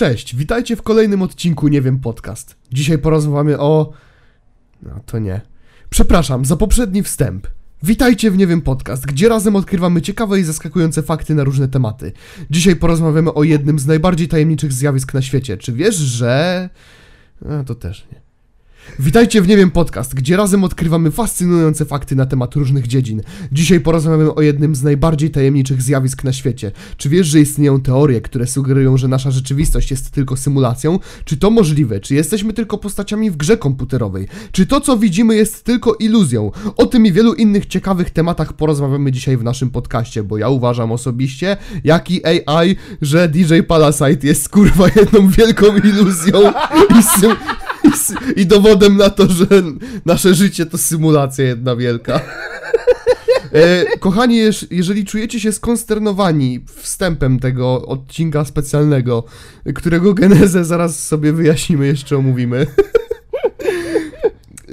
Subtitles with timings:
[0.00, 2.56] Cześć, witajcie w kolejnym odcinku Nie wiem podcast.
[2.72, 3.92] Dzisiaj porozmawiamy o...
[4.82, 5.40] No to nie.
[5.90, 7.46] Przepraszam za poprzedni wstęp.
[7.82, 12.12] Witajcie w Nie wiem podcast, gdzie razem odkrywamy ciekawe i zaskakujące fakty na różne tematy.
[12.50, 15.56] Dzisiaj porozmawiamy o jednym z najbardziej tajemniczych zjawisk na świecie.
[15.56, 16.68] Czy wiesz, że...
[17.48, 18.19] A, to też nie.
[18.98, 23.22] Witajcie w Nie wiem podcast, gdzie razem odkrywamy fascynujące fakty na temat różnych dziedzin.
[23.52, 26.72] Dzisiaj porozmawiamy o jednym z najbardziej tajemniczych zjawisk na świecie.
[26.96, 30.98] Czy wiesz, że istnieją teorie, które sugerują, że nasza rzeczywistość jest tylko symulacją?
[31.24, 32.00] Czy to możliwe?
[32.00, 34.28] Czy jesteśmy tylko postaciami w grze komputerowej?
[34.52, 36.50] Czy to, co widzimy, jest tylko iluzją?
[36.76, 40.92] O tym i wielu innych ciekawych tematach porozmawiamy dzisiaj w naszym podcaście, bo ja uważam
[40.92, 46.52] osobiście, jak i AI, że DJ Palasite jest kurwa jedną wielką iluzją
[46.98, 47.36] i, sym-
[48.36, 49.46] i, dowodem na to, że
[50.06, 52.20] nasze życie to symulacja jedna wielka.
[53.52, 59.24] E, kochani, jeż- jeżeli czujecie się skonsternowani wstępem tego odcinka specjalnego,
[59.74, 62.66] którego genezę zaraz sobie wyjaśnimy, jeszcze omówimy.
[64.68, 64.72] E,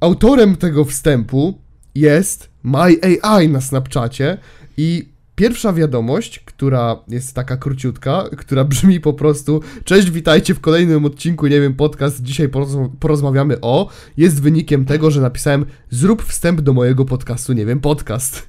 [0.00, 1.58] autorem tego wstępu
[1.94, 4.38] jest MyAI na Snapchacie
[4.76, 11.04] i pierwsza wiadomość, która jest taka króciutka, która brzmi po prostu Cześć, witajcie w kolejnym
[11.04, 16.60] odcinku, nie wiem, podcast, dzisiaj porozm- porozmawiamy o, jest wynikiem tego, że napisałem zrób wstęp
[16.60, 18.48] do mojego podcastu, nie wiem, podcast.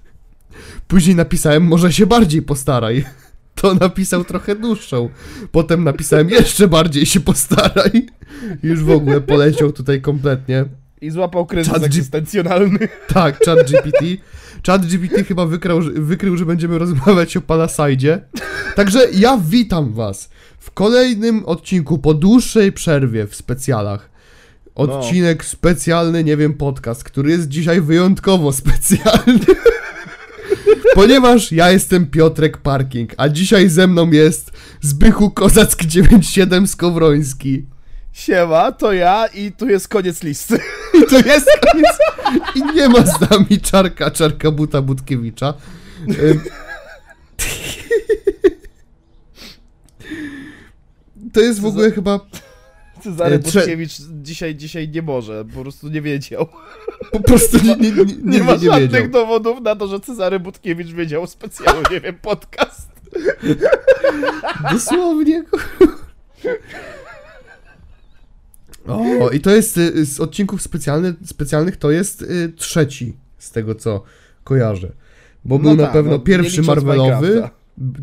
[0.88, 3.06] Później napisałem może się bardziej postaraj.
[3.56, 5.10] To napisał trochę dłuższą.
[5.52, 8.08] Potem napisałem jeszcze bardziej się postaraj.
[8.64, 10.66] Już w ogóle poleciał tutaj kompletnie.
[11.02, 12.80] I złapał kryzys Chat G- egzystencjonalny.
[13.08, 14.06] Tak, chat GPT.
[14.68, 18.22] Chat GPT chyba wykrył, że- wykrył, że będziemy rozmawiać o Palasajdzie.
[18.76, 24.10] Także ja witam was w kolejnym odcinku po dłuższej przerwie w specjalach.
[24.76, 29.40] Odcinek specjalny, nie wiem, podcast, który jest dzisiaj wyjątkowo specjalny.
[30.96, 37.66] Ponieważ ja jestem Piotrek Parking, a dzisiaj ze mną jest Zbychu Kozack 97 Skowroński.
[38.14, 40.60] Siema, to ja i tu jest koniec listy.
[40.94, 41.98] I to jest koniec.
[42.56, 45.54] I nie ma z nami czarka, czarka buta Budkiewicza.
[51.34, 52.20] To jest w ogóle chyba
[53.04, 56.48] Cezary E, Budkiewicz dzisiaj, dzisiaj nie może, po prostu nie wiedział.
[57.12, 61.28] po prostu nie, nie, nie, nie, ma żadnych dowodów na to, że Cezary Budkiewicz wiedział
[61.28, 62.90] specjalnie, nie wiem, podcast.
[64.72, 65.44] Dosłownie.
[68.88, 73.76] O, i to jest y, z odcinków specjalny, specjalnych, to jest y, trzeci z tego
[73.76, 74.04] co
[74.44, 74.92] kojarzę.
[75.46, 77.50] Bo No był na tak, pewno no, pierwszy Marvelowy.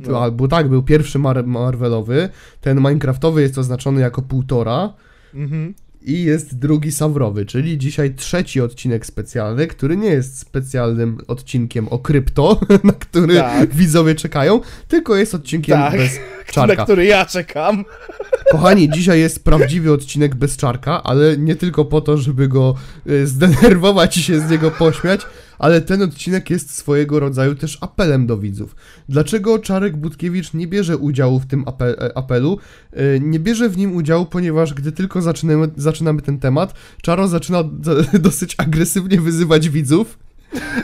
[0.08, 0.22] No.
[0.22, 2.28] Albo tak, był pierwszy Mar Marvelowy.
[2.60, 4.92] Ten Minecraftowy jest oznaczony jako półtora.
[5.34, 5.74] Mhm.
[6.02, 11.98] I jest drugi Sawrowy, czyli dzisiaj trzeci odcinek specjalny, który nie jest specjalnym odcinkiem o
[11.98, 13.74] krypto, na który Tak.
[13.74, 15.96] widzowie czekają, tylko jest odcinkiem Tak.
[15.96, 16.16] bez
[16.50, 16.84] Na czarka.
[16.84, 17.84] który ja czekam.
[18.52, 22.74] Kochani, dzisiaj jest prawdziwy odcinek bez czarka, ale nie tylko po to, żeby go
[23.06, 25.20] y, zdenerwować i się z niego pośmiać,
[25.60, 28.76] ale ten odcinek jest swojego rodzaju też apelem do widzów.
[29.08, 32.58] Dlaczego Czarek Budkiewicz nie bierze udziału w tym ape e, apelu?
[32.92, 37.64] Y, Nie bierze w nim udziału, ponieważ gdy tylko zaczynamy, zaczynamy ten temat, Czaro zaczyna
[38.20, 40.18] dosyć agresywnie wyzywać widzów.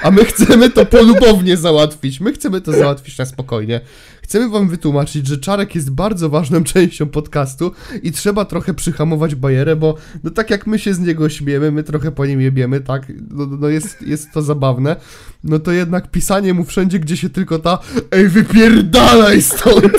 [0.03, 2.21] A my chcemy to polubownie załatwić.
[2.21, 3.81] My chcemy to załatwić na spokojnie.
[4.23, 7.73] Chcemy wam wytłumaczyć, że Czarek jest bardzo ważną częścią podcastu
[8.03, 9.95] i trzeba trochę przyhamować bajerę, bo
[10.25, 13.13] no tak jak my się z niego śmiemy, my trochę po nim jebiemy, tak?
[13.31, 14.97] No, no jest, jest to zabawne.
[15.45, 17.79] No to jednak pisanie mu wszędzie, gdzie się tylko ta
[18.11, 19.93] Ej, wypierdalaj stąd!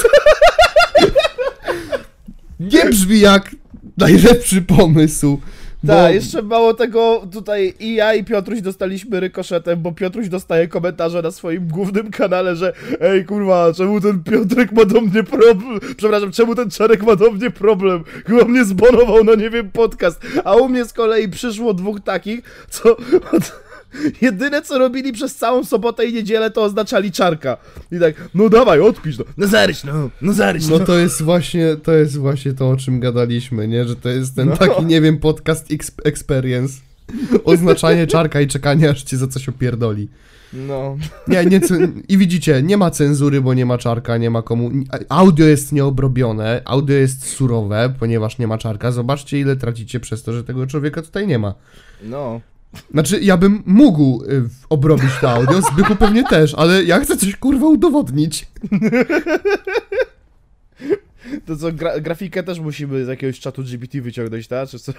[2.60, 3.56] Nie brzmi jak
[3.98, 5.42] najlepszy pomysł.
[5.88, 11.22] Tak, jeszcze mało tego, tutaj i ja i Piotruś dostaliśmy rykoszetem, bo Piotruś dostaje komentarze
[11.22, 16.32] na swoim głównym kanale, że ej kurwa, czemu ten Piotrek ma do mnie problem, przepraszam,
[16.32, 20.56] czemu ten Czarek ma do mnie problem, chyba mnie zbonował na nie wiem podcast, a
[20.56, 22.98] u mnie z kolei przyszło dwóch takich, co
[24.22, 27.58] jedyne co robili przez całą sobotę i niedzielę to oznaczali Czarka
[27.92, 30.86] i tak, no dawaj, odpisz no, no zaryć no, no zaryć No no.
[30.86, 33.86] to jest właśnie, to jest właśnie to, o czym gadaliśmy, nie?
[33.86, 34.58] Że to jest ten No.
[34.58, 35.66] taki, nie wiem, podcast
[36.06, 36.74] experience.
[37.44, 40.08] Oznaczanie czarka i czekanie, aż cię za coś opierdoli.
[40.54, 40.98] No,
[41.28, 41.60] Nie, nie,
[42.10, 44.72] i widzicie, nie ma cenzury, bo nie ma czarka, nie ma komu...
[45.10, 48.92] Audio jest nieobrobione, audio jest surowe, ponieważ nie ma czarka.
[48.92, 51.54] Zobaczcie, ile tracicie przez to, że tego człowieka tutaj nie ma.
[52.04, 52.42] no.
[52.92, 57.36] Znaczy, ja bym mógł y, obrobić to audio, Zbychu pewnie też, ale ja chcę coś,
[57.36, 58.48] kurwa, udowodnić.
[61.46, 64.70] To co, gra grafikę też musimy z jakiegoś czatu GPT wyciągnąć, tak?
[64.70, 64.94] Czy co?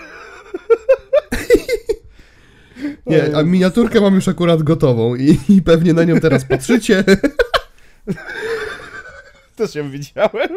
[3.06, 7.04] Nie, a miniaturkę mam już akurat gotową i, i pewnie na nią teraz patrzycie.
[9.56, 10.48] Też ją widziałem.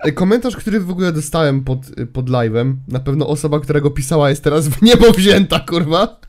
[0.00, 1.78] E, Komentarz, który w ogóle dostałem pod,
[2.12, 6.20] pod live'em, na pewno osoba, która go pisała jest teraz w niebo wzięta, kurwa.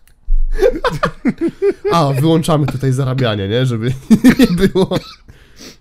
[1.91, 3.65] A, wyłączamy tutaj zarabianie, nie?
[3.65, 3.93] Żeby
[4.39, 4.99] nie było.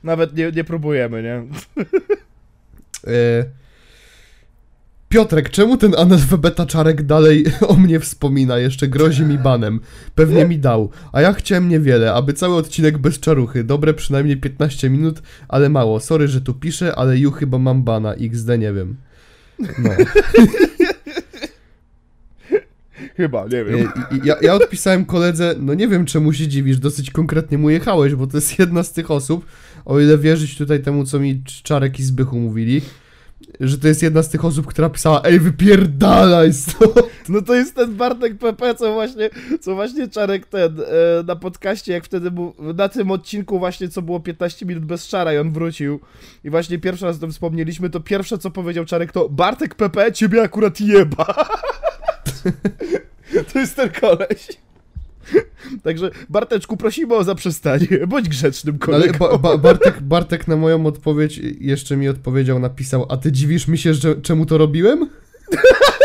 [0.04, 1.42] Nawet nie, nie próbujemy, nie?
[3.06, 3.44] E,
[5.12, 8.58] Piotrek, czemu ten analfabeta czarek dalej o mnie wspomina?
[8.58, 9.80] Jeszcze grozi mi banem.
[10.14, 10.90] Pewnie mi dał.
[11.12, 13.64] A ja chciałem niewiele, aby cały odcinek bez czaruchy.
[13.64, 16.00] Dobre przynajmniej 15 minut, ale mało.
[16.00, 18.14] Sorry, że tu piszę, ale ju chyba mam bana.
[18.14, 18.96] XD nie wiem.
[19.58, 19.90] No.
[23.16, 23.92] Chyba, nie E, wiem.
[24.10, 28.14] i Ja, ja odpisałem koledze, no nie wiem czemu się dziwisz, dosyć konkretnie mu jechałeś,
[28.14, 29.46] bo to jest jedna z tych osób,
[29.84, 32.80] o ile wierzyć tutaj temu, co mi Czarek i Zbychu mówili,
[33.60, 36.92] że to jest jedna z tych osób, która pisała, ej wypierdalaj stąd.
[37.28, 39.30] No to jest ten Bartek PP, co właśnie,
[39.60, 40.84] co właśnie Czarek ten, e,
[41.26, 45.34] na podcaście, jak wtedy był, na tym odcinku właśnie, co było 15 minut bez Czara
[45.34, 46.00] i on wrócił
[46.44, 50.12] i właśnie pierwszy raz o tym wspomnieliśmy, to pierwsze, co powiedział Czarek, to Bartek PP,
[50.12, 51.26] ciebie akurat jeba.
[53.52, 54.48] to jest ten koleś.
[55.82, 59.18] Także Barteczku, prosimy o zaprzestanie, bądź grzecznym No, ale kolegą.
[59.18, 63.78] ba ba Bartek, Bartek na moją odpowiedź jeszcze mi odpowiedział, napisał, a ty dziwisz mi
[63.78, 65.08] się, że czemu to robiłem?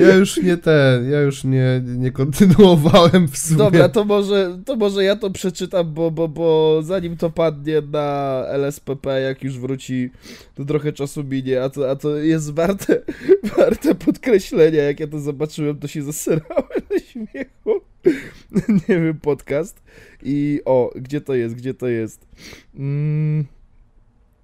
[0.00, 3.58] Ja już nie ten, ja już nie, nie kontynuowałem w sumie.
[3.58, 8.44] Dobra, to może, to może ja to przeczytam, bo, bo, bo zanim to padnie na
[8.48, 10.10] LSPP, jak już wróci,
[10.54, 13.02] to trochę czasu minie, a to, a to jest warte,
[13.56, 14.82] warte podkreślenia.
[14.82, 17.80] Jak ja to zobaczyłem, to się zasyrałem ze śmiechu.
[18.88, 19.82] Nie wiem, podcast.
[20.22, 22.26] I o, gdzie to jest, gdzie to jest?
[22.74, 23.44] Mm,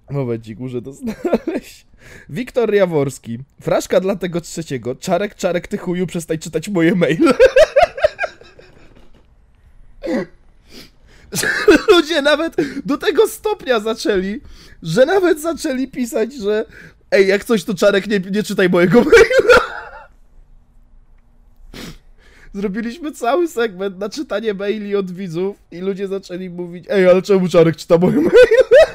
[0.09, 1.86] momencik, muszę to znaleźć.
[2.29, 3.39] Wiktor Jaworski.
[3.61, 4.95] Fraszka dla tego trzeciego.
[4.95, 7.33] Czarek, czarek, ty chuju, przestań czytać moje maile.
[11.91, 12.55] Ludzie nawet
[12.85, 14.41] do tego stopnia zaczęli,
[14.83, 16.65] że nawet zaczęli pisać, że
[17.11, 19.59] ej, jak coś to Czarek, nie, nie czytaj mojego maila.
[22.53, 27.47] Zrobiliśmy cały segment na czytanie maili od widzów i ludzie zaczęli mówić, ej, ale czemu
[27.47, 28.86] Czarek czyta moje maile?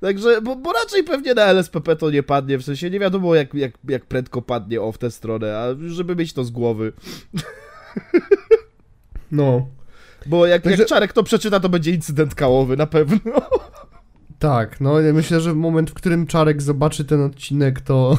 [0.00, 3.54] Także, bo, bo raczej pewnie na LSPP to nie padnie, w sensie nie wiadomo jak,
[3.54, 6.92] jak, jak prędko padnie o w tę stronę, a żeby mieć to z głowy.
[9.32, 9.68] No,
[10.26, 13.32] Bo jak, Także- jak Czarek to przeczyta, to będzie incydent kałowy, na pewno.
[14.38, 18.18] tak, no ja myślę, że w moment, w którym Czarek zobaczy ten odcinek, to...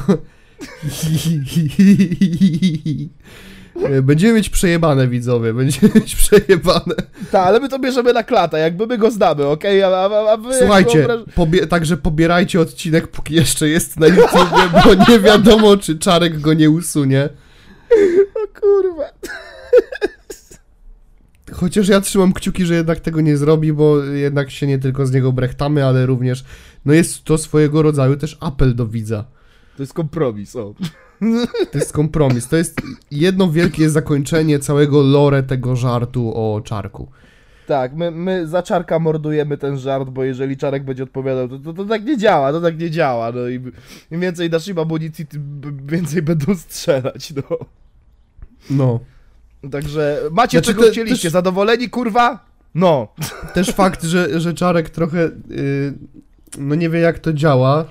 [4.02, 6.94] Będziemy mieć przejebane, widzowie, będziemy mieć przejebane.
[7.30, 9.82] Tak, ale my to bierzemy na klatę, jakby my go znamy, okej?
[9.82, 14.62] A, a, a jak Słuchajcie, wyobraż- pobie- także pobierajcie odcinek, póki jeszcze jest na YouTubie,
[14.84, 17.28] bo nie wiadomo, czy Czarek go nie usunie.
[18.34, 19.04] O kurwa.
[21.52, 25.12] Chociaż ja trzymam kciuki, że jednak tego nie zrobi, bo jednak się nie tylko z
[25.12, 26.44] niego brechtamy, ale również,
[26.84, 29.24] no jest to swojego rodzaju też apel do widza.
[29.76, 30.74] To jest kompromis, o.
[31.72, 32.48] To jest kompromis.
[32.48, 32.80] To jest
[33.10, 37.08] jedno wielkie zakończenie całego lore tego żartu o czarku.
[37.66, 41.72] Tak, my, my za Czarka mordujemy ten żart, bo jeżeli Czarek będzie odpowiadał, to, to,
[41.72, 43.60] to tak nie działa, to tak nie działa, no i
[44.10, 47.42] im więcej dasz im amunicji, tym więcej będą strzelać, no.
[48.70, 49.00] No.
[49.70, 52.44] Także macie Znaczy, czego te- chcieliście, też- zadowoleni, kurwa?
[52.74, 53.08] No.
[53.54, 55.94] Też fakt, że, że Czarek trochę, y,
[56.58, 57.84] no nie wie jak to działa.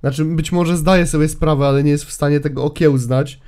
[0.00, 3.40] Znaczy, być może zdaje sobie sprawę, ale nie jest w stanie tego okiełznać.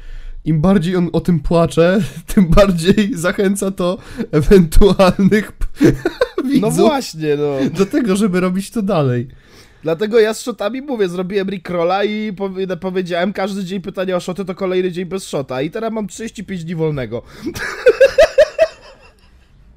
[0.44, 2.00] Im bardziej on o tym płacze,
[2.34, 3.98] tym bardziej zachęca to
[4.32, 5.66] ewentualnych p-
[6.36, 7.70] No widzów właśnie, no.
[7.78, 9.28] do tego, żeby robić to dalej.
[9.82, 14.44] Dlatego ja z shotami mówię, zrobiłem Rickrolla i powie- powiedziałem, każdy dzień pytania o shoty
[14.44, 15.62] to kolejny dzień bez shota.
[15.62, 17.22] I teraz mam 35 dni wolnego.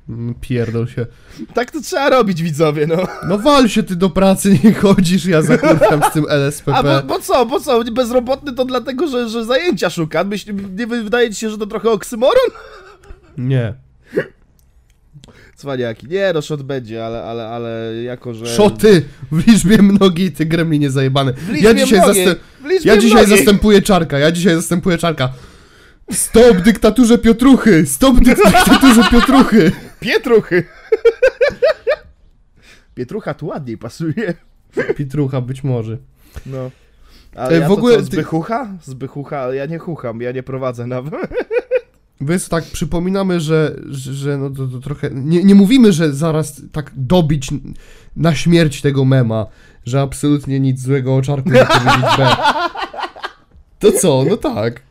[0.09, 1.05] Mm, Pierdol się.
[1.53, 2.95] Tak to trzeba robić, widzowie, no.
[3.29, 6.75] No wal się ty do pracy, nie chodzisz, ja zakurkam z tym LSPP.
[6.77, 7.83] A bo, bo co, bo co?
[7.83, 10.23] Bezrobotny to dlatego, że, że zajęcia szuka.
[10.23, 12.49] Myśl, nie wydaje ci się, że to trochę oksymoron?
[13.37, 13.73] Nie.
[15.55, 16.07] Cwaniaki.
[16.07, 18.45] Nie, no shot będzie, ale, ale, ale jako, że...
[18.47, 21.33] Szoty w liczbie mnogiej, ty gremlinie zajebany.
[21.33, 22.25] W liczbie Ja dzisiaj, mnogiej,
[22.63, 23.37] liczbie ja dzisiaj mnogiej.
[23.37, 25.29] zastępuję czarka, ja dzisiaj zastępuję czarka.
[26.11, 27.85] Stop dyktaturze Piotruchy!
[27.85, 29.71] Stop dyk- dyktaturze Piotruchy!
[30.01, 30.63] Pietruchy!
[32.95, 34.33] Pietrucha tu ładniej pasuje.
[34.97, 35.97] Pietrucha być może.
[36.45, 36.71] No.
[37.35, 38.67] E, ja w to ogóle co, ty- zbychucha?
[38.83, 41.13] Zbychucha, ale ja nie chucham, ja nie prowadzę nawet.
[42.21, 45.09] Więc tak, przypominamy, że, że, że no to, to trochę...
[45.13, 47.49] Nie, nie mówimy, że zaraz tak dobić
[48.15, 49.45] na śmierć tego mema,
[49.85, 52.27] że absolutnie nic złego o czarku nie powiedzieć B.
[53.79, 54.25] To co?
[54.29, 54.81] No tak.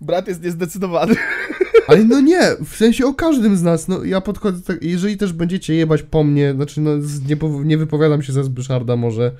[0.00, 1.14] Brat jest niezdecydowany.
[1.88, 5.32] Ale no nie, w sensie o każdym z nas, no ja podchodzę, tak, jeżeli też
[5.32, 6.90] będziecie jebać po mnie, znaczy no
[7.28, 9.32] nie, nie wypowiadam się za Zbyszarda może.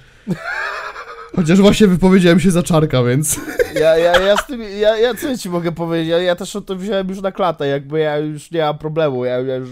[1.37, 3.41] Chociaż właśnie wypowiedziałem się za Czarka, więc...
[3.75, 6.61] Ja, ja, ja z tym, ja, ja co ci mogę powiedzieć, ja, ja też o
[6.61, 9.69] to wziąłem już na klatę, jakby ja już nie mam problemu, ja, ja już,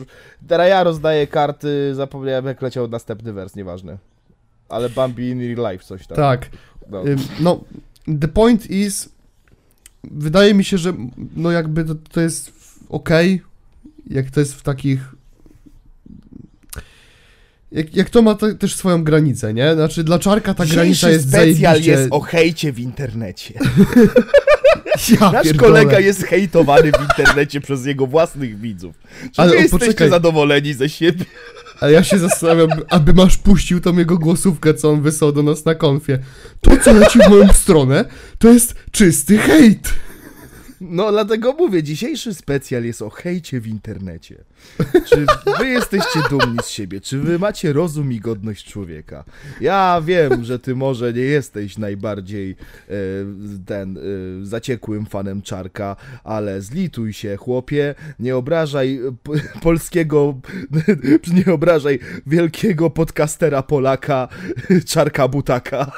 [0.48, 3.98] teraz ja rozdaję karty, zapomniałem jak leciał następny wers, nieważne.
[4.68, 6.16] Ale Bambi in real life coś tam.
[6.16, 6.46] Tak.
[6.90, 7.02] No.
[7.40, 7.60] No,
[8.20, 9.08] the point is,
[10.04, 10.92] wydaje mi się, że
[11.36, 12.53] no jakby to, to jest
[12.94, 13.42] okej,
[14.10, 15.14] jak to jest w takich...
[17.72, 19.74] Jak, jak to ma te, też swoją granicę, nie?
[19.74, 22.08] Znaczy dla Czarka ta granica jest zajebiście...
[22.10, 23.54] o hejcie w internecie.
[25.20, 25.72] Ja Nasz pierdolę.
[25.72, 28.96] kolega jest hejtowany w internecie przez jego własnych widzów.
[29.32, 30.10] Czy Ale wy jesteście poczekaj.
[30.10, 31.24] zadowoleni ze siebie?
[31.80, 35.64] A ja się zastanawiam, aby masz puścił tą jego głosówkę, co on wysłał do nas
[35.64, 36.18] na konfie.
[36.60, 38.04] To, co leci w moją stronę,
[38.38, 39.92] to jest czysty hejt.
[40.80, 44.44] No, dlatego mówię, dzisiejszy specjal jest o hejcie w internecie.
[45.06, 45.26] Czy
[45.58, 47.00] wy jesteście dumni z siebie?
[47.00, 49.24] Czy wy macie rozum i godność człowieka?
[49.60, 52.94] Ja wiem, że ty może nie jesteś najbardziej e,
[53.66, 54.00] ten e,
[54.46, 59.00] zaciekłym fanem Czarka, ale zlituj się, chłopie, nie obrażaj
[59.62, 60.40] polskiego,
[61.46, 64.28] nie obrażaj wielkiego podcastera Polaka,
[64.86, 65.92] Czarka Butaka.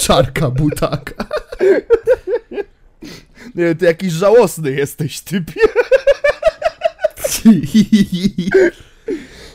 [0.00, 1.24] Czarka butaka.
[3.54, 5.60] Nie, ty jakiś żałosny jesteś, typie.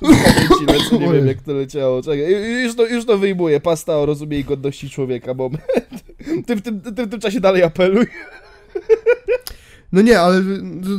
[0.01, 2.01] Pamięci lecę, nie wiem jak to leciało.
[2.01, 3.60] Czekaj, już to, już to wyjmuję.
[3.60, 5.63] Pasta o rozumie i godności człowieka, moment.
[6.48, 8.05] Ty w tym, ty w tym czasie dalej apeluj.
[9.91, 10.41] No nie, ale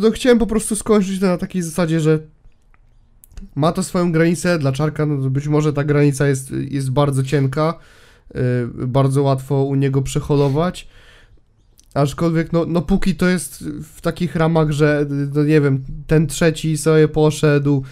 [0.00, 2.18] no, chciałem po prostu skończyć to na takiej zasadzie, że
[3.54, 7.74] ma to swoją granicę, dla Czarka no, być może ta granica jest, jest bardzo cienka,
[8.34, 10.88] y, bardzo łatwo u niego przeholować,
[11.94, 16.78] aczkolwiek no, no póki to jest w takich ramach, że no nie wiem, ten trzeci
[16.78, 17.82] sobie poszedł,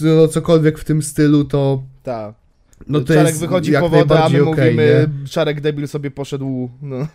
[0.00, 2.34] no cokolwiek w tym stylu, to Tak.
[2.88, 5.28] no to Czarek jest wychodzi jak po wodę, a my okej, mówimy, nie?
[5.28, 7.06] Czarek debil sobie poszedł, no.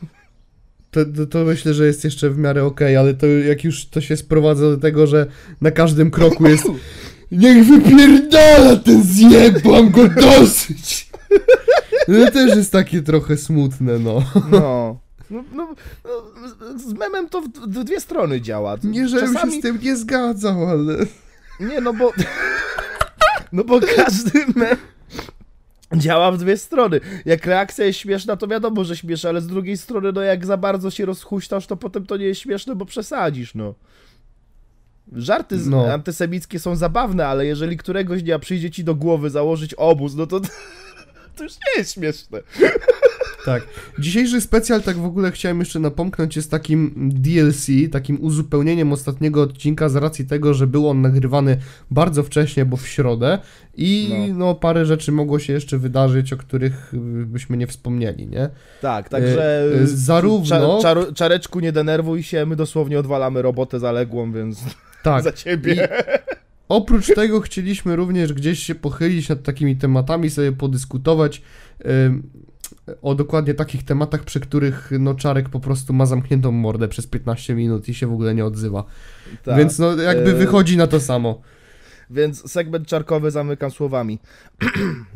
[0.92, 4.02] To, to, to myślę, że jest jeszcze w miarę okej, ale to jak już to
[4.02, 5.28] się sprowadza do tego, że
[5.62, 6.68] na każdym kroku jest
[7.32, 11.10] Niech wypierdala ten zjeb, mam go dosyć!
[12.08, 14.24] No to też jest takie trochę smutne, no.
[14.52, 14.83] No.
[15.34, 15.76] No, no,
[16.06, 18.76] no, z memem to w, w dwie strony działa.
[18.84, 20.98] Nie, żebym Czasami- się z tym nie zgadzał, ale...
[21.60, 22.12] Nie, no bo.
[23.52, 24.78] No bo każdy mem
[25.96, 27.00] działa w dwie strony.
[27.26, 30.58] Jak reakcja jest śmieszna, to wiadomo, że śmieszy, ale z drugiej strony, no jak za
[30.58, 33.74] bardzo się rozhuśtasz, to potem to nie jest śmieszne, bo przesadzisz, no.
[35.14, 35.94] Żarty No.
[35.94, 40.40] antysemickie są zabawne, ale jeżeli któregoś dnia przyjdzie ci do głowy założyć obóz, no to
[41.36, 42.40] to już nie jest śmieszne.
[43.46, 43.64] Tak.
[44.00, 49.90] Dzisiejszy specjal, tak w ogóle chciałem jeszcze napomknąć, jest takim DLC, takim uzupełnieniem ostatniego odcinka
[49.90, 51.58] z racji tego, że był on nagrywany
[51.92, 53.40] bardzo wcześnie, bo w środę
[53.78, 54.36] i No.
[54.46, 58.50] no, parę rzeczy mogło się jeszcze wydarzyć, o których y, byśmy nie wspomnieli, nie?
[58.82, 59.64] Tak, także.
[59.82, 64.64] E, zarówno- czaru- czareczku, nie denerwuj się, my dosłownie odwalamy robotę zaległą, więc
[65.04, 65.24] Tak.
[65.24, 65.88] za ciebie.
[66.70, 71.42] Oprócz tego chcieliśmy również gdzieś się pochylić nad takimi tematami, sobie podyskutować
[73.02, 77.56] o dokładnie takich tematach, przy których no Czarek po prostu ma zamkniętą mordę przez 15
[77.56, 78.84] minut i się w ogóle nie odzywa.
[79.44, 79.58] Tak.
[79.58, 81.42] Więc no jakby E, wychodzi na to samo.
[82.10, 84.20] Więc segment czarkowy zamykam słowami.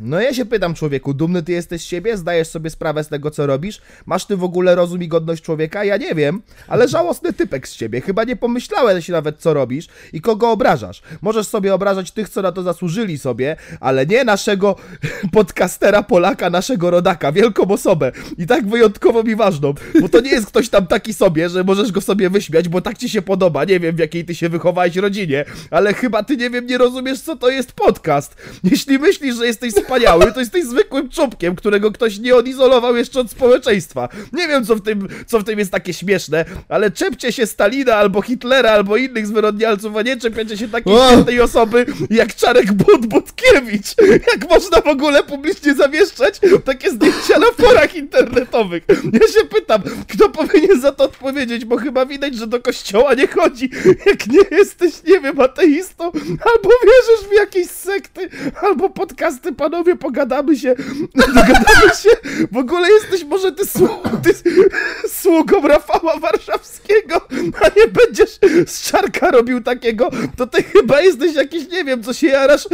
[0.00, 2.16] No ja się pytam, człowieku, dumny ty jesteś z siebie?
[2.16, 3.80] Zdajesz sobie sprawę z tego, co robisz?
[4.06, 5.84] Masz ty w ogóle rozum i godność człowieka?
[5.84, 8.00] Ja nie wiem, ale żałosny typek z ciebie.
[8.00, 11.02] Chyba nie pomyślałeś nawet, co robisz i kogo obrażasz.
[11.22, 14.76] Możesz sobie obrażać tych, co na to zasłużyli sobie, ale nie naszego
[15.32, 18.12] podcastera Polaka, naszego rodaka, wielką osobę.
[18.38, 21.92] I tak wyjątkowo mi ważną, bo to nie jest ktoś tam taki sobie, że możesz
[21.92, 23.64] go sobie wyśmiać, bo tak ci się podoba.
[23.64, 27.20] Nie wiem, w jakiej ty się wychowałeś rodzinie, ale chyba ty nie wiem, nie rozumiesz,
[27.20, 28.34] co to jest podcast.
[28.64, 33.30] Jeśli myślisz, że jesteś wspaniały, to jesteś zwykłym czubkiem, którego ktoś nie odizolował jeszcze od
[33.30, 34.08] społeczeństwa.
[34.32, 37.94] Nie wiem, co w tym, co w tym jest takie śmieszne, ale czepcie się Stalina
[37.94, 41.08] albo Hitlera, albo innych zwyrodnialców, a nie czepiacie się takiej O!
[41.08, 43.94] świętej osoby jak Czarek But-Butkiewicz.
[44.10, 48.84] Jak można w ogóle publicznie zamieszczać takie zdjęcia na forach internetowych?
[49.12, 53.26] Ja się pytam, kto powinien za to odpowiedzieć, bo chyba widać, że do kościoła nie
[53.26, 53.70] chodzi.
[54.06, 56.04] Jak nie jesteś, nie wiem, ateistą
[56.54, 58.28] albo albo wierzysz w jakieś sekty,
[58.62, 60.74] albo podcasty, panowie, pogadamy się,
[61.34, 62.10] dogadamy się,
[62.52, 64.30] w ogóle jesteś może ty, słu- ty
[65.22, 67.20] sługą Rafała Warszawskiego,
[67.62, 72.12] a nie będziesz z czarka robił takiego, to ty chyba jesteś jakiś, nie wiem, co
[72.12, 72.68] się jarasz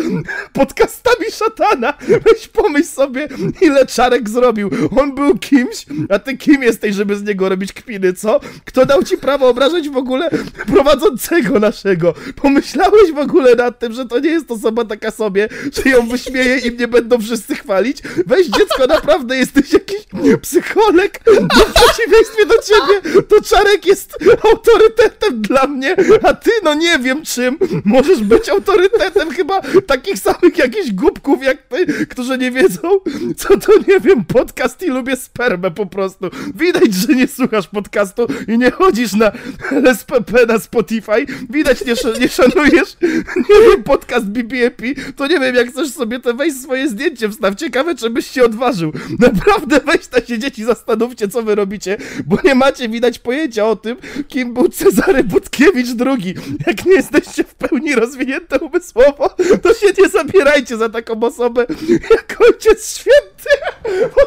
[0.53, 1.95] podcastami szatana.
[2.09, 3.29] Weź pomyśl sobie,
[3.61, 4.71] ile czarek zrobił.
[5.01, 8.41] On był kimś, a ty kim jesteś, żeby z niego robić kpiny, co?
[8.65, 10.31] Kto dał ci prawo obrażać w ogóle
[10.67, 12.15] prowadzącego naszego?
[12.37, 15.49] Pomyślałeś w ogóle nad tym, że to nie jest osoba taka sobie,
[15.85, 17.99] że ją wyśmieje i mnie będą wszyscy chwalić?
[18.27, 19.99] Weź dziecko, naprawdę jesteś jakiś
[20.43, 21.11] psycholog.
[21.27, 24.19] No w przeciwieństwie do ciebie, to Czarek jest
[24.53, 30.59] autorytetem dla mnie, a ty, no nie wiem czym, możesz być autorytetem chyba takich samych
[30.59, 32.81] jakichś głupków jak ty, którzy nie wiedzą,
[33.37, 36.31] co to, nie wiem, podcast i lubię spermę po prostu.
[36.55, 39.33] Widać, że nie słuchasz podcastu i nie chodzisz na
[39.71, 41.27] LSPP na Spotify.
[41.51, 42.97] Widać, nie, sz- nie szanujesz,
[43.37, 44.83] nie podcast BBAP,
[45.17, 47.55] to nie wiem, jak chcesz sobie to wejść swoje zdjęcie wstaw.
[47.55, 48.93] Ciekawe, czy byś się odważył.
[49.27, 53.77] Naprawdę weź na się dzieci, zastanówcie, co wy robicie, bo nie macie widać pojęcia o
[53.77, 53.97] tym,
[54.29, 56.35] kim był Cezary Budkiewicz II.
[56.67, 61.67] Jak nie jesteście w pełni rozwinięte umysłowo, to się nie zabierajcie za taką osobę
[62.11, 63.51] jak Ojciec Święty.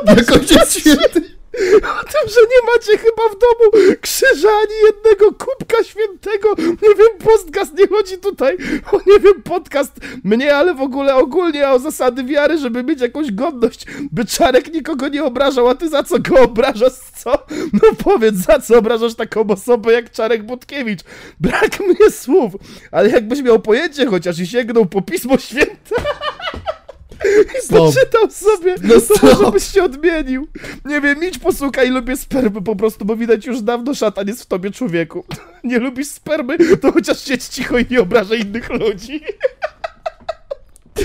[0.07, 1.36] Jak Ojciec Święty.
[1.77, 6.55] O tym, że nie macie chyba w domu krzyża ani jednego kubka świętego.
[6.57, 8.57] Nie wiem, podcast nie chodzi tutaj
[8.91, 9.91] o, nie wiem, podcast
[10.23, 13.85] mnie, ale w ogóle ogólnie o zasady wiary, żeby mieć jakąś godność.
[14.11, 17.31] By Czarek nikogo nie obrażał, a ty za co go obrażasz, co?
[17.73, 20.99] No powiedz, za co obrażasz taką osobę jak Czarek Budkiewicz?
[21.39, 22.53] Brak mnie słów,
[22.91, 25.95] ale jakbyś miał pojęcie chociaż i sięgnął po Pismo Święte...
[27.25, 27.77] I Stop.
[27.77, 29.23] poczytał sobie, No to stop.
[29.23, 30.47] może byś się odmienił.
[30.85, 34.45] Nie wiem, idź posłuchaj, lubię spermy po prostu, bo widać już dawno szatan jest w
[34.45, 35.25] tobie, człowieku.
[35.63, 39.21] Nie lubisz spermy, to chociaż siedź cicho i nie obrażaj innych ludzi.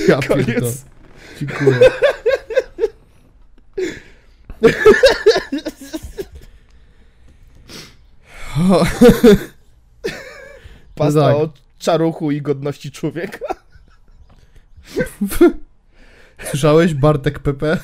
[0.08, 0.18] Ja.
[0.28, 0.84] Koniec.
[1.40, 1.78] Dziękuję.
[10.94, 11.36] Pasta tak.
[11.36, 13.38] o czaruchu i godności człowieka.
[16.50, 17.78] Słyszałeś Bartek PP?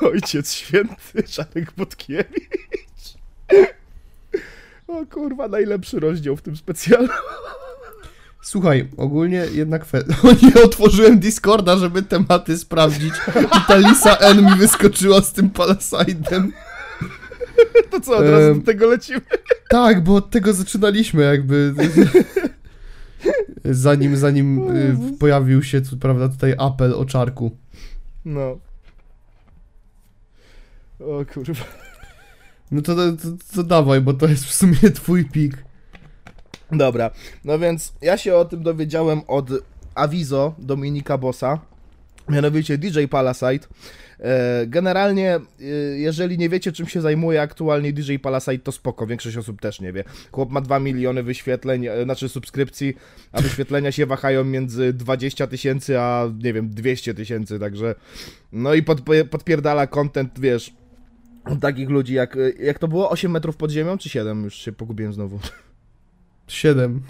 [0.00, 3.14] Ojciec święty, Czarek Botkiewicz.
[4.88, 7.08] O kurwa, najlepszy rozdział w tym specjalu.
[8.42, 10.04] Słuchaj, ogólnie jednak fe...
[10.42, 13.14] Nie, otworzyłem Discorda, żeby tematy sprawdzić
[13.58, 16.52] i ta Lisa N mi wyskoczyła z tym Palasajdem.
[17.90, 19.20] To co, od razu do tego lecimy?
[19.68, 21.74] Tak, bo od tego zaczynaliśmy jakby.
[23.64, 27.50] Zanim, zanim y, pojawił się, prawda, tutaj apel o czarku.
[28.24, 28.58] No.
[31.00, 31.64] O kurwa.
[32.70, 35.64] No to, to, to, to dawaj, bo to jest w sumie twój pik.
[36.72, 37.10] Dobra,
[37.44, 39.48] no więc ja się o tym dowiedziałem od
[39.94, 41.58] Avizo Dominika Bossa,
[42.28, 43.66] mianowicie DJ Palasite.
[44.20, 45.64] E, Generalnie, e,
[45.98, 49.92] jeżeli nie wiecie, czym się zajmuje aktualnie DJ Palasite, to spoko, większość osób też nie
[49.92, 50.04] wie.
[50.32, 52.94] Chłop ma 2 miliony wyświetleń, e, znaczy subskrypcji,
[53.32, 57.94] a wyświetlenia się wahają między 20 tysięcy a, nie wiem, 200 tysięcy, także...
[58.52, 60.72] No i pod, podpierdala content, wiesz,
[61.60, 62.38] takich ludzi jak...
[62.58, 63.10] Jak to było?
[63.10, 64.44] 8 metrów pod ziemią, czy 7?
[64.44, 65.40] Już się pogubiłem znowu.
[66.48, 67.02] Siedem.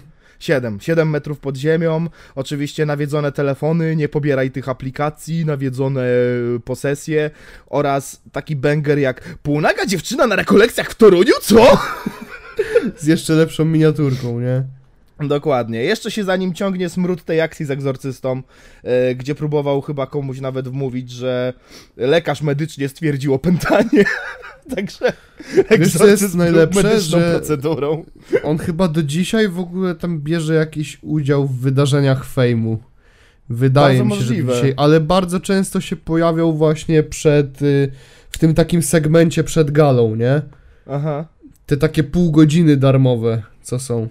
[0.43, 0.79] 7.
[0.79, 7.31] 7 metrów pod ziemią, oczywiście nawiedzone telefony, nie pobieraj tych aplikacji, nawiedzone e, posesje
[7.67, 11.77] oraz taki banger jak półnaga dziewczyna na rekolekcjach w Toruniu, co?
[12.97, 14.63] Z jeszcze lepszą miniaturką, nie?
[15.27, 15.83] Dokładnie.
[15.83, 18.41] Jeszcze się za nim ciągnie smród tej akcji z egzorcystą,
[18.83, 21.53] e, gdzie próbował chyba komuś nawet wmówić, że
[21.97, 24.05] lekarz medycznie stwierdził opętanie.
[25.69, 28.05] Także Wiesz, co jest najlepsze, że- procedurą.
[28.43, 32.79] On chyba do dzisiaj w ogóle tam bierze jakiś udział w wydarzeniach fejmu.
[33.49, 34.47] Wydaje Bardzo mi się, że możliwe.
[34.47, 37.91] do dzisiaj, ale bardzo często się pojawiał właśnie przed, y,
[38.29, 40.41] w tym takim segmencie przed galą, nie?
[40.89, 41.25] Aha.
[41.65, 44.07] Te takie pół godziny darmowe, co są.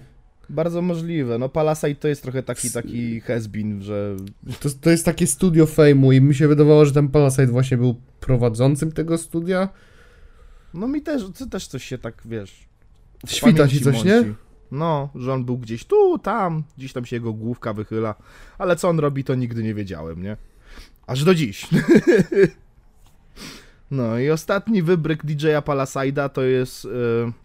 [0.49, 1.37] Bardzo możliwe.
[1.37, 4.15] No Palasite to jest trochę taki, taki has-been, że
[4.59, 7.95] To, to jest takie studio fejmu i mi się wydawało, że ten Palasite właśnie był
[8.19, 9.69] prowadzącym tego studia.
[10.73, 12.67] No mi też, to też coś się tak, wiesz...
[13.27, 14.15] Świta ci coś, nie?
[14.15, 14.35] mąci.
[14.71, 18.15] No, że on był gdzieś tu, tam, gdzieś tam się jego główka wychyla,
[18.57, 20.37] ale co on robi, to nigdy nie wiedziałem, nie?
[21.07, 21.67] Aż do dziś.
[23.91, 26.85] no i ostatni wybryk DJ-a Palasida to jest...
[26.85, 27.40] Yy,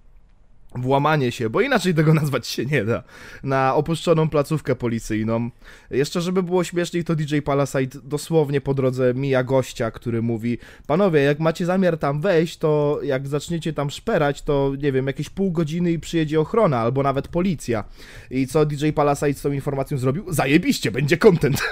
[0.77, 3.03] włamanie się, bo inaczej tego nazwać się nie da,
[3.43, 5.51] na opuszczoną placówkę policyjną.
[5.91, 11.21] Jeszcze, żeby było śmieszniej, to DJ Palasite dosłownie po drodze mija gościa, który mówi panowie,
[11.23, 15.53] jak macie zamiar tam wejść, to jak zaczniecie tam szperać, to nie wiem, jakieś pół
[15.53, 17.85] godziny i przyjedzie ochrona, albo nawet policja.
[18.31, 20.33] I co DJ Palasite z tą informacją zrobił?
[20.33, 21.63] Zajebiście, będzie content.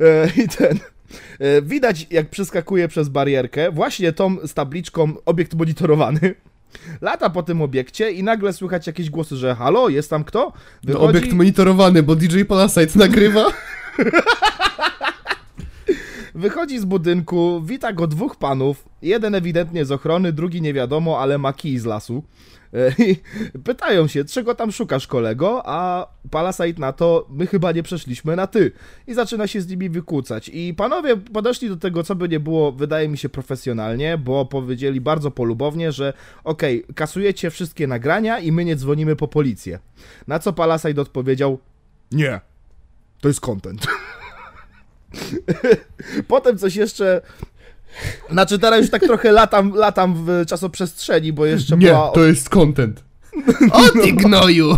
[0.00, 0.78] E, I ten...
[1.38, 6.34] e, Widać, jak przeskakuje przez barierkę, właśnie tą z tabliczką obiekt monitorowany.
[7.00, 10.52] Lata po tym obiekcie i nagle słychać jakieś głosy, że halo, jest tam kto?
[10.84, 13.46] No, obiekt monitorowany, bo DJ Palasite nagrywa.
[16.34, 21.38] Wychodzi z budynku, wita go dwóch panów, jeden ewidentnie z ochrony, drugi nie wiadomo, ale
[21.38, 22.22] ma kij z lasu.
[22.74, 23.16] E, I
[23.64, 28.46] pytają się, czego tam szukasz kolego, a Palasite na to, my chyba nie przeszliśmy na
[28.46, 28.72] ty.
[29.06, 30.50] I zaczyna się z nimi wykłócać.
[30.54, 35.00] I panowie podeszli do tego, co by nie było, wydaje mi się profesjonalnie, bo powiedzieli
[35.00, 36.12] bardzo polubownie, że
[36.44, 39.78] okej, kasujecie wszystkie nagrania i my nie dzwonimy po policję.
[40.26, 41.58] Na co Palasite odpowiedział,
[42.12, 42.40] nie,
[43.20, 43.86] to jest content.
[46.28, 47.20] Potem coś jeszcze.
[48.30, 52.08] Znaczy teraz już tak trochę latam, latam w czasoprzestrzeni, bo jeszcze Nie, była.
[52.10, 53.04] to jest content.
[53.72, 54.76] O ty gnoju!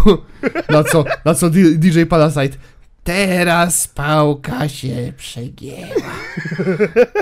[0.71, 2.57] Na co, na co DJ Palasite?
[3.05, 6.11] Teraz pałka się przegięła.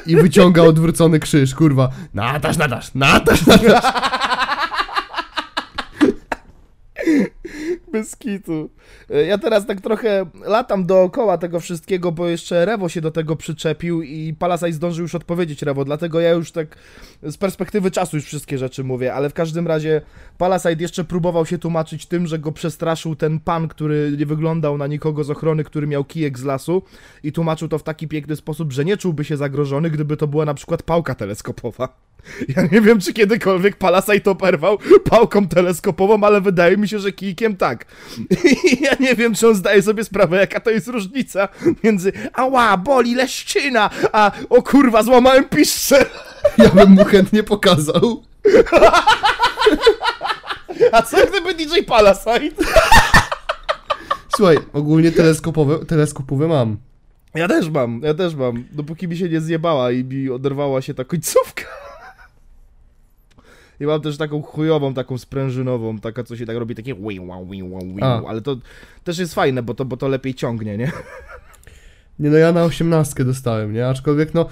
[0.07, 1.89] I wyciąga odwrócony krzyż, kurwa.
[2.15, 3.85] Natasz, natasz, natasz, natasz.
[7.93, 8.71] Bez kitu.
[9.11, 13.37] E, Ja teraz tak trochę latam dookoła tego wszystkiego, bo jeszcze Rewo się do tego
[13.37, 16.77] przyczepił i Palasaj zdążył już odpowiedzieć Rewo, dlatego ja już tak
[17.23, 20.01] z perspektywy czasu już wszystkie rzeczy mówię, ale w każdym razie
[20.39, 24.87] Palasite jeszcze próbował się tłumaczyć tym, że go przestraszył ten pan, który nie wyglądał na
[24.87, 26.83] nikogo z ochrony, który miał kijek z lasu
[27.23, 30.45] i tłumaczył to w taki piękny sposób, że nie czułby się zagrożony, gdyby to była
[30.45, 32.08] na przykład pałka teleskopowa.
[32.57, 34.79] Ja nie wiem, czy kiedykolwiek Palasite operwał
[35.11, 37.87] pałką teleskopową, ale wydaje mi się, że kijkiem tak.
[38.45, 41.49] I ja nie wiem, czy on zdaje sobie sprawę, jaka to jest różnica
[41.85, 46.05] między ała, boli, leszczyna, a o kurwa, złamałem piszczel.
[46.59, 48.25] Ja bym mu chętnie pokazał.
[50.93, 52.65] A co gdyby DJ Palasite?
[54.37, 56.77] Słuchaj, ogólnie teleskopowe, teleskopowe mam.
[57.35, 60.95] Ja też mam, ja też mam, dopóki mi się nie zjebała i mi oderwała się
[60.95, 61.65] ta końcówka.
[63.81, 67.47] I mam też taką chujową, taką sprężynową, taka co się tak robi, takie wi wow,
[67.47, 68.07] wi wow, wi A.
[68.07, 68.29] wow.
[68.29, 68.57] ale to
[69.05, 70.93] też jest fajne, bo to, bo to lepiej ciągnie, nie?
[72.19, 73.87] Nie no, ja na osiemnastkę dostałem, nie?
[73.87, 74.47] Aczkolwiek no,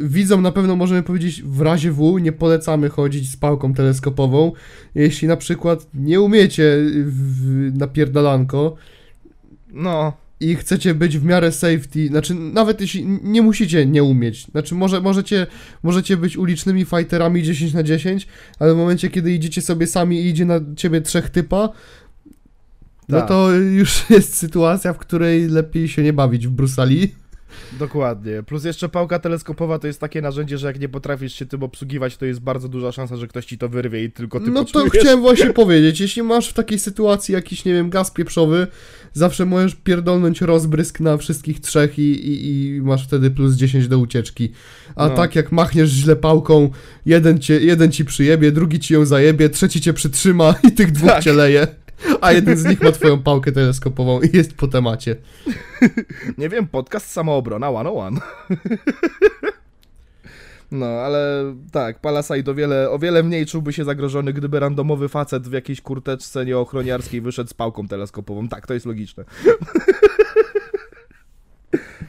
[0.00, 4.52] widzom na pewno możemy powiedzieć, w razie W nie polecamy chodzić z pałką teleskopową,
[4.94, 8.76] jeśli na przykład nie umiecie w, napierdalanko
[9.72, 14.74] No, i chcecie być w miarę safety, znaczy nawet jeśli nie musicie nie umieć, znaczy
[14.74, 15.46] może, możecie,
[15.82, 18.26] możecie być ulicznymi fighterami 10 na 10,
[18.58, 21.68] ale w momencie kiedy idziecie sobie sami i idzie na ciebie trzech typa,
[23.08, 23.28] no Tak.
[23.28, 27.14] to już jest sytuacja, w której lepiej się nie bawić w Brusali.
[27.78, 28.42] Dokładnie.
[28.42, 32.16] Plus jeszcze pałka teleskopowa to jest takie narzędzie, że jak nie potrafisz się tym obsługiwać,
[32.16, 34.84] to jest bardzo duża szansa, że ktoś ci to wyrwie i tylko ty No to
[34.90, 38.66] chciałem właśnie powiedzieć, jeśli masz w takiej sytuacji jakiś, nie wiem, gaz pieprzowy,
[39.12, 43.98] zawsze możesz pierdolnąć rozbrysk na wszystkich trzech i, i, i masz wtedy plus 10 do
[43.98, 44.52] ucieczki.
[44.96, 45.14] A No.
[45.14, 46.70] tak jak machniesz źle pałką,
[47.06, 51.10] jeden, cię, jeden ci przyjebie, drugi ci ją zajebie, trzeci cię przytrzyma i tych dwóch
[51.10, 51.24] Tak.
[51.24, 51.66] cię leje.
[52.20, 55.16] A jeden z nich ma twoją pałkę teleskopową i jest po temacie.
[56.38, 58.20] Nie wiem, podcast Samoobrona 101.
[60.72, 65.48] No, ale tak, Palasite o wiele, o wiele mniej czułby się zagrożony, gdyby randomowy facet
[65.48, 68.48] w jakiejś kurteczce nieochroniarskiej wyszedł z pałką teleskopową.
[68.48, 69.24] Tak, to jest logiczne.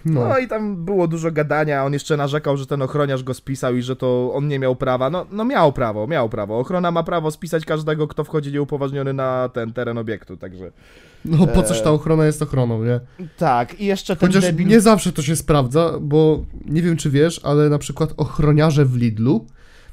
[0.06, 0.28] No.
[0.28, 3.82] No i tam było dużo gadania, on jeszcze narzekał, że ten ochroniarz go spisał i
[3.82, 5.10] że to on nie miał prawa.
[5.10, 6.60] No, no miał prawo, miał prawo.
[6.60, 10.72] Ochrona ma prawo spisać każdego, kto wchodzi nieupoważniony na ten teren obiektu, także...
[11.26, 13.00] No po coś ta ochrona jest ochroną, nie?
[13.38, 14.68] Tak, i jeszcze ten Chociaż debil...
[14.68, 18.96] nie zawsze to się sprawdza, bo nie wiem czy wiesz, ale na przykład ochroniarze w
[18.98, 19.46] Lidlu,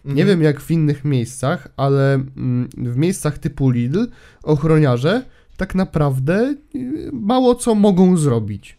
[0.05, 0.29] nie Mhm.
[0.29, 4.07] wiem jak w innych miejscach, ale mm, w miejscach typu Lidl
[4.43, 5.23] ochroniarze
[5.57, 8.78] tak naprawdę y, mało co mogą zrobić.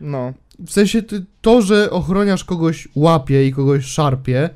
[0.00, 1.02] No, W sensie
[1.40, 4.50] to, że ochroniarz kogoś łapie i kogoś szarpie,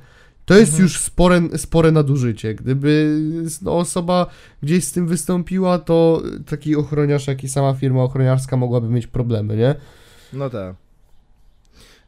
[0.45, 0.83] to jest Mhm.
[0.83, 2.55] już spore, spore nadużycie.
[2.55, 3.19] Gdyby
[3.63, 4.27] no, osoba
[4.63, 9.57] gdzieś z tym wystąpiła, to taki ochroniarz, jak i sama firma ochroniarska mogłaby mieć problemy,
[9.57, 9.75] nie?
[10.33, 10.77] no tak.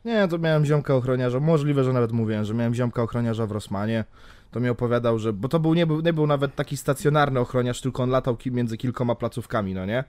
[0.05, 4.05] Nie, to miałem ziomka ochroniarza, możliwe, że nawet mówiłem, że miałem ziomka ochroniarza w Rosmanie.
[4.57, 5.33] To mi opowiadał, że.
[5.33, 8.77] Bo to był nie, był nie był nawet taki stacjonarny ochroniarz, tylko on latał między
[8.77, 10.05] kilkoma placówkami, no nie?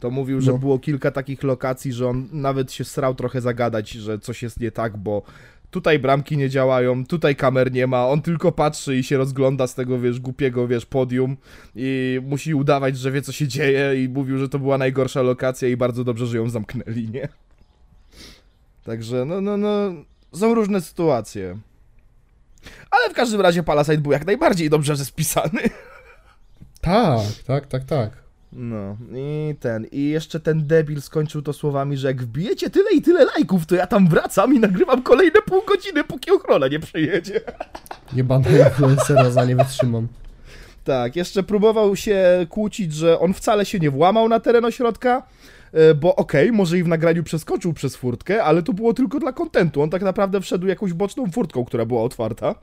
[0.00, 0.58] To mówił, że No.
[0.58, 4.70] było kilka takich lokacji, że on nawet się srał trochę zagadać, że coś jest nie
[4.70, 5.22] tak, bo
[5.70, 9.74] tutaj bramki nie działają, tutaj kamer nie ma, on tylko patrzy i się rozgląda z
[9.74, 11.36] tego, wiesz, głupiego, wiesz, podium
[11.76, 15.68] i musi udawać, że wie, co się dzieje i mówił, że to była najgorsza lokacja
[15.68, 17.28] i bardzo dobrze, że ją zamknęli, nie?
[18.84, 19.92] Także, no, no, no,
[20.32, 21.58] są różne sytuacje.
[22.90, 25.60] Ale w każdym razie Palasite był jak najbardziej dobrze spisany.
[26.80, 28.10] Tak, tak, tak, tak.
[28.52, 33.02] No, i ten, i jeszcze ten debil skończył to słowami, że jak wbijecie tyle i
[33.02, 37.40] tyle lajków, to ja tam wracam i nagrywam kolejne pół godziny, póki ochrona nie przyjedzie.
[38.16, 40.08] Jebana influencera za nie wytrzymam.
[40.84, 45.22] Tak, jeszcze próbował się kłócić, że on wcale się nie włamał na teren ośrodka,
[45.94, 49.82] bo okej, może i w nagraniu przeskoczył przez furtkę, ale to było tylko dla kontentu.
[49.82, 52.54] On tak naprawdę wszedł jakąś boczną furtką, która była otwarta.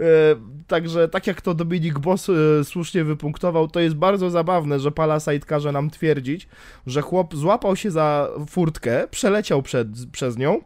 [0.00, 4.92] E, Także, tak jak to Dominik Boss e, słusznie wypunktował, to jest bardzo zabawne, że
[4.92, 6.48] Palasite każe nam twierdzić,
[6.86, 10.60] że chłop złapał się za furtkę, przeleciał przed, przez nią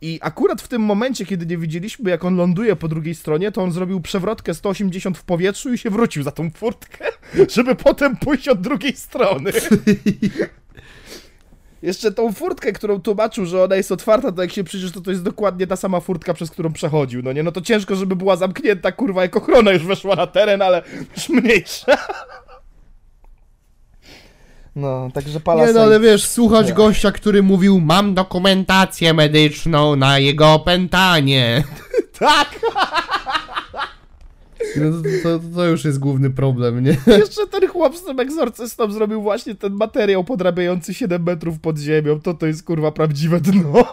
[0.00, 3.62] i akurat w tym momencie, kiedy nie widzieliśmy, jak on ląduje po drugiej stronie, to
[3.62, 7.04] on zrobił przewrotkę 180 w powietrzu i się wrócił za tą furtkę,
[7.54, 9.52] żeby potem pójść od drugiej strony.
[11.82, 15.10] Jeszcze tą furtkę, którą tłumaczył, że ona jest otwarta, to jak się przyjrzysz, to to
[15.10, 17.42] jest dokładnie ta sama furtka, przez którą przechodził, no nie?
[17.42, 20.82] No to ciężko, żeby była zamknięta, kurwa, jak ochrona już weszła na teren, ale
[21.16, 21.96] już mniejsza.
[24.76, 25.78] No, także Nie Palasite...
[25.78, 26.74] no, ale wiesz, słuchać Nie.
[26.74, 31.64] gościa, który mówił mam dokumentację medyczną na jego opętanie.
[32.18, 32.60] Tak!
[34.76, 36.96] No to, to, to już jest główny problem, nie?
[37.18, 42.20] Jeszcze ten chłop z tym egzorcystą zrobił właśnie ten materiał podrabiający 7 metrów pod ziemią.
[42.20, 43.72] To to jest kurwa prawdziwe dno.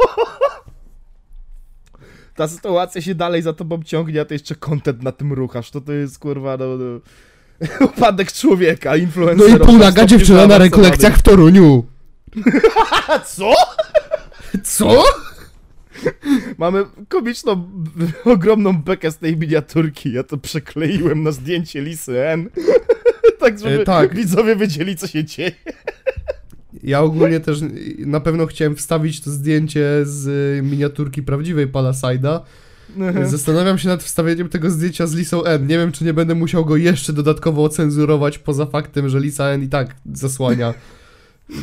[2.35, 5.71] Ta sytuacja się dalej za tobą ciągnie, a ty jeszcze content na tym ruchasz.
[5.71, 6.99] To to jest kurwa no, no
[7.85, 9.55] upadek człowieka, No influencera.
[9.55, 11.85] i półnaga dziewczyna na rekolekcjach w Toruniu.
[13.35, 13.53] Co?
[14.63, 15.03] Co?
[16.57, 17.69] Mamy komiczną,
[18.25, 20.13] ogromną bekę z tej miniaturki.
[20.13, 22.49] Ja to przekleiłem na zdjęcie Lisy N.
[23.39, 24.15] tak, żeby E, tak.
[24.15, 25.51] widzowie wiedzieli, co się dzieje.
[26.83, 27.59] Ja ogólnie też
[27.99, 30.25] na pewno chciałem wstawić to zdjęcie z
[30.65, 32.39] miniaturki prawdziwej Palaside'a.
[33.23, 35.67] Zastanawiam się nad wstawieniem tego zdjęcia z Lisą N.
[35.67, 39.63] Nie wiem, czy nie będę musiał go jeszcze dodatkowo ocenzurować, poza faktem, że Lisa N
[39.63, 40.73] i tak zasłania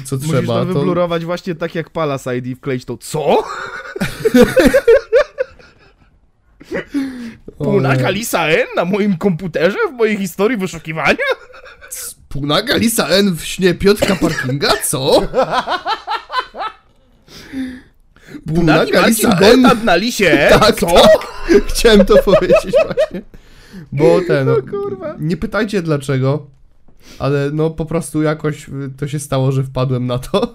[0.05, 0.55] co Musisz trzeba.
[0.55, 0.75] tam To...
[0.75, 3.43] wyblurować właśnie tak jak Palasite i wkleić to co?
[7.59, 8.11] Półnaga.
[8.11, 11.17] Lisa N na moim komputerze w mojej historii wyszukiwania?
[12.29, 14.73] Półnaga Lisa N w śnie Piotrka Parkinga?
[14.85, 15.13] Co?
[18.47, 20.49] Półnaga Marcin Lisa N Gortat na Lisie?
[20.61, 20.87] Tak, co?
[21.69, 23.23] Chciałem to powiedzieć właśnie.
[23.93, 25.17] Bo ten, no, kurwa.
[25.19, 26.47] nie pytajcie dlaczego,
[27.19, 30.55] ale no po prostu jakoś y, to się stało, że wpadłem na to.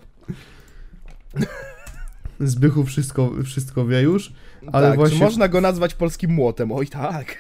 [2.39, 4.33] Zbychu wszystko, wszystko wie już,
[4.71, 6.71] ale tak, właśnie czy można go nazwać polskim młotem?
[6.71, 7.37] Oj tak.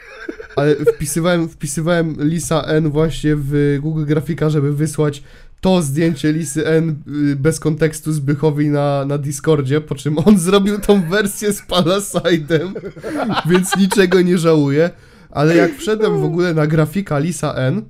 [0.55, 5.23] ale wpisywałem, wpisywałem Lisa N właśnie w Google Grafika, żeby wysłać
[5.63, 6.95] to zdjęcie Lisy N
[7.31, 12.73] y, bez kontekstu Zbychowi na, na Discordzie, po czym on zrobił tą wersję z Palaside'em,
[13.49, 14.89] więc niczego nie żałuję.
[15.29, 17.83] Ale jak wszedłem w ogóle na grafika Lisa N, y,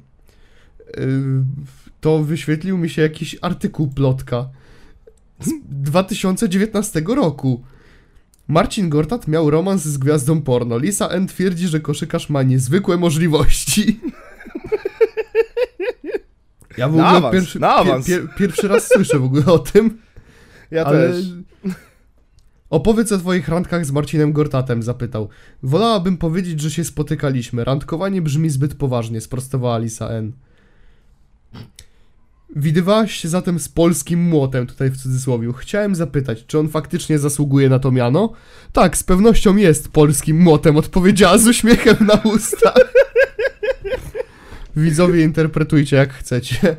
[2.02, 4.50] to wyświetlił mi się jakiś artykuł plotka
[5.40, 7.64] z 2019 roku.
[8.48, 10.78] Marcin Gortat miał romans z gwiazdą porno.
[10.78, 14.00] Lisa N twierdzi, że koszykarz ma niezwykłe możliwości.
[16.78, 18.08] Ja w ogóle awans, pierwszy, awans.
[18.08, 19.98] pier, pierwszy raz słyszę w ogóle o tym.
[20.72, 21.10] Ja ale...
[21.10, 21.26] też.
[22.70, 25.30] Opowiedz o twoich randkach z Marcinem Gortatem, zapytał.
[25.64, 27.64] Wolałabym powiedzieć, że się spotykaliśmy.
[27.64, 30.32] Randkowanie brzmi zbyt poważnie, sprostowała Lisa N.
[32.56, 35.54] Widywałaś się zatem z polskim młotem, tutaj w cudzysłowie.
[35.58, 38.34] Chciałem zapytać, czy on faktycznie zasługuje na to miano?
[38.72, 42.94] Tak, z pewnością jest polskim młotem, odpowiedziała z uśmiechem na ustach.
[44.76, 46.78] Widzowie, interpretujcie jak chcecie.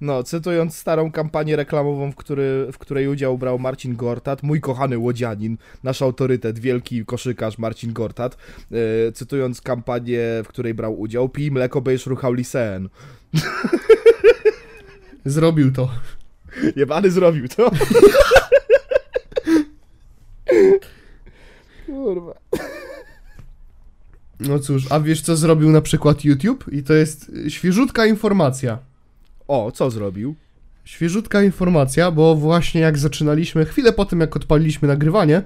[0.00, 4.98] No, cytując starą kampanię reklamową, w, który, w której udział brał Marcin Gortat, mój kochany
[4.98, 8.36] łodzianin, nasz autorytet, wielki koszykarz Marcin Gortat,
[8.72, 12.88] e, cytując kampanię, w której brał udział, pij mleko, będziesz ruchał Lisen.
[15.24, 15.90] Zrobił to.
[16.76, 17.70] Jebany zrobił to.
[21.86, 22.34] Kurwa.
[24.40, 26.64] No cóż, a wiesz co zrobił na przykład YouTube?
[26.72, 28.78] I to jest y, świeżutka informacja.
[29.48, 30.34] O, co zrobił?
[30.84, 35.42] Świeżutka informacja, bo właśnie jak zaczynaliśmy, chwilę po tym jak odpaliliśmy nagrywanie,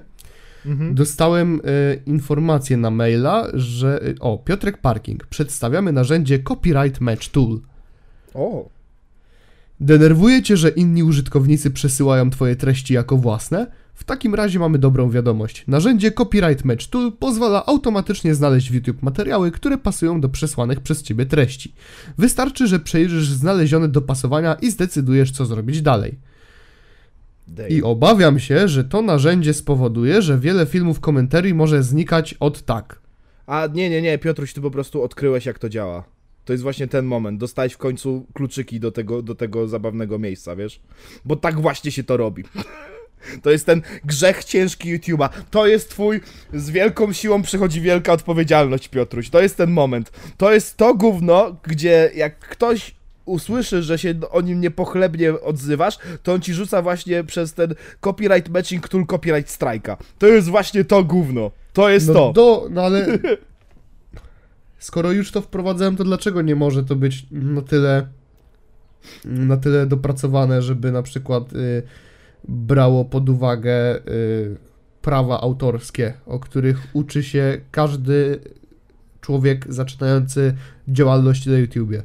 [0.65, 0.95] Mhm.
[0.95, 7.59] dostałem e, informację na maila, że e, o, Piotrek Parking, przedstawiamy narzędzie Copyright Match Tool.
[8.33, 8.69] O,
[9.79, 13.67] Denerwuje cię, że inni użytkownicy przesyłają twoje treści jako własne?
[13.93, 15.63] W takim razie mamy dobrą wiadomość.
[15.67, 21.03] Narzędzie Copyright Match Tool pozwala automatycznie znaleźć w YouTube materiały, które pasują do przesłanych przez
[21.03, 21.73] ciebie treści.
[22.17, 26.17] Wystarczy, że przejrzysz znalezione dopasowania i zdecydujesz, co zrobić dalej.
[27.69, 32.99] I obawiam się, że to narzędzie spowoduje, że wiele filmów komentarii może znikać od tak.
[33.47, 36.03] A nie, nie, nie, Piotruś, ty po prostu odkryłeś, jak to działa.
[36.45, 37.39] To jest właśnie ten moment.
[37.39, 40.81] Dostałeś w końcu kluczyki do tego, do tego zabawnego miejsca, wiesz?
[41.25, 42.43] Bo tak właśnie się to robi.
[43.41, 45.29] To jest ten grzech ciężki YouTube'a.
[45.51, 46.21] To jest twój,
[46.53, 49.29] z wielką siłą przychodzi wielka odpowiedzialność, Piotruś.
[49.29, 50.11] To jest ten moment.
[50.37, 56.33] To jest to gówno, gdzie jak ktoś usłyszy, że się o nim niepochlebnie odzywasz, to
[56.33, 59.97] on ci rzuca właśnie przez ten copyright matching tool copyright strike'a.
[60.19, 61.51] To jest właśnie to gówno.
[61.73, 62.33] To jest No, to.
[62.33, 63.07] do, no ale.
[64.79, 68.07] Skoro już to wprowadzałem, to dlaczego nie może to być na tyle.
[69.25, 71.83] na tyle dopracowane, żeby na przykład y,
[72.47, 74.57] brało pod uwagę y,
[75.01, 78.39] prawa autorskie, o których uczy się każdy
[79.21, 80.53] człowiek zaczynający
[80.87, 82.03] działalność na YouTubie.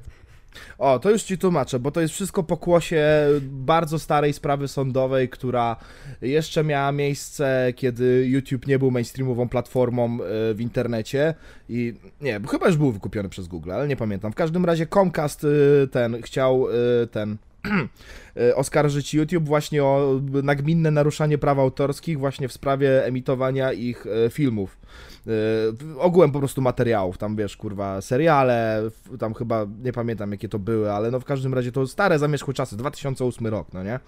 [0.78, 3.06] O, to już ci tłumaczę, bo to jest wszystko pokłosie
[3.42, 5.76] bardzo starej sprawy sądowej, która
[6.22, 11.34] jeszcze miała miejsce, kiedy YouTube nie był mainstreamową platformą e, w internecie
[11.68, 14.32] i nie, chyba już był wykupiony przez Google, ale nie pamiętam.
[14.32, 16.66] W każdym razie Comcast e, ten chciał
[17.10, 17.36] ten
[18.54, 24.78] oskarżyć YouTube właśnie o nagminne naruszanie praw autorskich właśnie w sprawie emitowania ich e, filmów.
[25.28, 28.82] E, ogółem po prostu materiałów, tam wiesz, kurwa, seriale,
[29.18, 32.54] tam chyba, nie pamiętam jakie to były, ale no w każdym razie to stare zamierzchłe
[32.54, 34.00] czasy, 2008 rok, no nie?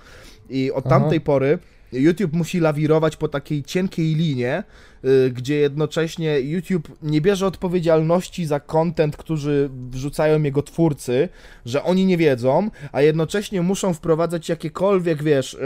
[0.50, 0.98] I od Aha.
[0.98, 1.58] tamtej pory
[1.92, 4.64] YouTube musi lawirować po takiej cienkiej linie,
[5.04, 11.28] y, gdzie jednocześnie YouTube nie bierze odpowiedzialności za content, który wrzucają jego twórcy,
[11.66, 15.58] że oni nie wiedzą, a jednocześnie muszą wprowadzać jakiekolwiek, wiesz, y,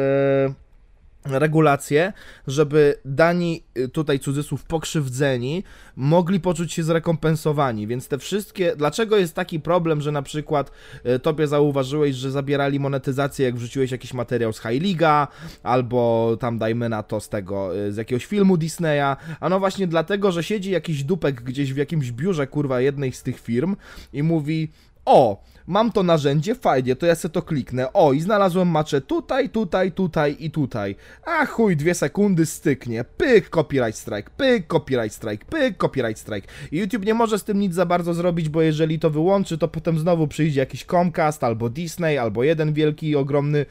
[1.24, 2.12] regulacje,
[2.46, 5.64] żeby dani, y, tutaj cudzysłów, pokrzywdzeni,
[5.96, 10.70] mogli poczuć się zrekompensowani, więc te wszystkie, dlaczego jest taki problem, że na przykład
[11.06, 15.26] y, tobie zauważyłeś, że zabierali monetyzację, jak wrzuciłeś jakiś materiał z High League'a,
[15.62, 19.86] albo tam dajmy na to z tego, y, z jakiegoś filmu Disneya, a no właśnie
[19.86, 23.76] dlatego, że siedzi jakiś dupek gdzieś w jakimś biurze, kurwa, jednej z tych firm
[24.12, 24.68] i mówi,
[25.04, 27.92] o, mam to narzędzie, fajnie, to ja se to kliknę.
[27.92, 30.96] O, i znalazłem maczę tutaj, tutaj, tutaj i tutaj.
[31.26, 33.04] A chuj, dwie sekundy styknie.
[33.04, 36.48] Pyk, copyright strike, pyk, copyright strike, pyk, copyright strike.
[36.72, 39.98] YouTube nie może z tym nic za bardzo zrobić, bo jeżeli to wyłączy, to potem
[39.98, 43.66] znowu przyjdzie jakiś Comcast, albo Disney, albo jeden wielki, ogromny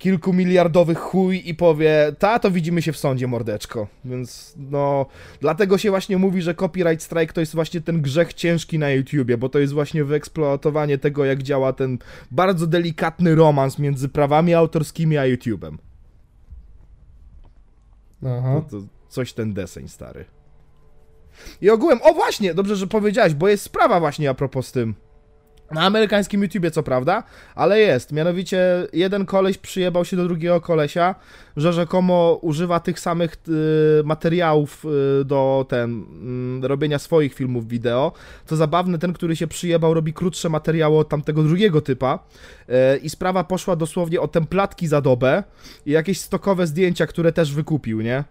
[0.00, 3.86] kilkumiliardowy chuj i powie, ta, to widzimy się w sądzie, mordeczko.
[4.04, 5.06] Więc no,
[5.40, 9.38] dlatego się właśnie mówi, że copyright strike to jest właśnie ten grzech ciężki na YouTubie,
[9.38, 11.98] bo to jest właśnie wyeksploatowanie tego, jak działa ten
[12.30, 15.78] bardzo delikatny romans między prawami autorskimi a YouTubem.
[18.26, 18.62] Aha.
[18.70, 20.24] To, to coś ten deseń, stary.
[21.60, 24.94] I ogółem, o właśnie, dobrze, że powiedziałeś, bo jest sprawa właśnie a propos tym.
[25.70, 27.22] Na amerykańskim YouTubie, co prawda,
[27.54, 28.12] ale jest.
[28.12, 31.14] Mianowicie jeden koleś przyjebał się do drugiego kolesia,
[31.56, 33.36] że rzekomo używa tych samych
[34.00, 34.84] y, materiałów
[35.20, 36.04] y, do ten,
[36.64, 38.12] y, robienia swoich filmów wideo.
[38.46, 42.18] Co zabawne, ten, który się przyjebał, robi krótsze materiały od tamtego drugiego typa.
[42.68, 45.42] Y, I sprawa poszła dosłownie o templatki za dobę
[45.86, 48.24] i jakieś stokowe zdjęcia, które też wykupił, nie?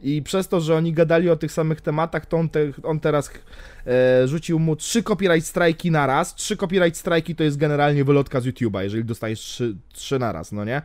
[0.00, 3.30] I przez to, że oni gadali o tych samych tematach, to on, te, on teraz
[3.86, 6.34] e, rzucił mu trzy copyright strajki na raz.
[6.34, 10.52] Trzy copyright strajki to jest generalnie wylotka z YouTube'a, jeżeli dostajesz trzy, trzy na raz,
[10.52, 10.82] no nie?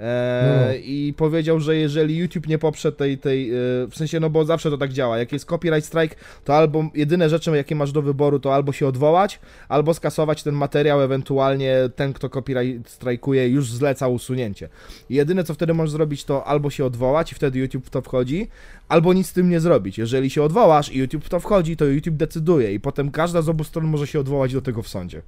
[0.00, 0.74] E, No.
[0.84, 3.54] I powiedział, że jeżeli YouTube nie poprze tej, tej e,
[3.90, 7.28] w sensie, no bo zawsze to tak działa, jak jest copyright strike, to albo jedyne
[7.28, 12.12] rzeczy, jakie masz do wyboru, to albo się odwołać, albo skasować ten materiał, ewentualnie ten,
[12.12, 14.68] kto copyright strajkuje, już zleca usunięcie.
[15.10, 18.02] I jedyne, co wtedy możesz zrobić, to albo się odwołać i wtedy YouTube w to
[18.02, 18.48] wchodzi,
[18.88, 19.98] albo nic z tym nie zrobić.
[19.98, 23.48] Jeżeli się odwołasz i YouTube w to wchodzi, to YouTube decyduje i potem każda z
[23.48, 25.22] obu stron może się odwołać do tego w sądzie.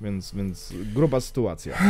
[0.00, 1.78] Więc, więc gruba sytuacja.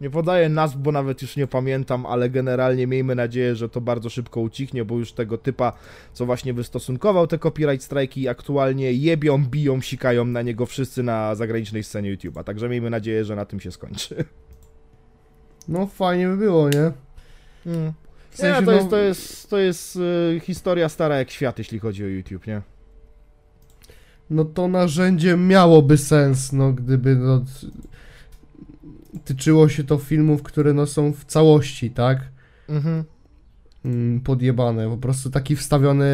[0.00, 4.10] Nie podaję nazw, bo nawet już nie pamiętam, ale generalnie miejmy nadzieję, że to bardzo
[4.10, 5.72] szybko ucichnie, bo już tego typa,
[6.12, 11.84] co właśnie wystosunkował te copyright strajki, aktualnie jebią, biją, sikają na niego wszyscy na zagranicznej
[11.84, 12.44] scenie YouTube'a.
[12.44, 14.24] Także miejmy nadzieję, że na tym się skończy.
[15.68, 16.92] No fajnie by było, nie?
[17.66, 17.92] Mm.
[18.30, 21.58] W sensie, nie, to no- jest, to jest, to jest y, historia stara jak świat,
[21.58, 22.62] jeśli chodzi o YouTube, nie?
[24.32, 27.44] no to narzędzie miałoby sens, no gdyby no,
[29.24, 32.20] tyczyło się to filmów, które no są w całości, tak?
[32.68, 33.04] Mhm.
[33.84, 36.06] Mm, podjebane, po prostu taki wstawiony,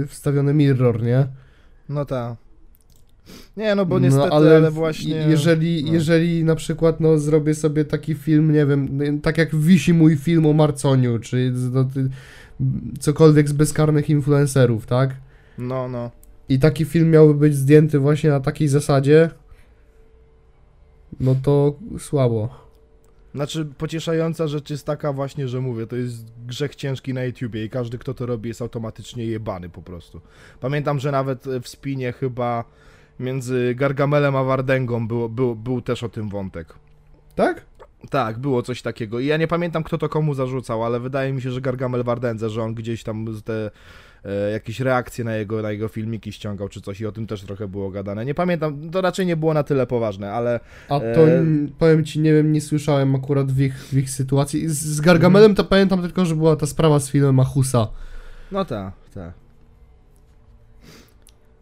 [0.00, 1.26] yy, wstawiony mirror, nie?
[1.88, 2.36] No tak.
[3.56, 5.16] Nie, no bo niestety, no, ale, ale właśnie...
[5.16, 5.92] Jeżeli, no.
[5.92, 10.16] jeżeli na przykład no, zrobię sobie taki film, nie wiem, no, tak jak wisi mój
[10.16, 11.88] film o Marconiu, czy no,
[13.00, 15.16] cokolwiek z bezkarnych influencerów, tak?
[15.58, 16.10] No, no.
[16.48, 19.30] I taki film miałby być zdjęty właśnie na takiej zasadzie,
[21.20, 22.62] no to słabo.
[23.34, 27.70] Znaczy, pocieszająca rzecz jest taka właśnie, że mówię, to jest grzech ciężki na YouTubie i
[27.70, 30.20] każdy, kto to robi, jest automatycznie jebany po prostu.
[30.60, 32.64] Pamiętam, że nawet w spinie chyba
[33.22, 36.74] między Gargamelem a Wardęgą było, był, był też o tym wątek.
[37.34, 37.64] Tak?
[38.10, 39.20] Tak, było coś takiego.
[39.20, 42.50] I ja nie pamiętam, kto to komu zarzucał, ale wydaje mi się, że Gargamel Wardędze,
[42.50, 43.70] że on gdzieś tam te
[44.24, 47.42] e, jakieś reakcje na jego, na jego filmiki ściągał czy coś i o tym też
[47.42, 48.24] trochę było gadane.
[48.24, 51.44] Nie pamiętam, to raczej nie było na tyle poważne, ale A to E,
[51.78, 54.68] powiem ci, nie wiem, nie słyszałem akurat w ich, w ich sytuacji.
[54.68, 57.88] Z, z Gargamelem to pamiętam tylko, że była ta sprawa z filmem Achusa.
[58.52, 59.41] No tak, tak.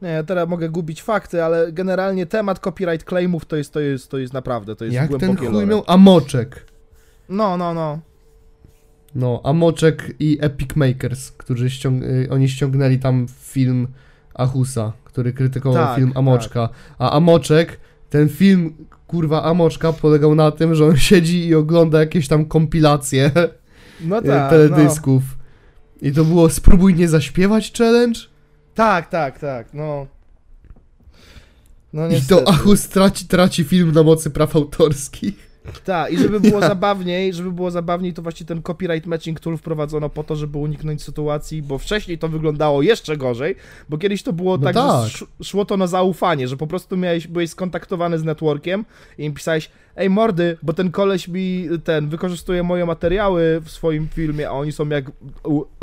[0.03, 4.11] Nie, ja teraz mogę gubić fakty, ale generalnie temat copyright claimów to jest, to jest,
[4.11, 6.67] to jest naprawdę, to jest Jak ten chuj miał Amoczek.
[7.29, 7.99] No, no, no.
[9.15, 13.89] No, Amoczek i Epic Makers, którzy ściąg y, oni ściągnęli tam film
[14.35, 16.69] Achusa, który krytykował Tak, film Amoczka.
[16.99, 17.81] A Amoczek,
[18.11, 18.75] ten film,
[19.07, 23.31] kurwa, Amoczka polegał na tym, że on siedzi i ogląda jakieś tam kompilacje
[24.01, 24.51] No tak, no.
[24.51, 25.23] teledysków.
[26.03, 28.21] I to było spróbuj nie zaśpiewać challenge?
[28.75, 30.07] Tak, tak, tak, no.
[31.93, 32.45] No I niestety.
[32.45, 35.51] to Achus traci, traci film na mocy praw autorskich.
[35.85, 40.09] Tak, i żeby było zabawniej, żeby było zabawniej, to właśnie ten copyright matching tool wprowadzono
[40.09, 43.57] po to, żeby uniknąć sytuacji, bo wcześniej to wyglądało jeszcze gorzej,
[43.89, 45.09] bo kiedyś to było No tak, tak.
[45.09, 48.85] że sz- szło to na zaufanie, że po prostu miałeś, byłeś skontaktowany z networkiem
[49.19, 54.09] i im pisałeś, ej mordy, bo ten koleś mi, ten, wykorzystuje moje materiały w swoim
[54.09, 55.05] filmie, a oni są jak,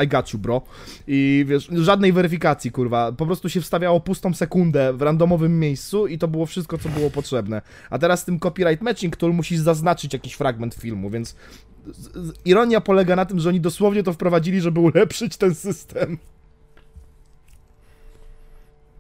[0.04, 0.62] I got you, bro.
[1.08, 6.18] I wiesz, żadnej weryfikacji, kurwa, po prostu się wstawiało pustą sekundę w randomowym miejscu i
[6.18, 7.62] to było wszystko, co było potrzebne.
[7.90, 11.36] A teraz z tym copyright matching tool musisz zaznaczyć jakiś fragment filmu, więc
[12.46, 16.18] ironia polega na tym, że oni dosłownie to wprowadzili, żeby ulepszyć ten system.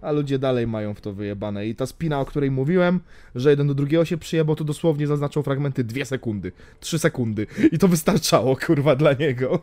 [0.08, 1.68] A ludzie dalej mają w to wyjebane.
[1.68, 2.99] I ta spina, o której mówiłem,
[3.36, 7.47] że jeden do drugiego się przyjebał, to dosłownie zaznaczał fragmenty 2 sekundy, 3 sekundy.
[7.72, 9.62] I to wystarczało, kurwa, dla niego.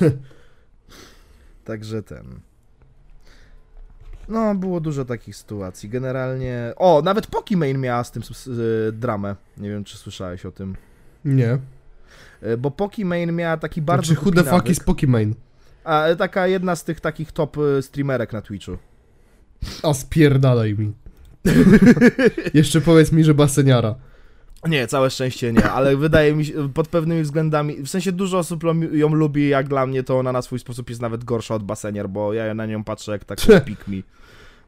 [1.64, 2.40] Także ten.
[4.28, 5.88] No, było dużo takich sytuacji.
[5.88, 6.72] Generalnie.
[6.76, 9.36] O, nawet Pokimane miała z tym s- s- y, dramę.
[9.56, 10.76] Nie wiem, czy słyszałeś o tym.
[11.24, 11.58] Nie.
[12.42, 14.06] Y, Bo Pokimane miała taki bardzo.
[14.14, 15.32] Znaczy, who the fuck is Pokimane?
[15.84, 18.76] A y, taka jedna z tych takich top streamerek na Twitchu.
[19.82, 20.92] A spierdalaj mi.
[22.54, 23.94] Jeszcze powiedz mi, że baseniara.
[24.68, 28.62] Nie, całe szczęście nie, ale wydaje mi się, pod pewnymi względami, w sensie dużo osób
[28.92, 32.08] ją lubi, jak dla mnie to ona na swój sposób jest nawet gorsza od baseniar,
[32.08, 33.96] bo ja na nią patrzę jak taką pick me.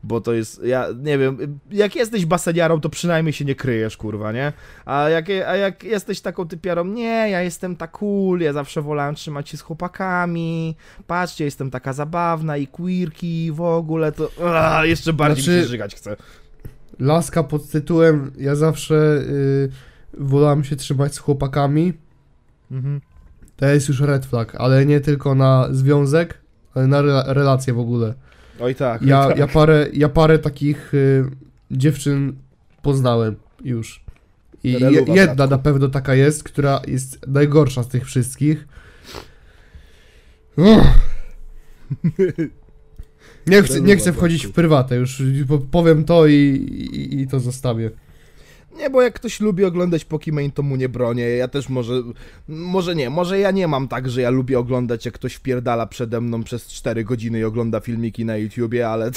[0.02, 4.32] Bo to jest, ja nie wiem, jak jesteś baseniarą, to przynajmniej się nie kryjesz, kurwa,
[4.32, 4.52] nie?
[4.84, 9.14] A jak, a jak jesteś taką typiarą, nie, ja jestem tak cool, ja zawsze wolałem
[9.14, 10.76] trzymać się z chłopakami,
[11.06, 15.68] patrzcie, jestem taka zabawna i queerki w ogóle, to a, jeszcze bardziej Znaczy- mi się
[15.68, 16.16] żygać chce.
[17.00, 19.70] Laska pod tytułem Ja zawsze y,
[20.14, 21.92] wolałem się trzymać z chłopakami.
[22.70, 23.00] Mhm.
[23.56, 26.38] To jest już red flag, ale nie tylko na związek,
[26.74, 28.14] ale na rela- relacje w ogóle.
[28.60, 29.38] Oj tak, Ja, oj tak.
[29.38, 31.24] ja, parę, ja parę takich y,
[31.70, 32.32] dziewczyn
[32.82, 34.04] poznałem już.
[34.64, 35.50] I Reluwa, jedna bratku.
[35.50, 38.68] na pewno taka jest, która jest najgorsza z tych wszystkich.
[40.56, 40.86] Uff.
[43.46, 47.40] Nie chcę, nie chcę wchodzić w prywatę, już po- powiem to i, i, i to
[47.40, 47.90] zostawię.
[48.78, 51.28] Nie, bo jak ktoś lubi oglądać Pokimane, to mu nie bronię.
[51.28, 51.92] Ja też może.
[52.48, 56.20] Może nie, może ja nie mam tak, że ja lubię oglądać, jak ktoś wpierdala przede
[56.20, 59.10] mną przez 4 godziny i ogląda filmiki na YouTubie, ale.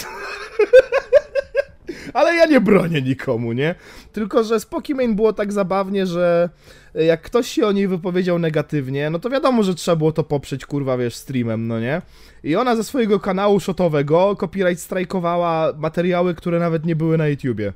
[2.14, 3.76] ale ja nie bronię nikomu, nie?
[4.12, 6.50] Tylko, że z Pokimane było tak zabawnie, że
[6.94, 10.66] jak ktoś się o niej wypowiedział negatywnie, no to wiadomo, że trzeba było to poprzeć,
[10.66, 12.02] kurwa, wiesz, streamem, no nie?
[12.44, 17.74] I ona ze swojego kanału shotowego copyright strajkowała materiały, które nawet nie były na YouTubie.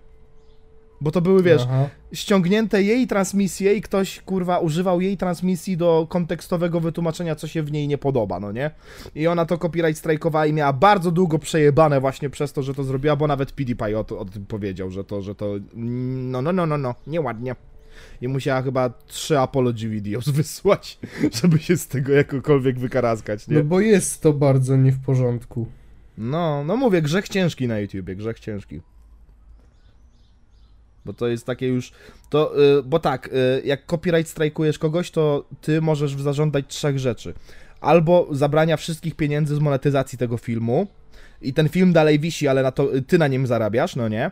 [1.01, 1.89] Bo to były, wiesz, Aha.
[2.13, 7.71] ściągnięte jej transmisje i ktoś, kurwa, używał jej transmisji do kontekstowego wytłumaczenia, co się w
[7.71, 8.71] niej nie podoba, no nie?
[9.15, 12.83] I ona to copyright strajkowała i miała bardzo długo przejebane właśnie przez to, że to
[12.83, 16.53] zrobiła, bo nawet PewDiePie o, to- o tym powiedział, że to, że to, no, no,
[16.53, 17.55] no, no, no, nieładnie.
[18.21, 20.99] I musiała chyba trzy apology videos wysłać,
[21.41, 23.57] żeby się z tego jakokolwiek wykarazkać, nie?
[23.57, 25.67] No bo jest to bardzo nie w porządku.
[26.17, 28.81] No, no mówię, grzech ciężki na YouTubie, grzech ciężki.
[31.05, 31.91] Bo to jest takie już.
[32.29, 37.33] To, y, bo tak, y, jak copyright strajkujesz kogoś, to ty możesz zażądać trzech rzeczy.
[37.81, 40.87] Albo zabrania wszystkich pieniędzy z monetyzacji tego filmu
[41.41, 44.31] i ten film dalej wisi, ale na to ty na nim zarabiasz, no nie?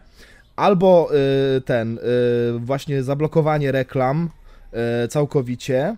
[0.55, 1.09] Albo
[1.57, 2.01] y, ten, y,
[2.59, 4.29] właśnie zablokowanie reklam
[5.03, 5.97] y, całkowicie,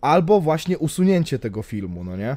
[0.00, 2.36] albo właśnie usunięcie tego filmu, no nie?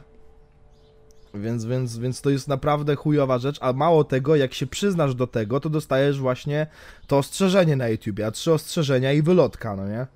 [1.33, 5.27] Więc, więc, więc to jest naprawdę chujowa rzecz, a mało tego, jak się przyznasz do
[5.27, 6.67] tego, to dostajesz właśnie
[7.07, 10.07] to ostrzeżenie na YouTubie, a trzy ostrzeżenia i wylotka, no nie?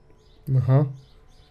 [0.57, 0.85] Aha.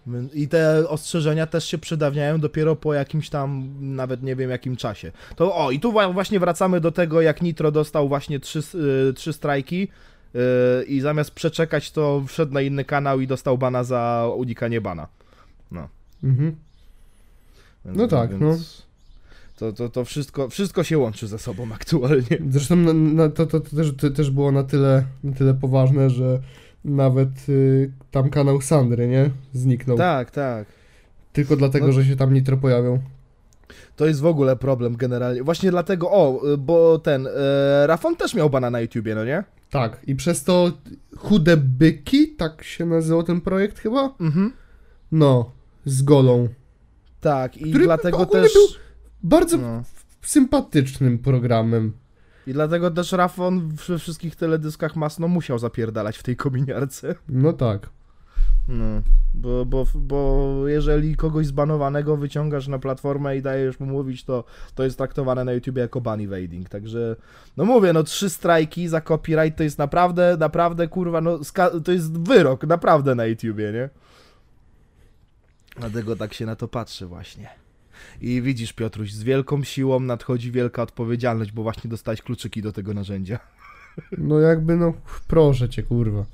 [0.07, 4.77] Więc- I te ostrzeżenia też się przedawniają dopiero po jakimś tam, nawet nie wiem jakim
[4.77, 5.13] czasie.
[5.37, 9.13] To o, i tu właśnie wracamy do tego, jak Nitro dostał właśnie trzy, s- y,
[9.17, 9.89] trzy strajki
[10.35, 15.09] y, i zamiast przeczekać, to wszedł na inny kanał i dostał bana za unikanie bana.
[16.25, 16.57] Mhm.
[17.85, 18.57] Więc, No tak, no.
[19.57, 22.39] To, to, to wszystko, wszystko się łączy ze sobą aktualnie.
[22.51, 26.11] Zresztą na, na, to, to, to, też, to też było na tyle, na tyle poważne,
[26.11, 26.41] że
[26.85, 29.31] nawet y, tam kanał Sandry, nie?
[29.53, 29.97] Zniknął.
[29.97, 30.67] Tak, tak.
[31.33, 31.93] Tylko dlatego, No.
[31.93, 32.99] że się tam nitro pojawią.
[33.97, 35.43] To jest w ogóle problem generalnie.
[35.43, 39.45] Właśnie dlatego, o, y, bo ten, e, Rafon też miał bana na YouTubie, no nie?
[39.71, 40.73] Tak, i przez to
[41.17, 44.15] Chude Byki, tak się nazywał ten projekt chyba?
[44.21, 44.53] Mhm.
[45.13, 45.51] No,
[45.85, 46.49] z Golą.
[47.21, 48.53] Tak, i Który dlatego też...
[48.53, 48.63] był
[49.27, 49.83] Bardzo No.
[50.23, 51.93] sympatycznym programem.
[52.47, 57.15] I dlatego też Rafon we wszystkich teledyskach masno musiał zapierdalać w tej kominiarce.
[57.29, 57.91] No tak.
[58.69, 58.85] No,
[59.35, 64.85] bo, bo, bo jeżeli kogoś zbanowanego wyciągasz na platformę i dajesz mu mówić, to to
[64.85, 67.17] jest traktowane na YouTubie jako ban evading, także
[67.57, 71.39] no mówię, no trzy strajki za copyright to jest naprawdę, naprawdę kurwa, no
[71.85, 73.89] to jest wyrok, naprawdę na YouTubie, nie?
[75.77, 77.66] Dlatego tak się na to patrzy właśnie.
[78.21, 82.95] I widzisz Piotruś, z wielką siłą nadchodzi wielka odpowiedzialność, bo właśnie dostałeś kluczyki do tego
[82.95, 83.39] narzędzia.
[84.19, 84.93] No jakby, no
[85.29, 86.25] proszę cię, kurwa.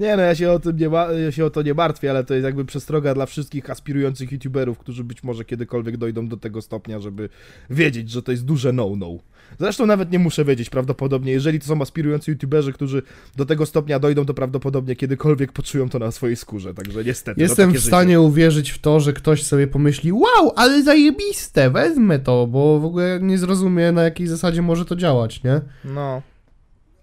[0.00, 0.90] Nie no, ja się o tym nie,
[1.24, 4.78] ja się o to nie martwię, ale to jest jakby przestroga dla wszystkich aspirujących youtuberów,
[4.78, 7.28] którzy być może kiedykolwiek dojdą do tego stopnia, żeby
[7.70, 9.18] wiedzieć, że to jest duże no-no.
[9.60, 13.02] Zresztą nawet nie muszę wiedzieć prawdopodobnie, jeżeli to są aspirujący youtuberzy, którzy
[13.36, 17.40] do tego stopnia dojdą, to prawdopodobnie kiedykolwiek poczują to na swojej skórze, także niestety.
[17.40, 17.86] no Jestem w życie.
[17.86, 22.84] stanie uwierzyć w to, że ktoś sobie pomyśli, wow, ale zajebiste, wezmę to, bo w
[22.84, 25.60] ogóle nie zrozumie na jakiej zasadzie może to działać, nie?
[25.84, 26.22] No,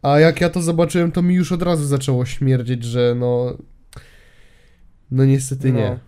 [0.01, 3.57] A jak ja to zobaczyłem, to mi już od razu zaczęło śmierdzieć, że no...
[5.11, 5.89] No niestety nie.
[5.89, 5.99] No.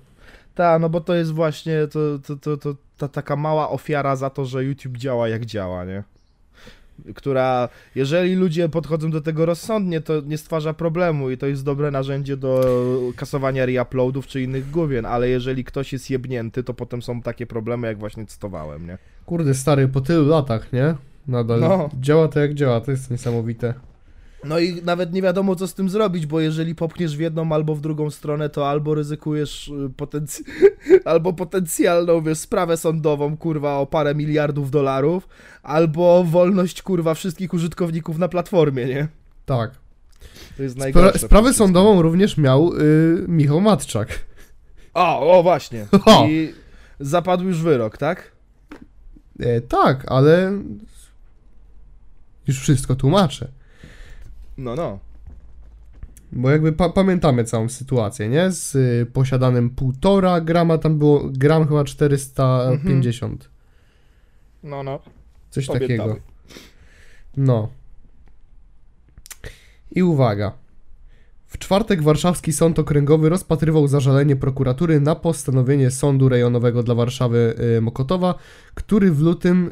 [0.56, 4.30] Tak, no bo to jest właśnie to, to, to, to, ta taka mała ofiara za
[4.30, 6.04] to, że YouTube działa jak działa, nie?
[7.16, 11.92] Która, jeżeli ludzie podchodzą do tego rozsądnie, to nie stwarza problemu i to jest dobre
[11.92, 12.62] narzędzie do
[13.16, 17.88] kasowania reuploadów czy innych główien, ale jeżeli ktoś jest jebnięty, to potem są takie problemy,
[17.88, 18.98] jak właśnie cytowałem, nie?
[19.26, 20.96] Kurde, stary, po tylu latach, nie?
[21.28, 21.90] Nadal No.
[22.00, 23.74] działa to jak działa, to jest niesamowite.
[24.46, 27.76] No i nawet nie wiadomo, co z tym zrobić, bo jeżeli popchniesz w jedną albo
[27.76, 30.44] w drugą stronę, to albo ryzykujesz y, potenc-
[31.06, 35.28] albo potencjalną, wiesz, sprawę sądową, kurwa, o parę miliardów dolarów,
[35.64, 39.08] albo wolność, kurwa, wszystkich użytkowników na platformie, nie?
[39.46, 39.72] Tak.
[40.58, 41.20] To jest Spra- najgorsze.
[41.20, 44.26] sprawę sądową również miał y, Michał Matczak.
[44.94, 45.86] O, o, właśnie.
[46.06, 46.28] O.
[46.28, 46.54] I
[47.00, 48.32] zapadł już wyrok, tak?
[49.40, 50.52] E, tak, ale
[52.48, 53.48] już wszystko tłumaczę.
[54.58, 55.00] No, no.
[56.32, 58.52] Bo jakby pa- pamiętamy całą sytuację, nie?
[58.52, 63.50] Z y, posiadanym półtora grama, tam było gram chyba 450.
[64.64, 65.00] No, no.
[65.50, 66.16] Coś takiego.
[67.38, 67.70] No.
[69.92, 70.52] I uwaga.
[71.48, 77.82] W czwartek warszawski sąd okręgowy rozpatrywał zażalenie prokuratury na postanowienie sądu rejonowego dla Warszawy y,
[77.82, 78.36] Mokotowa,
[78.74, 79.72] który w lutym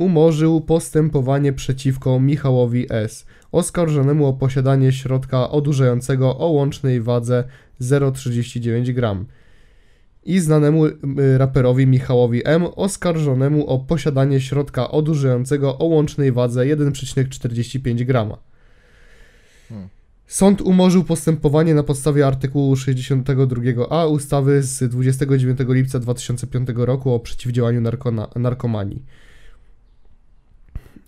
[0.00, 7.44] umorzył postępowanie przeciwko Michałowi S., oskarżonemu o posiadanie środka odurzającego o łącznej wadze
[7.80, 9.26] 0,39 gram
[10.24, 10.94] i znanemu y,
[11.38, 12.66] raperowi Michałowi M.
[12.76, 18.38] oskarżonemu o posiadanie środka odurzającego o łącznej wadze 1,45 grama.
[19.68, 19.88] Hmm.
[20.26, 27.80] Sąd umorzył postępowanie na podstawie artykułu 62a ustawy z 29 lipca 2005 roku o przeciwdziałaniu
[28.36, 29.02] narkomanii.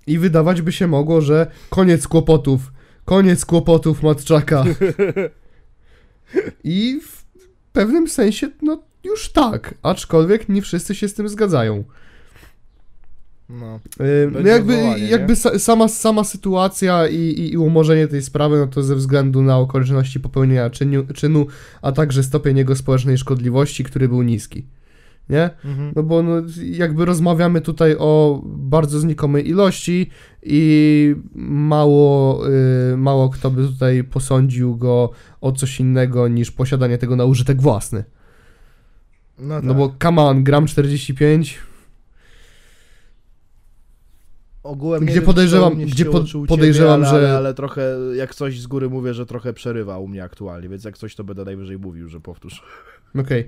[0.06, 2.72] I wydawać by się mogło, że koniec kłopotów,
[3.04, 4.64] koniec kłopotów Matczaka.
[6.64, 7.24] I w
[7.72, 11.84] pewnym sensie, no już tak, aczkolwiek nie wszyscy się z tym zgadzają.
[13.48, 13.80] No.
[14.32, 18.82] No jakby jakby sa, sama, sama sytuacja i, i, i umorzenie tej sprawy, no to
[18.82, 21.46] ze względu na okoliczności popełnienia czynu, czynu,
[21.82, 24.64] a także stopień jego społecznej szkodliwości, który był niski.
[25.28, 25.50] Nie?
[25.64, 25.92] Mhm.
[25.96, 30.10] No bo no, jakby rozmawiamy tutaj o bardzo znikomej ilości
[30.42, 32.42] i mało,
[32.92, 35.10] y, mało kto by tutaj posądził go
[35.40, 38.04] o coś innego niż posiadanie tego na użytek własny.
[39.38, 39.64] No, tak.
[39.64, 41.58] No bo come on, gram 45,
[44.62, 47.82] Ogółem Gdzie wiem, podejrzewam- gdzie pod- podejrzewam, ale, że- Ale, ale trochę,
[48.16, 51.24] jak coś z góry mówię, że trochę przerywa u mnie aktualnie, więc jak coś to
[51.24, 52.62] będę najwyżej mówił, że powtórz.
[53.20, 53.46] Okej.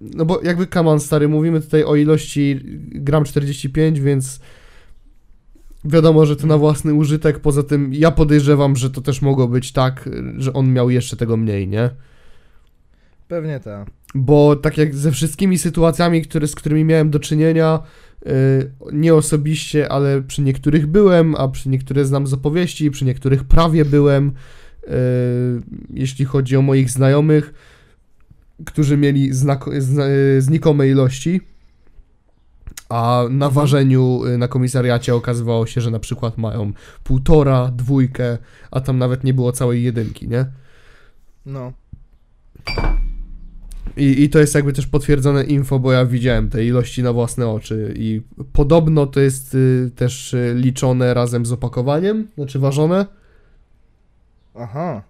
[0.00, 4.40] No bo jakby on, stary, mówimy tutaj o ilości gram 45, więc
[5.84, 7.38] wiadomo, że to na własny użytek.
[7.38, 11.36] Poza tym ja podejrzewam, że to też mogło być tak, że on miał jeszcze tego
[11.36, 11.90] mniej, nie?
[13.28, 13.90] Pewnie tak.
[14.14, 17.80] Bo tak jak ze wszystkimi sytuacjami, które, z którymi miałem do czynienia,
[18.26, 18.32] yy,
[18.92, 23.84] nie osobiście, ale przy niektórych byłem, a przy niektórych znam z opowieści, przy niektórych prawie
[23.84, 24.32] byłem,
[24.82, 24.92] yy,
[25.90, 27.54] jeśli chodzi o moich znajomych,
[28.66, 30.04] którzy mieli znako- zna-
[30.38, 31.40] znikome ilości,
[32.88, 36.72] a na ważeniu yy, na komisariacie okazywało się, że na przykład mają
[37.04, 38.38] półtora, dwójkę,
[38.70, 40.46] a tam nawet nie było całej jedynki, nie?
[41.46, 41.72] No.
[43.96, 47.48] I, I to jest jakby też potwierdzone info, bo ja widziałem te ilości na własne
[47.48, 48.22] oczy i
[48.52, 53.06] podobno to jest y, też y, liczone razem z opakowaniem, znaczy ważone,
[54.54, 55.02] Aha.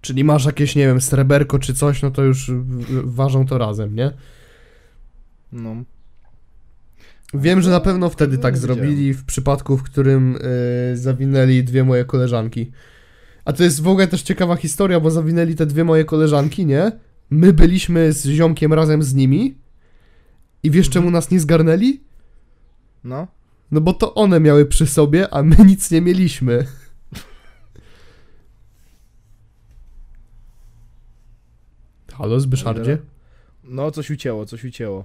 [0.00, 2.50] Czyli masz jakieś, nie wiem, sreberko czy coś, no to już
[3.04, 4.12] ważą to razem, nie?
[5.52, 5.76] No.
[7.34, 10.36] Wiem, że na pewno wtedy No, tak zrobili w przypadku, w którym
[10.92, 12.70] y, zawinęli dwie moje koleżanki.
[13.44, 16.92] A to jest w ogóle też ciekawa historia, bo zawinęli te dwie moje koleżanki, nie?
[17.30, 19.58] My byliśmy z ziomkiem razem z nimi
[20.62, 22.00] i wiesz czemu nas nie zgarnęli?
[23.04, 23.26] No.
[23.70, 26.66] No bo to one miały przy sobie, a my nic nie mieliśmy.
[32.20, 32.98] Halo, Zbyszardzie?
[33.64, 35.04] No, coś ucięło, coś ucięło.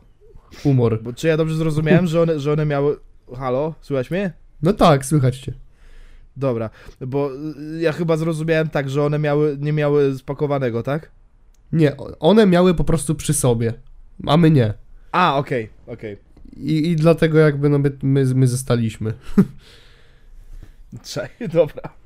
[0.64, 1.04] Humor.
[1.04, 2.98] Bo czy ja dobrze zrozumiałem, że one, że one miały...
[3.36, 3.74] Halo?
[3.82, 4.34] Słychać mnie?
[4.62, 5.54] No tak, słychać cię.
[6.38, 6.70] Dobra,
[7.02, 7.32] bo
[7.76, 11.12] y, ja chyba zrozumiałem tak, że one miały, nie miały spakowanego, tak?
[11.72, 13.74] Nie, one miały po prostu przy sobie,
[14.28, 14.74] a my nie.
[15.12, 16.18] A, okej, okej.
[16.58, 19.14] I, i dlatego jakby no my, my, my zostaliśmy.
[21.14, 22.05] Czekaj, dobra.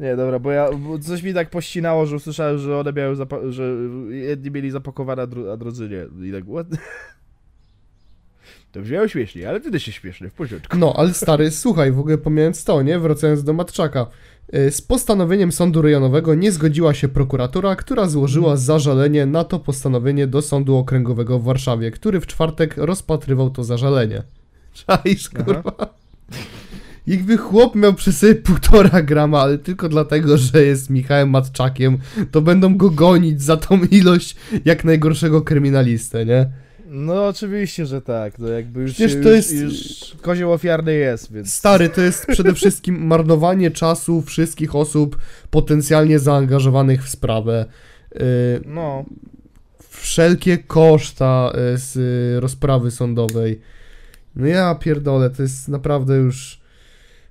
[0.00, 3.16] Nie, dobra, bo ja bo coś mi tak pościnało, że usłyszałem, że one miały,
[3.48, 3.72] że
[4.10, 6.28] jedni mieli zapakowane, a, dru- a drudzy nie.
[6.28, 6.66] I tak, what?
[8.72, 10.76] To brzmiało śmiesznie, ale ty też się śmieszny, w porządku.
[10.76, 12.98] No, ale stary, słuchaj, w ogóle pomijając to, nie?
[12.98, 14.06] Wracając do Matczaka.
[14.54, 20.26] Y, Z postanowieniem sądu rejonowego nie zgodziła się prokuratura, która złożyła zażalenie na to postanowienie
[20.26, 24.22] do sądu okręgowego w Warszawie, który w czwartek rozpatrywał to zażalenie.
[24.86, 25.88] Czaisz, Aha.
[27.06, 31.98] Jakby chłop miał przy sobie półtora grama, ale tylko dlatego, że jest Michałem Matczakiem,
[32.30, 36.46] to będą go gonić za tą ilość jak najgorszego kryminalistę, nie?
[36.88, 41.32] No oczywiście, że tak, to jakby już, Przecież to już, jest- już kozioł ofiarny jest,
[41.32, 41.54] więc...
[41.54, 45.18] Stary, to jest przede wszystkim marnowanie czasu wszystkich osób
[45.50, 47.64] potencjalnie zaangażowanych w sprawę.
[48.14, 48.20] Yy,
[48.66, 49.04] No,
[49.88, 53.60] wszelkie koszta y, z y, rozprawy sądowej.
[54.36, 56.65] No ja pierdolę, to jest naprawdę już...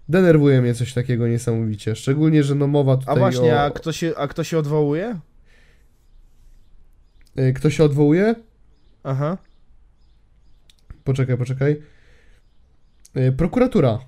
[0.10, 1.96] Denerwuje mnie coś takiego niesamowicie.
[1.96, 3.62] Szczególnie, że no mowa a tutaj właśnie, o...
[3.64, 5.20] a kto się, a kto się odwołuje?
[7.40, 8.36] Y, Kto się odwołuje?
[9.04, 9.38] Aha.
[11.04, 11.82] Poczekaj, poczekaj.
[13.18, 14.00] Y, Prokuratura.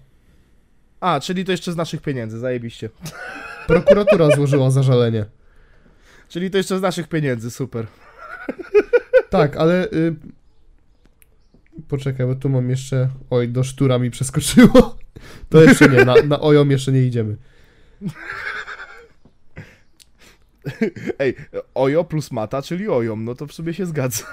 [1.00, 2.90] A, czyli to jeszcze z naszych pieniędzy, zajebiście.
[3.68, 5.26] Prokuratura złożyła zażalenie.
[6.30, 7.88] Czyli to jeszcze z naszych pieniędzy, super.
[9.30, 9.92] Tak, ale.
[9.92, 10.16] Y...
[11.88, 13.10] Poczekaj, bo tu mam jeszcze.
[13.30, 14.97] Oj, do sztura mi przeskoczyło.
[15.50, 17.38] To jeszcze nie, na, na ojom jeszcze nie idziemy.
[21.20, 21.36] Ej,
[21.76, 24.24] ojo plus mata, czyli ojom, no to w sumie się zgadza.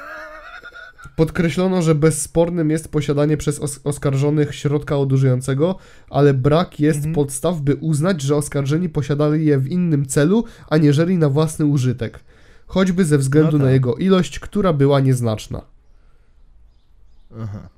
[1.17, 5.79] Podkreślono, że bezspornym jest posiadanie przez os oskarżonych środka odurzającego,
[6.11, 7.15] ale brak jest Mhm.
[7.15, 12.21] podstaw, by uznać, że oskarżeni posiadali je w innym celu, aniżeli na własny użytek.
[12.67, 13.73] Choćby ze względu No na tak.
[13.73, 15.63] jego ilość, która była nieznaczna.
[17.41, 17.69] Aha.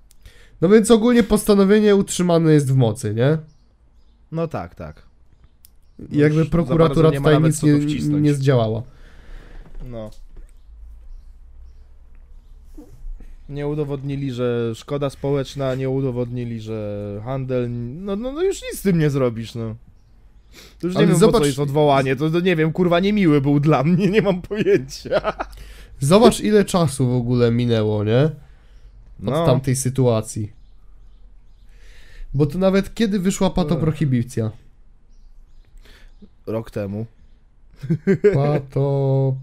[0.61, 3.39] No więc ogólnie postanowienie utrzymane jest w mocy, nie?
[4.33, 5.03] No tak, tak.
[6.13, 8.83] I jakby Już prokuratura nie tutaj nic nie, nie zdziałała.
[9.91, 10.11] No.
[13.49, 17.69] Nie udowodnili, że szkoda społeczna, nie udowodnili, że handel.
[18.05, 19.75] No, no, no już nic z tym nie zrobisz, no.
[20.81, 22.17] To już nie Ale wiem, po zobacz- co jest odwołanie.
[22.17, 25.33] To, to nie wiem, kurwa, niemiły był dla mnie, nie mam pojęcia.
[26.01, 28.31] Zobacz, ile czasu w ogóle minęło, nie?
[29.19, 30.53] Od No, tamtej sytuacji.
[32.35, 34.51] Bo to nawet kiedy wyszła patoprohibicja?
[36.47, 37.07] rok temu.
[38.35, 39.35] Pato...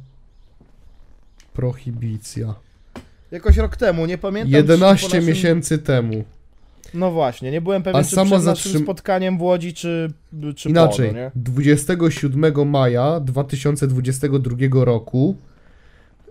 [1.53, 2.55] Prohibicja.
[3.31, 4.51] Jakoś rok temu, nie pamiętam.
[4.51, 5.29] czy 11 po naszym...
[5.29, 6.23] miesięcy temu.
[6.93, 10.13] No właśnie, nie byłem pewien, A czy naszym zatrzym- spotkaniem w Łodzi, czy,
[10.55, 11.31] czy Inaczej, po, no nie?
[11.35, 14.55] 27 maja 2022
[14.85, 15.37] roku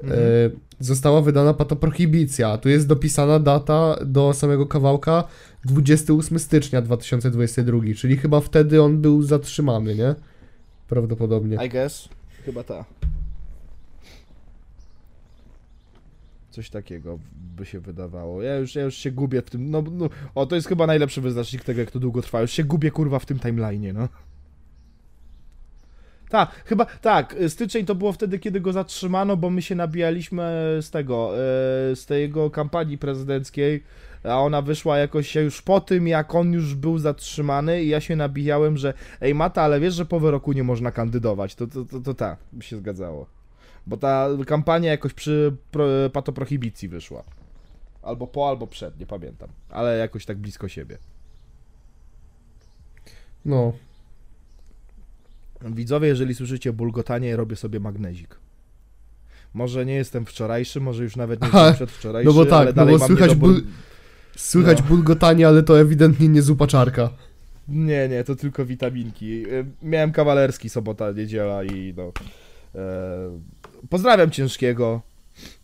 [0.03, 0.21] Mhm.
[0.21, 0.51] e,
[0.81, 2.59] została wydana patoprohibicja.
[2.59, 5.25] Tu jest dopisana data do samego kawałka
[5.65, 10.15] 28 stycznia 2022, czyli chyba wtedy on był zatrzymany, nie?
[10.89, 11.59] Prawdopodobnie.
[11.67, 12.09] I guess.
[12.45, 12.85] Chyba ta.
[16.51, 17.19] Coś takiego
[17.57, 18.43] by się wydawało.
[18.43, 19.71] Ja już, ja już się gubię w tym.
[19.71, 22.41] No, no, o, to jest chyba najlepszy wyznacznik tego, jak to długo trwa.
[22.41, 24.09] Już się gubię kurwa w tym timeline'ie, no.
[26.33, 27.37] Tak, chyba tak.
[27.49, 30.43] Styczeń to było wtedy, kiedy go zatrzymano, bo my się nabijaliśmy
[30.81, 31.39] z tego, e,
[31.97, 33.83] z tej jego kampanii prezydenckiej,
[34.25, 38.17] a ona wyszła jakoś już po tym, jak on już był zatrzymany i ja się
[38.17, 41.55] nabijałem, że ej Mata, ale wiesz, że po wyroku nie można kandydować.
[41.55, 43.27] To, to, to, to tak, by się zgadzało.
[43.87, 47.23] Bo ta kampania jakoś przy pro, patoprohibicji wyszła.
[48.03, 49.49] Albo po, albo przed, nie pamiętam.
[49.71, 50.99] Ale jakoś tak blisko siebie.
[53.45, 53.73] No,
[55.71, 58.37] Widzowie, jeżeli słyszycie bulgotanie, robię sobie magnezik.
[59.55, 62.67] Może nie jestem wczorajszy, może już nawet nie Aha, jestem przedwczorajszy, no bo tak, ale
[62.67, 63.63] no dalej bo mam słychać ból-
[64.37, 64.87] słychać No.
[64.89, 67.11] bulgotanie, ale to ewidentnie nie zupa czarka.
[67.69, 69.43] Nie, nie, to tylko witaminki.
[69.43, 72.13] E, Miałem kawalerski sobota, niedziela i no...
[72.75, 72.81] E,
[73.91, 75.01] pozdrawiam Ciężkiego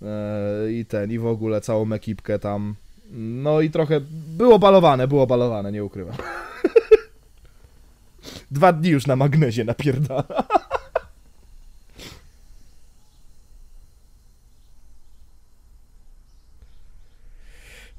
[0.02, 2.74] e, i ten, i w ogóle całą ekipkę tam.
[3.12, 4.00] No i trochę
[4.36, 6.14] było balowane, było balowane, nie ukrywam.
[8.50, 10.24] Dwa dni już na magnezie napierdala.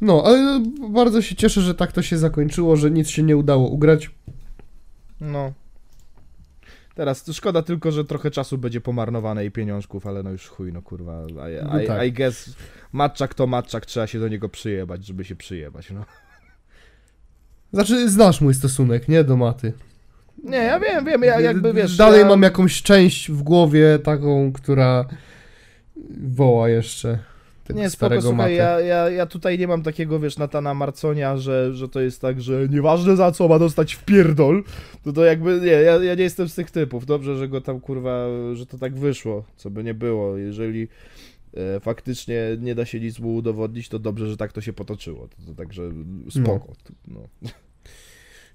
[0.02, 3.70] No, ale bardzo się cieszę, że tak to się zakończyło, że nic się nie udało
[3.70, 4.12] ugrać.
[5.22, 5.54] No.
[6.96, 10.82] Teraz szkoda tylko, że trochę czasu będzie pomarnowane i pieniążków, ale no już chuj, no
[10.82, 11.24] kurwa.
[11.28, 12.08] I, No I, tak.
[12.08, 12.56] I guess
[12.92, 16.06] matczak to matczak, trzeba się do niego przyjebać, żeby się przyjebać, no.
[17.74, 19.24] Znaczy, znasz mój stosunek, nie?
[19.24, 19.74] Do maty.
[20.44, 21.98] Nie, ja wiem, wiem, ja jakby wiesz.
[21.98, 22.28] Dalej ja...
[22.28, 25.06] mam jakąś część w głowie taką, która
[26.22, 27.20] woła jeszcze
[27.76, 31.90] Nie, spoko, słuchaj, ja, ja, ja tutaj nie mam takiego, wiesz, Natana Marconia, że, że
[31.90, 34.64] to jest tak, że nieważne za co ma dostać w pierdol,
[35.04, 37.80] to to jakby, nie, ja, ja nie jestem z tych typów, dobrze, że go tam,
[37.80, 40.88] kurwa, że to tak wyszło, co by nie było, jeżeli
[41.54, 45.28] e, faktycznie nie da się nic mu udowodnić, to dobrze, że tak to się potoczyło,
[45.28, 45.92] to, to także
[46.30, 46.74] spoko,
[47.08, 47.22] no.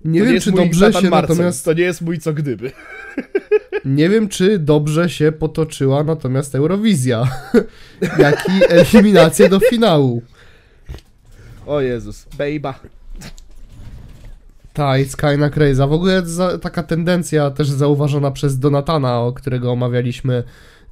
[0.05, 1.65] Nie to wiem, jest czy dobrze Nathan się Marcel, natomiast...
[1.65, 2.71] To nie jest mój co gdyby.
[3.85, 7.29] Nie wiem, czy dobrze się potoczyła natomiast Eurowizja,
[8.19, 10.23] jak i eliminacje do finału.
[11.67, 12.81] O Jezus, bejba.
[14.73, 15.83] Ta, it's kinda crazy.
[15.83, 20.43] A W ogóle za, taka tendencja też zauważona przez Donatana, o którego omawialiśmy y,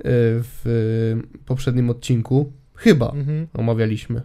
[0.04, 2.52] w poprzednim odcinku.
[2.74, 3.46] Chyba Mhm.
[3.54, 4.22] omawialiśmy.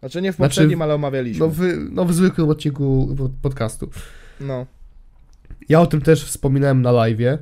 [0.00, 1.46] Znaczy nie w Znaczy, poprzednim, ale omawialiśmy.
[1.46, 1.60] No w,
[1.90, 3.90] no w zwykłym odcinku pod- podcastu.
[4.40, 4.66] No.
[5.68, 7.38] Ja o tym też wspominałem na live'ie.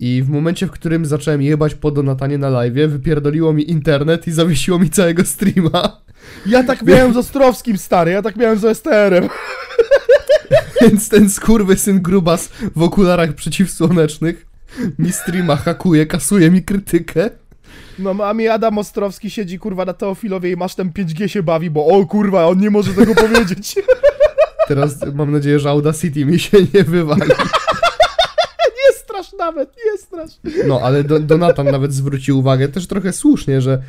[0.00, 4.32] I w momencie, w którym zacząłem jebać po Donatanie na live'ie, wypierdoliło mi internet i
[4.32, 6.00] zawiesiło mi całego streama.
[6.46, 9.28] Ja tak miałem z Ostrowskim, stary, ja tak miałem z OSTR-em.
[10.80, 14.46] Więc ten skurwysyn grubas w okularach przeciwsłonecznych
[14.98, 17.30] mi streama hakuje, kasuje mi krytykę.
[17.98, 21.70] No a mi Adam Ostrowski siedzi kurwa na Teofilowie i masz ten 5G się bawi,
[21.70, 23.74] bo o kurwa, on nie może tego powiedzieć.
[24.68, 27.22] Teraz mam nadzieję, że Audacity mi się nie wywali.
[28.78, 30.30] Nie strasz nawet, nie strasz.
[30.66, 33.82] No, ale do, Donatan nawet zwrócił uwagę, też trochę słusznie, że,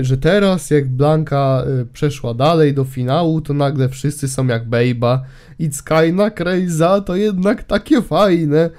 [0.00, 5.22] że teraz jak Blanka y, przeszła dalej do finału, to nagle wszyscy są jak Bejba.
[5.60, 8.70] It's kinda crazy, to jednak takie fajne.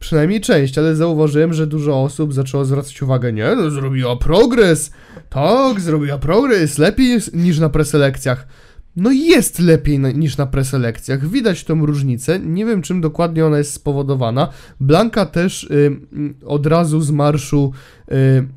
[0.00, 4.90] Przynajmniej część, ale zauważyłem, że dużo osób zaczęło zwracać uwagę, nie, no zrobiła progres.
[5.30, 8.46] Tak, zrobiła progres, lepiej niż na preselekcjach.
[8.96, 13.58] No jest lepiej na, niż na preselekcjach, widać tą różnicę, nie wiem czym dokładnie ona
[13.58, 14.48] jest spowodowana.
[14.80, 17.72] Blanka też y, mm, od razu z marszu
[18.12, 18.48] y,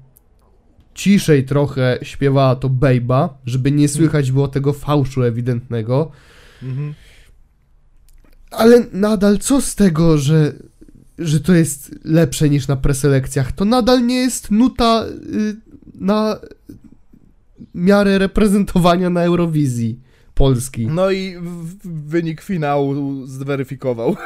[0.93, 6.11] ciszej trochę śpiewała to Bejba, żeby nie słychać było tego fałszu ewidentnego.
[6.63, 6.93] Mhm.
[8.51, 10.53] Ale nadal co z tego, że,
[11.19, 13.51] że to jest lepsze niż na preselekcjach?
[13.51, 15.55] To nadal nie jest nuta y,
[15.95, 16.39] na
[17.73, 20.08] miarę reprezentowania na Eurowizji
[20.39, 20.87] Polski.
[20.87, 21.35] No i
[21.83, 24.15] wynik finału zweryfikował.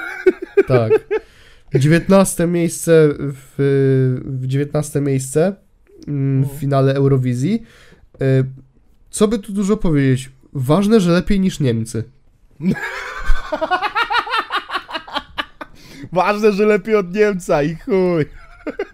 [0.68, 0.91] Tak.
[1.76, 3.55] 19 miejsce w,
[4.26, 5.55] w 19 miejsce
[6.07, 7.64] mm, w finale Eurowizji.
[8.22, 8.45] Y,
[9.09, 10.32] Co by tu dużo powiedzieć?
[10.53, 12.03] Ważne, że lepiej niż Niemcy.
[16.11, 18.26] Ważne, że lepiej od Niemca i chuj.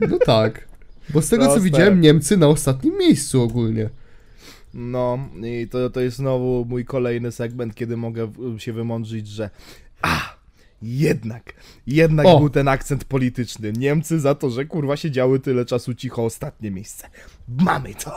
[0.10, 0.68] No tak.
[1.10, 1.64] Bo z tego co Proste.
[1.64, 3.90] widziałem, Niemcy na ostatnim miejscu ogólnie.
[4.74, 9.50] No i to, to jest znowu mój kolejny segment, kiedy mogę się wymądrzyć, że
[10.02, 10.36] a,
[10.82, 11.54] jednak,
[11.88, 12.40] jednak O!
[12.40, 13.74] był ten akcent polityczny.
[13.74, 17.10] Niemcy za to, że kurwa siedziały tyle czasu cicho, ostatnie miejsce.
[17.48, 18.12] Mamy to.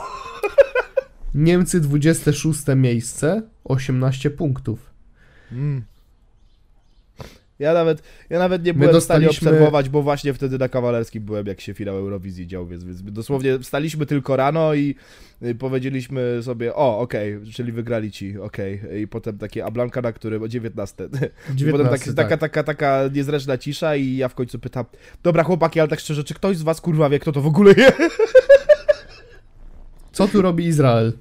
[1.33, 4.89] Niemcy 26 miejsce, 18 punktów.
[5.51, 5.83] Mm.
[7.63, 10.69] Ja nawet, ja nawet nie My byłem w stanie dostaliśmy- obserwować, bo właśnie wtedy na
[10.69, 14.95] kawalerskim byłem, jak się finał Eurowizji dział, więc, więc dosłownie wstaliśmy tylko rano i
[15.59, 20.43] powiedzieliśmy sobie, o, okej, czyli wygrali ci, okej, i potem takie, a Blanka na którym,
[20.43, 21.03] o 19.
[21.53, 22.15] I 19, potem tak, tak.
[22.15, 24.85] taka, taka, taka niezręczna cisza i ja w końcu pytam,
[25.23, 27.73] dobra chłopaki, ale tak szczerze, czy ktoś z was kurwa wie, kto to w ogóle
[27.77, 27.97] jest?
[30.11, 31.13] Co tu robi Izrael?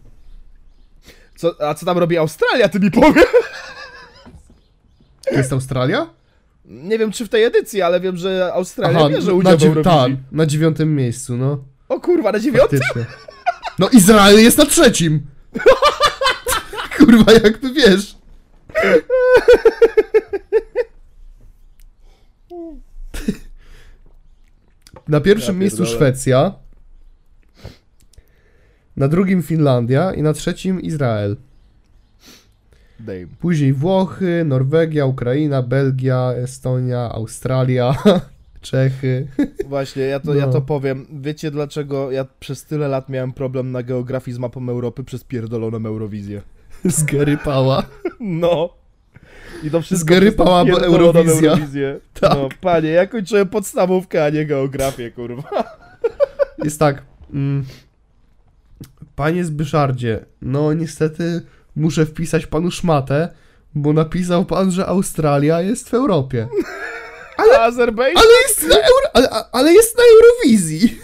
[1.36, 3.22] Co, a co tam robi Australia, ty mi powie?
[5.24, 6.06] To jest Australia?
[6.64, 9.60] Nie wiem, czy w tej edycji, ale wiem, że Australia Aha, bierze na, udział w
[9.60, 9.92] dziew- Eurowizji.
[9.92, 11.64] tak, na dziewiątym miejscu, no.
[11.88, 12.78] O kurwa, na dziewiątym?
[12.80, 13.16] Faktycznie.
[13.78, 15.26] No Izrael jest na trzecim!
[16.98, 18.16] Kurwa, jakby wiesz.
[25.08, 25.86] Na pierwszym Ja miejscu.
[25.86, 26.54] Szwecja,
[28.96, 31.36] na drugim Finlandia i na trzecim Izrael.
[33.02, 33.26] Dame.
[33.40, 37.94] Później Włochy, Norwegia, Ukraina, Belgia, Estonia, Australia,
[38.60, 39.26] Czechy.
[39.68, 40.52] Właśnie, ja to, ja No.
[40.52, 41.06] to powiem.
[41.12, 45.88] Wiecie dlaczego ja przez tyle lat miałem problem na geografii z mapą Europy przez pierdoloną
[45.88, 46.42] Eurowizję?
[46.84, 47.82] Z Gary Pała.
[48.20, 48.74] No.
[49.64, 51.50] I to wszystko tą bo Eurowizja.
[51.50, 52.00] Eurowizję.
[52.20, 52.34] Tak.
[52.34, 55.50] No, panie, ja kończyłem podstawówkę, a nie geografię, kurwa.
[56.64, 57.02] Jest tak.
[57.34, 57.64] Mm,
[59.16, 61.42] panie Zbyszardzie, no niestety
[61.76, 63.28] muszę wpisać panu szmatę,
[63.74, 66.48] bo napisał pan, że Australia jest w Europie.
[67.36, 68.22] Ale Azerbejdżan?
[68.22, 70.98] Ale jest na, Euro, ale, ale jest na Eurowizji.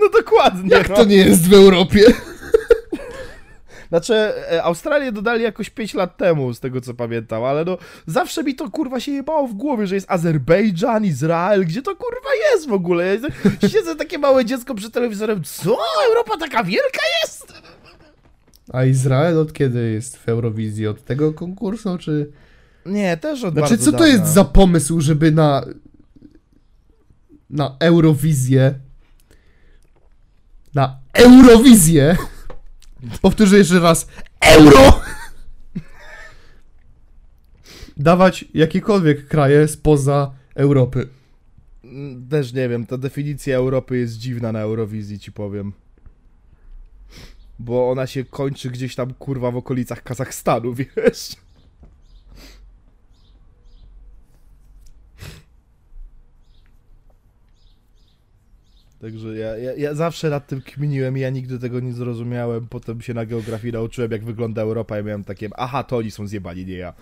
[0.00, 0.96] No dokładnie, Jak no.
[0.96, 2.00] to nie jest w Europie?
[3.88, 8.44] Znaczy, e, Australię dodali jakoś 5 lat temu, z tego co pamiętam, ale no zawsze
[8.44, 12.68] mi to kurwa się jebało w głowie, że jest Azerbejdżan, Izrael, gdzie to kurwa jest
[12.68, 13.18] w ogóle?
[13.62, 15.78] Ja siedzę takie małe dziecko przed telewizorem, co?
[16.10, 17.52] Europa taka wielka jest?
[18.72, 20.86] A Izrael od kiedy jest w Eurowizji?
[20.86, 22.32] Od tego konkursu, czy...
[22.86, 25.64] Nie, też od Znaczy, co to jest za pomysł, żeby na...
[27.50, 28.74] na Eurowizję...
[30.74, 32.16] Na Eurowizję...
[33.22, 34.06] Powtórzę jeszcze raz.
[34.40, 35.00] Euro!
[37.96, 41.08] Dawać jakiekolwiek kraje spoza Europy.
[42.30, 45.72] Też nie wiem, ta definicja Europy jest dziwna na Eurowizji, ci powiem.
[47.58, 51.36] Bo ona się kończy gdzieś tam, kurwa, w okolicach Kazachstanu, wiesz?
[59.00, 62.66] Także ja, ja, ja zawsze nad tym kminiłem i ja nigdy tego nie zrozumiałem.
[62.68, 66.26] Potem się na geografii nauczyłem, jak wygląda Europa i miałem takie, aha, to oni są
[66.26, 66.94] zjebani, nie ja.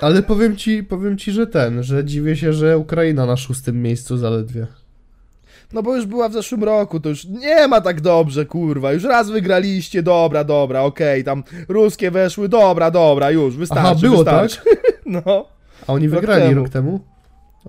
[0.00, 4.16] Ale powiem ci, powiem ci, że ten, że dziwię się, że Ukraina na szóstym miejscu
[4.16, 4.66] zaledwie.
[5.74, 8.92] No bo już była w zeszłym roku, to już nie ma tak dobrze, kurwa.
[8.92, 14.16] Już raz wygraliście, dobra, dobra, okej, tam ruskie weszły, dobra, dobra, już, wystarczy, Aha, było
[14.16, 14.60] wystarczy.
[15.06, 15.22] No,
[15.86, 16.54] A oni Rok wygrali temu.
[16.54, 17.00] rok temu?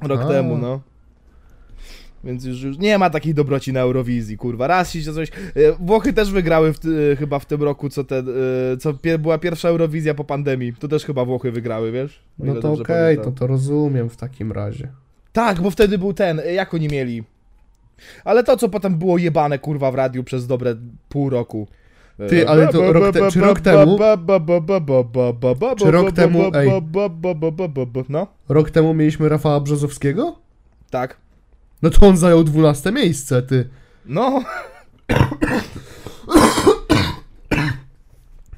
[0.01, 0.79] rok temu, no.
[2.23, 4.67] Więc już, już nie ma takiej dobroci na Eurowizji, kurwa.
[4.67, 5.29] Raz się coś...
[5.29, 5.33] e,
[5.79, 8.27] Włochy też wygrały w, ty- chyba w tym roku, co, ten,
[8.73, 10.73] e, co pie, była pierwsza Eurowizja po pandemii.
[10.79, 12.19] To też chyba Włochy wygrały, wiesz?
[12.39, 13.33] No ile to okej, to pamiętam.
[13.33, 14.87] to rozumiem w takim razie.
[15.33, 17.23] Tak, bo wtedy był ten, e, jak oni mieli?
[18.25, 20.75] Ale to, co potem było jebane, kurwa, w radiu przez dobre
[21.09, 21.67] pół roku.
[22.19, 23.97] E, Ty, ale to rok te- czy rok temu-
[25.75, 26.67] Czy rok temu, ej.
[28.09, 30.35] No, Rok temu mieliśmy Rafała Brzozowskiego?
[30.89, 31.17] tak.
[31.81, 33.69] No to on zajął 12 miejsce, ty.
[34.05, 34.43] No.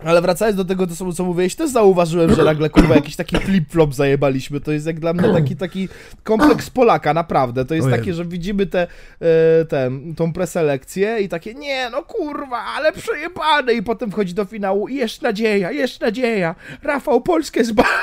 [0.08, 3.36] Ale wracając do tego, to co, co mówiłeś, też zauważyłem, że nagle kurwa jakiś taki
[3.38, 4.62] flip-flop zajebaliśmy.
[4.62, 5.90] To jest jak dla mnie taki, taki
[6.24, 7.66] kompleks Polaka, naprawdę.
[7.66, 8.00] To jest Ojej.
[8.00, 8.88] takie, że widzimy tę
[9.22, 14.46] e, ten, tą preselekcję i takie, nie no kurwa, ale przejebane i potem wchodzi do
[14.46, 16.56] finału i jest nadzieja, jest nadzieja.
[16.84, 17.84] Rafał Polskę zba...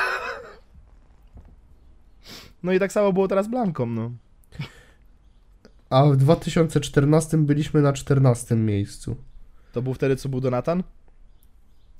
[2.63, 4.11] No i tak samo było teraz Blanką, no.
[5.89, 9.15] A w 2014 byliśmy na 14 miejscu.
[9.73, 10.83] To był wtedy, co był Donatan?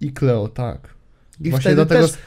[0.02, 0.80] I Kleo, tak.
[1.42, 2.18] I właśnie wtedy dlatego, też-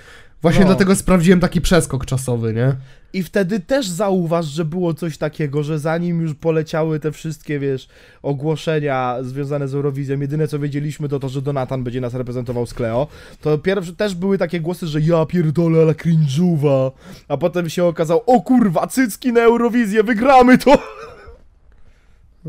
[0.42, 0.66] właśnie no.
[0.66, 2.76] dlatego sprawdziłem taki przeskok czasowy, nie?
[3.12, 7.88] I wtedy też zauważ, że było coś takiego, że zanim już poleciały te wszystkie, wiesz,
[8.22, 12.74] ogłoszenia związane z Eurowizją, jedyne co wiedzieliśmy to to, że Donatan będzie nas reprezentował z
[12.74, 13.06] Kleo,
[13.40, 16.90] to pierwsze też były takie głosy, że ja pierdolę, ale cringe'uwa,
[17.28, 20.78] a potem się okazało, o kurwa, cycki na Eurowizję, wygramy to!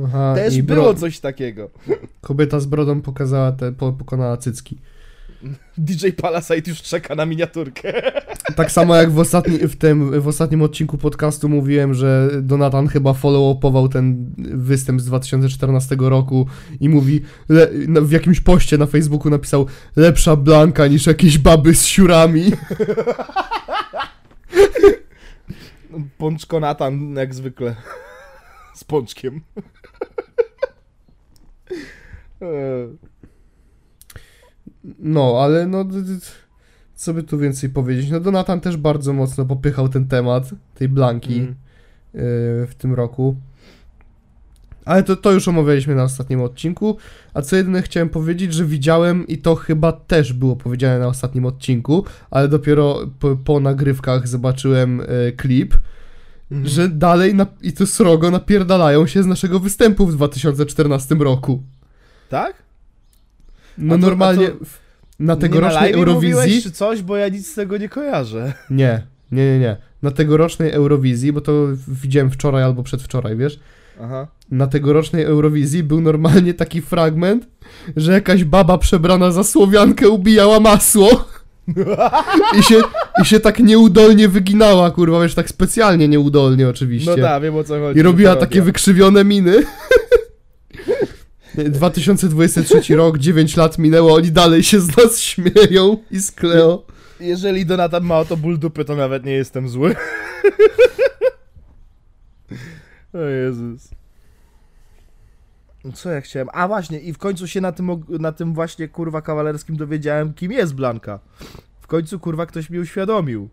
[0.06, 1.70] Aha, Też było bro- coś takiego.
[2.22, 4.78] Kobieta z brodą pokazała te, po, pokonała cycki.
[5.78, 7.94] DJ Palasite już czeka na miniaturkę.
[8.56, 13.14] Tak samo jak w, ostatni, w, tym, w ostatnim odcinku podcastu mówiłem, że Donatan chyba
[13.14, 16.48] follow-upował ten występ z 2014 roku
[16.80, 19.66] i mówi, le, na- w jakimś poście na Facebooku napisał
[19.96, 22.52] lepsza Blanka niż jakieś baby z siurami.
[26.18, 27.76] Pączko Natan, jak zwykle.
[28.76, 29.42] Z pączkiem.
[35.00, 35.86] No, ale no,
[36.96, 38.10] co by tu więcej powiedzieć?
[38.10, 41.48] No Donatan też bardzo mocno popychał ten temat tej Blanki Mm.
[42.14, 43.36] yy, w tym roku.
[44.86, 46.98] Ale to, to już omawialiśmy na ostatnim odcinku.
[47.34, 51.46] A co jedyne chciałem powiedzieć, że widziałem i to chyba też było powiedziane na ostatnim
[51.46, 55.78] odcinku, ale dopiero po, po nagrywkach zobaczyłem yy, klip,
[56.52, 56.68] Mhm.
[56.68, 61.64] że dalej na, i to srogo napierdalają się z naszego występu w 2014 roku.
[62.30, 62.54] Tak?
[63.80, 64.56] No to- normalnie to
[65.20, 66.36] na tegorocznej na Eurowizji...
[66.36, 68.54] mówiłeś, czy coś, bo ja nic z tego nie kojarzę.
[68.70, 69.02] Nie,
[69.32, 69.78] nie, nie, nie.
[70.02, 73.60] Na tegorocznej Eurowizji, bo to widziałem wczoraj albo przedwczoraj, wiesz?
[74.02, 74.28] Aha.
[74.52, 77.48] Na tegorocznej Eurowizji był normalnie taki fragment,
[77.96, 81.26] że jakaś baba przebrana za Słowiankę ubijała masło
[82.60, 82.82] i się,
[83.22, 87.12] i się tak nieudolnie wyginała, kurwa, wiesz, tak specjalnie nieudolnie oczywiście.
[87.18, 88.00] No tak, wiem o co chodzi.
[88.00, 89.56] I robiła takie wykrzywione miny.
[91.64, 96.86] 2023 rok, 9 lat minęło, oni dalej się z nas śmieją i z Cleo.
[97.20, 99.96] Jeżeli Donatan ma o to ból dupy, to nawet nie jestem zły.
[103.14, 103.90] o Jezus.
[105.94, 106.48] Co ja chciałem?
[106.54, 110.52] A właśnie, i w końcu się na tym, na tym właśnie kurwa kawalerskim dowiedziałem, kim
[110.52, 111.20] jest Blanka.
[111.82, 113.50] W końcu kurwa ktoś mi uświadomił.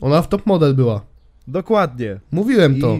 [0.00, 1.04] Ona w top model była.
[1.48, 2.20] Dokładnie.
[2.30, 2.98] Mówiłem to.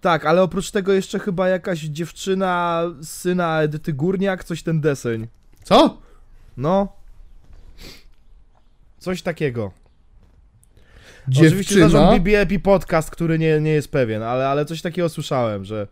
[0.00, 5.26] Tak, ale oprócz tego jeszcze chyba jakaś dziewczyna syna Edyty Górniak, coś ten deseń.
[5.64, 5.98] Co?
[6.56, 6.92] No.
[8.98, 9.72] Coś takiego.
[11.28, 11.88] Oczywiście Dziewczyna.
[11.88, 15.86] zarząd BBLP podcast, który nie, nie jest pewien, ale, ale coś takiego słyszałem, że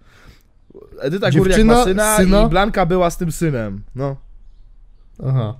[1.00, 2.42] Edyta Górniak Dziewczyna, ma syna, syna?
[2.42, 3.82] i Blanka była z tym synem.
[3.94, 4.16] No.
[5.26, 5.54] Aha.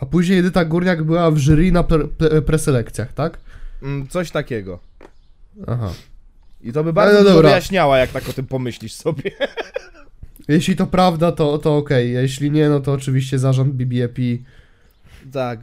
[0.00, 3.38] A później Edyta Górniak była w jury na pre pre preselekcjach, tak?
[3.82, 4.78] Mm, Coś takiego.
[5.66, 5.92] Aha.
[6.66, 7.48] I to by bardzo no dobra.
[7.48, 9.30] wyjaśniała, jak tak o tym pomyślisz sobie.
[10.48, 12.12] Jeśli to prawda, to, to okej.
[12.12, 14.18] Jeśli nie, no to oczywiście zarząd BBEP.
[15.32, 15.60] tak,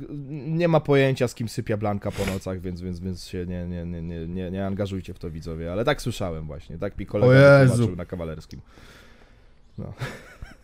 [0.48, 3.86] nie ma pojęcia, z kim sypia Blanka po nocach, więc, więc, więc się nie, nie,
[3.86, 7.96] nie, nie, nie, angażujcie w to widzowie, ale tak słyszałem właśnie, tak mi kolega wytłumaczył
[7.96, 8.62] na kawalerskim.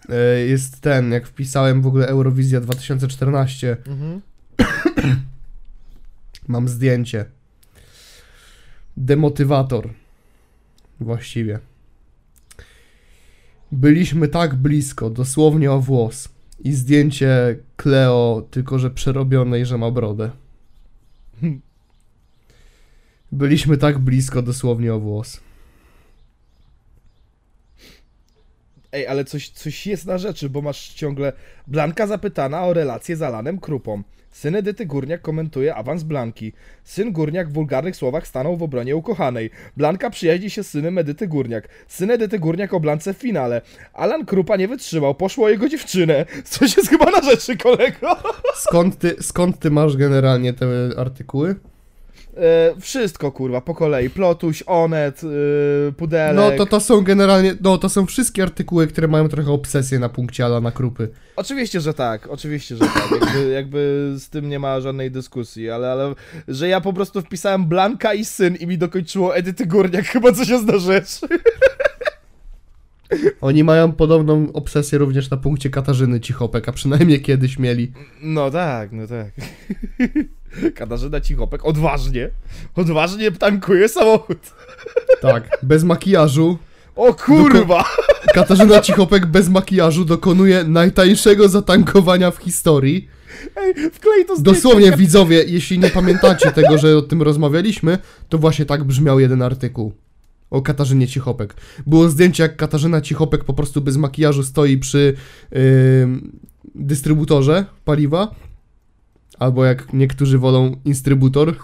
[0.09, 4.21] E, Jest ten, jak wpisałem w ogóle Eurowizja 2014, Mhm.
[6.47, 7.25] mam zdjęcie.
[8.97, 9.89] Demotywator.
[10.99, 11.59] Właściwie.
[13.71, 16.29] Byliśmy tak blisko, dosłownie o włos.
[16.59, 20.31] I zdjęcie Cleo, tylko że przerobionej, że ma brodę.
[23.31, 25.39] Byliśmy tak blisko, dosłownie o włos.
[28.91, 31.33] Ej, ale coś, coś jest na rzeczy, bo masz ciągle
[31.67, 34.03] Blanka zapytana o relację z Alanem Krupą.
[34.31, 36.53] Syn Edyty Górniak komentuje awans Blanki.
[36.83, 39.49] Syn Górniak w wulgarnych słowach stanął w obronie ukochanej.
[39.77, 41.67] Blanka przyjaźni się z synem Edyty Górniak.
[41.87, 43.61] Syn Edyty Górniak o Blance w finale.
[43.93, 46.25] Alan Krupa nie wytrzymał, poszło o jego dziewczynę.
[46.45, 48.17] Coś jest chyba na rzeczy, kolego.
[48.55, 50.67] Skąd ty, skąd ty masz generalnie te
[50.97, 51.55] artykuły?
[52.39, 54.09] E, wszystko, kurwa, po kolei.
[54.09, 56.35] Plotuś, Onet, e, Pudelek.
[56.35, 60.09] No to to są generalnie, no to są wszystkie artykuły, które mają trochę obsesję na
[60.09, 61.09] punkcie Alana Krupy.
[61.35, 63.11] Oczywiście, że tak, oczywiście, że tak.
[63.21, 66.15] Jakby, jakby z tym nie ma żadnej dyskusji, ale, ale
[66.47, 70.67] że ja po prostu wpisałem Blanka i syn i mi dokończyło Edyty Górniak, chyba jest
[70.67, 71.19] na rzecz.
[73.41, 77.91] Oni mają podobną obsesję również na punkcie Katarzyny Cichopek, a przynajmniej kiedyś mieli.
[78.21, 79.31] No tak, no tak.
[80.75, 82.29] Katarzyna Cichopek odważnie,
[82.75, 84.37] odważnie tankuje samochód.
[85.21, 86.57] Tak, bez makijażu.
[86.95, 87.85] O kurwa!
[88.33, 93.07] Katarzyna Cichopek bez makijażu dokonuje najtańszego zatankowania w historii.
[93.55, 94.61] Ej, wklej to zdjęcie.
[94.61, 97.97] Dosłownie widzowie, jeśli nie pamiętacie tego, że o tym rozmawialiśmy,
[98.29, 99.93] to właśnie tak brzmiał jeden artykuł.
[100.49, 101.53] O Katarzynie Cichopek.
[101.87, 105.13] Było zdjęcie, jak Katarzyna Cichopek po prostu bez makijażu stoi przy
[105.51, 105.59] yy,
[106.75, 108.35] dystrybutorze paliwa.
[109.39, 111.55] Albo jak niektórzy wolą, instrybutor.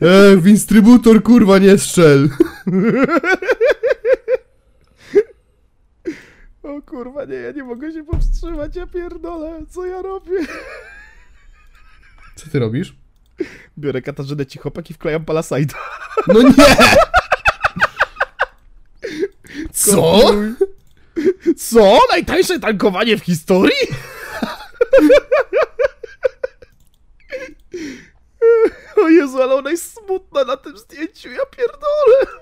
[0.00, 2.28] E, w instrybutor kurwa nie strzel.
[6.62, 10.38] O kurwa, nie, ja nie mogę się powstrzymać, ja pierdolę, co ja robię?
[12.34, 12.96] Co ty robisz?
[13.78, 15.74] Biorę Katarzynę Cichopek i wklejam Palasajda.
[16.26, 16.76] No nie!
[19.72, 20.20] Co?
[21.56, 21.98] Co?
[22.10, 23.76] Najtańsze tankowanie w historii?
[28.96, 32.40] O Jezu, ale ona jest smutna na tym zdjęciu, ja pierdolę.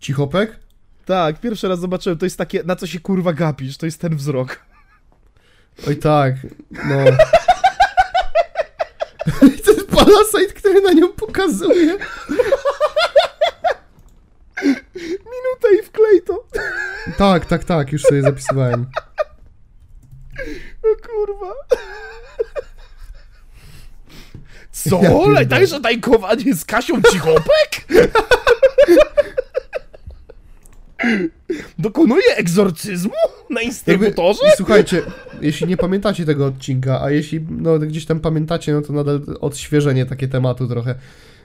[0.00, 0.56] Cichopek?
[1.04, 4.16] Tak, pierwszy raz zobaczyłem, to jest takie, na co się kurwa gapisz, to jest ten
[4.16, 4.60] wzrok.
[5.88, 6.34] Oj tak,
[6.70, 7.04] no.
[9.64, 11.98] Ten palasite, który na nią pokazuje.
[14.94, 16.44] Minutę i wklej to.
[17.18, 18.86] Tak, tak, tak, już sobie zapisywałem.
[20.82, 21.54] O kurwa.
[24.74, 25.00] Co?
[25.02, 25.32] Ja.
[25.34, 27.86] Najtańsze tankowanie z Kasią Cichopek?
[31.78, 33.12] Dokonuje egzorcyzmu
[33.50, 34.40] na Jakby, instrybutorze?
[34.54, 35.02] I słuchajcie,
[35.40, 40.06] jeśli nie pamiętacie tego odcinka, a jeśli no, gdzieś tam pamiętacie, no to nadal odświeżenie
[40.06, 40.94] takie tematu trochę.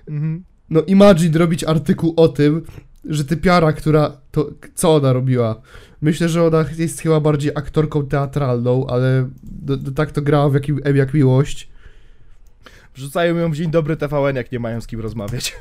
[0.07, 0.43] Mhm.
[0.69, 2.65] No imagine robić artykuł o tym,
[3.05, 5.61] że typiara, która to, co ona robiła?
[6.01, 10.53] Myślę, że ona jest chyba bardziej aktorką teatralną, ale do, do, tak to grała w
[10.53, 10.63] jak,
[10.95, 11.69] jak miłość.
[12.99, 15.55] Wrzucają ją w Dzień Dobry TVN, jak nie mają z kim rozmawiać.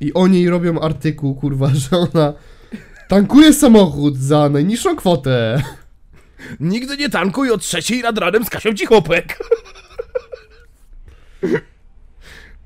[0.00, 2.32] I o niej robią artykuł, kurwa, że ona
[3.08, 5.62] tankuje samochód za najniższą kwotę.
[6.60, 9.38] Nigdy nie tankuj o trzeciej nad ranem z Kasią Cichopek.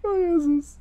[0.02, 0.76] O Jezus.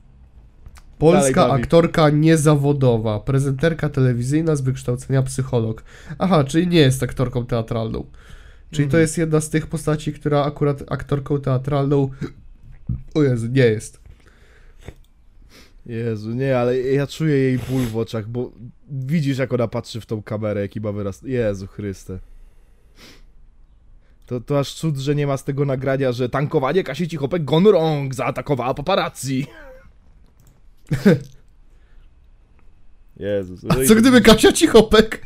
[0.97, 5.83] Polska Dalej, aktorka niezawodowa, prezenterka telewizyjna z wykształcenia psycholog.
[6.19, 8.05] Aha, czyli nie jest aktorką teatralną.
[8.71, 9.01] Czyli to Mhm.
[9.01, 12.09] jest jedna z tych postaci, która akurat aktorką teatralną.
[13.15, 13.99] O Jezu, nie jest.
[15.85, 18.51] Jezu, nie, ale ja czuję jej ból w oczach, bo
[18.89, 21.21] widzisz jak ona patrzy w tą kamerę, jaki ma wyraz.
[21.23, 22.19] Jezu Chryste.
[24.25, 27.69] To, to aż cud, że nie ma z tego nagrania, że tankowanie Kasi Cichopek gone
[27.69, 29.47] wrong, zaatakowała paparazzi.
[33.19, 33.59] Jezus.
[33.69, 35.25] A co gdyby Kasia Cichopek?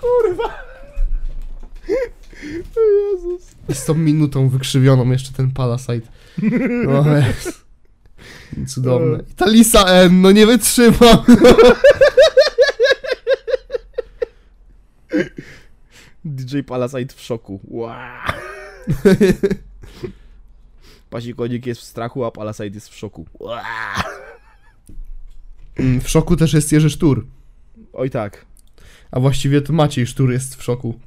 [0.00, 0.54] Kurwa.
[2.59, 3.42] O Jezus.
[3.72, 6.08] Z tą minutą wykrzywioną jeszcze ten Palasite.
[6.88, 7.50] O Jezu.
[8.66, 9.22] Cudowne.
[9.30, 11.24] I ta Lisa N, no nie wytrzymam.
[16.24, 17.60] DJ Palasite w szoku.
[17.64, 17.96] Wow.
[21.10, 23.26] Pasikonik jest w strachu, a Palasite jest w szoku.
[23.40, 23.58] Wow.
[25.78, 27.26] Mm, W szoku też jest Jerzy Sztur.
[27.92, 28.46] Oj tak.
[29.10, 30.98] A właściwie to Maciej Sztur jest w szoku.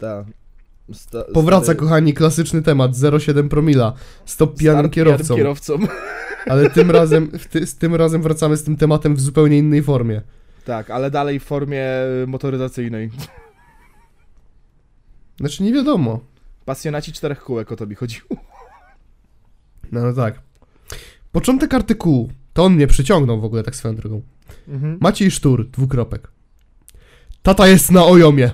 [0.00, 0.24] Ta.
[0.92, 3.92] Sta, Powraca, stary- kochani, klasyczny temat 0,7 promila.
[4.24, 5.78] Stop pijanym stary kierowcą.
[6.50, 10.22] Ale tym razem, ty, z tym razem wracamy z tym tematem w zupełnie innej formie.
[10.64, 11.86] Tak, ale dalej w formie
[12.26, 13.10] motoryzacyjnej.
[15.40, 16.20] Znaczy nie wiadomo.
[16.64, 18.28] Pasjonaci czterech kółek o to mi chodziło.
[19.92, 20.42] No, no tak.
[21.32, 22.30] Początek artykułu.
[22.52, 24.22] To on mnie przyciągnął w ogóle tak swoją drogą.
[24.68, 24.98] Mhm.
[25.00, 26.30] Maciej Sztur, dwukropek.
[27.42, 28.50] Tata jest na ojomie.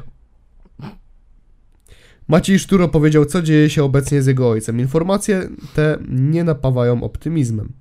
[2.29, 4.81] Maciej Sztur opowiedział, co dzieje się obecnie z jego ojcem.
[4.81, 7.73] Informacje te nie napawają optymizmem.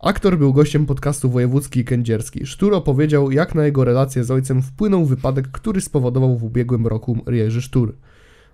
[0.00, 2.46] Aktor był gościem podcastu Wojewódzki i Kędzierski.
[2.46, 7.18] Sztur opowiedział, jak na jego relację z ojcem wpłynął wypadek, który spowodował w ubiegłym roku
[7.26, 7.94] Jerzy Sztur.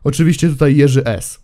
[0.04, 1.40] Oczywiście tutaj Jerzy S.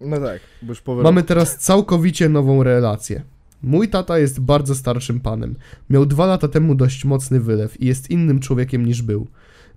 [0.00, 1.02] No tak, bo już powiem.
[1.02, 3.22] Mamy teraz całkowicie nową relację.
[3.62, 5.54] Mój tata jest bardzo starszym panem.
[5.90, 9.26] Miał dwa lata temu dość mocny wylew i jest innym człowiekiem niż był.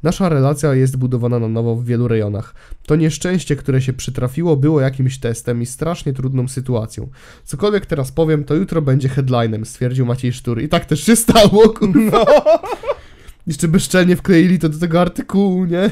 [0.03, 2.55] Nasza relacja jest budowana na nowo w wielu rejonach.
[2.85, 7.07] To nieszczęście, które się przytrafiło, było jakimś testem i strasznie trudną sytuacją.
[7.43, 10.61] Cokolwiek teraz powiem, to jutro będzie headlinem, stwierdził Maciej Sztur.
[10.61, 12.25] I tak też się stało, kurwa.
[13.47, 15.91] Jeszcze bezczelnie wkleili to do tego artykułu, nie?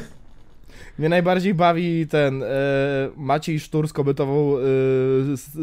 [0.99, 2.47] Mnie najbardziej bawi ten e,
[3.17, 4.61] Maciej Sztur skomentował e,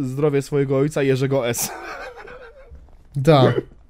[0.02, 1.70] zdrowie swojego ojca Jerzego S.
[3.24, 3.60] Tak.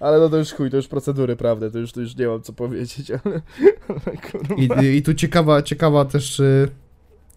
[0.00, 2.42] Ale no to już chuj, to już procedury, prawda, to już, to już nie mam
[2.42, 3.40] co powiedzieć, ale...
[3.88, 4.82] ale kurwa.
[4.82, 6.68] I, I tu ciekawa, ciekawa też y,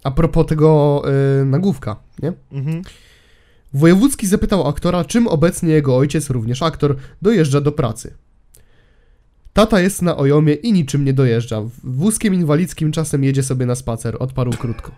[0.03, 1.01] a propos tego
[1.41, 2.34] y, nagłówka, nie?
[2.51, 2.82] Mhm.
[3.74, 8.14] Wojewódzki zapytał aktora, czym obecnie jego ojciec, również aktor, dojeżdża do pracy.
[9.53, 11.61] Tata jest na ojomie i niczym nie dojeżdża.
[11.84, 14.91] Wózkiem inwalidzkim czasem jedzie sobie na spacer, odparł krótko.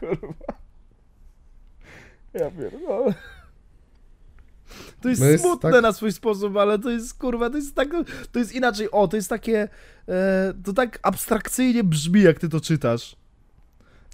[0.00, 0.34] Kurwa.
[2.34, 3.14] Ja pierdolę.
[5.04, 7.74] To jest No jest smutne tak- na swój sposób, ale to jest kurwa, to jest
[7.74, 7.88] tak,
[8.32, 9.68] to jest inaczej, o, to jest takie,
[10.08, 13.16] e, to tak abstrakcyjnie brzmi, jak ty to czytasz.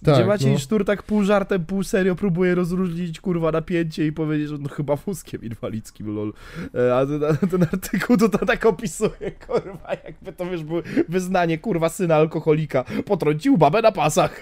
[0.05, 0.59] Tak, Gdzie Maciej no.
[0.59, 4.97] Sztur tak pół żartem, pół serio próbuje rozróżnić kurwa napięcie i powiedzieć, że no chyba
[4.97, 6.33] wózkiem inwalidzkim, lol.
[6.75, 11.59] E, a ten, ten artykuł to, to tak opisuje, kurwa, jakby to wiesz, było wyznanie,
[11.59, 12.85] kurwa, syna alkoholika.
[13.07, 14.41] Potrącił babę na pasach.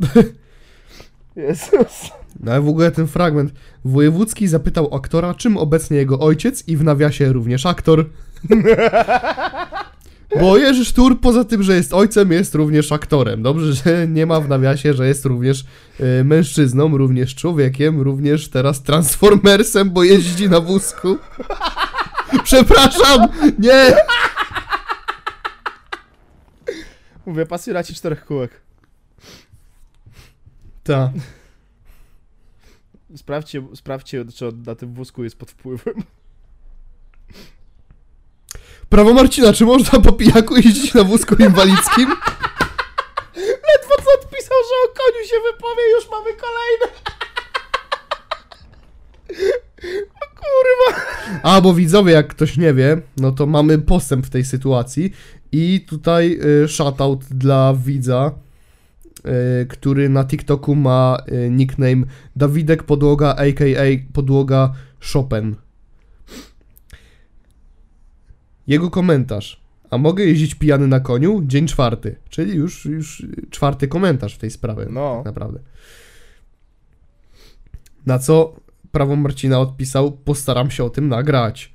[1.36, 2.10] Jezus.
[2.40, 3.52] No ale w ogóle ten fragment.
[3.84, 8.06] Wojewódzki zapytał aktora, czym obecnie jego ojciec i w nawiasie również aktor.
[10.40, 13.42] Bo Jerzy Sztur, poza tym, że jest ojcem, jest również aktorem.
[13.42, 15.64] Dobrze, że nie ma w nawiasie, że jest również
[16.00, 21.16] e, mężczyzną, również człowiekiem, również teraz transformersem, bo jeździ na wózku.
[22.44, 23.28] Przepraszam!
[23.58, 23.96] Nie!
[27.26, 28.60] Mówię, pasjonaci czterech kółek.
[30.84, 31.12] Ta.
[33.16, 35.94] Sprawdźcie, sprawdźcie, czy na tym wózku jest pod wpływem.
[38.88, 42.08] Prawo Marcina, czy można po pijaku jeździć na wózku inwalidzkim?
[43.68, 46.86] Ledwo co odpisał, że o koniu się wypowie, już mamy kolejne.
[50.22, 51.00] O kurwa.
[51.42, 55.12] A, bo widzowie, jak ktoś nie wie, no to mamy postęp w tej sytuacji
[55.52, 58.32] i tutaj y, shoutout dla widza,
[59.68, 62.04] który na TikToku ma y, nickname
[62.36, 63.64] Dawidek Podłoga, aka
[64.12, 64.72] Podłoga
[65.12, 65.56] Chopin.
[68.66, 69.62] Jego komentarz.
[69.90, 71.42] A mogę jeździć pijany na koniu?
[71.44, 72.16] Dzień czwarty.
[72.28, 74.86] Czyli już, już czwarty komentarz w tej sprawie.
[74.90, 75.16] No.
[75.16, 75.60] Tak naprawdę.
[78.06, 78.56] Na co
[78.92, 81.74] prawo Marcina odpisał, postaram się o tym nagrać.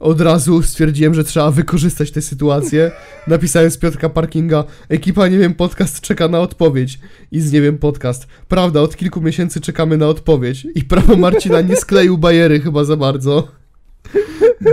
[0.00, 2.90] Od razu stwierdziłem, że trzeba wykorzystać tę sytuację.
[3.26, 6.98] Napisałem z Piotrka Parkinga, ekipa Nie Wiem Podcast czeka na odpowiedź.
[7.32, 8.26] I z Nie Wiem Podcast.
[8.48, 10.66] Prawda, od kilku miesięcy czekamy na odpowiedź.
[10.74, 13.48] I prawo Marcina nie skleił bajery chyba za bardzo.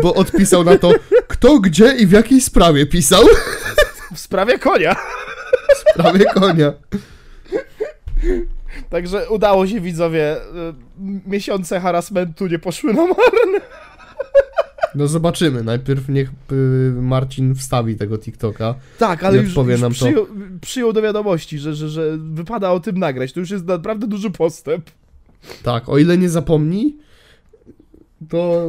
[0.02, 0.92] Bo odpisał na to,
[1.28, 3.24] kto, gdzie i w jakiej sprawie pisał.
[4.14, 4.96] W sprawie konia.
[5.96, 6.74] Prawie konia.
[8.90, 10.38] Także udało się widzowie.
[10.38, 10.40] y,
[11.28, 13.62] Miesiące harasmentu nie poszły na marne.
[14.96, 15.64] No zobaczymy.
[15.64, 18.76] Najpierw niech y, Marcin wstawi tego TikToka.
[19.00, 19.96] Tak, ale już, już nam to.
[19.96, 20.28] przyjął,
[20.62, 23.34] przyjął do wiadomości, że, że, że wypada o tym nagrać.
[23.34, 24.90] To już jest naprawdę duży postęp.
[25.64, 26.98] Tak, o ile nie zapomni,
[28.30, 28.68] to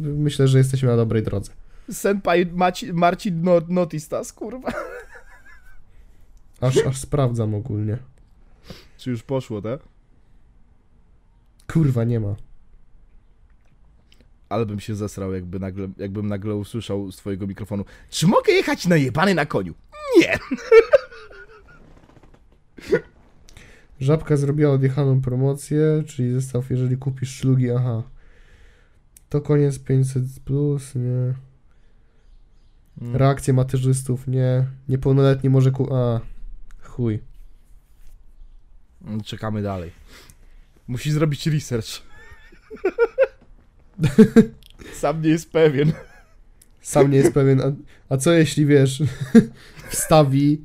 [0.00, 1.52] myślę, że jesteśmy na dobrej drodze.
[1.90, 4.72] Senpai Maci, Marcin no, Notistas, kurwa.
[6.60, 7.98] Aż, aż sprawdzam ogólnie.
[8.98, 9.80] Czy już poszło, tak?
[11.72, 12.34] Kurwa, nie ma.
[14.50, 17.84] Ale bym się zesrał, jakby nagle, jakbym nagle usłyszał z twojego mikrofonu.
[18.10, 19.74] Czy mogę jechać na jebany na koniu?
[20.18, 20.38] Nie!
[24.00, 28.02] Żabka zrobiła odjechaną promocję, czyli zestaw, jeżeli kupisz szlugi, aha.
[29.28, 31.34] To koniec 500 plus, nie.
[33.18, 34.66] Reakcje macierzystów, nie.
[34.88, 35.94] Niepełnoletni może ku...
[35.94, 36.20] A,
[36.82, 37.20] chuj.
[39.24, 39.90] Czekamy dalej.
[40.88, 42.02] Musi zrobić research.
[44.92, 45.92] Sam nie jest pewien.
[46.80, 47.72] Sam nie jest pewien, a,
[48.14, 49.02] a co jeśli, wiesz,
[49.90, 50.64] wstawi,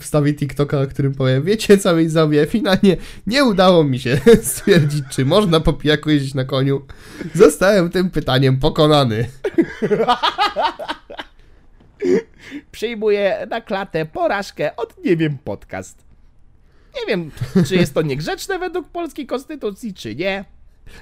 [0.00, 2.96] wstawi TikToka, którym powie, wiecie co mi sobie, finalnie
[3.26, 6.86] nie udało mi się stwierdzić, czy można po pijaku jeździć na koniu.
[7.34, 9.28] Zostałem tym pytaniem pokonany.
[12.72, 16.04] Przyjmuję na klatę porażkę od nie wiem podcast.
[16.94, 17.30] Nie wiem,
[17.66, 20.44] czy jest to niegrzeczne według polskiej konstytucji, czy nie.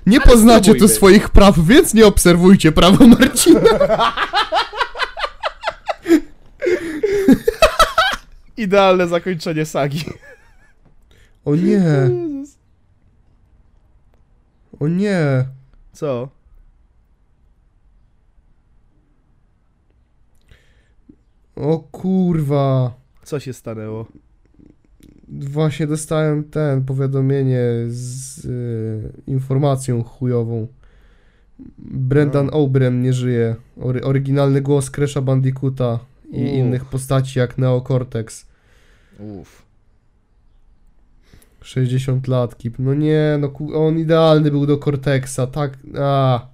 [0.06, 3.60] Nie Ale poznacie tu swoich praw, więc nie obserwujcie prawa Marcina.
[8.56, 10.05] Idealne zakończenie sagi.
[11.44, 11.82] O nie,
[14.81, 15.44] o nie.
[15.93, 16.28] Co?
[21.56, 22.93] O kurwa.
[23.24, 24.06] Co się stanęło?
[25.31, 30.67] Właśnie dostałem ten powiadomienie z y, informacją chujową.
[31.79, 32.53] Brendan No.
[32.53, 33.57] O'Brien nie żyje.
[33.81, 35.99] Ory, oryginalny głos Crash'a Bandicoota
[36.31, 36.53] i Uff.
[36.53, 38.47] innych postaci jak Neo Cortex.
[39.19, 39.63] Uff.
[41.63, 42.79] 60 lat, kip.
[42.79, 45.79] No nie, no on idealny był do Cortexa, tak.
[46.01, 46.47] A.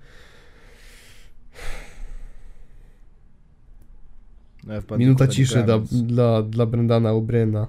[4.67, 7.67] No, Minuta ciszy dla, dla, dla Brendana O'Briena.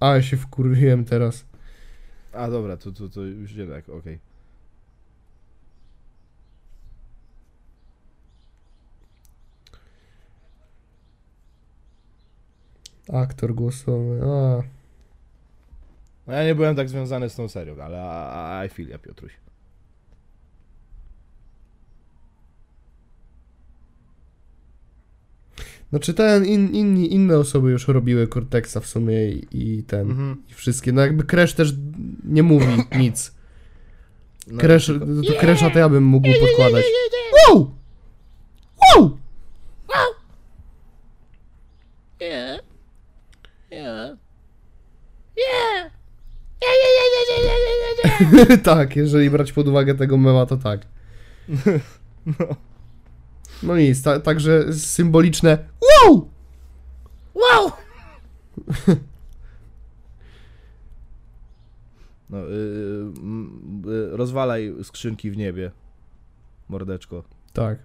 [0.00, 1.44] A, ja się wkurwiłem teraz.
[2.32, 4.18] A dobra, to, to, to już nie tak, okej.
[13.12, 14.62] Aktor głosowy, a.
[16.26, 19.32] No ja nie byłem tak związany z tą serią, ale I, feel ja, Piotruś.
[25.92, 30.42] No czytałem, in, inni, inne osoby już robiły Cortexa w sumie i, i ten, Mhm.
[30.50, 30.92] i wszystkie.
[30.92, 31.74] No jakby Crash też
[32.24, 32.66] nie mówi
[32.98, 33.34] nic.
[34.46, 36.84] No, Crash, tylko- to, to Crasha to ja bym mógł podkładać.
[37.48, 37.74] Wow!
[38.98, 39.18] Wow!
[42.20, 42.60] Yeah.
[45.36, 45.90] Yeah.
[48.62, 50.80] tak, jeżeli brać pod uwagę tego mema, to tak.
[52.26, 52.46] No.
[53.62, 56.30] No nic, ta, także symboliczne wow!
[57.34, 57.72] Wow!
[62.30, 62.52] No, y,
[63.18, 65.70] mm, y, rozwalaj skrzynki w niebie,
[66.68, 67.24] mordeczko.
[67.52, 67.78] Tak.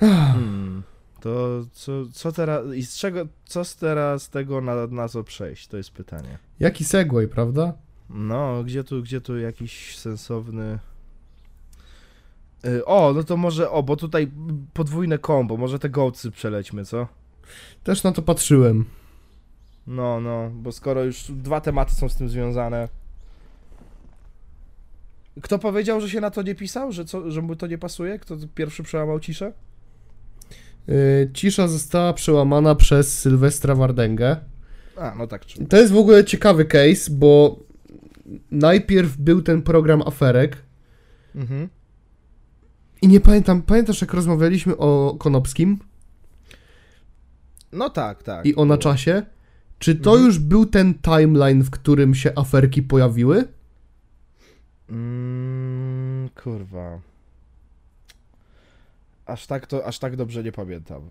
[0.00, 0.82] Hmm.
[1.20, 5.68] To co, co teraz, i z czego, co z teraz tego na, na co przejść,
[5.68, 6.38] to jest pytanie.
[6.60, 7.72] Jaki segway, prawda?
[8.10, 10.78] No, gdzie tu, gdzie tu jakiś sensowny...
[12.66, 14.30] Y, O, no to może, o, bo tutaj
[14.72, 17.06] podwójne kombo, może te gołcy przelećmy, co?
[17.82, 18.84] Też na to patrzyłem.
[19.86, 22.88] No, no, bo skoro już dwa tematy są z tym związane.
[25.42, 26.92] Kto powiedział, że się na to nie pisał?
[26.92, 28.18] Że, co, że mu to nie pasuje?
[28.18, 29.52] Kto pierwszy przełamał ciszę?
[30.86, 34.36] Yy, cisza została przełamana przez Sylwestra Wardęgę.
[34.96, 35.46] A, no tak.
[35.46, 35.66] Czy...
[35.66, 37.58] To jest w ogóle ciekawy case, bo
[38.50, 40.56] najpierw był ten program aferek
[41.34, 41.68] Mhm.
[43.04, 45.78] I nie pamiętam, pamiętasz jak rozmawialiśmy o Konopskim
[47.72, 48.46] No tak, tak.
[48.46, 49.22] i o na czasie?
[49.78, 50.26] Czy to Mhm.
[50.26, 53.48] już był ten timeline, w którym się aferki pojawiły?
[54.90, 57.00] Mm, kurwa.
[59.26, 61.02] Aż tak to, aż tak dobrze nie pamiętam.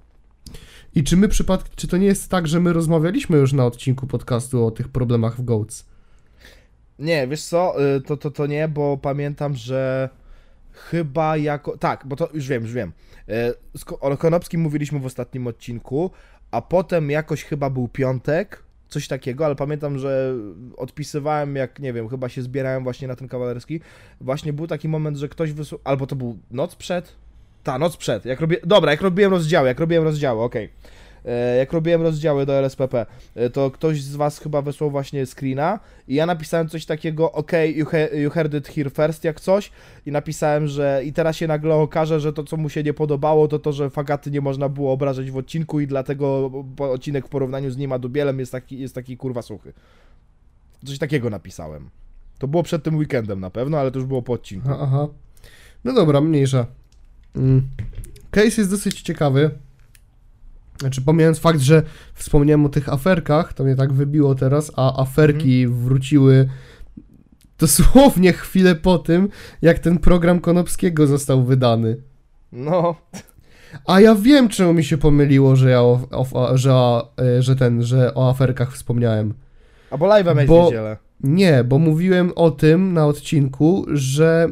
[0.96, 4.08] I czy my przypadkiem, czy to nie jest tak, że my rozmawialiśmy już na odcinku
[4.08, 5.86] podcastu o tych problemach w Goats?
[7.00, 10.10] Nie, wiesz co, y, to, to, to nie, bo pamiętam, że
[10.74, 11.78] chyba jako...
[11.78, 12.92] Tak, bo to już wiem, już wiem.
[13.86, 16.12] Ko- O Konopskim mówiliśmy w ostatnim odcinku,
[16.52, 20.36] a potem jakoś chyba był piątek, coś takiego, ale pamiętam, że
[20.78, 23.80] odpisywałem, jak nie wiem, chyba się zbierałem właśnie na ten kawalerski.
[24.22, 25.82] Właśnie był taki moment, że ktoś wysłał...
[25.84, 27.16] Albo to był noc przed?
[27.64, 28.26] Ta, noc przed.
[28.26, 28.58] Jak robię...
[28.66, 30.66] Dobra, jak robiłem rozdziały, jak robiłem rozdziały, okej.
[30.66, 30.70] E,
[31.60, 33.06] Jak robiłem rozdziały do LSPP,
[33.36, 37.52] e, to ktoś z was chyba wysłał właśnie screena i ja napisałem coś takiego, ok,
[37.76, 39.72] you, he, you heard it here first, jak coś
[40.06, 43.48] i napisałem, że i teraz się nagle okaże, że to co mu się nie podobało,
[43.48, 47.72] to to, że Fagaty nie można było obrażać w odcinku i dlatego odcinek w porównaniu
[47.72, 49.74] z nim a Dubielem jest taki, jest taki kurwa suchy.
[50.86, 51.90] Coś takiego napisałem.
[52.40, 54.70] To było przed tym weekendem na pewno, ale to już było po odcinku.
[54.82, 55.08] Aha.
[55.84, 56.66] No dobra, mniejsza.
[57.36, 57.68] Mm.
[58.32, 59.52] Case jest dosyć ciekawy.
[60.80, 61.84] Znaczy, pomijając fakt, że
[62.14, 66.50] wspomniałem o tych aferkach, to mnie tak wybiło teraz, a aferki wróciły
[67.60, 69.30] dosłownie chwilę po tym,
[69.62, 71.98] jak ten program Konopskiego został wydany.
[72.52, 72.96] No,
[73.86, 76.72] A ja wiem, czemu mi się pomyliło, że ja o, o, że,
[77.38, 79.34] e, że ten, że o aferkach wspomniałem.
[79.92, 80.98] albo live'a mieć Bo- w niedzielę.
[81.24, 84.50] Nie, bo mówiłem o tym na odcinku, że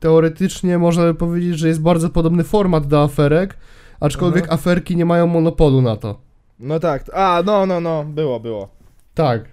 [0.00, 3.56] teoretycznie można by powiedzieć, że jest bardzo podobny format do aferek,
[4.04, 4.58] aczkolwiek Mhm.
[4.60, 6.20] aferki nie mają monopolu na to.
[6.60, 8.68] No tak, a no, no, no, było, było.
[9.14, 9.44] Tak.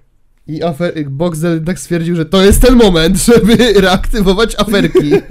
[0.48, 1.10] I afer...
[1.10, 5.12] Boxel tak stwierdził, że to jest ten moment, żeby reaktywować aferki.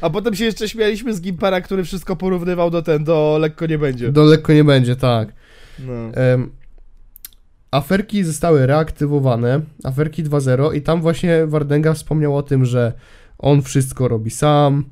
[0.00, 3.78] A potem się jeszcze śmialiśmy z Gimpera, który wszystko porównywał do ten, do lekko nie
[3.78, 4.12] będzie.
[4.12, 5.28] Do lekko nie będzie, tak.
[5.78, 5.92] No.
[5.92, 6.50] Em,
[7.70, 12.92] aferki zostały reaktywowane, aferki 2.0 i tam właśnie Wardenga wspomniał o tym, że
[13.38, 14.84] on wszystko robi sam,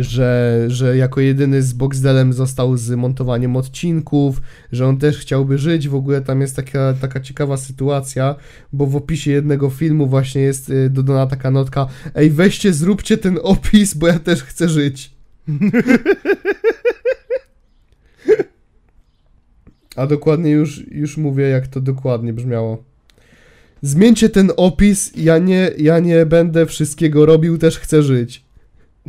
[0.00, 5.88] że, że jako jedyny z Boxdelem został z montowaniem odcinków, że on też chciałby żyć,
[5.88, 8.34] w ogóle tam jest taka, taka ciekawa sytuacja,
[8.72, 13.38] bo w opisie jednego filmu właśnie jest y, dodana taka notka, ej weźcie zróbcie ten
[13.42, 15.10] opis, bo ja też chcę żyć.
[19.96, 22.84] A dokładnie już, już mówię, jak to dokładnie brzmiało.
[23.82, 28.44] Zmieńcie ten opis, ja nie, ja nie będę wszystkiego robił, też chcę żyć.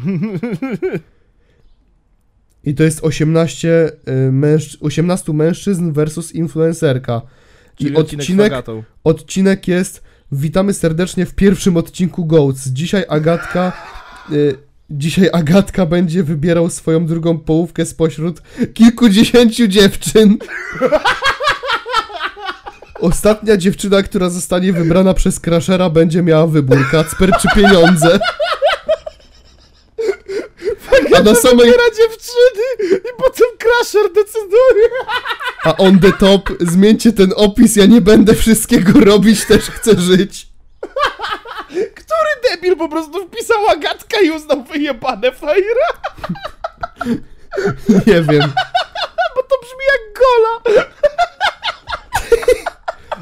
[2.64, 3.92] I to jest 18,
[4.28, 7.22] y, mężczyzn, 18 mężczyzn versus influencerka.
[7.76, 8.54] Czyli I odcinek, odcinek,
[9.04, 12.68] odcinek jest Witamy serdecznie w pierwszym odcinku Goats.
[12.68, 13.74] Dzisiaj Agatka
[14.32, 14.56] y,
[14.94, 18.42] Dzisiaj Agatka będzie wybierał swoją drugą połówkę spośród
[18.74, 20.38] kilkudziesięciu dziewczyn.
[23.02, 28.20] Ostatnia dziewczyna, która zostanie wybrana przez Crashera będzie miała wybór, Kacper czy pieniądze.
[31.18, 34.90] A na samej, dziewczyny i potem Crusher decyduje.
[35.64, 40.48] a on the top, zmieńcie ten opis, ja nie będę wszystkiego robić, też chcę żyć.
[41.96, 45.88] Który debil po prostu wpisał Agatka i uznał wyjebane fajra?
[48.08, 48.52] Nie wiem,
[49.36, 50.82] Bo to brzmi jak gola.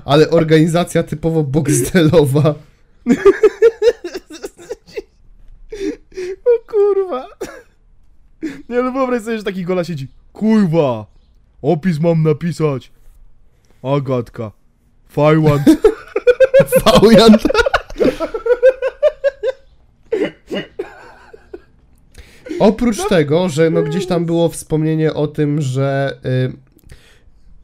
[0.06, 2.54] ale organizacja typowo boxdelowa.
[6.46, 7.28] O kurwa.
[8.42, 10.08] Nie no wyobraź sobie, że taki gola siedzi.
[10.34, 11.06] Kurwa.
[11.62, 12.92] Opis mam napisać.
[13.84, 14.52] Agatka.
[15.10, 15.64] Fajwan.
[16.84, 17.44] Fauliant.
[22.60, 26.54] Oprócz tego, że no gdzieś tam było wspomnienie o tym, że y,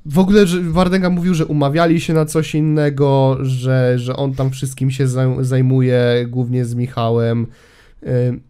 [0.05, 4.51] w ogóle że Wardenga mówił, że umawiali się na coś innego, że, że on tam
[4.51, 7.47] wszystkim się zaj- zajmuje, głównie z Michałem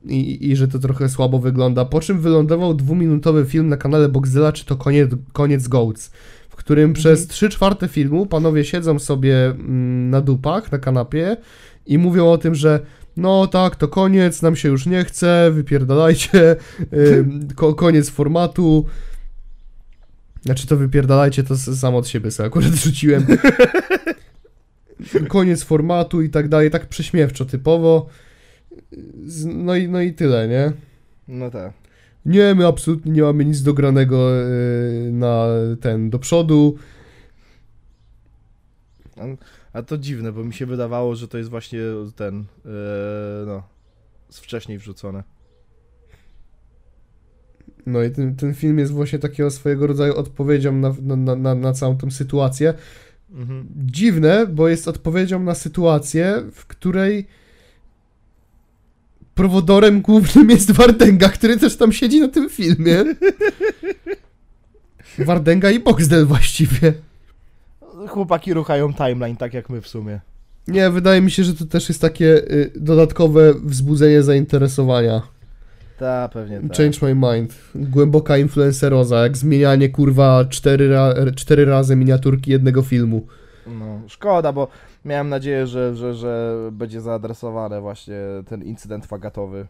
[0.06, 1.86] i, i że to trochę słabo wygląda.
[1.86, 6.12] Po czym wylądował dwuminutowy film na kanale Boxzilla, czy to koniec, koniec Goats,
[6.50, 11.38] w którym przez 3 czwarte filmu panowie siedzą sobie mm, na dupach, na kanapie
[11.86, 12.80] i mówią o tym, że
[13.18, 16.56] no tak, to koniec, nam się już nie chce, wypierdalajcie,
[17.56, 18.86] ko koniec formatu.
[20.42, 23.26] Znaczy to wypierdalajcie, to sam od siebie sobie akurat rzuciłem.
[25.28, 28.08] koniec formatu i tak dalej, tak prześmiewczo, typowo.
[29.46, 30.72] No i, no i tyle, nie?
[31.28, 31.74] No tak.
[32.26, 35.48] Nie, my absolutnie nie mamy nic dogranego yy, na
[35.82, 36.78] ten, do przodu.
[39.74, 41.80] A to dziwne, bo mi się wydawało, że to jest właśnie
[42.16, 43.64] ten, e, no,
[44.30, 45.24] z wcześniej wrzucone.
[47.86, 51.74] No i ten, ten film jest właśnie takiego swojego rodzaju odpowiedzią na, na, na, na
[51.74, 52.74] całą tą sytuację.
[53.32, 53.68] Mhm.
[53.76, 57.28] Dziwne, bo jest odpowiedzią na sytuację, w której
[59.36, 63.04] prowodorem głównym jest Wardenga, który też tam siedzi na tym filmie.
[65.20, 66.94] Wardenga i Boxdel właściwie.
[68.08, 70.20] Chłopaki ruchają timeline, tak jak my w sumie.
[70.68, 75.22] Nie, wydaje mi się, że to też jest takie y, dodatkowe wzbudzenie zainteresowania.
[76.00, 76.78] Ta, pewnie tak.
[76.78, 77.56] Change my mind.
[77.76, 83.28] Głęboka influenceroza, jak zmienianie kurwa cztery, ra cztery razy miniaturki jednego filmu.
[83.68, 84.68] No, szkoda, bo
[85.06, 88.16] miałem nadzieję, że, że, że będzie zaadresowany właśnie
[88.50, 89.68] ten incydent fagatowy.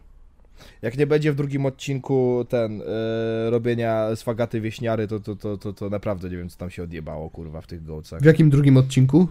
[0.82, 5.56] Jak nie będzie w drugim odcinku ten e, robienia z fagaty wieśniary, to, to, to,
[5.56, 8.20] to, to naprawdę nie wiem, co tam się odjebało, kurwa, w tych gołcach.
[8.20, 9.28] W jakim drugim odcinku?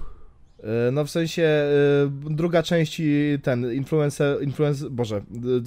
[0.63, 3.01] E, no w sensie e, druga część
[3.43, 5.21] ten influencer, influencer, boże,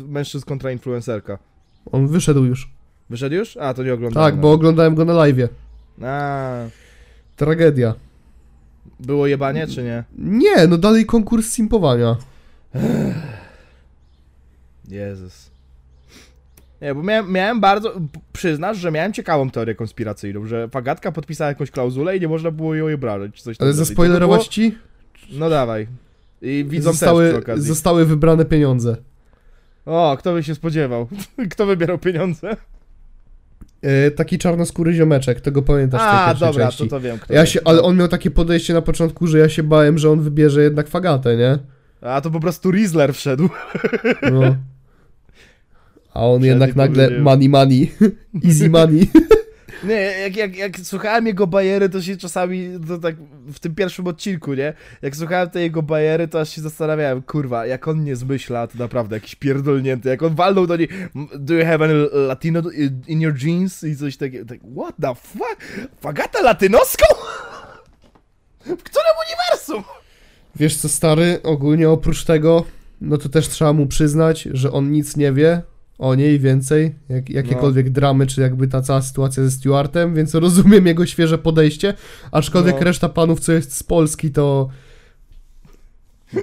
[0.09, 1.39] mężczyzn kontra influencerka.
[1.93, 2.71] On wyszedł już.
[3.11, 3.57] Wyszedł już?
[3.57, 4.33] A, to nie oglądałem.
[4.33, 5.49] Tak, bo oglądałem go na live.
[6.03, 6.65] A,
[7.37, 7.95] Tragedia.
[9.01, 10.05] Było jebanie, czy nie?
[10.19, 12.17] Nie, no dalej konkurs simpowania.
[14.89, 15.51] Jezus.
[16.83, 17.93] Nie, bo miałem, miałem bardzo.
[18.33, 22.75] Przyznasz, że miałem ciekawą teorię konspiracyjną, że Fagatka podpisała jakąś klauzulę i nie można było
[22.75, 23.43] jej obrażać.
[23.43, 24.71] Coś Ale zaspoilerować ci?
[24.71, 25.87] było- No dawaj.
[26.43, 27.65] I widzą też Zostały, przy okazji.
[27.65, 28.97] zostały wybrane pieniądze.
[29.87, 31.09] O, kto by się spodziewał?
[31.51, 32.57] kto wybierał pieniądze?
[33.83, 36.85] E, taki czarnoskóry ziomeczek, tego pamiętasz z tej A, dobra, części.
[36.85, 37.19] to to wiem.
[37.19, 37.69] Kto Ja się, jest.
[37.69, 40.89] ale on miał takie podejście na początku, że ja się bałem, że on wybierze jednak
[40.89, 41.59] fagatę, nie?
[42.01, 43.49] A to po prostu Rizzler wszedł.
[44.33, 44.57] No.
[46.15, 47.23] A on Wtedy jednak nagle powiedziałem.
[47.25, 47.93] money money,
[48.49, 49.11] easy money.
[49.85, 53.17] Nie, jak, jak, jak słuchałem jego bajery, to się czasami, to tak
[53.53, 54.73] w tym pierwszym odcinku, nie?
[55.03, 58.79] Jak słuchałem tej jego bajery, to aż się zastanawiałem, kurwa, jak on nie zmyśla, to
[58.79, 60.09] naprawdę jakiś pierdolnięty.
[60.09, 60.89] Jak on walnął do niej,
[61.39, 62.63] do you have any latino
[63.07, 63.85] in your jeans?
[63.85, 65.89] I coś takiego, tak, what the fuck?
[66.01, 67.07] Fagatę latynoską?
[68.61, 69.85] W którym uniwersum?
[70.57, 72.65] Wiesz co, stary, ogólnie oprócz tego,
[73.01, 75.63] no to też trzeba mu przyznać, że on nic nie wie
[75.99, 77.93] o niej więcej, jak, jakiekolwiek No.
[77.93, 81.95] dramy, czy jakby ta cała sytuacja ze Stewartem, więc rozumiem jego świeże podejście,
[82.33, 82.85] aczkolwiek No.
[82.85, 84.69] reszta panów, co jest z Polski, to...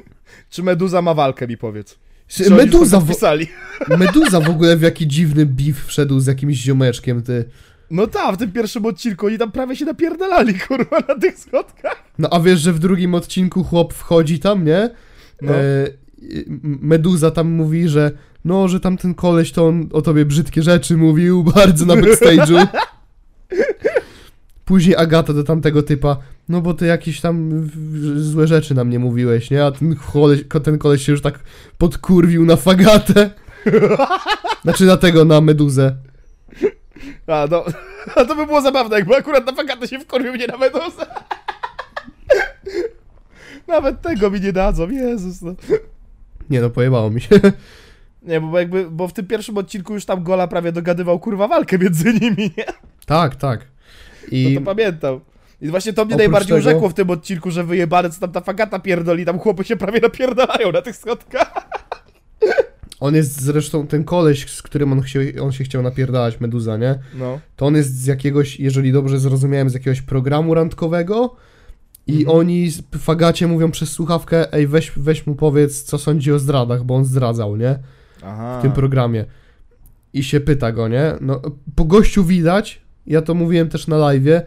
[0.49, 1.98] Czy Meduza ma walkę, mi powiedz?
[2.27, 3.11] Czy Meduza, to w...
[3.98, 7.45] Meduza w ogóle w jaki dziwny beef wszedł z jakimś ziomeczkiem, ty.
[7.91, 12.03] No tak, w tym pierwszym odcinku oni tam prawie się napierdalali, kurwa, na tych schodkach.
[12.19, 14.90] No a wiesz, że w drugim odcinku chłop wchodzi tam, nie?
[15.41, 15.53] No.
[15.56, 15.88] E,
[16.64, 18.11] Meduza tam mówi, że
[18.45, 22.68] no, że tamten koleś to on o tobie brzydkie rzeczy mówił bardzo na backstage'u.
[24.65, 26.18] Później Agata do tamtego typa,
[26.49, 27.69] no bo ty jakieś tam
[28.18, 29.65] złe rzeczy na mnie mówiłeś, nie?
[29.65, 31.39] A ten koleś, ko- ten koleś się już tak
[31.77, 33.30] podkurwił na fagatę.
[34.64, 35.95] Znaczy na tego, na Meduzę.
[37.27, 37.64] A, no,
[38.15, 41.06] a to by było zabawne, jakby akurat na fagatę się wkurwił, nie na Meduzę.
[43.68, 45.56] Nawet tego mi nie dadzą, Jezus, no.
[46.49, 47.39] Nie no, pojebało mi się.
[48.23, 51.77] Nie, bo jakby, bo w tym pierwszym odcinku już tam Gola prawie dogadywał, kurwa, walkę
[51.77, 52.65] między nimi, nie?
[53.05, 53.67] tak, tak.
[54.31, 55.19] I to pamiętam.
[55.61, 58.41] I właśnie to mnie najbardziej tego- urzekło w tym odcinku, że wyjebane, co tam ta
[58.41, 61.53] fagata pierdoli, tam chłopy się prawie napierdalają na tych schodkach.
[62.99, 66.99] on jest zresztą ten koleś, z którym on, chciał, on się chciał napierdalać, Meduza, nie?
[67.13, 67.39] No.
[67.55, 71.35] to on jest z jakiegoś, jeżeli dobrze zrozumiałem, z jakiegoś programu randkowego
[72.07, 72.38] i Mhm.
[72.38, 76.95] oni fagacie mówią przez słuchawkę, ej weź, weź mu powiedz, co sądzi o zdradach, bo
[76.95, 77.80] on zdradzał, nie?
[78.23, 78.60] Aha.
[78.60, 79.26] W tym programie.
[80.14, 81.14] I się pyta go, nie?
[81.22, 81.41] No,
[81.76, 84.41] po gościu widać, ja to mówiłem też na live'ie,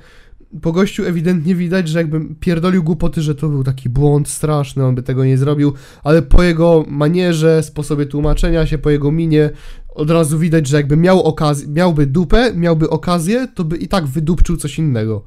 [0.63, 4.95] po gościu ewidentnie widać, że jakby pierdolił głupoty, że to był taki błąd straszny, on
[4.95, 5.73] by tego nie zrobił,
[6.05, 9.51] ale po jego manierze, sposobie tłumaczenia się, po jego minie,
[9.95, 14.07] od razu widać, że jakby miał okazję, miałby dupę, miałby okazję, to by i tak
[14.07, 15.23] wydupczył coś innego.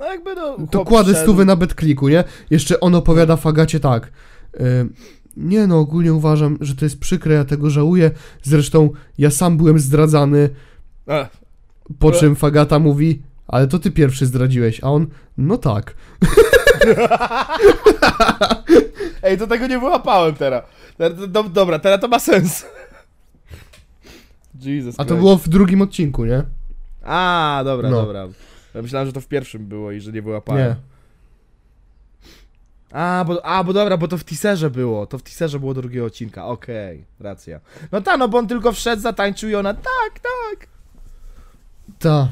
[0.00, 0.56] No jakby no...
[0.70, 2.24] To kładę szedł- stówy na betkliku, nie?
[2.50, 4.12] Jeszcze on opowiada Fagacie tak.
[4.60, 4.88] y,
[5.36, 8.10] nie no, ogólnie uważam, że to jest przykre, ja tego żałuję.
[8.42, 10.50] Zresztą ja sam byłem zdradzany,
[11.98, 15.06] po czym Fagata mówi, ale to ty pierwszy zdradziłeś, a on,
[15.38, 15.94] no tak.
[19.22, 20.62] Ej, to tego nie wyłapałem teraz.
[21.52, 22.64] Dobra, teraz to ma sens.
[24.62, 25.20] Jesus A to Christ.
[25.20, 26.42] było w drugim odcinku, nie?
[27.04, 27.96] A, dobra, No.
[28.02, 28.28] dobra.
[28.74, 30.68] Ja myślałem, że to w pierwszym było i że nie wyłapałem.
[30.68, 30.76] Nie.
[32.92, 35.06] A bo, a, bo dobra, bo to w teaserze było.
[35.06, 36.46] To w teaserze było drugiego odcinka.
[36.46, 37.60] Okej, racja.
[37.92, 40.68] No ta, no bo on tylko wszedł, zatańczył i ona, tak, tak.
[41.98, 42.28] Ta.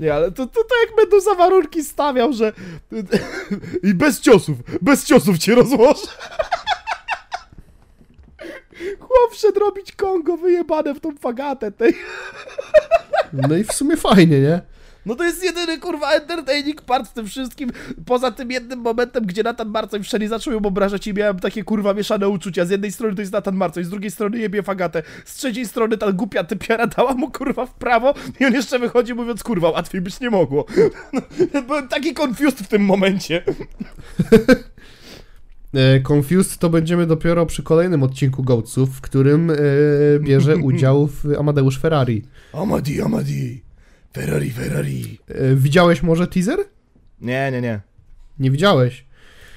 [0.00, 2.52] Nie, ale to, to, to jak będą za warunki stawiał, że...
[3.90, 6.06] I bez ciosów, bez ciosów cię rozłożę.
[9.16, 11.94] Chłop wszedł robić Kongo wyjebane w tą fagatę tej.
[13.32, 14.60] No i w sumie fajnie, nie?
[15.06, 17.72] No to jest jedyny kurwa entertaining part w tym wszystkim,
[18.06, 19.72] poza tym jednym momentem, gdzie Nathan
[20.02, 22.64] wszedł i zaczął ją obrażać i miałem takie kurwa mieszane uczucia.
[22.64, 25.98] Z jednej strony to jest Nathan Marcoń, z drugiej strony jebie fagatę, z trzeciej strony
[25.98, 30.00] ta głupia typiara dała mu kurwa w prawo i on jeszcze wychodzi mówiąc kurwa, łatwiej
[30.00, 30.66] być nie mogło.
[31.54, 33.42] No, byłem taki confused w tym momencie.
[35.76, 39.54] E, Confused to będziemy dopiero przy kolejnym odcinku Goatsów, w którym e,
[40.20, 42.22] bierze udział w Amadeusz Ferrari.
[42.52, 43.62] Amadi, Amadi,
[44.12, 45.18] Ferrari, Ferrari.
[45.28, 46.58] E, widziałeś może teaser?
[47.20, 47.80] Nie, nie, nie.
[48.38, 49.06] Nie widziałeś.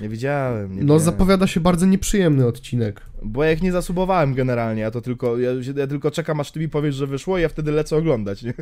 [0.01, 0.99] Nie widziałem, nie No widziałem.
[0.99, 3.01] zapowiada się bardzo nieprzyjemny odcinek.
[3.23, 6.59] Bo ja ich nie zasubowałem generalnie, ja to tylko, ja, ja tylko czekam aż ty
[6.59, 8.53] mi powiesz, że wyszło i ja wtedy lecę oglądać, nie?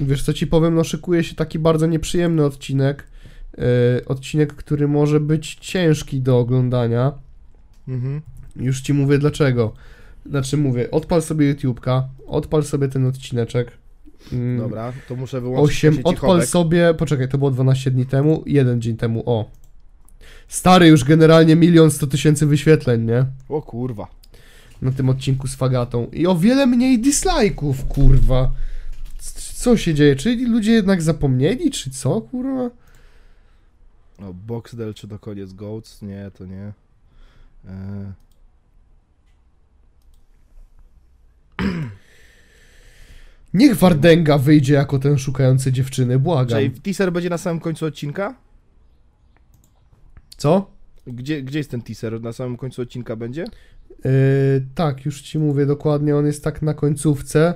[0.00, 3.06] Wiesz co ci powiem, no szykuje się taki bardzo nieprzyjemny odcinek.
[3.58, 7.12] E, odcinek, który może być ciężki do oglądania.
[7.88, 8.20] Mhm.
[8.56, 9.72] Już ci mówię dlaczego.
[10.26, 13.72] Znaczy mówię, odpal sobie YouTube'ka, odpal sobie ten odcineczek.
[14.32, 18.42] Mm, Dobra, to muszę wyłączyć 8, sieci odpal sobie, poczekaj, to było 12 dni temu,
[18.46, 19.50] jeden dzień temu, o.
[20.48, 23.26] Stary już generalnie milion sto tysięcy wyświetleń, nie?
[23.48, 24.06] O kurwa.
[24.82, 26.06] Na tym odcinku z Fagatą.
[26.12, 28.50] I o wiele mniej dislike'ów, kurwa.
[29.54, 30.16] Co się dzieje?
[30.16, 32.70] Czy ludzie jednak zapomnieli, czy co, kurwa?
[34.20, 36.02] No, Boxdel czy to koniec Goats?
[36.02, 36.72] Nie, to nie.
[37.68, 38.12] E...
[43.54, 46.58] Niech Wardenga wyjdzie jako ten szukający dziewczyny, błagam.
[46.58, 48.34] Czyli teaser będzie na samym końcu odcinka?
[50.36, 50.70] Co?
[51.06, 52.20] Gdzie, gdzie jest ten teaser?
[52.20, 53.44] Na samym końcu odcinka będzie?
[54.04, 54.10] Yy,
[54.74, 57.54] tak, już ci mówię dokładnie, on jest tak na końcówce.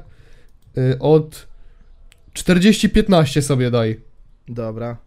[0.77, 1.47] Yy, od
[2.35, 4.01] 40-15 sobie daj.
[4.49, 5.04] Dobra.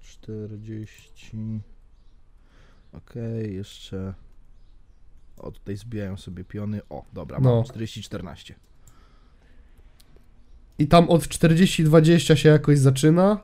[0.00, 1.60] 40.
[2.92, 4.14] Okej, jeszcze.
[5.36, 6.80] O, tutaj zbijają sobie piony.
[6.90, 7.62] O, dobra, mam No.
[7.62, 8.54] 40-14.
[10.78, 13.40] I tam od 40-20 się jakoś zaczyna.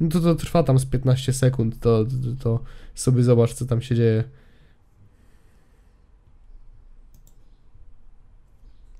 [0.00, 2.10] No to to trwa tam z 15 sekund, to, to,
[2.42, 2.64] to
[2.94, 4.24] sobie zobacz, co tam się dzieje.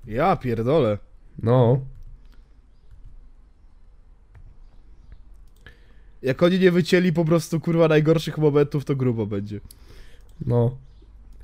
[0.05, 0.97] Ja pierdolę.
[1.43, 1.81] No.
[6.27, 9.59] Jak oni nie wycięli po prostu kurwa najgorszych momentów, to grubo będzie.
[10.45, 10.77] No.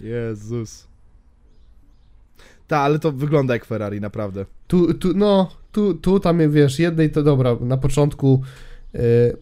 [0.02, 0.88] Jezus.
[2.68, 4.46] Ta, ale to wygląda jak Ferrari, naprawdę.
[4.68, 8.42] Tu, tu, no, tu, tu tam, wiesz, jednej to dobra, na początku
[8.94, 9.38] yy,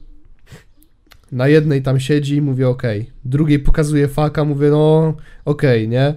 [1.31, 3.11] na jednej tam siedzi i mówię okej.
[3.25, 5.13] Drugiej pokazuje faka, mówię no
[5.45, 6.15] okej, nie?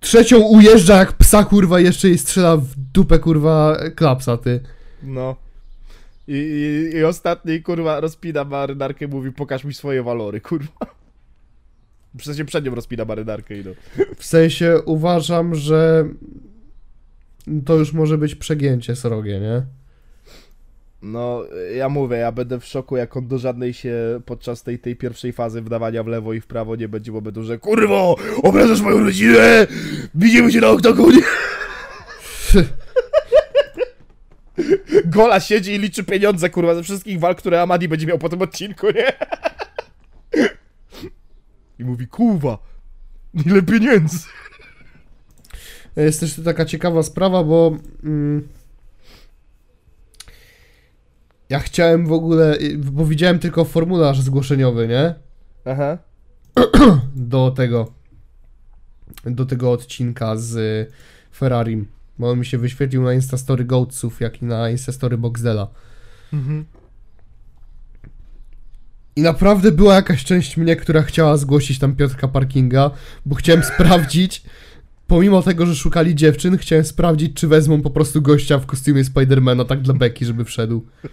[0.00, 4.60] Trzecią ujeżdża jak psa, kurwa, jeszcze jej strzela w dupę, kurwa, klapsa, ty.
[5.02, 5.36] No.
[6.28, 10.86] I, i, i ostatni, kurwa, rozpina marynarkę i mówi, pokaż mi swoje walory, kurwa.
[12.18, 13.70] W sensie przed nią rozpina marynarkę i no.
[14.16, 16.08] W sensie uważam, że
[17.64, 19.62] to już może być przegięcie srogie, nie?
[21.02, 21.44] No,
[21.76, 25.32] ja mówię, ja będę w szoku, jak on do żadnej się podczas tej, tej pierwszej
[25.32, 29.66] fazy wdawania w lewo i w prawo nie będzie momentu, że kurwo, obrażasz moją rodzinę,
[30.14, 31.22] widzimy się na oktagonie.
[35.04, 38.42] Gola siedzi i liczy pieniądze, kurwa, ze wszystkich walk, które Amadi będzie miał po tym
[38.42, 39.12] odcinku, nie?
[41.78, 42.58] I mówi, kurwa,
[43.46, 44.18] ile pieniędzy.
[45.96, 48.48] Jest też tu taka ciekawa sprawa, bo mm,
[51.48, 55.14] ja chciałem w ogóle, bo widziałem tylko formularz zgłoszeniowy, nie?
[55.64, 55.98] Aha.
[57.16, 57.92] Do tego,
[59.24, 60.88] do tego odcinka z
[61.34, 61.86] Ferrarim.
[62.18, 65.68] Bo on mi się wyświetlił na Instastory Goatsów, jak i na Instastory Boxdela.
[66.32, 66.64] Mhm.
[69.16, 72.90] I naprawdę była jakaś część mnie, która chciała zgłosić tam Piotrka Parkinga,
[73.26, 74.42] bo chciałem sprawdzić,
[75.06, 79.64] pomimo tego, że szukali dziewczyn, chciałem sprawdzić, czy wezmą po prostu gościa w kostiumie Spidermana,
[79.64, 80.86] tak dla beki, żeby wszedł.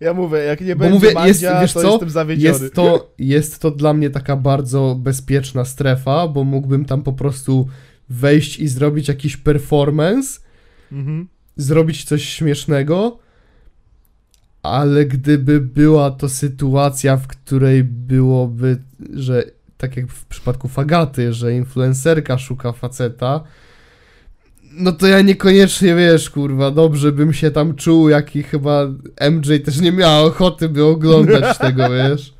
[0.00, 2.58] Ja mówię, jak nie Bo będzie mówię, Mandzia, jest, wiesz to co, jestem zawiedziony.
[2.64, 7.68] jest to, jest to dla mnie taka bardzo bezpieczna strefa, bo mógłbym tam po prostu
[8.08, 10.40] wejść i zrobić jakiś performance,
[10.92, 11.28] Mhm.
[11.56, 13.18] zrobić coś śmiesznego,
[14.62, 18.78] ale gdyby była to sytuacja, w której byłoby,
[19.14, 19.44] że
[19.78, 23.44] tak jak w przypadku Fagaty, że influencerka szuka faceta,
[24.72, 28.86] no to ja niekoniecznie, wiesz, kurwa, dobrze bym się tam czuł, jak i chyba
[29.30, 32.34] MJ też nie miała ochoty, by oglądać tego, wiesz.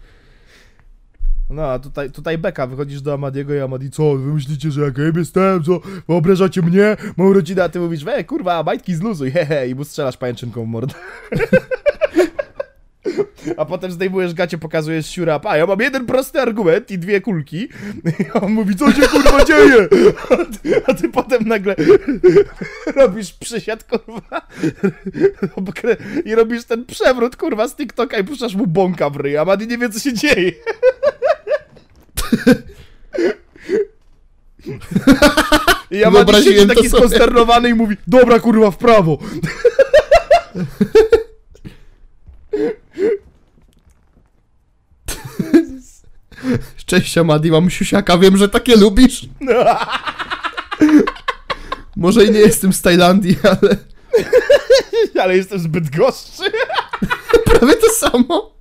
[1.50, 4.98] No, a tutaj, tutaj Beka, wychodzisz do Amadiego i Amadi, co, wy myślicie, że jak
[4.98, 9.68] ja jestem, co, wyobrażacie mnie, moją rodzinę, a ty mówisz, we, kurwa, majtki zluzuj, hehe,
[9.68, 10.94] i mu strzelasz pajęczynką w mordę.
[13.56, 17.68] A potem zdejmujesz gacie, pokazujesz siurap, a ja mam jeden prosty argument i dwie kulki.
[18.20, 19.88] I on mówi, co się kurwa dzieje?
[20.30, 21.76] A ty, a ty potem nagle
[22.96, 24.46] robisz przysiad, kurwa,
[26.24, 29.66] i robisz ten przewrót, kurwa, z TikToka i puszczasz mu bąka w ryj, a Madi
[29.66, 30.52] nie wie, co się dzieje.
[35.90, 36.10] I ja
[36.42, 36.88] siedzi to taki sobie.
[36.88, 39.18] skonsternowany i mówi, dobra kurwa, w prawo.
[46.86, 49.28] Cześć Amadi, mam siusiaka, wiem, że takie lubisz.
[51.96, 53.76] Może i nie jestem z Tajlandii, ale
[55.22, 56.42] Ale jestem zbyt goszczy.
[57.46, 58.56] prawie to samo.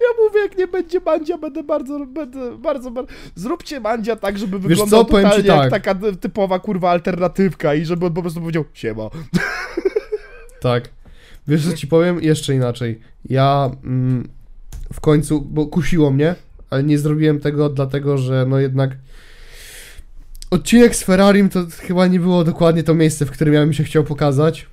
[0.00, 3.12] Ja mówię, jak nie będzie Mandzia, będę bardzo, będę bardzo, bardzo...
[3.34, 5.70] Zróbcie Mandzia tak, żeby Wiesz wyglądał co, totalnie jak tak.
[5.70, 9.02] taka typowa, kurwa, alternatywka i żeby on po prostu powiedział, siema.
[10.60, 10.88] Tak.
[11.48, 12.22] Wiesz co ci powiem?
[12.22, 13.00] Jeszcze inaczej.
[13.24, 14.28] Ja mm,
[14.92, 16.34] w końcu, bo kusiło mnie,
[16.70, 18.90] ale nie zrobiłem tego dlatego, że no jednak
[20.50, 23.84] odcinek z Ferrarim to chyba nie było dokładnie to miejsce, w którym ja bym się
[23.84, 24.66] chciał pokazać.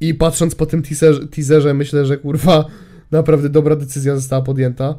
[0.00, 2.64] I patrząc po tym teaserze, teaserze myślę, że kurwa
[3.10, 4.94] naprawdę dobra decyzja została podjęta.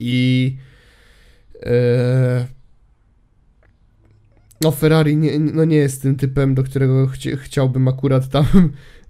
[0.00, 0.56] I
[1.62, 2.46] e,
[4.60, 8.44] no Ferrari nie, no nie jest tym typem, do którego chci, chciałbym akurat tam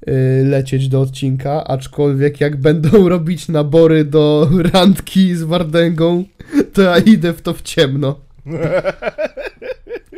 [0.06, 0.12] e,
[0.44, 6.24] lecieć do odcinka, aczkolwiek jak będą robić nabory do randki z Wardęgą,
[6.72, 8.20] to ja idę w to w ciemno.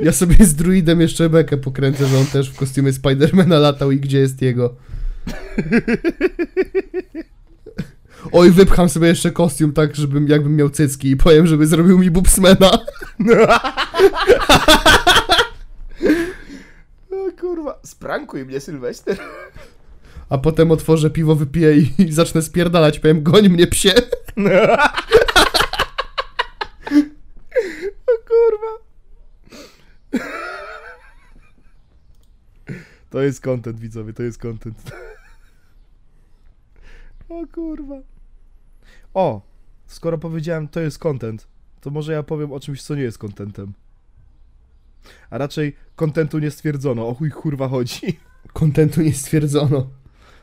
[0.03, 4.01] Ja sobie z druidem jeszcze bekę pokręcę, że on też w kostiumie Spidermana latał i
[4.01, 4.75] gdzie jest jego.
[8.33, 12.11] Oj, wypcham sobie jeszcze kostium tak, żebym jakbym miał cycki i powiem, żeby zrobił mi
[12.11, 12.71] bubsmana.
[17.11, 19.19] O kurwa, sprankuj mnie, Sylwester.
[20.29, 22.99] A potem otworzę piwo, wypiję i, i zacznę spierdalać.
[22.99, 23.93] Powiem, goń mnie psie.
[28.07, 28.73] O kurwa.
[33.11, 34.93] To jest content, widzowie, to jest content.
[37.29, 37.95] O kurwa.
[39.15, 39.43] O,
[39.87, 41.49] skoro powiedziałem, to jest content,
[41.81, 43.73] to może ja powiem o czymś, co nie jest contentem.
[45.31, 48.19] A raczej kontentu nie stwierdzono, o chuj kurwa chodzi.
[48.53, 49.91] Kontentu nie stwierdzono.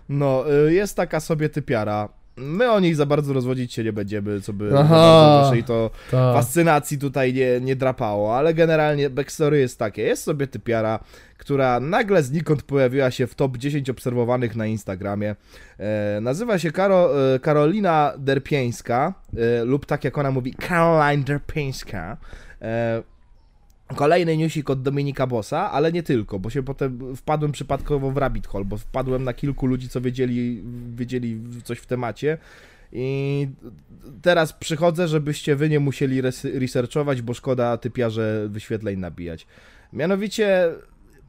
[0.09, 2.09] No, y, jest taka sobie typiara.
[2.37, 6.35] My o niej za bardzo rozwodzić się nie będziemy, co by naszej to Tak.
[6.35, 10.01] fascynacji tutaj nie, nie drapało, ale generalnie backstory jest takie.
[10.01, 10.99] Jest sobie typiara,
[11.37, 15.35] która nagle znikąd pojawiła się w top 10 obserwowanych na Instagramie.
[15.79, 22.17] E, nazywa się Karo, e, Karolina Derpieńska, e, lub tak jak ona mówi, Caroline Derpieńska.
[22.61, 23.03] E,
[23.95, 28.47] Kolejny newsik od Dominika Bossa, ale nie tylko, bo się potem wpadłem przypadkowo w rabbit
[28.47, 30.63] hole, bo wpadłem na kilku ludzi, co wiedzieli,
[30.95, 32.37] wiedzieli coś w temacie.
[32.91, 33.47] I
[34.21, 39.47] teraz przychodzę, żebyście wy nie musieli res- researchować, bo szkoda typiarze wyświetleń nabijać.
[39.93, 40.69] Mianowicie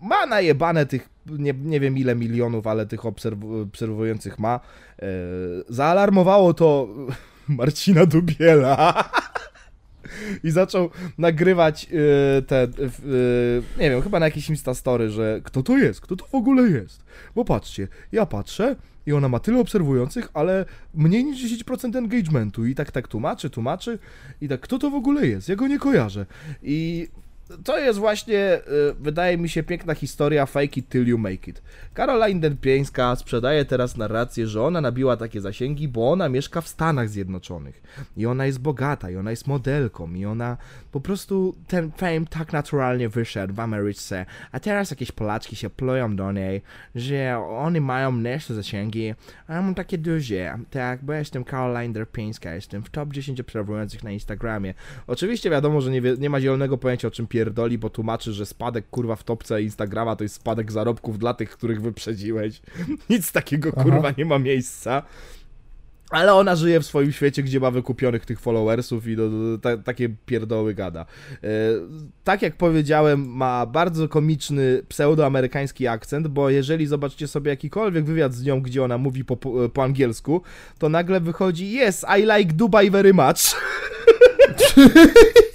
[0.03, 4.61] ma najebane tych, nie, nie wiem ile milionów, ale tych obserw- obserwujących ma.
[5.03, 5.07] E,
[5.69, 6.89] zaalarmowało to
[7.49, 9.05] Marcina Dubiela.
[10.45, 11.89] I zaczął nagrywać
[12.39, 16.16] y, te, y, y, nie wiem, chyba na jakieś Instastory, że kto to jest, kto
[16.16, 17.05] to w ogóle jest.
[17.35, 18.77] Bo patrzcie, ja patrzę
[19.07, 20.65] i ona ma tyle obserwujących, ale
[20.95, 23.99] mniej niż 10% engagementu i tak tak tłumaczy, tłumaczy
[24.41, 26.27] i tak kto to w ogóle jest, ja go nie kojarzę.
[26.62, 27.09] I
[27.65, 28.61] to jest właśnie,
[28.91, 31.62] y, wydaje mi się, piękna historia fake it till you make it.
[31.95, 37.09] Caroline Dępieńska sprzedaje teraz narrację, że ona nabiła takie zasięgi, bo ona mieszka w Stanach
[37.09, 37.83] Zjednoczonych.
[38.16, 40.57] I ona jest bogata, i ona jest modelką, i ona
[40.93, 44.27] po prostu ten fame tak naturalnie wyszedł w Ameryce.
[44.53, 46.62] A teraz jakieś Polaczki się plują do niej,
[46.95, 49.15] że oni mają mniejsze zasięgi,
[49.47, 50.59] a ja mam takie duże.
[50.71, 54.75] Tak, bo ja jestem Caroline Dępieńska, jestem w top 10 obserwujących na Instagramie.
[55.07, 58.90] Oczywiście wiadomo, że nie, nie ma zielonego pojęcia o czym pierdoli, bo tłumaczy, że spadek
[58.90, 62.62] kurwa w topce Instagrama to jest spadek zarobków dla tych, których wyprzedziłeś.
[63.11, 63.82] Nic takiego Aha.
[63.82, 65.02] kurwa nie ma miejsca.
[66.11, 69.77] Ale ona żyje w swoim świecie, gdzie ma wykupionych tych followersów i do, do, ta,
[69.77, 71.06] takie pierdoły gada.
[71.43, 71.48] E,
[72.24, 78.44] tak jak powiedziałem, ma bardzo komiczny pseudoamerykański akcent, bo jeżeli zobaczycie sobie jakikolwiek wywiad z
[78.44, 80.43] nią, gdzie ona mówi po, po, po angielsku,
[80.78, 83.40] to nagle wychodzi Yes, I like Dubai very much.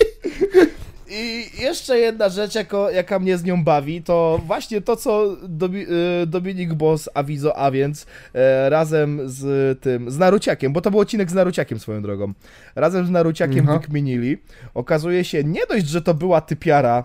[1.09, 5.85] I jeszcze jedna rzecz, jako, jaka mnie z nią bawi, to właśnie to, co Domi,
[6.23, 10.99] y, Dominik Boss Avizo, a więc e, razem z tym, z Naruciakiem, bo to był
[10.99, 12.33] odcinek z Naruciakiem swoją drogą,
[12.75, 13.79] razem z Naruciakiem Aha.
[13.79, 14.37] wykminili.
[14.73, 17.03] Okazuje się, nie dość, że to była typiara,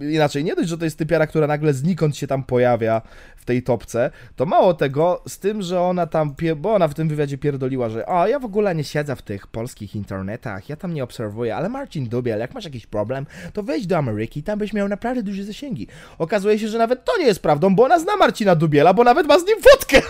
[0.00, 3.02] inaczej, nie dość, że to jest typiara, która nagle znikąd się tam pojawia
[3.36, 7.08] w tej topce, to mało tego, z tym, że ona tam, bo ona w tym
[7.08, 10.94] wywiadzie pierdoliła, że a ja w ogóle nie siedzę w tych polskich internetach, ja tam
[10.94, 14.72] nie obserwuję, ale Marcin Dubiel, jak masz jakiś problem, to wejdź do Ameryki, tam byś
[14.72, 15.86] miał naprawdę duże zasięgi.
[16.18, 19.26] Okazuje się, że nawet to nie jest prawdą, bo ona zna Marcina Dubiela, bo nawet
[19.26, 20.00] ma z nim fotkę.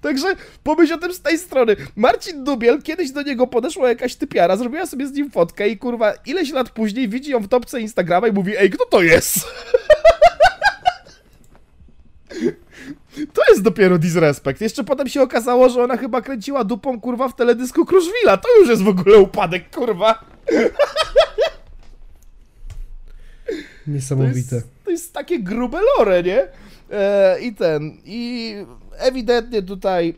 [0.00, 1.76] Także pomyśl o tym z tej strony.
[1.96, 6.12] Marcin Dubiel, kiedyś do niego podeszła jakaś typiara, zrobiła sobie z nim fotkę i kurwa,
[6.26, 9.38] ileś lat później widzi ją w topce Instagrama i mówi, ej, kto to jest?
[13.32, 14.60] To jest dopiero disrespect.
[14.60, 18.36] Jeszcze potem się okazało, że ona chyba kręciła dupą, kurwa, w teledysku Kruszwila.
[18.36, 20.14] To już jest w ogóle upadek, kurwa.
[23.46, 24.56] To Niesamowite.
[24.56, 26.46] jest, to jest takie grube lore, nie?
[26.90, 28.54] E, I ten, i
[28.98, 30.14] ewidentnie tutaj,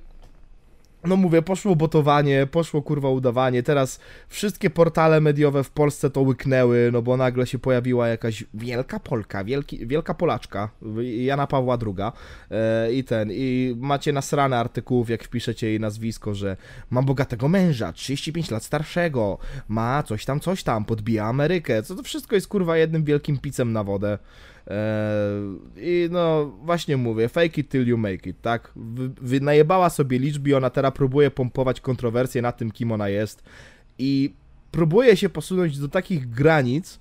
[1.04, 6.90] no mówię, poszło botowanie, poszło kurwa udawanie, teraz wszystkie portale mediowe w Polsce to łyknęły,
[6.92, 10.70] no bo nagle się pojawiła jakaś wielka Polka, wielki, wielka Polaczka,
[11.02, 12.10] Jana Pawła II
[12.50, 16.56] e, i ten, i macie nasrane artykułów, jak wpiszecie jej nazwisko, że
[16.90, 19.38] ma bogatego męża, 35 lat starszego,
[19.68, 23.72] ma coś tam, coś tam, podbija Amerykę, co to wszystko jest kurwa jednym wielkim picem
[23.72, 24.18] na wodę.
[24.66, 28.72] Eee, I no, właśnie mówię, fake it till you make it, tak?
[28.76, 33.42] Wy, wynajebała sobie liczby i ona teraz próbuje pompować kontrowersje na tym, kim ona jest.
[33.98, 34.34] I
[34.70, 37.00] próbuje się posunąć do takich granic,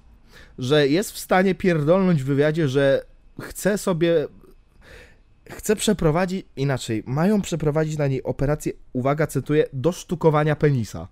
[0.57, 3.06] że jest w stanie pierdolnąć w wywiadzie, że
[3.41, 4.27] chce sobie.
[5.49, 11.07] Chce przeprowadzić, inaczej, mają przeprowadzić na niej operację, uwaga, cytuję, do sztukowania penisa.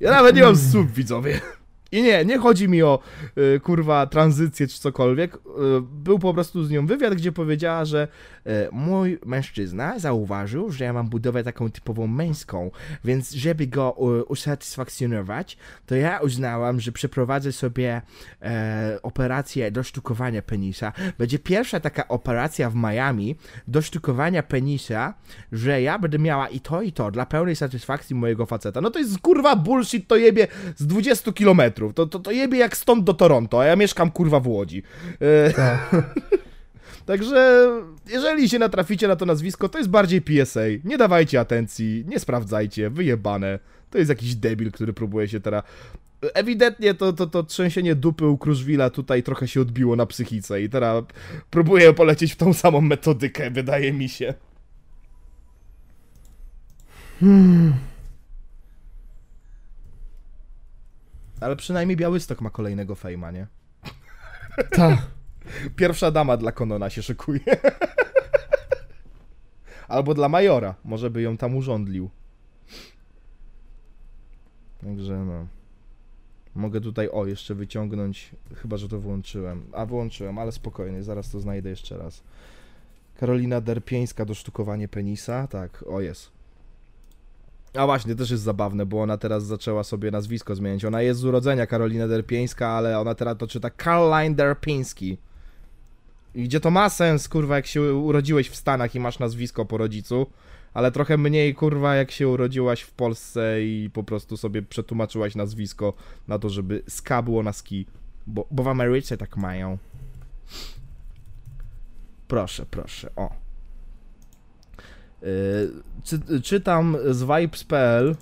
[0.00, 1.40] Ja nawet nie mam słów, widzowie.
[1.92, 2.98] I nie, nie chodzi mi o
[3.38, 5.34] y, kurwa tranzycję czy cokolwiek.
[5.34, 5.38] Y,
[5.82, 8.08] był po prostu z nią wywiad, gdzie powiedziała, że
[8.46, 12.70] y, mój mężczyzna zauważył, że ja mam budowę taką typową męską,
[13.04, 15.56] więc żeby go y, usatysfakcjonować,
[15.86, 18.02] to ja uznałam, że przeprowadzę sobie
[18.42, 20.92] e, operację do sztukowania penisa.
[21.18, 23.36] Będzie pierwsza taka operacja w Miami
[23.68, 25.14] do sztukowania penisa,
[25.52, 28.80] że ja będę miała i to, i to dla pełnej satysfakcji mojego faceta.
[28.80, 31.81] No to jest kurwa bullshit, to jebie z 20 kilometrów.
[31.94, 34.82] To, to, to jebie jak stąd do Toronto, a ja mieszkam kurwa w Łodzi.
[35.20, 35.90] E, Tak.
[37.06, 37.70] Także
[38.10, 40.60] jeżeli się natraficie na to nazwisko, to jest bardziej PSA.
[40.84, 43.58] Nie dawajcie atencji, nie sprawdzajcie, wyjebane.
[43.90, 45.64] To jest jakiś debil, który próbuje się teraz...
[46.34, 50.68] Ewidentnie to, to, to trzęsienie dupy u Kruszwila tutaj trochę się odbiło na psychice i
[50.68, 51.04] teraz
[51.50, 54.34] próbuje polecieć w tą samą metodykę, wydaje mi się.
[61.42, 63.46] Ale przynajmniej Białystok ma kolejnego fejma, nie?
[64.70, 64.98] Tak.
[65.76, 67.40] Pierwsza dama dla Konona się szykuje.
[69.88, 70.74] Albo dla Majora.
[70.84, 72.10] Może by ją tam urządlił.
[74.80, 75.46] Także no.
[76.54, 78.30] Mogę tutaj, o, jeszcze wyciągnąć.
[78.54, 79.64] Chyba, że to włączyłem.
[79.72, 82.22] A, wyłączyłem, ale spokojnie, zaraz to znajdę jeszcze raz.
[83.16, 85.46] Karolina Derpieńska do sztukowania penisa.
[85.46, 86.41] Tak, o jest.
[87.74, 90.84] A właśnie, też jest zabawne, bo ona teraz zaczęła sobie nazwisko zmieniać.
[90.84, 95.18] Ona jest z urodzenia Karolina Derpieńska, ale ona teraz to czyta Caroline Derpiński.
[96.34, 99.78] I gdzie to ma sens, kurwa, jak się urodziłeś w Stanach i masz nazwisko po
[99.78, 100.26] rodzicu,
[100.74, 105.94] ale trochę mniej, kurwa, jak się urodziłaś w Polsce i po prostu sobie przetłumaczyłaś nazwisko
[106.28, 107.86] na to, żeby ska było na ski.
[108.26, 109.78] Bo, bo w Ameryce tak mają.
[112.28, 113.41] Proszę, proszę, o.
[115.22, 115.70] Yy,
[116.04, 118.14] czy, czytam z vibes.pl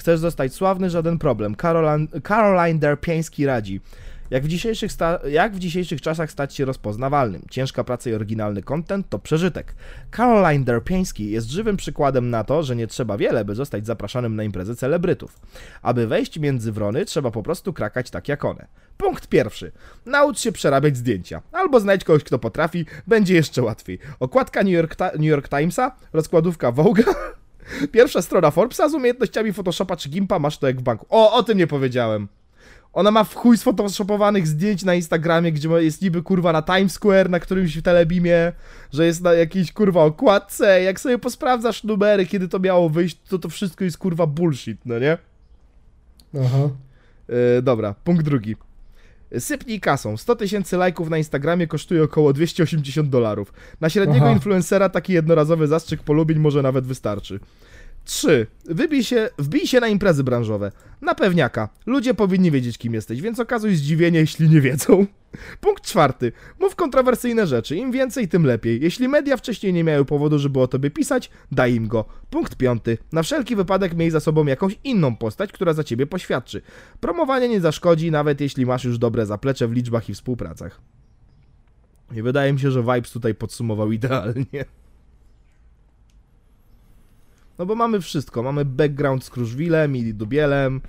[0.00, 0.90] Chcesz zostać sławny?
[0.90, 1.54] Żaden problem.
[1.54, 3.80] Caroline, Caroline Derpiański radzi.
[4.30, 7.42] Jak w, dzisiejszych sta- jak w dzisiejszych czasach stać się rozpoznawalnym?
[7.50, 9.74] Ciężka praca i oryginalny content to przeżytek.
[10.16, 14.44] Caroline Derpiański jest żywym przykładem na to, że nie trzeba wiele, by zostać zapraszanym na
[14.44, 15.40] imprezy celebrytów.
[15.82, 18.66] Aby wejść między wrony, trzeba po prostu krakać tak jak one.
[18.96, 19.72] Punkt pierwszy.
[20.06, 21.42] Naucz się przerabiać zdjęcia.
[21.52, 23.98] Albo znajdź kogoś, kto potrafi, będzie jeszcze łatwiej.
[24.20, 27.14] Okładka New York, Ta- New York Timesa, rozkładówka Vogue'a,
[27.92, 31.06] pierwsza strona Forbesa z umiejętnościami Photoshopa czy Gimpa, masz to jak w banku.
[31.08, 32.28] O, o tym nie powiedziałem.
[32.92, 37.30] Ona ma w chuj sfotoshopowanych zdjęć na Instagramie, gdzie jest niby kurwa na Times Square,
[37.30, 38.52] na którymś w telebimie,
[38.92, 40.82] że jest na jakiejś kurwa okładce.
[40.82, 44.98] Jak sobie posprawdzasz numery, kiedy to miało wyjść, to to wszystko jest kurwa bullshit, no
[44.98, 45.18] nie?
[46.44, 46.68] Aha.
[47.28, 48.56] Yy, dobra, punkt drugi.
[49.38, 50.16] Sypnij kasą.
[50.16, 53.52] 100 tysięcy lajków na Instagramie kosztuje około 280 dolarów.
[53.80, 54.34] Na średniego Aha.
[54.34, 57.40] influencera taki jednorazowy zastrzyk polubień może nawet wystarczy.
[58.10, 58.46] 3.
[58.64, 60.72] Wybij się, wbij się na imprezy branżowe.
[61.00, 61.68] Na pewniaka.
[61.86, 65.06] Ludzie powinni wiedzieć, kim jesteś, więc okazuj zdziwienie, jeśli nie wiedzą.
[65.60, 66.32] Punkt czwarty.
[66.60, 67.76] Mów kontrowersyjne rzeczy.
[67.76, 68.80] Im więcej, tym lepiej.
[68.82, 72.04] Jeśli media wcześniej nie miały powodu, żeby o tobie pisać, daj im go.
[72.30, 72.98] Punkt piąty.
[73.12, 76.62] Na wszelki wypadek miej za sobą jakąś inną postać, która za ciebie poświadczy.
[77.00, 80.80] Promowanie nie zaszkodzi, nawet jeśli masz już dobre zaplecze w liczbach i współpracach.
[82.12, 84.64] I wydaje mi się, że Vibes tutaj podsumował idealnie.
[87.60, 88.42] No bo mamy wszystko.
[88.42, 90.80] Mamy background z Kruszwilem i Dubielem.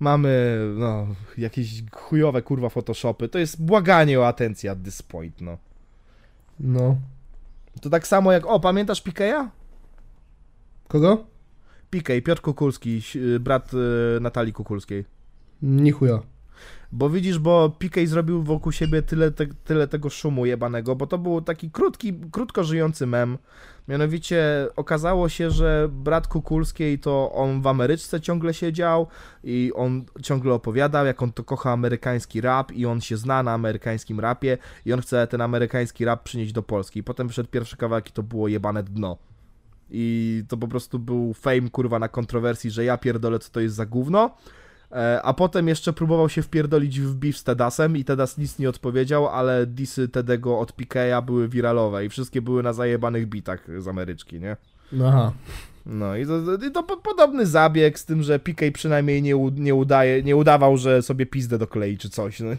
[0.00, 1.06] Mamy, no,
[1.38, 3.28] jakieś chujowe kurwa Photoshopy.
[3.28, 5.58] To jest błaganie o atencję at this point, no.
[6.60, 6.96] No.
[7.80, 9.50] To tak samo jak, o, pamiętasz Pikeya?
[10.88, 11.24] Kogo?
[11.90, 15.04] Pikej, Piotr Kukulski, y, brat y, Natalii Kukulskiej.
[15.62, 16.22] Ni chuja.
[16.92, 21.18] Bo widzisz, bo Pikej zrobił wokół siebie tyle, te, tyle tego szumu jebanego, bo to
[21.18, 23.38] był taki krótki, krótko żyjący mem.
[23.88, 29.06] Mianowicie okazało się, że brat Kukulskiej to on w Ameryczce ciągle siedział
[29.44, 33.52] i on ciągle opowiadał, jak on to kocha amerykański rap i on się zna na
[33.52, 37.00] amerykańskim rapie i on chce ten amerykański rap przynieść do Polski.
[37.00, 39.18] I potem wyszedł pierwszy kawałek i to było jebane dno.
[39.90, 43.74] I to po prostu był fame, kurwa, na kontrowersji, że ja pierdolę, co to jest
[43.74, 44.30] za gówno.
[44.92, 48.68] E, A potem jeszcze próbował się wpierdolić w beef z Tedasem i Tedas nic nie
[48.68, 53.88] odpowiedział, ale disy Tedego od Pikeya były wiralowe i wszystkie były na zajebanych bitach z
[53.88, 54.56] Ameryczki, nie?
[55.04, 55.32] Aha.
[55.86, 56.40] No i to,
[56.74, 60.76] to po, podobny zabieg z tym, że Pikej przynajmniej nie, u, nie udaje, nie udawał,
[60.76, 62.50] że sobie pizdę doklei czy coś, no.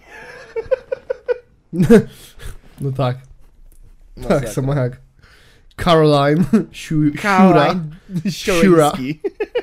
[2.81, 3.17] No tak.
[4.17, 5.01] no tak samo jak
[5.83, 7.21] Caroline Shura.
[7.21, 7.89] Caroline
[8.29, 9.19] Siuryński.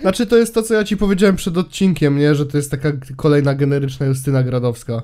[0.00, 2.34] Znaczy to jest to, co ja ci powiedziałem przed odcinkiem, nie?
[2.34, 5.02] Że to jest taka kolejna generyczna Justyna Gradowska.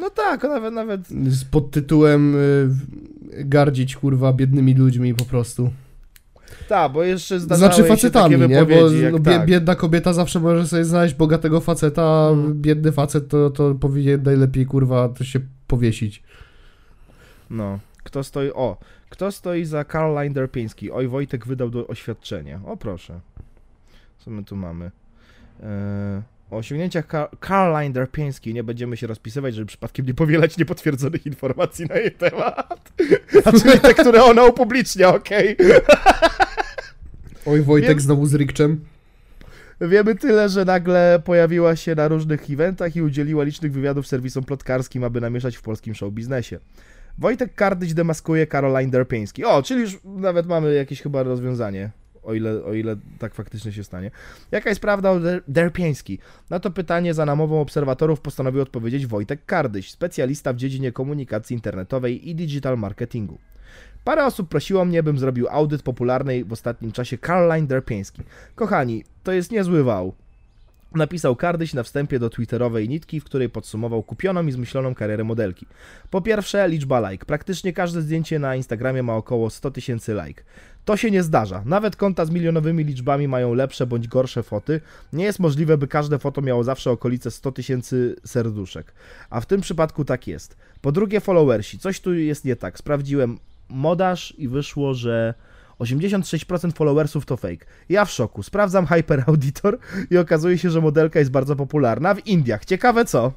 [0.00, 2.68] No tak, nawet, nawet Z pod tytułem y,
[3.44, 5.70] gardzić kurwa biednymi ludźmi po prostu.
[6.68, 8.64] tak, bo jeszcze zdarzały Znaczy się facetami, nie?
[8.64, 8.74] Bo
[9.12, 9.46] no, tak.
[9.46, 12.54] biedna kobieta zawsze może sobie znaleźć bogatego faceta, a Mm.
[12.62, 16.22] biedny facet to, to powinien najlepiej kurwa to się powiesić.
[17.50, 18.50] No, kto stoi.
[18.54, 18.76] O,
[19.10, 20.90] kto stoi za Caroline Derpiński?
[20.90, 22.60] Oj, Wojtek wydał do oświadczenie.
[22.66, 23.20] O, proszę.
[24.26, 24.90] Co my tu mamy?
[25.62, 27.06] Eee, o osiągnięciach
[27.40, 32.92] Caroline Derpiński nie będziemy się rozpisywać, żeby przypadkiem nie powielać niepotwierdzonych informacji na jej temat.
[33.44, 35.56] A czyli te, które ona upublicznia, okej.
[37.46, 38.84] Oj, Wojtek Wiem- znowu z Rikczem.
[39.80, 45.04] Wiemy tyle, że nagle pojawiła się na różnych eventach i udzieliła licznych wywiadów serwisom plotkarskim,
[45.04, 46.58] aby namieszać w polskim show biznesie.
[47.18, 49.44] Wojtek Kardyć demaskuje Caroline Derpiński.
[49.44, 51.90] O, czyli już nawet mamy jakieś chyba rozwiązanie,
[52.26, 54.10] o ile, o ile tak faktycznie się stanie.
[54.50, 56.18] Jaka jest prawda o Der- Derpiński?
[56.50, 62.28] Na to pytanie za namową obserwatorów postanowił odpowiedzieć Wojtek Kardyś, specjalista w dziedzinie komunikacji internetowej
[62.28, 63.38] i digital marketingu.
[64.04, 68.22] Parę osób prosiło mnie, bym zrobił audyt popularnej w ostatnim czasie Caroline Derpiński.
[68.54, 70.14] Kochani, to jest niezły wał.
[70.94, 75.66] Napisał Kardyś na wstępie do twitterowej nitki, w której podsumował kupioną i zmyśloną karierę modelki.
[76.10, 77.26] Po pierwsze, liczba like.
[77.26, 80.42] Praktycznie każde zdjęcie na Instagramie ma około 100 tysięcy like.
[80.84, 81.62] To się nie zdarza.
[81.64, 84.80] Nawet konta z milionowymi liczbami mają lepsze bądź gorsze foty.
[85.12, 88.92] Nie jest możliwe, by każde foto miało zawsze okolice 100 tysięcy serduszek.
[89.30, 90.56] A w tym przypadku tak jest.
[90.80, 91.78] Po drugie, followersi.
[91.78, 92.78] Coś tu jest nie tak.
[92.78, 93.38] Sprawdziłem
[93.68, 95.34] modaż i wyszło, że
[95.80, 97.66] 86% followersów to fake.
[97.88, 98.42] Ja w szoku.
[98.42, 99.78] Sprawdzam Hyper Auditor
[100.10, 102.64] i okazuje się, że modelka jest bardzo popularna w Indiach.
[102.64, 103.32] Ciekawe co?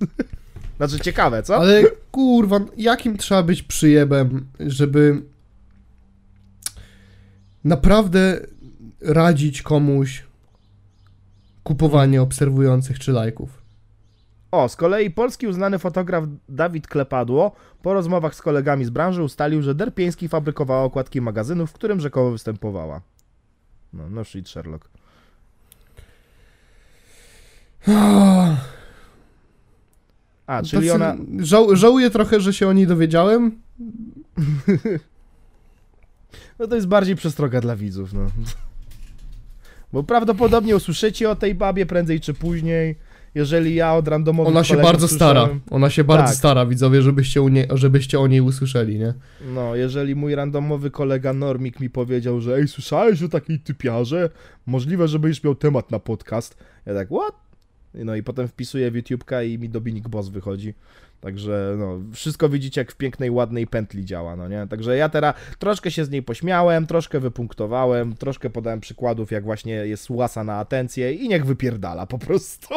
[0.76, 1.56] znaczy ciekawe, co?
[1.56, 5.22] Ale kurwa, jakim trzeba być przyjebem, żeby
[7.64, 8.40] naprawdę
[9.00, 10.22] radzić komuś
[11.64, 13.67] kupowanie obserwujących czy lajków.
[14.50, 17.52] O, z kolei polski uznany fotograf Dawid Klepadło
[17.82, 22.30] po rozmowach z kolegami z branży ustalił, że Derpieński fabrykowała okładki magazynu, w którym rzekomo
[22.30, 23.00] występowała.
[23.92, 24.88] No, no shit, Sherlock.
[30.46, 31.16] A, czyli Tacy- ona...
[31.38, 33.52] Żał, żałuję trochę, że się o niej dowiedziałem.
[36.58, 38.26] No to jest bardziej przestroga dla widzów, no.
[39.92, 42.96] Bo prawdopodobnie usłyszycie o tej babie prędzej czy później,
[43.38, 45.48] jeżeli ja od randomowych Ona się bardzo stara.
[45.70, 46.36] Ona się bardzo Tak.
[46.36, 49.14] stara, widzowie, żebyście, u niej, żebyście o niej usłyszeli, nie?
[49.54, 54.30] No, jeżeli mój randomowy kolega Normik mi powiedział, że ej, słyszałeś o takiej typiarze?
[54.66, 56.56] Możliwe, że będziesz miał temat na podcast.
[56.86, 57.34] Ja tak, what?
[57.94, 60.74] No i potem wpisuję w YouTube'ka i mi Dominik Boss wychodzi.
[61.20, 64.66] Także, no, wszystko widzicie, jak w pięknej, ładnej pętli działa, no nie?
[64.70, 69.72] Także ja teraz troszkę się z niej pośmiałem, troszkę wypunktowałem, troszkę podałem przykładów, jak właśnie
[69.72, 72.74] jest łasa na atencję i niech wypierdala po prostu.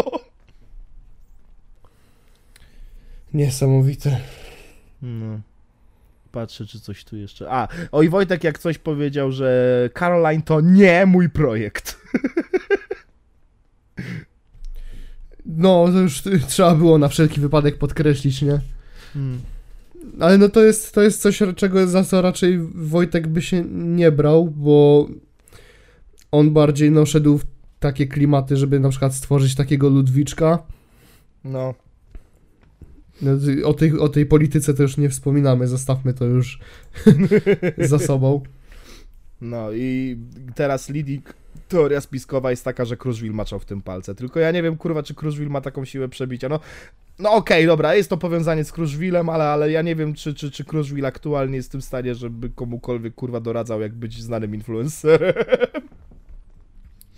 [3.34, 4.18] Niesamowite.
[5.02, 5.40] No.
[6.32, 7.52] Patrzę, czy coś tu jeszcze.
[7.52, 12.02] A, oj, Wojtek jak coś powiedział, że Caroline to nie mój projekt.
[15.46, 18.60] No, to już trzeba było na wszelki wypadek podkreślić, nie?
[19.14, 19.42] Hmm.
[20.20, 24.12] Ale no to jest, to jest coś, czego za co raczej Wojtek by się nie
[24.12, 25.08] brał, bo
[26.32, 27.46] on bardziej no, szedł w
[27.80, 30.60] takie klimaty, żeby na przykład stworzyć takiego Ludwiczka.
[31.44, 31.74] No.
[33.22, 33.32] No,
[33.66, 36.60] O tej, o tej polityce to już nie wspominamy, zostawmy to już
[37.78, 38.42] za sobą.
[39.42, 40.18] No i
[40.56, 41.22] teraz Lidii
[41.68, 44.16] teoria spiskowa jest taka, że Kruszwil maczał w tym palce.
[44.16, 46.50] Tylko ja nie wiem, kurwa, czy Kruszwil ma taką siłę przebicia.
[46.50, 46.60] No,
[47.20, 50.52] no okej, dobra, jest to powiązanie z Kruszwilem, ale, ale ja nie wiem, czy, czy,
[50.52, 55.34] czy Kruszwil aktualnie jest w tym stanie, żeby komukolwiek, kurwa, doradzał, jak być znanym influencerem.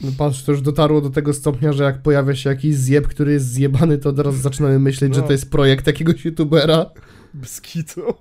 [0.01, 3.33] No patrz, to już dotarło do tego stopnia, że jak pojawia się jakiś zjeb, który
[3.33, 5.27] jest zjebany, to od razu zaczynamy myśleć, że No.
[5.27, 6.85] to jest projekt jakiegoś youtubera.
[7.33, 8.01] Bez kitu.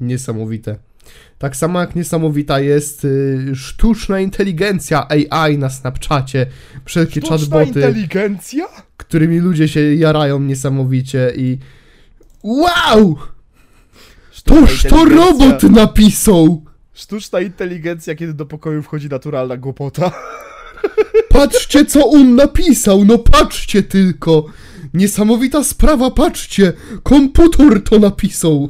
[0.00, 0.76] Niesamowite.
[1.38, 6.46] Tak samo jak niesamowita jest y, sztuczna inteligencja AI na Snapchacie,
[6.84, 8.66] wszelkie Sztuczna chatboty, inteligencja?
[8.96, 11.58] którymi ludzie się jarają niesamowicie i
[12.42, 13.16] wow!
[14.46, 16.64] Toż to robot napisał!
[16.92, 20.12] Sztuczna inteligencja, kiedy do pokoju wchodzi naturalna głupota.
[21.28, 24.46] Patrzcie co on napisał, no patrzcie tylko!
[24.94, 26.72] Niesamowita sprawa, patrzcie!
[27.02, 28.68] Komputer to napisał!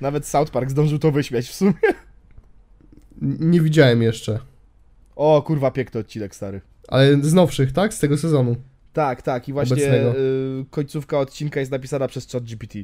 [0.00, 1.72] Nawet South Park zdążył to wyśmiać w sumie.
[3.22, 4.38] Nie widziałem jeszcze.
[5.16, 6.60] O, kurwa, piękny odcinek, stary.
[6.88, 7.94] Ale z nowszych, tak?
[7.94, 8.56] Z tego sezonu.
[8.92, 12.74] Tak, tak, i właśnie y, końcówka odcinka jest napisana przez ChatGPT.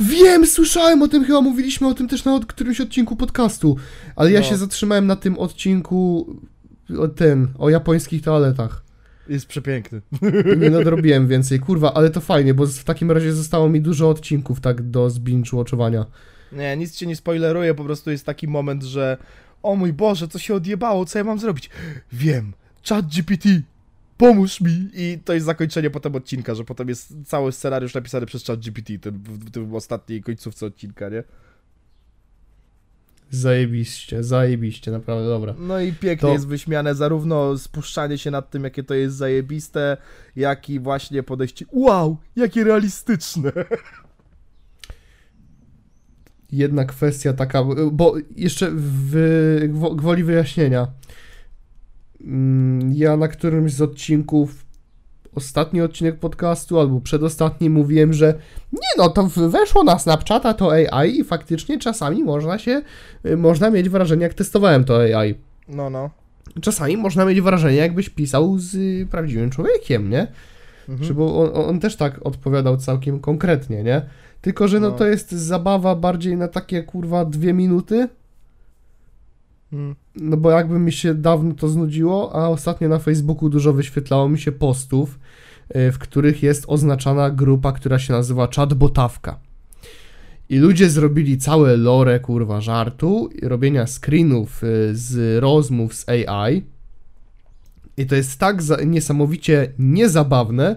[0.00, 3.76] Wiem, słyszałem o tym, chyba mówiliśmy o tym też na którymś odcinku podcastu,
[4.16, 4.46] ale ja No.
[4.46, 6.26] się zatrzymałem na tym odcinku
[6.98, 8.84] o ten, o japońskich toaletach.
[9.28, 10.00] Jest przepiękny.
[10.56, 14.60] Nie nadrobiłem więcej, kurwa, ale to fajnie, bo w takim razie zostało mi dużo odcinków
[14.60, 16.04] tak do zbinge-watchowania.
[16.52, 19.16] Nie, nic cię nie spoileruję, po prostu jest taki moment, że
[19.62, 21.70] o mój Boże, co się odjebało, co ja mam zrobić?
[22.12, 22.52] Wiem,
[22.88, 23.44] ChatGPT,
[24.16, 24.90] pomóż mi!
[24.94, 29.18] I to jest zakończenie potem odcinka, że potem jest cały scenariusz napisany przez ChatGPT, ten,
[29.18, 31.22] w, w tym ostatniej końcówce odcinka, nie?
[33.30, 35.54] Zajebiście, zajebiście, naprawdę dobra.
[35.58, 39.96] No i pięknie To- jest wyśmiane zarówno spuszczanie się nad tym, jakie to jest zajebiste,
[40.36, 43.52] jak i właśnie podejście, wow, jakie realistyczne!
[46.52, 49.14] Jedna kwestia taka, bo jeszcze w,
[49.68, 50.86] gwo- gwoli wyjaśnienia.
[52.26, 54.64] Mm, Ja na którymś z odcinków,
[55.34, 58.34] ostatni odcinek podcastu albo przedostatni mówiłem, że
[58.72, 62.82] nie no, to weszło na Snapchata to AI i faktycznie czasami można się,
[63.26, 65.34] y, można mieć wrażenie, jak testowałem to AI.
[65.68, 66.10] No, no.
[66.60, 70.26] Czasami można mieć wrażenie, jakbyś pisał z y, prawdziwym człowiekiem, nie?
[70.88, 71.08] Mhm.
[71.08, 74.02] Czy bo on, on też tak odpowiadał całkiem konkretnie, nie?
[74.40, 74.96] Tylko, że no, No.
[74.96, 78.08] to jest zabawa bardziej na takie kurwa dwie minuty.
[80.16, 84.38] No bo jakby mi się dawno to znudziło, a ostatnio na Facebooku dużo wyświetlało mi
[84.38, 85.18] się postów,
[85.76, 89.38] y, w których jest oznaczana grupa, która się nazywa Chatbotawka.
[90.48, 96.62] I ludzie zrobili całe lore, kurwa, żartu, robienia screenów y, z rozmów z AI.
[97.96, 100.76] I to jest tak za- niesamowicie niezabawne,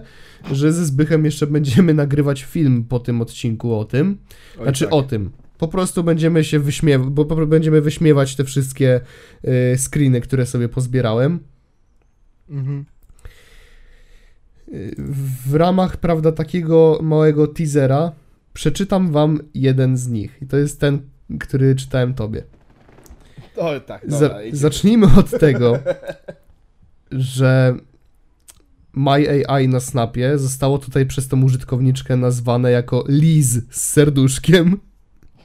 [0.52, 4.18] że ze Zbychem jeszcze będziemy nagrywać film po tym odcinku o tym.
[4.58, 4.92] Oj, Znaczy tak.
[4.94, 5.30] o tym.
[5.58, 9.00] Po prostu będziemy się wyśmiewać, bo będziemy wyśmiewać te wszystkie
[9.44, 11.40] y, screeny, które sobie pozbierałem.
[12.50, 12.84] Mhm.
[15.46, 18.12] W ramach, prawda, takiego małego teasera
[18.52, 20.38] przeczytam wam jeden z nich.
[20.42, 21.00] I to jest ten,
[21.40, 22.42] który czytałem tobie.
[23.56, 25.78] O, tak, dobra, zacznijmy od tego,
[27.10, 27.74] że
[28.92, 34.80] My AI na Snapie zostało tutaj przez tą użytkowniczkę nazwane jako Liz z serduszkiem.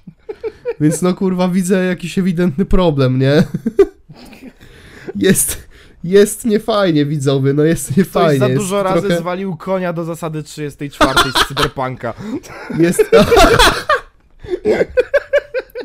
[0.81, 3.43] Więc no kurwa widzę jakiś ewidentny problem, nie?
[5.15, 5.67] Jest,
[6.03, 8.39] jest niefajnie widzowie, no jest Ktoś niefajnie.
[8.39, 12.13] za jest dużo razy trochę, zwalił konia do zasady 34 z Cyberpunka.
[12.79, 13.03] Jest,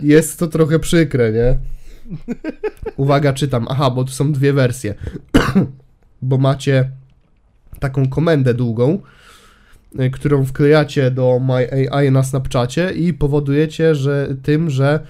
[0.02, 1.58] jest to trochę przykre, nie?
[2.96, 3.66] Uwaga, czytam.
[3.70, 4.94] Aha, bo tu są dwie wersje.
[6.22, 6.90] bo macie
[7.80, 9.02] taką komendę długą,
[10.12, 15.00] którą wklejacie do My AI na Snapchacie i powodujecie, że tym, że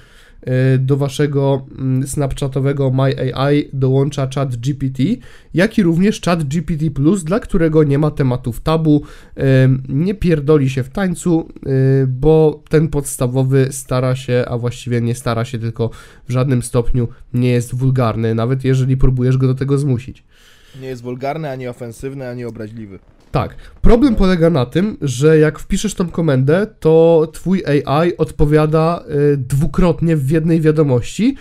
[0.74, 5.02] y, do waszego mm, snapchatowego My AI dołącza chat GPT,
[5.54, 9.02] jak i również chat GPT Plus, dla którego nie ma tematów tabu,
[9.64, 11.48] Ym, nie pierdoli się w tańcu,
[12.02, 15.90] y, bo ten podstawowy stara się, a właściwie nie stara się, tylko
[16.28, 20.24] w żadnym stopniu nie jest wulgarny, nawet jeżeli próbujesz go do tego zmusić.
[20.80, 22.98] Nie jest wulgarny, ani ofensywny, ani obraźliwy.
[23.30, 29.36] Tak, problem polega na tym, że jak wpiszesz tą komendę, to twój AI odpowiada y,
[29.36, 31.36] dwukrotnie w jednej wiadomości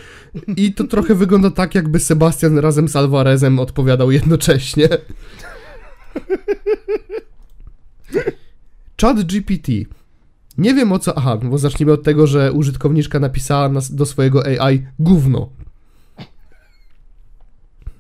[0.58, 4.90] i to trochę wygląda tak, jakby Sebastian razem z Alvarezem odpowiadał jednocześnie.
[9.02, 9.72] Chat GPT.
[10.58, 11.18] Nie wiem o co.
[11.18, 15.50] Aha, bo zacznijmy od tego, że użytkowniczka napisała nas, do swojego AI gówno.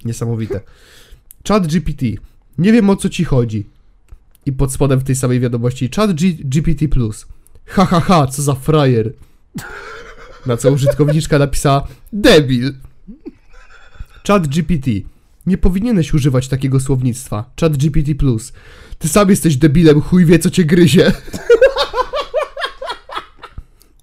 [0.06, 0.62] Niesamowite.
[1.48, 2.06] Chat GPT.
[2.58, 3.77] Nie wiem o co ci chodzi.
[4.48, 6.86] I pod spodem w tej samej wiadomości Chat G GPT
[7.66, 9.14] Ha ha ha, co za frajer.
[10.46, 12.74] Na co użytkowniczka napisała debil.
[14.28, 14.92] Chat GPT.
[15.46, 17.52] Nie powinieneś używać takiego słownictwa.
[17.62, 18.12] Chat GPT
[19.00, 21.12] Ty sam jesteś debilem, chuj wie co cię gryzie.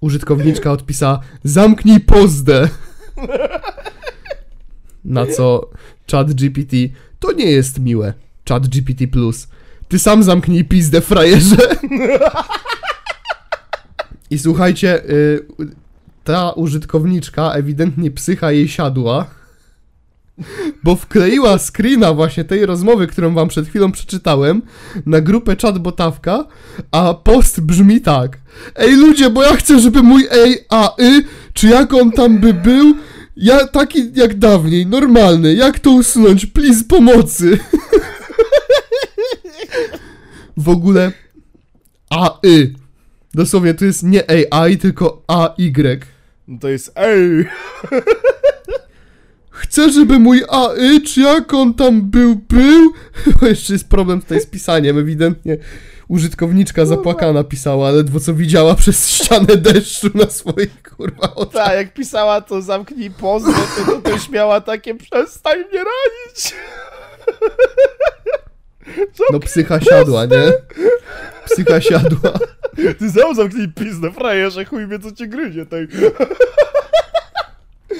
[0.01, 2.69] Użytkowniczka odpisała zamknij pozdę.
[5.05, 5.69] Na co
[6.11, 6.77] Chat GPT
[7.19, 8.13] to nie jest miłe.
[8.49, 9.07] Chat GPT
[9.87, 11.57] Ty sam zamknij pizdę, frajerze.
[14.31, 15.45] I słuchajcie, y,
[16.23, 19.25] ta użytkowniczka ewidentnie psycha jej siadła,
[20.83, 24.61] bo wkleiła screena właśnie tej rozmowy, którą wam przed chwilą przeczytałem,
[25.05, 26.45] na grupę chatbotawka,
[26.91, 28.37] a post brzmi tak.
[28.75, 30.27] Ej ludzie, bo ja chcę, żeby mój
[30.69, 32.95] AI, czy jak on tam by był,
[33.37, 37.57] ja taki jak dawniej, normalny, jak to usunąć, please pomocy.
[40.57, 41.11] w ogóle
[42.09, 42.73] AI.
[43.33, 45.99] Dosłownie to jest nie AI, tylko AY.
[46.47, 47.45] No to jest ej!
[49.49, 52.93] Chcę, żeby mój AI, czy jak on tam był, był?
[53.39, 55.57] Bo jeszcze jest problem tutaj z pisaniem, ewidentnie.
[56.07, 61.65] Użytkowniczka zapłakana pisała, ledwo co widziała przez ścianę deszczu na swoich kurwa oczach.
[61.65, 66.53] Tak, jak pisała to zamknij pozwę, to, to też miała takie przestań mnie ranić!
[69.31, 70.51] No psycha siadła, nie?
[71.45, 72.33] Psycha siadła.
[72.99, 75.87] Ty sam zamknij pizdę, frajerze, chuj wie co cię gryzie, tej.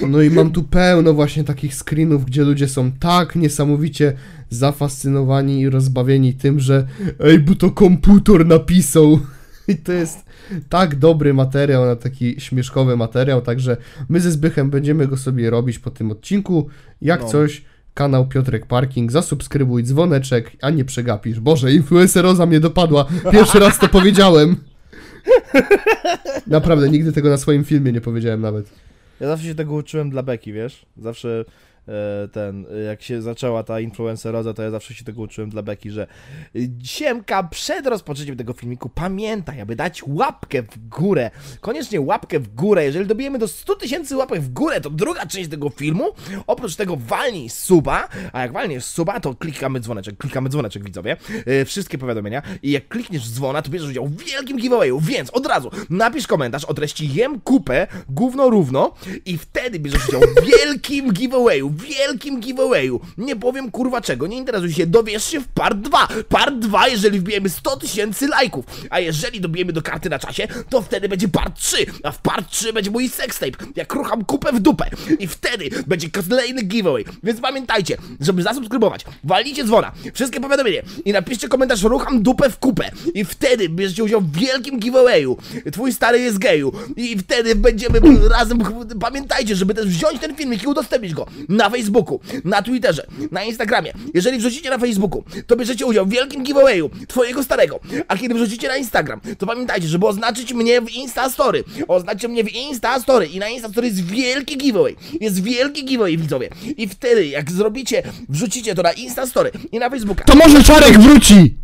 [0.08, 4.12] No i mam tu pełno właśnie takich screenów, gdzie ludzie są tak niesamowicie
[4.50, 6.86] zafascynowani i rozbawieni tym, że
[7.20, 9.18] ej, bo to komputer napisał.
[9.68, 10.18] I to jest
[10.68, 13.76] tak dobry materiał, na taki śmieszkowy materiał, także
[14.08, 16.68] my ze Zbychem będziemy go sobie robić po tym odcinku.
[17.02, 17.28] Jak No.
[17.28, 17.64] coś,
[17.96, 21.40] kanał Piotrek Parking, zasubskrybuj, dzwoneczek, a nie przegapisz.
[21.40, 23.06] Boże, influenceroza mnie dopadła.
[23.32, 24.56] Pierwszy raz to powiedziałem.
[26.46, 28.70] Naprawdę, nigdy tego na swoim filmie nie powiedziałem nawet.
[29.20, 30.86] Ja zawsze się tego uczyłem dla Beki, wiesz?
[30.96, 31.44] Zawsze
[32.32, 35.90] ten, e, jak się zaczęła ta influenceroza, to ja zawsze się tego uczyłem dla Beki,
[35.90, 36.06] że
[36.56, 41.30] e, Siemka, przed rozpoczęciem tego filmiku pamiętaj, aby dać łapkę w górę.
[41.60, 42.84] Koniecznie łapkę w górę.
[42.84, 46.04] Jeżeli dobijemy do 100 tysięcy łapek w górę, to druga część tego filmu.
[46.46, 51.16] Oprócz tego walnij suba, a jak walniesz suba, to klikamy dzwoneczek, klikamy dzwoneczek, widzowie.
[51.46, 52.42] E, wszystkie powiadomienia.
[52.62, 56.64] I jak klikniesz dzwona, to bierzesz udział w wielkim giveawayu, więc od razu napisz komentarz
[56.64, 58.94] o treści jem kupę, gówno równo
[59.24, 63.00] i wtedy bierzesz udział w wielkim giveawayu, wielkim giveawayu.
[63.18, 66.08] Nie powiem kurwa czego, nie interesuj się, dowiesz się w part 2.
[66.28, 70.82] Part 2, jeżeli wbijemy 100 tysięcy lajków, a jeżeli dobijemy do karty na czasie, to
[70.82, 74.60] wtedy będzie part 3, a w part 3 będzie mój sextape, jak rucham kupę w
[74.60, 77.04] dupę i wtedy będzie kolejny giveaway.
[77.22, 82.90] Więc pamiętajcie, żeby zasubskrybować, walnijcie dzwona, wszystkie powiadomienia i napiszcie komentarz rucham dupę w kupę
[83.14, 85.36] i wtedy bierzecie udział w wielkim giveawayu.
[85.72, 88.58] Twój stary jest geju i wtedy będziemy razem,
[89.00, 93.92] pamiętajcie, żeby też wziąć ten filmik i udostępnić go na Facebooku, na Twitterze, na Instagramie.
[94.14, 98.68] Jeżeli wrzucicie na Facebooku, to bierzecie udział w wielkim giveawayu twojego starego, a kiedy wrzucicie
[98.68, 101.64] na Instagram, to pamiętajcie, żeby oznaczyć mnie w Insta Story.
[101.88, 104.96] Oznaczcie mnie w Insta Story i na Insta Story jest wielki giveaway.
[105.20, 106.48] Jest wielki giveaway, widzowie.
[106.76, 110.98] I wtedy, jak zrobicie, wrzucicie to na Insta Story i na Facebooka, To może Czarek
[111.00, 111.54] wróci!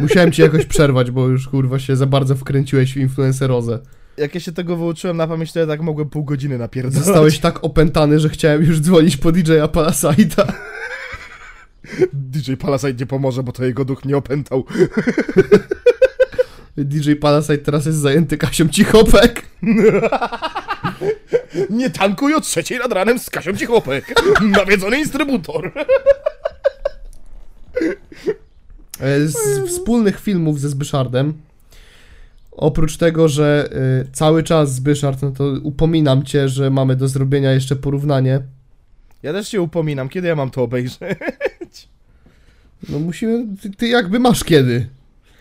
[0.00, 3.78] Musiałem ci jakoś przerwać, bo już kurwa się za bardzo wkręciłeś w influencerozę.
[4.18, 7.04] Jak ja się tego wyuczyłem na pamięć, to ja tak mogłem pół godziny napierdalać.
[7.04, 10.52] Zostałeś tak opętany, że chciałem już dzwonić po DJ-a Palasite'a.
[12.12, 14.64] DJ Palasite nie pomoże, bo to jego duch mnie opętał.
[16.76, 19.42] DJ Palasite teraz jest zajęty Kasią Cichopek.
[21.70, 24.14] Nie tankuj o trzeciej nad ranem z Kasią Cichopek.
[24.42, 25.72] Nawiedzony instrybutor.
[29.00, 31.34] E, Z wspólnych filmów ze Zbyszardem,
[32.56, 33.68] oprócz tego, że
[34.06, 38.40] y, cały czas Zbyszard, no to upominam cię, że mamy do zrobienia jeszcze porównanie.
[39.22, 40.98] Ja też się upominam, kiedy ja mam to obejrzeć?
[42.88, 44.86] No musimy, ty, ty jakby masz kiedy.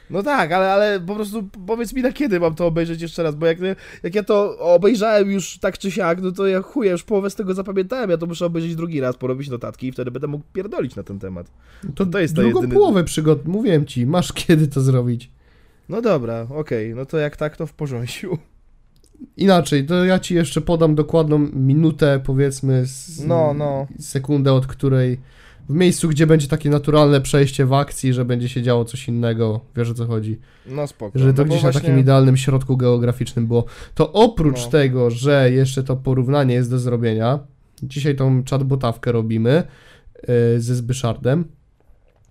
[0.10, 3.36] No tak, ale, ale po prostu powiedz mi na kiedy mam to obejrzeć jeszcze raz,
[3.36, 3.58] bo jak,
[4.04, 7.36] jak ja to obejrzałem już tak czy siak, no to ja chuję, już połowę z
[7.36, 10.96] tego zapamiętałem, ja to muszę obejrzeć drugi raz, porobić notatki i wtedy będę mógł pierdolić
[10.96, 11.48] na ten temat.
[11.96, 15.30] To, To jest to drugą jedyny- połowę przygod, mówiłem ci, masz kiedy to zrobić.
[15.90, 18.38] No dobra, okej, no to jak tak, to w porządku.
[19.38, 23.88] Inaczej, to ja ci jeszcze podam dokładną minutę, powiedzmy, z, No, no.
[23.99, 25.20] sekundę, od której
[25.70, 29.60] w miejscu, gdzie będzie takie naturalne przejście w akcji, że będzie się działo coś innego,
[29.76, 30.40] wiesz o co chodzi.
[30.68, 31.20] No spoko.
[31.20, 33.66] Że no to bo gdzieś na właśnie- takim idealnym środku geograficznym było.
[33.95, 34.70] To oprócz No.
[34.72, 37.40] tego, że jeszcze to porównanie jest do zrobienia,
[37.84, 39.64] dzisiaj tą chatbotawkę robimy
[40.28, 41.45] yy, ze Zbyszardem,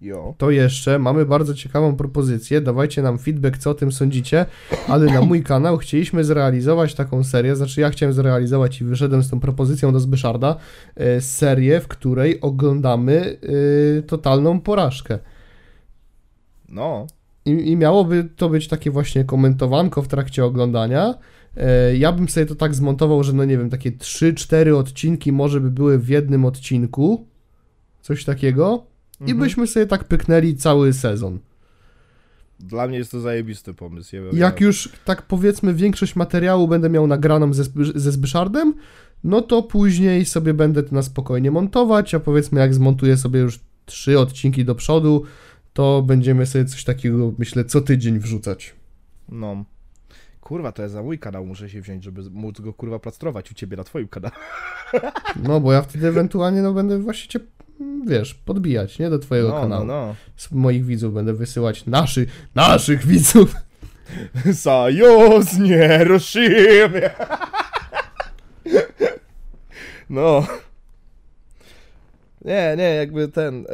[0.04, 0.34] Jo.
[0.38, 2.60] to jeszcze mamy bardzo ciekawą propozycję.
[2.60, 4.46] Dawajcie nam feedback, co o tym sądzicie,
[4.88, 9.30] ale na mój kanał chcieliśmy zrealizować taką serię, znaczy ja chciałem zrealizować i wyszedłem z
[9.30, 10.56] tą propozycją do Zbyszarda,
[10.96, 13.38] e, serię, w której oglądamy
[13.98, 15.18] e, totalną porażkę.
[16.68, 17.06] No.
[17.44, 21.14] I, I miałoby to być takie właśnie komentowanko w trakcie oglądania.
[21.56, 25.60] E, Ja bym sobie to tak zmontował, że no nie wiem, takie 3-4 odcinki może
[25.60, 27.26] by były w jednym odcinku,
[28.02, 28.93] coś takiego,
[29.26, 29.38] i Mhm.
[29.38, 31.38] byśmy sobie tak pyknęli cały sezon.
[32.60, 34.16] Dla mnie jest to zajebisty pomysł.
[34.16, 37.64] Ja, Jak już tak powiedzmy większość materiału będę miał nagraną ze,
[37.94, 38.74] ze Zbyszardem,
[39.24, 43.60] no to później sobie będę to na spokojnie montować, a powiedzmy jak zmontuję sobie już
[43.86, 45.24] trzy odcinki do przodu,
[45.72, 48.74] to będziemy sobie coś takiego, myślę, co tydzień wrzucać.
[49.28, 49.64] No.
[50.40, 53.54] Kurwa, to ja za mój kanał muszę się wziąć, żeby móc go kurwa plastrować u
[53.54, 54.34] ciebie na twoim kanale.
[55.42, 57.40] No, bo ja wtedy ewentualnie no będę właśnie cię,
[58.06, 59.10] wiesz, podbijać, nie?
[59.10, 59.84] Do twojego No, no, kanału.
[59.84, 60.14] no.
[60.36, 63.54] Z moich widzów będę wysyłać naszych, naszych widzów.
[64.54, 67.10] Sojusz nieruszymy.
[70.10, 70.46] No.
[72.44, 73.66] Nie, nie, jakby ten.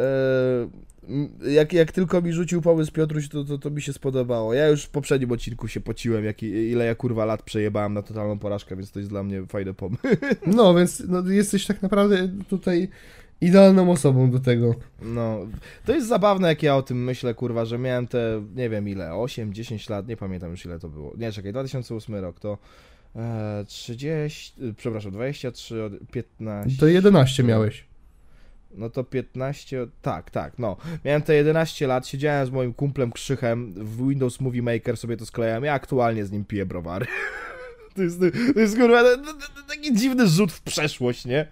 [1.08, 4.54] M, jak, jak tylko mi rzucił pomysł Piotruś, to, to, to mi się spodobało.
[4.54, 8.38] Ja już w poprzednim odcinku się pociłem, jak, ile ja kurwa lat przejebałem na totalną
[8.38, 10.00] porażkę, więc to jest dla mnie fajny pomysł.
[10.46, 12.88] No, więc no, jesteś tak naprawdę tutaj
[13.40, 14.74] idealną osobą do tego.
[15.02, 15.38] No,
[15.84, 19.14] to jest zabawne, jak ja o tym myślę, kurwa, że miałem te, nie wiem ile,
[19.14, 21.12] 8, 10 lat, nie pamiętam już ile to było.
[21.18, 22.58] Nie, czekaj, 2008 rok to
[23.16, 26.80] e, 30, e, przepraszam, 23, od- 15.
[26.80, 27.84] To 11 miałeś.
[28.74, 30.76] No to 15, tak, tak, no.
[31.04, 35.26] Miałem te 11 lat, siedziałem z moim kumplem Krzychem w Windows Movie Maker, sobie to
[35.26, 37.06] sklejam, ja aktualnie z nim piję browary.
[37.94, 38.20] To jest,
[38.54, 39.02] to jest kurwa
[39.68, 41.46] taki dziwny rzut w przeszłość, nie?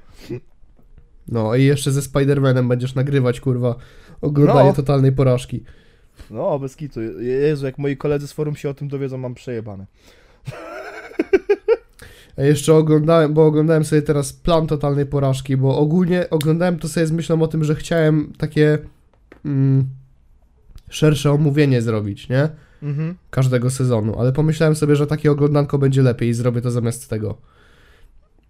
[1.28, 3.74] No i jeszcze ze Spider-Manem będziesz nagrywać, kurwa,
[4.20, 4.74] oglądanie No.
[4.74, 5.64] totalnej porażki.
[6.30, 7.00] No, bez kitu.
[7.20, 9.86] Jezu, jak moi koledzy z forum się o tym dowiedzą, mam przejebane.
[12.36, 17.06] A jeszcze oglądałem, bo oglądałem sobie teraz plan totalnej porażki, bo ogólnie oglądałem to sobie
[17.06, 18.78] z myślą o tym, że chciałem takie
[19.44, 19.88] mm,
[20.90, 22.48] szersze omówienie zrobić, nie?
[22.82, 23.14] Mhm.
[23.30, 27.38] Każdego sezonu, ale pomyślałem sobie, że takie oglądanko będzie lepiej i zrobię to zamiast tego.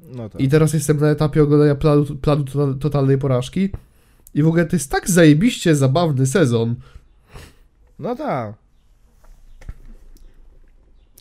[0.09, 0.41] No tak.
[0.41, 3.71] I teraz jestem na etapie oglądania planu, planu to- totalnej porażki
[4.35, 6.75] i w ogóle to jest tak zajebiście zabawny sezon.
[7.99, 8.55] No tak.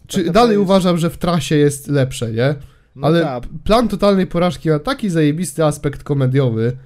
[0.08, 2.56] Czy Taka dalej jest- uważam, że w trasie jest lepsze, nie?
[2.96, 3.44] No Ale tak.
[3.64, 6.78] plan totalnej porażki ma taki zajebisty aspekt komediowy.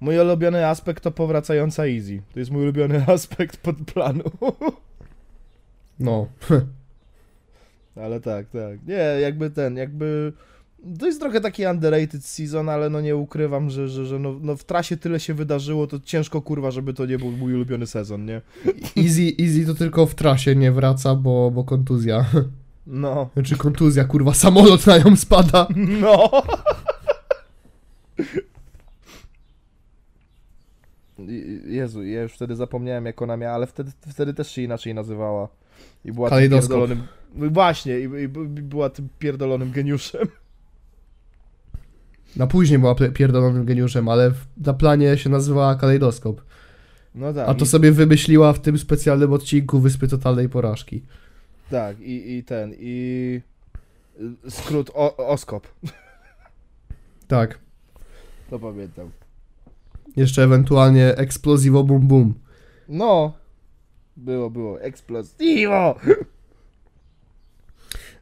[0.00, 2.22] Mój ulubiony aspekt to powracająca Easy.
[2.32, 4.24] To jest mój ulubiony aspekt pod planu.
[6.00, 6.28] No.
[8.04, 8.86] Ale tak, tak.
[8.86, 10.32] Nie, jakby ten, jakby...
[10.98, 14.56] To jest trochę taki underrated season, ale no nie ukrywam, że, że, że no, no
[14.56, 18.24] w trasie tyle się wydarzyło, to ciężko kurwa, żeby to nie był mój ulubiony sezon,
[18.24, 18.42] nie?
[18.96, 22.24] Easy, easy to tylko w trasie nie wraca, bo, bo kontuzja.
[22.86, 23.30] No.
[23.34, 25.68] Znaczy kontuzja, kurwa, samolot na nią spada.
[25.76, 26.30] No!
[31.66, 35.48] Jezu, ja już wtedy zapomniałem jak ona miała, ale wtedy, wtedy też się inaczej nazywała.
[36.04, 37.02] I była tym pierdolonym...
[37.34, 38.28] No właśnie, i, i, i
[38.62, 40.28] była tym pierdolonym geniuszem.
[42.36, 44.32] Na później była pierdolonym geniuszem, ale
[44.66, 46.42] na planie się nazywała kalejdoskop.
[47.14, 47.48] No tak.
[47.48, 51.02] A to i, sobie wymyśliła w tym specjalnym odcinku Wyspy Totalnej Porażki.
[51.70, 53.40] Tak, i, i ten, i...
[54.48, 55.68] Skrót o, Oskop.
[57.28, 57.58] Tak.
[58.50, 59.10] To pamiętam.
[60.16, 62.34] Jeszcze ewentualnie Explosivo Boom Boom.
[62.88, 63.32] No.
[64.16, 64.80] Było, było.
[64.80, 65.94] Explosivo!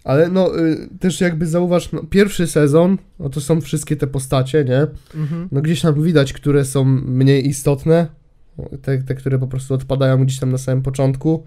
[0.04, 4.64] Ale no, y, też jakby zauważ, no, pierwszy sezon, no to są wszystkie te postacie,
[4.64, 4.86] nie?
[5.20, 5.48] Mhm.
[5.52, 8.06] No gdzieś tam widać, które są mniej istotne,
[8.82, 11.44] te, te które po prostu odpadają gdzieś tam na samym początku.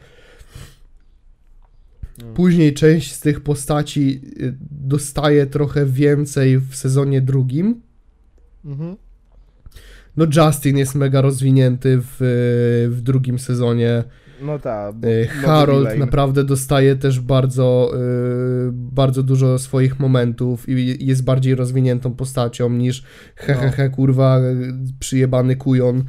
[2.22, 2.34] Mm.
[2.34, 7.82] Później część z tych postaci y, dostaje trochę więcej w sezonie drugim.
[8.66, 8.96] Mhm.
[10.18, 12.18] No Justin jest mega rozwinięty w,
[12.92, 14.04] w drugim sezonie.
[14.42, 14.96] No tak.
[15.42, 22.14] no Harold naprawdę dostaje też bardzo, y, bardzo dużo swoich momentów i jest bardziej rozwiniętą
[22.14, 23.04] postacią niż
[23.36, 26.04] hehehe kurwa y, przyjebany kujon.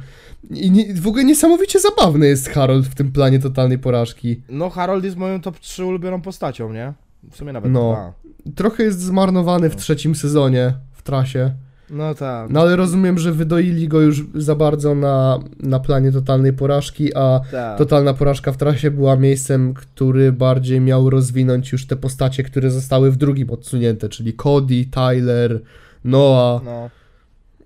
[0.49, 4.41] I nie, w ogóle niesamowicie zabawny jest Harold w tym planie totalnej porażki.
[4.49, 6.93] No Harold jest moją top 3 ulubioną postacią, nie?
[7.31, 7.91] W sumie nawet No.
[7.91, 8.13] dwa.
[8.55, 11.53] Trochę jest zmarnowany w trzecim sezonie w trasie.
[11.93, 12.49] No tak.
[12.49, 17.39] No ale rozumiem, że wydoili go już za bardzo na, na planie totalnej porażki, a
[17.51, 17.77] tak.
[17.77, 23.11] totalna porażka w trasie była miejscem, który bardziej miał rozwinąć już te postacie, które zostały
[23.11, 25.61] w drugim odsunięte, czyli Cody, Tyler,
[26.03, 26.63] Noah.
[26.63, 26.89] No,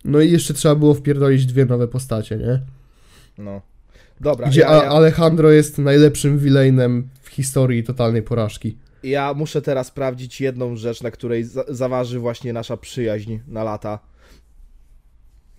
[0.05, 2.59] No i jeszcze trzeba było wpierdolić dwie nowe postacie, nie?
[3.37, 3.61] no.
[4.21, 8.77] Dobra, Gdzie ja, ja, Alejandro jest najlepszym villainem w historii totalnej porażki.
[9.03, 13.99] ja muszę teraz sprawdzić jedną rzecz, na której za zaważy właśnie nasza przyjaźń na lata.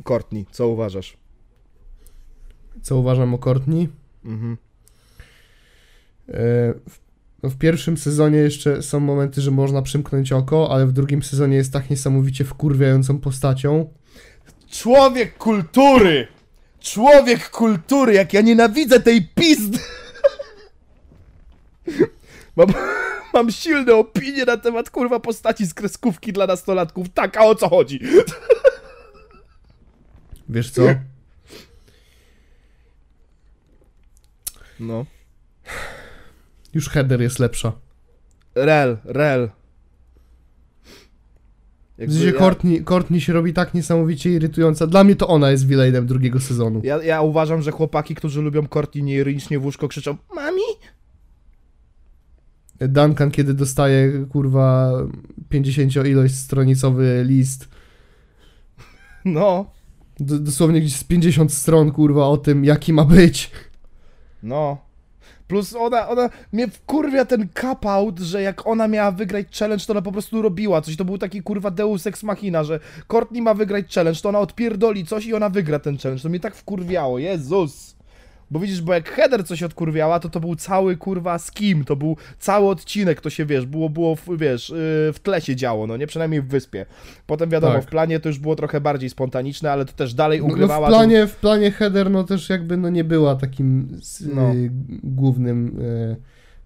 [0.04, 1.16] Courtney, co uważasz?
[2.82, 3.88] Co uważam o Courtney?
[4.24, 4.56] Mhm.
[6.28, 6.34] E,
[6.88, 6.98] W,
[7.42, 11.56] no w pierwszym sezonie jeszcze są momenty, że można przymknąć oko, ale w drugim sezonie
[11.56, 13.90] jest tak niesamowicie wkurwiającą postacią.
[14.70, 16.26] Człowiek kultury!
[16.80, 19.78] Człowiek kultury, jak ja nienawidzę tej pizdy!
[22.56, 22.68] Mam,
[23.34, 27.06] mam silne opinie na temat kurwa postaci z kreskówki dla nastolatków.
[27.14, 28.00] Tak, a o co chodzi?
[30.48, 30.82] Wiesz co?
[34.80, 35.06] No.
[36.74, 37.72] Już header jest lepsza.
[38.54, 39.50] Rel, rel.
[41.96, 44.86] W Jakby sensie ja- Courtney, Courtney się robi tak niesamowicie irytująca.
[44.86, 46.80] Dla mnie to ona jest villainem drugiego sezonu.
[46.84, 50.62] Ja, ja uważam, że chłopaki, którzy lubią Courtney nieironicznie w łóżko krzyczą Mami?
[52.80, 54.92] Duncan, kiedy dostaje, kurwa,
[55.50, 57.68] 50-ilość stronicowy list,
[59.24, 59.70] No,
[60.20, 63.50] dosłownie gdzieś z 50 stron, kurwa, o tym, jaki ma być.
[64.42, 64.88] no.
[65.48, 70.02] Plus ona, ona mnie wkurwia ten cap-out, że jak ona miała wygrać challenge, to ona
[70.02, 70.96] po prostu robiła coś.
[70.96, 72.80] To był taki kurwa deus ex machina, że
[73.12, 76.22] Courtney ma wygrać challenge, to ona odpierdoli coś i ona wygra ten challenge.
[76.22, 77.97] To mnie tak wkurwiało, Jezus.
[78.50, 82.16] Bo widzisz, bo jak Heather coś odkurwiała, to to był cały kurwa skim, to był
[82.38, 84.76] cały odcinek, to się wiesz, było, było w, wiesz, yy,
[85.12, 86.86] w tle się działo, no nie, przynajmniej w wyspie.
[87.26, 87.82] Potem wiadomo, Tak.
[87.84, 90.86] w planie to już było trochę bardziej spontaniczne, ale to też dalej No, no ugrywała.
[90.86, 94.52] w, planie, w planie header, no też jakby, no nie była takim s- No.
[94.54, 94.70] y,
[95.02, 96.16] głównym y,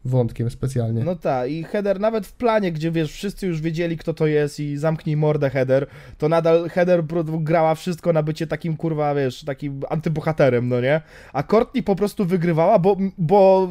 [0.05, 1.05] wątkiem specjalnie.
[1.05, 4.61] No tak, i Header nawet w planie, gdzie wiesz, wszyscy już wiedzieli kto to jest
[4.61, 5.87] i zamknij mordę Header,
[6.19, 11.01] to nadal Header grała wszystko na bycie takim kurwa, wiesz, takim antybohaterem, no nie?
[11.33, 13.69] A Courtney po prostu wygrywała, bo, bo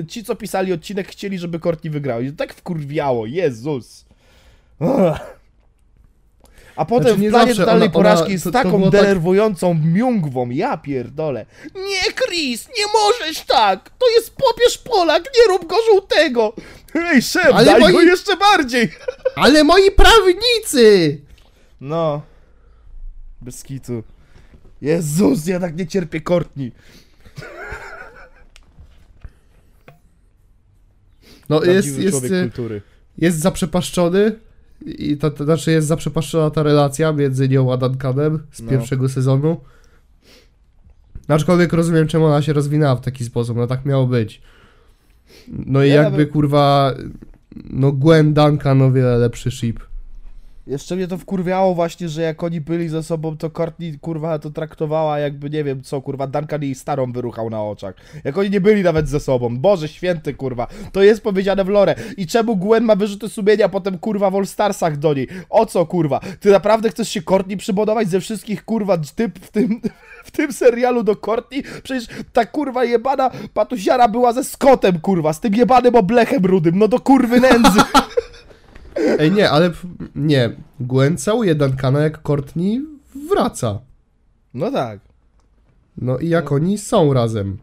[0.00, 2.20] y, ci co pisali odcinek chcieli, żeby Courtney wygrała.
[2.20, 4.04] I tak wkurwiało, Jezus.
[4.80, 5.41] Ugh.
[6.76, 8.82] A potem Znaczy, nie w planie zawsze totalnej ona- ona- porażki z to- to taką
[8.82, 11.46] tak- denerwującą miungwą, ja pierdolę.
[11.74, 13.90] Nie, Chris, nie możesz tak!
[13.98, 16.52] To jest popierz Polak, nie rób go żółtego!
[16.94, 18.88] Ej, szef, Ale daj moi- go jeszcze bardziej!
[19.36, 21.20] Ale moi prawnicy!
[21.80, 22.22] No.
[23.40, 24.02] Bez kitu.
[24.82, 26.72] Jezus, ja tak nie cierpię Courtney.
[31.48, 32.82] No jest, jest, człowiek y,
[33.18, 34.32] jest zaprzepaszczony
[34.86, 38.70] i to, to znaczy jest zaprzepaszczona ta relacja między nią a Duncanem z No.
[38.70, 39.60] pierwszego sezonu.
[41.28, 44.42] Aczkolwiek rozumiem, czemu ona się rozwinęła w taki sposób, no tak miało być.
[45.48, 46.94] No i Ja jakby nawet- kurwa,
[47.70, 49.80] no Gwen Duncan o wiele lepszy ship.
[50.66, 54.50] Jeszcze mnie to wkurwiało właśnie, że jak oni byli ze sobą, to Courtney, kurwa, to
[54.50, 57.94] traktowała jakby, nie wiem co, kurwa, Duncan jej starą wyruchał na oczach.
[58.24, 59.58] Jak oni nie byli nawet ze sobą.
[59.58, 60.66] Boże święty, kurwa.
[60.92, 61.94] To jest powiedziane w lore.
[62.16, 65.28] I czemu Gwen ma wyrzuty sumienia potem, kurwa, w All Starsach do niej?
[65.50, 66.20] O co, kurwa?
[66.40, 69.80] Ty naprawdę chcesz się Courtney przybudować ze wszystkich, kurwa, typ w tym...
[70.24, 75.40] W tym serialu do Courtney, przecież ta kurwa jebana patusiara była ze Scottem, kurwa, z
[75.40, 77.80] tym jebanym oblechem rudym, no do kurwy nędzy.
[79.18, 79.70] Ej, nie, ale
[80.14, 80.50] nie.
[80.80, 82.80] Gwen całuje Duncana, jak Courtney
[83.30, 83.80] wraca.
[84.54, 85.00] No tak.
[85.98, 87.58] No i jak oni są razem.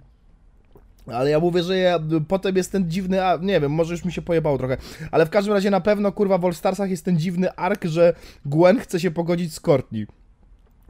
[1.07, 4.11] Ale ja mówię, że ja, potem jest ten dziwny, a nie wiem, może już mi
[4.11, 4.77] się pojebało trochę,
[5.11, 8.13] ale w każdym razie na pewno, kurwa, w All Starsach jest ten dziwny ark, że
[8.45, 10.07] Gwen chce się pogodzić z Courtney.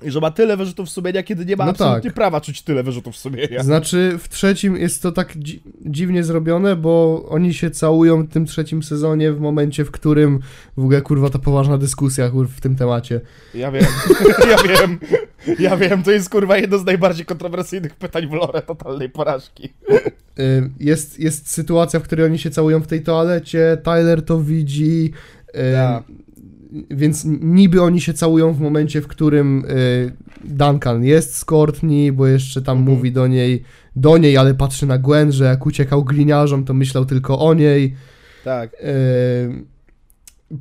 [0.02, 2.14] I że ma tyle wyrzutów sumienia, kiedy nie ma No absolutnie tak.
[2.14, 3.64] prawa czuć tyle wyrzutów sumienia.
[3.64, 8.46] Znaczy, w trzecim jest to tak dzi dziwnie zrobione, bo oni się całują w tym
[8.46, 10.40] trzecim sezonie w momencie, w którym
[10.78, 13.22] w ogóle kurwa ta poważna dyskusja kur, w tym temacie.
[13.54, 13.86] Ja wiem,
[14.52, 15.00] ja wiem,
[15.60, 19.70] ja wiem, to jest kurwa jedno z najbardziej kontrowersyjnych pytań w lore totalnej porażki.
[20.40, 25.12] Y, Jest, jest sytuacja, w której oni się całują w tej toalecie, Tyler to widzi,
[25.50, 26.04] y, Tak.
[26.90, 30.12] Więc niby oni się całują w momencie, w którym y,
[30.44, 32.98] Duncan jest z Courtney, bo jeszcze tam Mhm.
[32.98, 33.64] mówi do niej,
[33.96, 37.96] do niej, ale patrzy na Gwen, że jak uciekał gliniarzom, to myślał tylko o niej.
[38.44, 38.72] Tak.
[38.84, 39.64] Yy,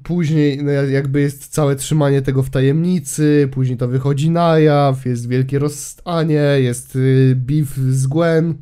[0.03, 5.29] Później no, jakby jest całe trzymanie tego w tajemnicy, później to wychodzi na jaw, jest
[5.29, 8.55] wielkie rozstanie, jest yy, beef z Gwen,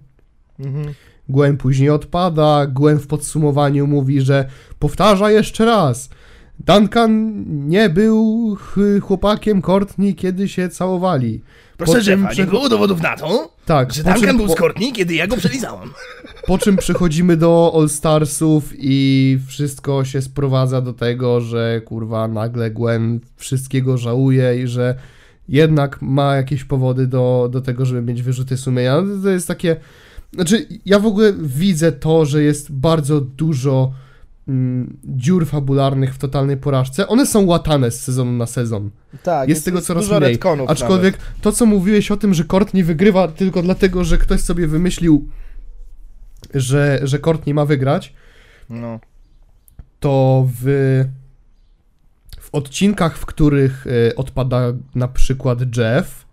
[0.60, 0.86] Mhm.
[1.28, 4.48] Gwen później odpada, Gwen w podsumowaniu mówi, że
[4.78, 6.10] powtarza jeszcze raz,
[6.59, 11.41] Duncan nie był ch- chłopakiem Courtney, kiedy się całowali.
[11.77, 14.49] Proszę Po szefa, prze- nie było dowodów na to, Tak, że po czym Duncan był
[14.49, 15.91] z Courtney, kiedy ja go przelizałam.
[16.47, 22.70] Po czym przechodzimy do All Starsów i wszystko się sprowadza do tego, że kurwa nagle
[22.70, 24.95] Gwen wszystkiego żałuje i że
[25.49, 29.01] jednak ma jakieś powody do, do tego, żeby mieć wyrzuty sumienia.
[29.01, 29.77] No, To jest takie.
[30.33, 33.93] Znaczy, ja w ogóle widzę to, że jest bardzo dużo
[35.05, 37.09] dziur fabularnych w totalnej porażce.
[37.09, 38.90] One są łatane z sezonu na sezon.
[39.23, 40.39] Tak, Jest tego coraz dużo mniej.
[40.68, 45.28] Aczkolwiek to, co mówiłeś o tym, że Courtney wygrywa tylko dlatego, że ktoś sobie wymyślił,
[46.55, 48.14] że, że Courtney ma wygrać,
[48.68, 48.82] nawet.
[48.82, 49.01] No.
[50.01, 50.64] to w,
[52.40, 54.60] w odcinkach, w których e, odpada
[54.94, 56.27] na przykład Jeff,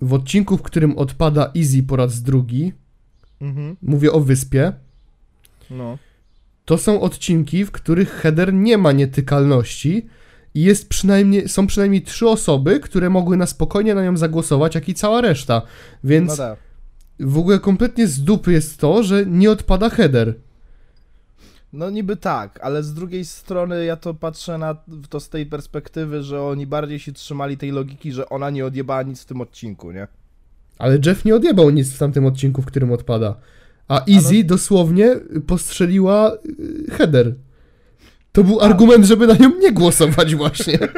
[0.00, 2.72] w odcinku, w którym odpada Easy po raz drugi,
[3.40, 3.76] Mhm.
[3.82, 4.72] mówię o wyspie,
[5.70, 5.98] No.
[6.64, 10.06] To są odcinki, w których header nie ma nietykalności
[10.54, 14.88] i jest przynajmniej, są przynajmniej trzy osoby, które mogły na spokojnie na nią zagłosować, jak
[14.88, 15.62] i cała reszta.
[16.04, 16.56] Więc No
[17.20, 20.34] w ogóle kompletnie z dupy jest to, że nie odpada header.
[21.72, 24.76] No niby tak, ale z drugiej strony ja to patrzę na
[25.08, 29.02] to z tej perspektywy, że oni bardziej się trzymali tej logiki, że ona nie odjebała
[29.02, 30.08] nic w tym odcinku, nie?
[30.78, 33.36] Ale Jeff nie odjebał nic w tamtym odcinku, w którym odpada.
[33.88, 35.16] A Easy dosłownie
[35.46, 36.32] postrzeliła
[36.88, 37.34] y, header.
[38.32, 40.78] To był argument, żeby na nią nie głosować właśnie.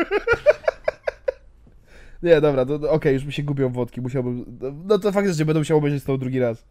[2.23, 4.59] Nie, dobra, to, to okej, już mi się gubią wodki, musiałbym...
[4.85, 6.67] No to faktycznie będę musiał obejrzeć to drugi raz.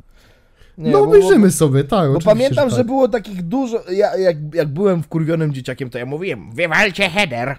[0.78, 2.14] Nie, no bo- obejrzymy sobie, tak.
[2.14, 2.88] Bo pamiętam, że, że tak.
[2.88, 3.84] było takich dużo.
[3.92, 7.56] Ja, jak, jak byłem wkurwionym dzieciakiem, to ja mówiłem, Wywalcie header.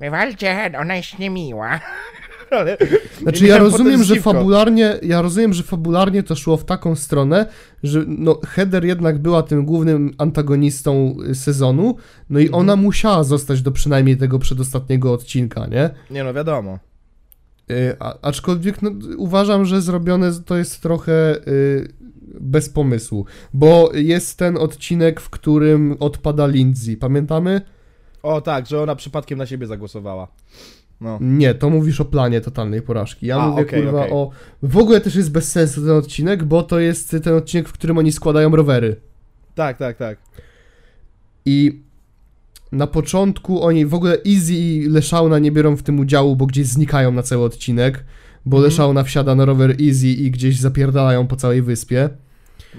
[0.00, 1.80] Wywalcie header, ona jest niemiła.
[2.50, 2.76] ale.
[3.22, 7.46] Znaczy ja rozumiem, że fabularnie, ja rozumiem, że fabularnie to szło w taką stronę,
[7.82, 11.96] że no Heather jednak była tym głównym antagonistą y, sezonu,
[12.30, 12.60] no i Mhm.
[12.60, 15.90] ona musiała zostać do przynajmniej tego przedostatniego odcinka, nie?
[16.10, 16.78] Nie no, wiadomo.
[17.70, 21.92] Y, A, aczkolwiek no, uważam, że zrobione to jest trochę y,
[22.40, 27.60] bez pomysłu, bo jest ten odcinek, w którym odpada Lindsay, pamiętamy?
[28.22, 30.28] O tak, że ona przypadkiem na siebie zagłosowała.
[31.00, 31.18] No.
[31.20, 33.26] Nie, to mówisz o planie totalnej porażki.
[33.26, 34.12] Ja A, mówię okej, kurwa okej.
[34.12, 34.30] o.
[34.62, 37.98] W ogóle też jest bez sensu ten odcinek, bo to jest ten odcinek, w którym
[37.98, 38.96] oni składają rowery.
[39.54, 40.18] Tak, tak, tak.
[41.44, 41.80] I
[42.72, 46.66] na początku oni w ogóle Easy i Leszauna nie biorą w tym udziału, bo gdzieś
[46.66, 48.04] znikają na cały odcinek.
[48.46, 48.70] Bo Mhm.
[48.70, 52.08] Leszauna wsiada na rower Easy i gdzieś zapierdalają po całej wyspie.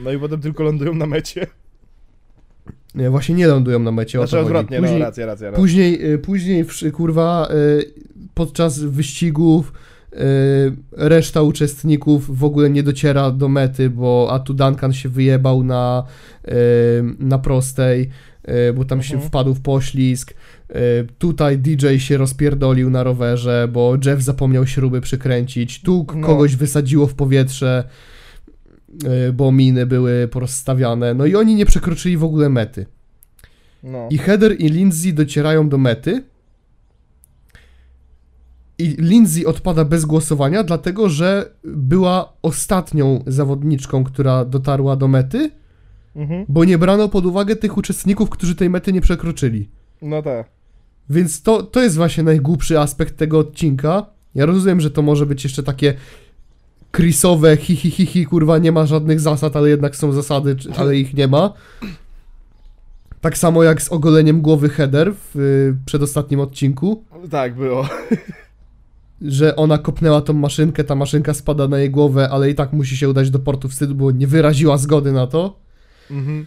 [0.04, 1.48] No i potem tylko lądują na mecie.
[2.98, 4.18] Nie, właśnie nie lądują na mecie.
[4.18, 5.48] Znaczy odwrotnie, Później, no racja, racja.
[5.48, 5.62] racja.
[5.62, 7.94] Później, y, później kurwa, y,
[8.34, 9.74] podczas wyścigów
[10.14, 10.18] y,
[10.92, 16.04] reszta uczestników w ogóle nie dociera do mety, bo a tu Duncan się wyjebał na,
[17.20, 18.10] na prostej,
[18.76, 19.30] bo tam się Mhm.
[19.30, 20.34] wpadł w poślizg.
[21.18, 25.82] Tutaj DJ się rozpierdolił na rowerze, bo Jeff zapomniał śruby przykręcić.
[25.82, 26.28] Tu No.
[26.28, 27.84] kogoś wysadziło w powietrze,
[29.34, 31.14] bo miny były porozstawiane.
[31.14, 32.86] No i oni nie przekroczyli w ogóle mety.
[33.84, 34.08] No.
[34.12, 36.24] I Heather i Lindsay docierają do mety.
[38.80, 45.52] I Lindsay odpada bez głosowania, dlatego że była ostatnią zawodniczką, która dotarła do mety,
[46.16, 46.46] Mhm.
[46.50, 49.70] bo nie brano pod uwagę tych uczestników, którzy tej mety nie przekroczyli.
[50.02, 50.50] No tak.
[51.10, 54.06] Więc to, to jest właśnie najgłupszy aspekt tego odcinka.
[54.36, 55.94] Ja rozumiem, że to może być jeszcze takie
[56.92, 60.98] Chrisowe, hi, hi, hi, hi, kurwa, nie ma żadnych zasad, ale jednak są zasady, ale
[60.98, 61.54] ich nie ma.
[63.22, 67.04] Tak samo jak z ogoleniem głowy Heather w y, przedostatnim odcinku.
[67.32, 67.90] Tak, było.
[69.22, 72.98] że ona kopnęła tą maszynkę, ta maszynka spada na jej głowę, ale i tak musi
[72.98, 75.60] się udać do portu wstydu, bo nie wyraziła zgody na to.
[76.12, 76.46] Mhm.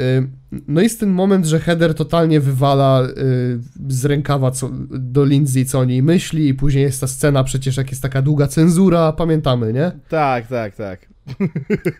[0.00, 0.28] Y,
[0.68, 3.58] No jest ten moment, że Heather totalnie wywala y,
[3.88, 7.76] z rękawa co, do Lindsay, co o niej myśli i później jest ta scena przecież,
[7.76, 9.92] jak jest taka długa cenzura, pamiętamy, nie?
[10.08, 11.00] Tak, tak, tak.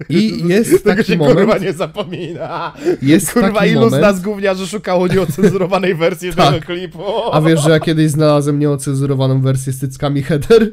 [0.09, 2.73] I jest Tego taki się moment, kurwa nie zapomina.
[3.03, 6.55] jest Kurwa, taki ilu z moment, nas gówniarzy szukało nieocenzurowanej wersji Tak.
[6.55, 7.03] tego klipu?
[7.33, 10.73] a wiesz, że ja kiedyś znalazłem nieocenzurowaną wersję z cyckami Heather?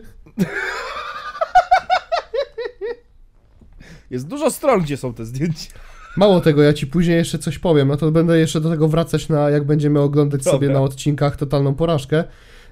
[4.10, 5.72] Jest dużo stron, gdzie są te zdjęcia.
[6.18, 9.30] Mało tego, ja ci później jeszcze coś powiem, no to będę jeszcze do tego wracać
[9.30, 10.74] na, jak będziemy oglądać sobie Dobra.
[10.74, 12.24] na odcinkach Totalną Porażkę.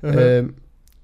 [0.04, 0.48] E,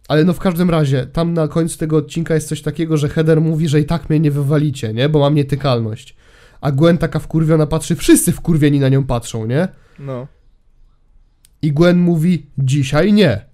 [0.08, 3.42] ale no w każdym razie, tam na końcu tego odcinka jest coś takiego, że Heather
[3.42, 5.10] mówi, że i tak mnie nie wywalicie, nie?
[5.10, 6.16] Bo mam nietykalność.
[6.62, 9.68] A Gwen taka wkurwiona patrzy, wszyscy wkurwieni na nią patrzą, nie?
[10.00, 10.28] No.
[11.62, 13.46] I Gwen mówi, dzisiaj nie.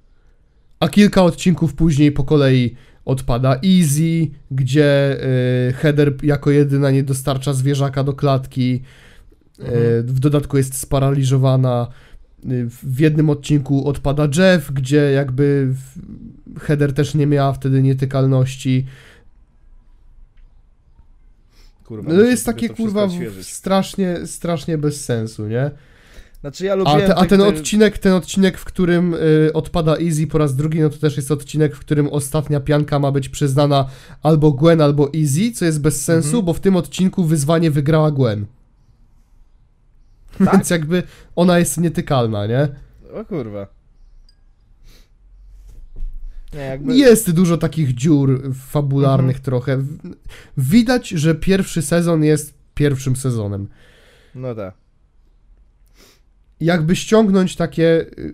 [0.79, 2.75] A kilka odcinków później po kolei
[3.05, 5.17] odpada Easy, gdzie
[5.69, 8.81] y, Heather jako jedyna nie dostarcza zwierzaka do klatki.
[9.59, 10.05] Y, Mhm.
[10.05, 11.87] w dodatku jest sparaliżowana.
[12.51, 15.73] Y, w jednym odcinku odpada Jeff, gdzie jakby
[16.59, 18.85] Heather też nie miała wtedy nietykalności.
[21.85, 25.71] Kurwa, No jest takie kurwa w- strasznie, strasznie bez sensu, nie?
[26.41, 26.99] Znaczy ja A, lubiłem...
[27.01, 30.79] te, a ten te- odcinek, ten odcinek, w którym y, odpada Easy po raz drugi,
[30.79, 33.87] no to też jest odcinek, w którym ostatnia pianka ma być przyznana
[34.23, 36.45] albo Gwen, albo Easy, co jest bez sensu, Mhm.
[36.45, 38.45] bo w tym odcinku wyzwanie wygrała Gwen.
[40.37, 40.51] Tak?
[40.53, 41.03] Więc jakby
[41.35, 42.67] ona jest nietykalna, nie?
[43.13, 43.67] O kurwa.
[46.53, 46.95] Nie, jakby...
[46.95, 49.43] Jest dużo takich dziur fabularnych Mhm.
[49.43, 49.83] trochę.
[50.57, 53.67] Widać, że pierwszy sezon jest pierwszym sezonem.
[54.35, 54.73] No tak.
[56.61, 58.33] Jakby ściągnąć takie y,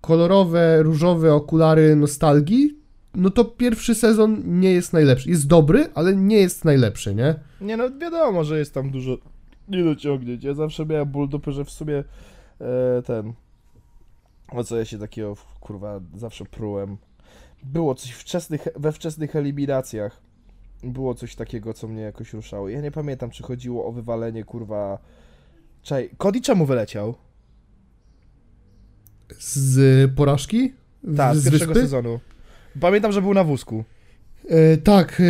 [0.00, 2.78] kolorowe, różowe okulary nostalgii,
[3.14, 5.30] no to pierwszy sezon nie jest najlepszy.
[5.30, 7.34] Jest dobry, ale nie jest najlepszy, nie?
[7.60, 9.18] Nie no, wiadomo, że jest tam dużo
[9.68, 10.44] niedociągnięć.
[10.44, 12.04] Ja zawsze miałem ból dupy, że w sumie
[12.60, 13.32] e, ten...
[14.52, 16.96] O co ja się takiego, kurwa, zawsze prułem.
[17.62, 20.20] Było coś wczesnych, we wczesnych eliminacjach.
[20.82, 22.68] Było coś takiego, co mnie jakoś ruszało.
[22.68, 24.98] Ja nie pamiętam, czy chodziło o wywalenie, kurwa...
[25.88, 27.14] Czaj, Cody czemu wyleciał?
[29.38, 30.72] Z porażki?
[31.16, 31.86] Tak, z z pierwszego wyspy?
[31.86, 32.20] sezonu.
[32.80, 33.84] Pamiętam, że był na wózku.
[34.48, 35.24] E, tak, e,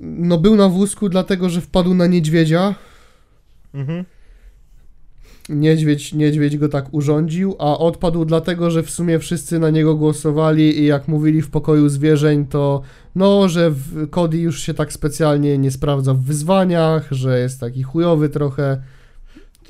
[0.00, 2.74] no był na wózku dlatego, że wpadł na niedźwiedzia.
[3.74, 4.04] Mhm.
[5.48, 10.78] Niedźwiedź, niedźwiedź go tak urządził, a odpadł dlatego, że w sumie wszyscy na niego głosowali
[10.80, 12.82] i jak mówili w pokoju zwierzeń, to
[13.14, 13.72] no, że
[14.10, 18.82] Cody już się tak specjalnie nie sprawdza w wyzwaniach, że jest taki chujowy trochę.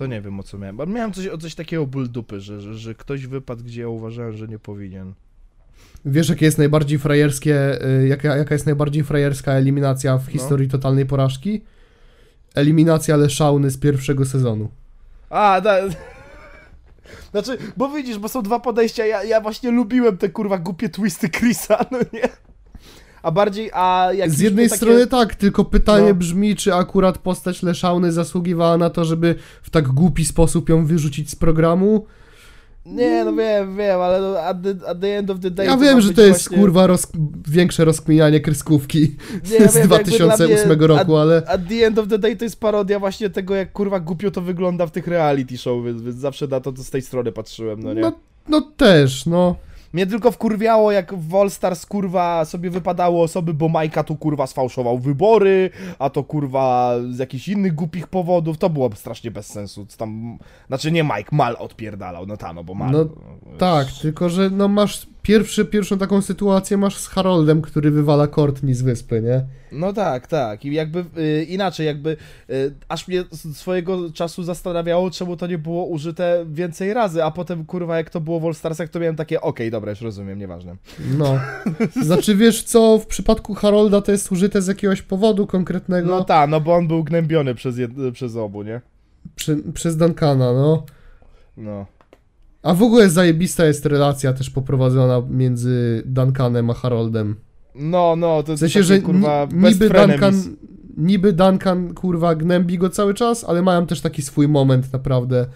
[0.01, 0.93] To nie wiem o co miałem.
[0.93, 4.37] Miałem coś, o coś takiego ból dupy, że, że, że ktoś wypadł, gdzie ja uważałem,
[4.37, 5.15] że nie powinien.
[6.05, 10.33] Wiesz, jakie jest najbardziej frajerskie, y, jaka, jaka jest najbardziej frajerska eliminacja w No.
[10.33, 11.65] historii totalnej porażki?
[12.55, 14.71] Eliminacja Leszauny z pierwszego sezonu.
[15.31, 15.77] A, da...
[17.33, 21.29] Znaczy, bo widzisz, bo są dwa podejścia, ja, ja właśnie lubiłem te kurwa głupie twisty
[21.29, 22.29] Chrisa, no nie?
[23.23, 26.15] A bardziej, a jak Z jednej takie- strony tak, tylko pytanie No.
[26.15, 31.31] brzmi, czy akurat postać Leszauny zasługiwała na to, żeby w tak głupi sposób ją wyrzucić
[31.31, 32.07] z programu?
[32.87, 35.67] Nie, no wiem, wiem, ale no, at, the, at the end of the day...
[35.67, 36.59] Ja wiem, że to jest właśnie...
[36.59, 37.07] kurwa roz...
[37.49, 39.17] większe rozkminianie kreskówki
[39.51, 42.19] Nie, ja z wiem, jakby 2008 dla mnie roku, ale At the end of the
[42.19, 45.85] day to jest parodia właśnie tego, jak kurwa głupio to wygląda w tych reality show,
[45.85, 48.01] więc, więc zawsze na to, to z tej strony patrzyłem, no nie?
[48.01, 48.13] no,
[48.49, 49.57] no też, no.
[49.93, 54.47] Mnie tylko wkurwiało, jak w All Stars kurwa sobie wypadało osoby, bo Majka tu kurwa
[54.47, 58.59] sfałszował wybory, a to kurwa z jakichś innych głupich powodów.
[58.59, 59.87] To było strasznie bez sensu.
[59.97, 60.39] Tam,
[60.69, 62.91] znaczy nie Mike, Mal odpierdalał, no ta, no bo Mal.
[62.93, 63.05] No,
[63.59, 68.75] Tak, tylko że no masz pierwszy, pierwszą taką sytuację masz z Haroldem, który wywala Courtney
[68.75, 69.45] z wyspy, nie?
[69.73, 70.65] No tak, tak.
[70.65, 72.17] I jakby y, inaczej, jakby
[72.51, 77.65] y, aż mnie swojego czasu zastanawiało, czemu to nie było użyte więcej razy, a potem
[77.65, 80.77] kurwa jak to było w All Starsach, to miałem takie, okej, dobra, już rozumiem, nieważne.
[81.19, 81.41] No.
[82.07, 86.51] Znaczy wiesz co, w przypadku Harolda to jest użyte z jakiegoś powodu konkretnego No tak,
[86.51, 88.81] no bo on był gnębiony przez, jed, przez obu, nie?
[89.37, 90.85] przy, przez Duncana, no.
[91.57, 91.87] No.
[92.63, 97.37] A w ogóle zajebista jest relacja też poprowadzona między Duncanem a Haroldem.
[97.75, 99.91] No, no, to W sensie, takie, że kurwa, niby.
[99.91, 100.35] Duncan,
[100.97, 105.47] niby Duncan kurwa gnębi go cały czas, ale mają też taki swój moment naprawdę,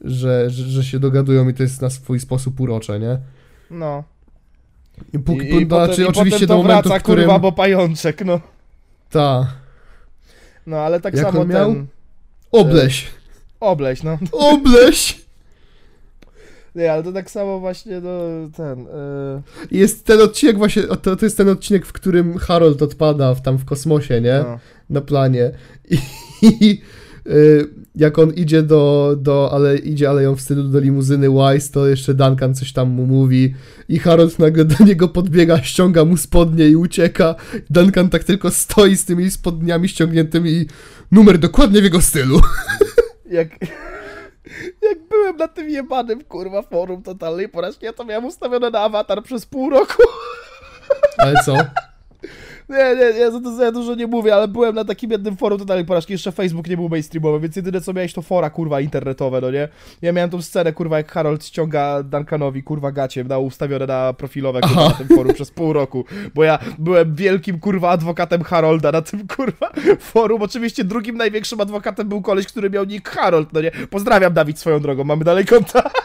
[0.00, 3.18] że, że, że się dogadują i to jest na swój sposób urocze, nie?
[3.70, 4.04] No.
[5.12, 7.02] I póki, I, i po, znaczy, potem, i oczywiście potem do to momentu, wraca, w
[7.02, 7.24] którym...
[7.24, 8.40] kurwa, bo pajączek, no.
[9.10, 9.46] Ta,
[10.66, 11.74] No, ale tak Jak samo on miał?
[11.74, 11.86] ten...
[12.52, 13.06] obleś,
[13.60, 14.18] Obleś, no.
[14.32, 15.19] obleś!
[16.74, 18.18] Nie, ale to tak samo właśnie, no,
[18.56, 18.80] ten...
[18.80, 23.42] Yy, Jest ten odcinek właśnie, to, to jest ten odcinek, w którym Harold odpada w,
[23.42, 24.44] tam w kosmosie, nie?
[24.44, 24.58] no.
[24.90, 25.50] Na planie.
[25.90, 25.98] I,
[26.60, 26.82] i
[27.26, 31.86] y, jak on idzie do, do, ale idzie aleją w stylu do limuzyny Wise, to
[31.86, 33.54] jeszcze Duncan coś tam mu mówi
[33.88, 37.34] i Harold nagle do niego podbiega, ściąga mu spodnie i ucieka.
[37.70, 40.66] Duncan tak tylko stoi z tymi spodniami ściągniętymi i
[41.12, 42.40] numer dokładnie w jego stylu.
[43.30, 43.48] jak,
[44.82, 49.22] jak byłem na tym jebanym, kurwa, forum totalnej porażki, ja to miałem ustawione na awatar
[49.22, 50.02] przez pół roku.
[51.18, 51.56] Ale co?
[52.70, 55.58] Nie, nie, nie, za to za dużo nie mówię, ale byłem na takim jednym forum
[55.58, 59.40] totalnej porażki, jeszcze Facebook nie był mainstreamowy, więc jedyne co miałeś to fora, kurwa, internetowe,
[59.40, 59.68] no nie?
[60.02, 64.60] Ja miałem tą scenę, kurwa, jak Harold ściąga Duncanowi, kurwa, gacie, dał ustawione na profilowe,
[64.60, 64.90] kurwa, Aha.
[64.90, 69.26] na tym forum przez pół roku, bo ja byłem wielkim, kurwa, adwokatem Harolda na tym,
[69.36, 70.42] kurwa, forum.
[70.42, 73.70] Oczywiście drugim największym adwokatem był koleś, który miał nick Harold, no nie?
[73.70, 75.96] Pozdrawiam, Dawid, swoją drogą, mamy dalej kontakt.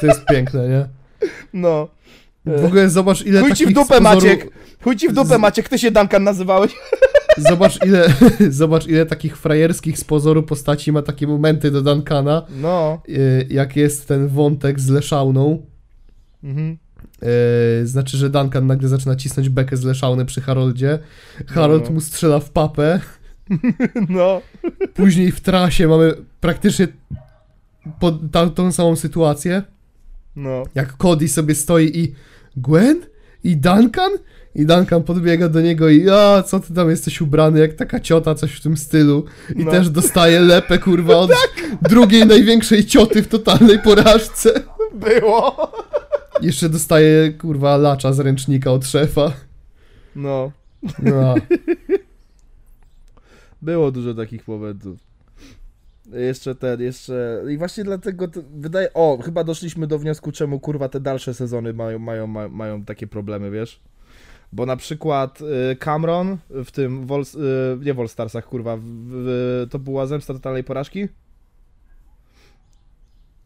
[0.00, 0.86] To jest piękne, nie?
[1.52, 1.88] No.
[2.46, 4.50] W ogóle zobacz ile Chuj ci w dupę, Maciek!
[4.84, 6.72] Chuj ci w dupę, Maciek, ty się Duncan nazywałeś.
[7.48, 8.14] Zobacz ile,
[8.50, 13.02] zobacz ile takich frajerskich z pozoru postaci ma takie momenty do Duncana, No.
[13.08, 15.62] y, jak jest ten wątek z Leszauną.
[16.44, 16.78] Mhm.
[17.82, 20.98] y, znaczy, że Duncan nagle zaczyna cisnąć bekę z Leszauny przy Haroldzie.
[21.46, 21.90] Harold No.
[21.90, 23.00] mu strzela w papę.
[24.08, 24.40] No.
[24.94, 26.88] Później w trasie mamy praktycznie
[28.00, 28.14] pod
[28.54, 29.62] tą samą sytuację.
[30.38, 30.62] No.
[30.74, 32.14] Jak Cody sobie stoi i
[32.56, 33.00] Gwen?
[33.44, 34.12] I Duncan?
[34.54, 38.34] I Duncan podbiega do niego i a co ty tam jesteś ubrany jak taka ciota,
[38.34, 39.24] coś w tym stylu.
[39.56, 39.70] I No.
[39.70, 41.30] też dostaje lepę, kurwa, od
[41.82, 44.50] drugiej największej cioty w totalnej porażce.
[44.94, 45.72] Było.
[46.42, 49.32] Jeszcze dostaje, kurwa, lacza z ręcznika od szefa.
[50.16, 50.52] No.
[51.02, 51.34] No,
[53.62, 55.07] Było dużo takich momentów.
[56.12, 57.42] Jeszcze ten, jeszcze...
[57.50, 58.92] I właśnie dlatego to wydaje...
[58.94, 63.06] O, chyba doszliśmy do wniosku, czemu kurwa te dalsze sezony mają, mają, mają, mają takie
[63.06, 63.80] problemy, wiesz?
[64.52, 65.40] Bo na przykład
[65.72, 70.34] y, Cameron w tym, Wol, y, nie w Starsach, kurwa, w, w, to była Zemsta
[70.34, 71.08] Totalnej Porażki?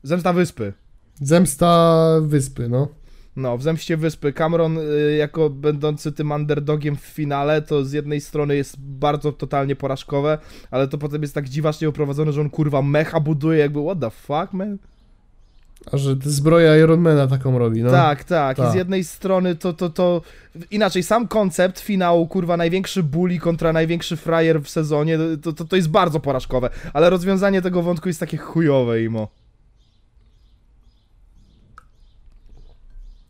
[0.03, 0.73] Zemsta Wyspy.
[1.21, 2.89] zemsta wyspy, no.
[3.37, 8.21] No, w Zemście Wyspy Cameron y, jako będący tym underdogiem w finale, to z jednej
[8.21, 10.39] strony jest bardzo totalnie porażkowe,
[10.71, 14.11] ale to potem jest tak dziwacznie uprowadzone, że on kurwa mecha buduje jakby what the
[14.11, 14.79] fuck, man?
[15.93, 17.91] A że zbroja Ironmana taką robi, no.
[17.91, 18.59] Tak, tak.
[18.59, 18.73] I Tak.
[18.73, 20.23] z jednej strony to, to, to...
[20.71, 25.77] Inaczej, sam koncept finału, kurwa, największy bully kontra największy frajer w sezonie, to, to, to
[25.77, 29.29] jest bardzo porażkowe, ale rozwiązanie tego wątku jest takie chujowe, imo.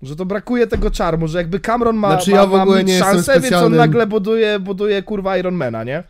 [0.03, 2.99] Że to brakuje tego czarmu, że jakby Cameron ma, Znaczy, ma, ja w ogóle nie
[2.99, 6.05] szansę, więc on nagle buduje, buduje kurwa Ironmana, nie?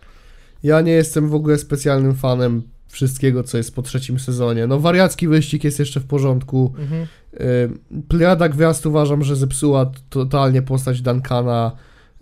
[0.63, 4.67] Ja nie jestem w ogóle specjalnym fanem wszystkiego, co jest po trzecim sezonie.
[4.67, 6.75] No, wariacki wyścig jest jeszcze w porządku.
[6.79, 7.07] Mhm.
[7.41, 11.73] Y, Plejada Gwiazd uważam, że zepsuła totalnie postać Duncana.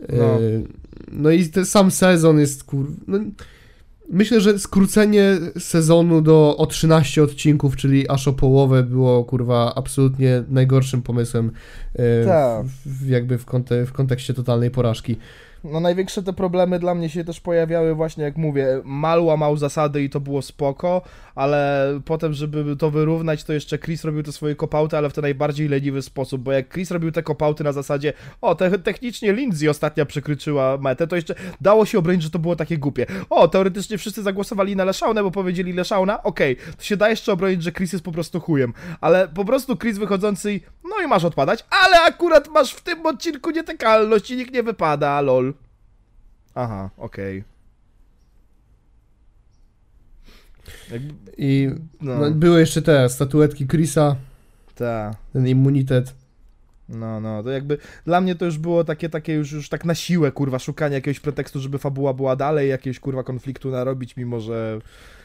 [0.00, 0.38] Y, No.
[1.12, 2.86] No i ten sam sezon jest kur...
[3.06, 3.18] No,
[4.10, 10.42] myślę, że skrócenie sezonu do o 13 odcinków, czyli aż o połowę było kurwa absolutnie
[10.48, 11.50] najgorszym pomysłem
[11.94, 12.66] y, Tak.
[12.86, 13.46] w, jakby w,
[13.86, 15.16] w kontekście totalnej porażki.
[15.64, 20.02] No największe te problemy dla mnie się też pojawiały właśnie, jak mówię, Mal łamał zasady
[20.02, 21.02] i to było spoko,
[21.34, 25.22] ale potem, żeby to wyrównać, to jeszcze Chris robił te swoje kopauty, ale w ten
[25.22, 29.68] najbardziej leniwy sposób, bo jak Chris robił te kopauty na zasadzie, o, te, technicznie Lindsay
[29.68, 33.06] ostatnia przekryczyła metę, to jeszcze dało się obronić, że to było takie głupie.
[33.30, 37.62] O, teoretycznie wszyscy zagłosowali na Leszaunę, bo powiedzieli Leszauna, okej, to się da jeszcze obronić,
[37.62, 41.64] że Chris jest po prostu chujem, ale po prostu Chris wychodzący no i masz odpadać,
[41.70, 45.49] ale akurat masz w tym odcinku nietykalność i nikt nie wypada, lol.
[46.54, 47.44] Aha, okej.
[50.92, 51.70] Jakby, I
[52.00, 52.18] No.
[52.18, 54.16] no, były jeszcze te statuetki Chrisa,
[54.74, 56.14] ta, ten immunitet.
[56.88, 59.94] no, no, to jakby dla mnie to już było takie, takie już, już tak na
[59.94, 64.80] siłę, kurwa, szukanie jakiegoś pretekstu, żeby fabuła była dalej, jakiegoś, kurwa, konfliktu narobić, mimo że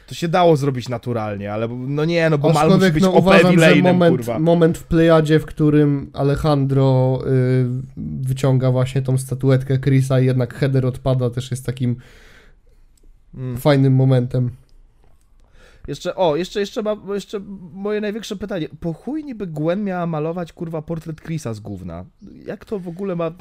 [0.07, 3.13] to się dało zrobić naturalnie, ale no nie, no bo Mal musi Aczkolwiek być no,
[3.13, 4.39] OP uważam, że villainem, moment, kurwa.
[4.39, 7.65] moment w Plejadzie, w którym Alejandro y,
[7.97, 11.95] wyciąga właśnie tą statuetkę Chrisa i jednak header odpada, też jest takim
[13.37, 13.57] Mm.
[13.57, 14.49] fajnym momentem.
[15.87, 17.39] Jeszcze, o, jeszcze, jeszcze, ma, jeszcze
[17.73, 18.67] moje największe pytanie.
[18.79, 22.05] Po chuj niby Gwen miała malować, kurwa, portret Chrisa z gówna?
[22.45, 23.31] Jak to w ogóle ma...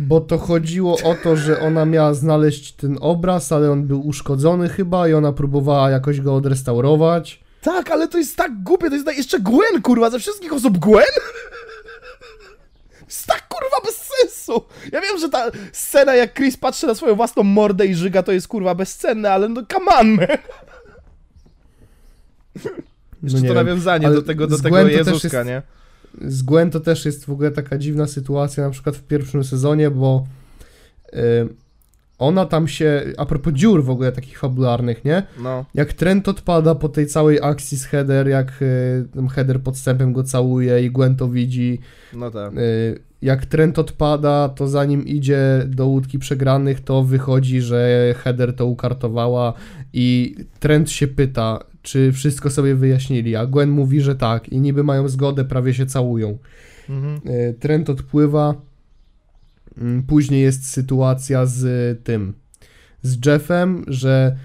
[0.00, 4.68] Bo to chodziło o to, że ona miała znaleźć ten obraz, ale on był uszkodzony
[4.68, 7.40] chyba i ona próbowała jakoś go odrestaurować.
[7.62, 11.04] Tak, ale to jest tak głupie, to jest jeszcze Gwen, kurwa, ze wszystkich osób Gwen?
[13.08, 14.64] Jest tak, kurwa, bez sensu.
[14.92, 18.32] Ja wiem, że ta scena, jak Chris patrzy na swoją własną mordę i żyga, to
[18.32, 20.26] jest, kurwa, bezcenne, ale no, come on, man.
[23.22, 23.54] Jeszcze No to wiem.
[23.54, 25.62] nawiązanie Ale do tego, do tego Jezuska, jest- nie?
[26.26, 29.90] Z Gwen to też jest w ogóle taka dziwna sytuacja, na przykład w pierwszym sezonie,
[29.90, 30.26] bo
[31.14, 31.18] y,
[32.18, 35.22] ona tam się, a propos dziur w ogóle takich fabularnych, nie?
[35.42, 35.64] No.
[35.74, 40.84] Jak trend odpada po tej całej akcji z Heather, jak y, Heather podstępem go całuje
[40.84, 41.80] i Gwen to widzi,
[42.14, 42.52] No tak.
[42.58, 48.66] y, jak trend odpada, to zanim idzie do łódki przegranych, to wychodzi, że Heather to
[48.66, 49.52] ukartowała
[49.92, 54.84] i trend się pyta, czy wszystko sobie wyjaśnili, a Gwen mówi, że tak i niby
[54.84, 56.38] mają zgodę, prawie się całują.
[56.88, 57.20] Mhm.
[57.24, 58.54] E, Trend odpływa.
[59.78, 61.64] Mm, Później jest sytuacja z
[62.04, 62.32] tym,
[63.02, 64.36] z Jeffem, że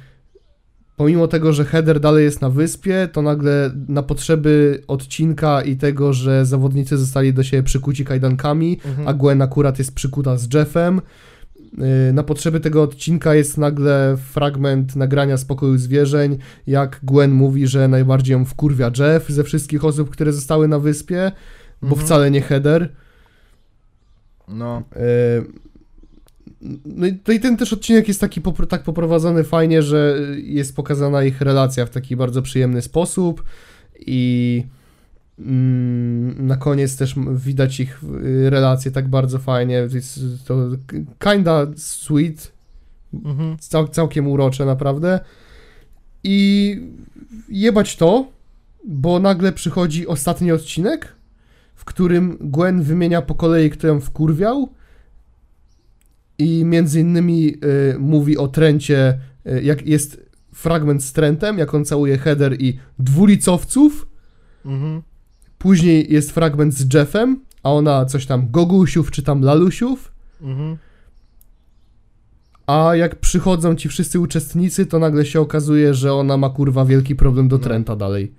[0.97, 6.13] pomimo tego, że Heather dalej jest na wyspie, to nagle na potrzeby odcinka i tego,
[6.13, 9.07] że zawodnicy zostali do siebie przykuci kajdankami, Mhm.
[9.07, 11.01] a Gwen akurat jest przykuta z Jeffem.
[11.77, 16.37] Yy, Na potrzeby tego odcinka jest nagle fragment nagrania Spokoju Zwierzeń,
[16.67, 21.31] jak Gwen mówi, że najbardziej ją wkurwia Jeff ze wszystkich osób, które zostały na wyspie,
[21.81, 22.05] bo Mhm.
[22.05, 22.89] wcale nie Heather.
[24.47, 24.83] No.
[24.95, 25.63] Yy,
[26.85, 31.85] No i, ten też odcinek jest taki tak poprowadzony fajnie, że jest pokazana ich relacja
[31.85, 33.43] w taki bardzo przyjemny sposób
[33.99, 34.63] i
[35.37, 39.87] na koniec też widać ich y, relacje tak bardzo fajnie.
[40.45, 40.57] To
[41.19, 42.51] kinda sweet,
[43.13, 43.57] Mhm.
[43.59, 45.19] cał, całkiem urocze naprawdę.
[46.23, 46.77] I
[47.49, 48.27] jebać to,
[48.87, 51.13] bo nagle przychodzi ostatni odcinek,
[51.75, 54.69] w którym Gwen wymienia po kolei, kto ją wkurwiał
[56.37, 57.53] i między innymi
[57.93, 60.21] y, mówi o Trencie, y, jak jest
[60.53, 64.07] fragment z Trentem, jak on całuje Heather i dwulicowców,
[64.65, 65.01] Mhm.
[65.63, 70.11] Później jest fragment z Jeffem, a ona coś tam Gogusiów czy tam Lalusiów,
[70.41, 70.77] Mhm.
[72.67, 77.15] A jak przychodzą ci wszyscy uczestnicy, to nagle się okazuje, że ona ma kurwa wielki
[77.15, 77.63] problem do No.
[77.63, 78.31] Trenta dalej.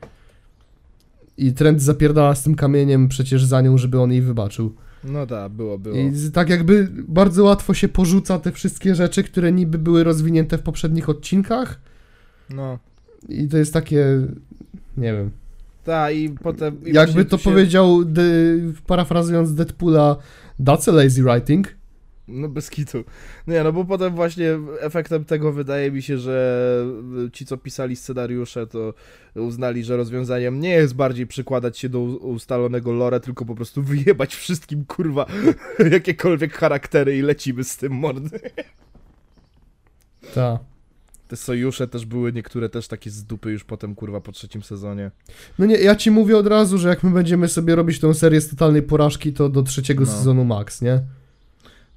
[1.37, 4.75] I Trent zapierdala z tym kamieniem przecież za nią, żeby on jej wybaczył.
[5.05, 5.97] No tak, było, było.
[5.97, 10.63] I tak jakby bardzo łatwo się porzuca te wszystkie rzeczy, które niby były rozwinięte w
[10.63, 11.81] poprzednich odcinkach.
[12.51, 12.79] No.
[13.29, 14.07] I to jest takie,
[14.97, 15.31] nie wiem.
[15.85, 16.85] Tak, i potem...
[16.85, 18.23] I Jakby to się- powiedział, de,
[18.87, 20.17] parafrazując Deadpoola,
[20.61, 21.75] that's a lazy writing.
[22.29, 23.05] No bez kitu.
[23.47, 26.87] Nie, no bo potem właśnie efektem tego wydaje mi się, że
[27.33, 28.95] ci, co pisali scenariusze, to
[29.35, 34.35] uznali, że rozwiązaniem nie jest bardziej przykładać się do ustalonego lore, tylko po prostu wyjebać
[34.35, 35.27] wszystkim, kurwa,
[35.93, 38.41] jakiekolwiek charaktery i lecimy z tym mordy.
[40.35, 40.74] Tak.
[41.29, 45.11] Te sojusze też były niektóre też takie z dupy już potem, kurwa, po trzecim sezonie.
[45.59, 48.41] No nie, ja ci mówię od razu, że jak my będziemy sobie robić tą serię
[48.41, 50.11] z totalnej porażki, to do trzeciego No.
[50.13, 51.01] sezonu max, nie?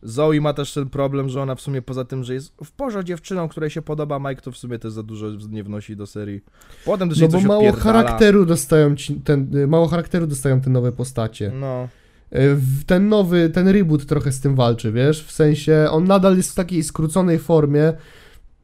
[0.03, 3.03] Zoe ma też ten problem, że ona w sumie poza tym, że jest w porze
[3.05, 6.41] dziewczyną, której się podoba Mike, to w sumie też za dużo nie wnosi do serii.
[6.85, 7.83] Potem też No bo mało odpierdala.
[8.03, 11.51] charakteru dostają ci, ten, y, mało charakteru dostają te nowe postacie.
[11.59, 11.87] No.
[12.35, 15.23] Y, Ten nowy, ten reboot trochę z tym walczy, wiesz?
[15.23, 17.93] W sensie, on nadal jest w takiej skróconej formie.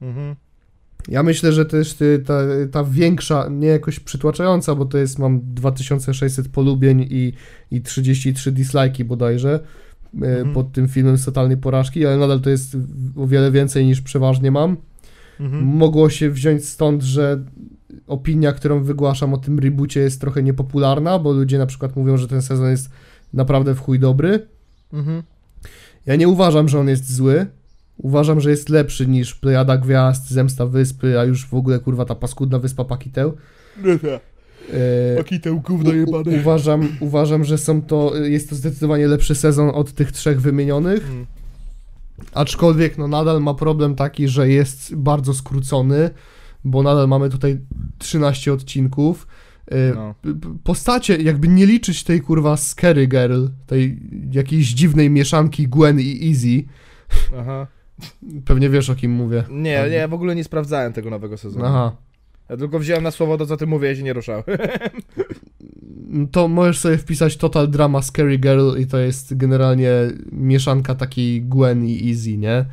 [0.02, 0.36] Mhm.
[1.08, 2.40] Ja myślę, że też ty, ta,
[2.72, 7.34] ta większa, nie jakoś przytłaczająca, bo to jest, mam 2600 polubień i,
[7.72, 10.54] i 33 dislike'i bodajże y, Mhm.
[10.54, 12.78] pod tym filmem z totalnej porażki, ale nadal to jest
[13.16, 14.78] o wiele więcej niż przeważnie mam.
[15.40, 15.64] Mhm.
[15.64, 17.44] Mogło się wziąć stąd, że
[18.08, 22.28] opinia, którą wygłaszam o tym reboocie jest trochę niepopularna, bo ludzie na przykład mówią, że
[22.28, 22.90] ten sezon jest
[23.34, 24.48] naprawdę w chuj dobry.
[24.94, 25.24] Mhm.
[26.06, 27.46] Ja nie uważam, że on jest zły.
[27.98, 32.16] Uważam, że jest lepszy niż Plejada Gwiazd, Zemsta Wyspy, a już w ogóle kurwa ta
[32.16, 33.34] paskudna wyspa Pakiteł.
[34.74, 36.38] E, Pakitę gówno u- jebane.
[36.42, 41.04] uważam, uważam, że są to, jest to zdecydowanie lepszy sezon od tych trzech wymienionych.
[41.04, 41.26] Mhm.
[42.34, 46.10] Aczkolwiek no nadal ma problem taki, że jest bardzo skrócony,
[46.64, 47.60] bo nadal mamy tutaj
[47.98, 49.28] 13 odcinków.
[49.72, 50.16] E, No.
[50.64, 54.00] Postacie, jakby nie liczyć tej kurwa Scary Girl, tej
[54.32, 56.64] jakiejś dziwnej mieszanki Gwen i Easy,
[57.40, 57.68] Aha.
[58.46, 59.44] Pewnie wiesz o kim mówię.
[59.50, 61.66] Nie, nie, ja w ogóle nie sprawdzałem tego nowego sezonu.
[61.66, 61.96] Aha.
[62.50, 64.44] Ja tylko wziąłem na słowo to, co ty ja się nie ruszałem.
[66.32, 69.92] To możesz sobie wpisać Total Drama Scary Girl i to jest generalnie
[70.32, 72.66] mieszanka takiej Gwen i Easy, nie?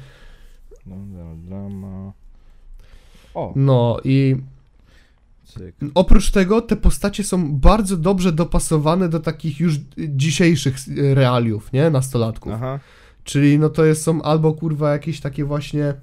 [0.87, 2.13] Dobra, drama.
[3.35, 4.37] O, No i
[5.45, 5.77] cyk.
[5.95, 10.77] Oprócz tego te postacie są bardzo dobrze dopasowane do takich już dzisiejszych
[11.15, 11.91] realiów, nie?
[11.91, 12.53] Nastolatków.
[12.53, 12.81] Aha.
[13.25, 15.95] Czyli no to jest, są albo kurwa jakieś takie właśnie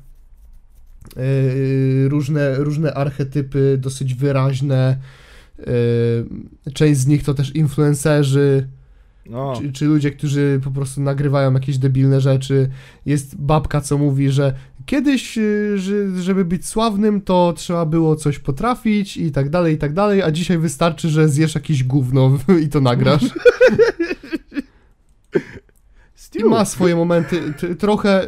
[1.16, 4.98] yy, różne, różne archetypy dosyć wyraźne.
[6.66, 8.68] Yy, część z nich to też influencerzy.
[9.30, 9.54] No.
[9.62, 12.70] czy, czy ludzie, którzy po prostu nagrywają jakieś debilne rzeczy.
[13.06, 14.54] Jest babka, co mówi, że
[14.86, 19.78] kiedyś, y, że, żeby być sławnym, to trzeba było coś potrafić i tak dalej, i
[19.78, 23.24] tak dalej, a dzisiaj wystarczy, że zjesz jakieś gówno i to nagrasz.
[26.38, 27.54] I ma swoje momenty.
[27.80, 28.28] Trochę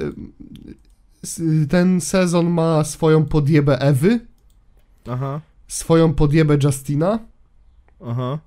[1.40, 4.20] y, ten sezon ma swoją podjebę Ewy,
[5.10, 7.20] Aha, swoją podjebę Justina.
[8.06, 8.40] aha.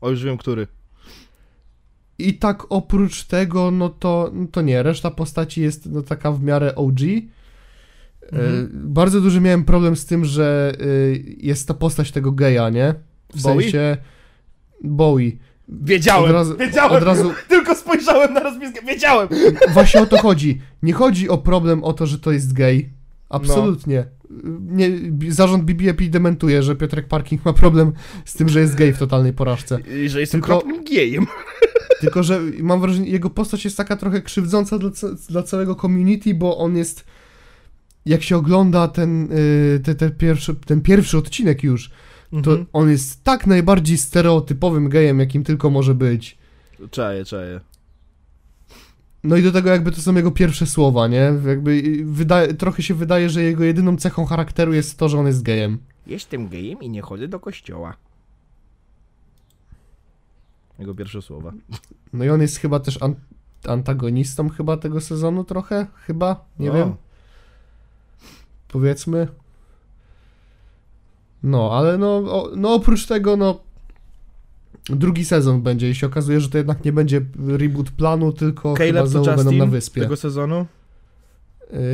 [0.00, 0.66] O, już wiem, który.
[2.18, 6.42] I tak oprócz tego, no to, no to nie, reszta postaci jest no, taka w
[6.42, 7.00] miarę OG.
[7.00, 7.30] E,
[8.32, 8.70] Mhm.
[8.72, 12.94] bardzo duży miałem problem z tym, że y, jest ta postać tego geja, nie?
[13.34, 13.62] W Bowie?
[13.62, 13.96] sensie
[14.84, 15.32] Bowie.
[15.82, 19.28] Wiedziałem, Od razu- wiedziałem, od razu- tylko spojrzałem na rozpiskę, wiedziałem!
[19.72, 20.60] Właśnie o to chodzi.
[20.82, 22.90] Nie chodzi o problem o to, że to jest gej.
[23.28, 24.04] Absolutnie.
[24.60, 27.92] Nie, bi- zarząd BBP dementuje, że Piotrek Parking ma problem
[28.24, 29.78] z tym, że jest gej w totalnej porażce.
[30.04, 31.26] I że jestem Tylko- gejem.
[32.00, 34.90] Tylko, że mam wrażenie, jego postać jest taka trochę krzywdząca dla,
[35.28, 37.04] dla całego community, bo on jest.
[38.06, 41.90] Jak się ogląda ten, y, te, te pierwszy, ten pierwszy odcinek już,
[42.30, 42.66] to Mhm.
[42.72, 46.38] on jest tak najbardziej stereotypowym gejem, jakim tylko może być.
[46.90, 47.60] Czaję, czaję.
[49.24, 51.32] No i do tego jakby to są jego pierwsze słowa, nie?
[51.46, 55.42] Jakby wydaje, trochę się wydaje, że jego jedyną cechą charakteru jest to, że on jest
[55.42, 55.78] gejem.
[56.06, 57.96] Jestem gejem i nie chodzę do kościoła.
[60.78, 61.52] Jego pierwsze słowa.
[62.12, 63.14] No i on jest chyba też an
[63.68, 66.74] antagonistą chyba tego sezonu trochę, chyba, nie O.
[66.74, 66.94] wiem.
[68.68, 69.28] powiedzmy.
[71.42, 73.60] No, ale no, o, no oprócz tego, no
[74.88, 78.92] drugi sezon będzie i się okazuje, że to jednak nie będzie reboot planu, tylko chyba
[78.92, 80.00] Caleb to znowu będą na wyspie.
[80.00, 80.66] tego sezonu?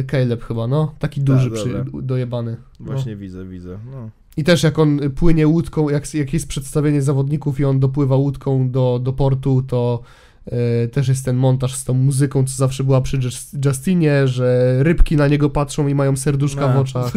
[0.01, 2.57] Y, Caleb chyba, no, taki duży, Tak, przy, dojebany.
[2.81, 2.87] No.
[2.87, 3.79] Właśnie widzę, widzę.
[3.93, 4.11] No.
[4.37, 8.71] I też jak on płynie łódką, jak, jak jest przedstawienie zawodników i on dopływa łódką
[8.71, 10.03] do, do portu, to
[10.85, 14.77] y, też jest ten montaż z tą muzyką, co zawsze była przy Just- Justinie, że
[14.83, 16.81] rybki na niego patrzą i mają serduszka w A.
[16.81, 17.13] oczach.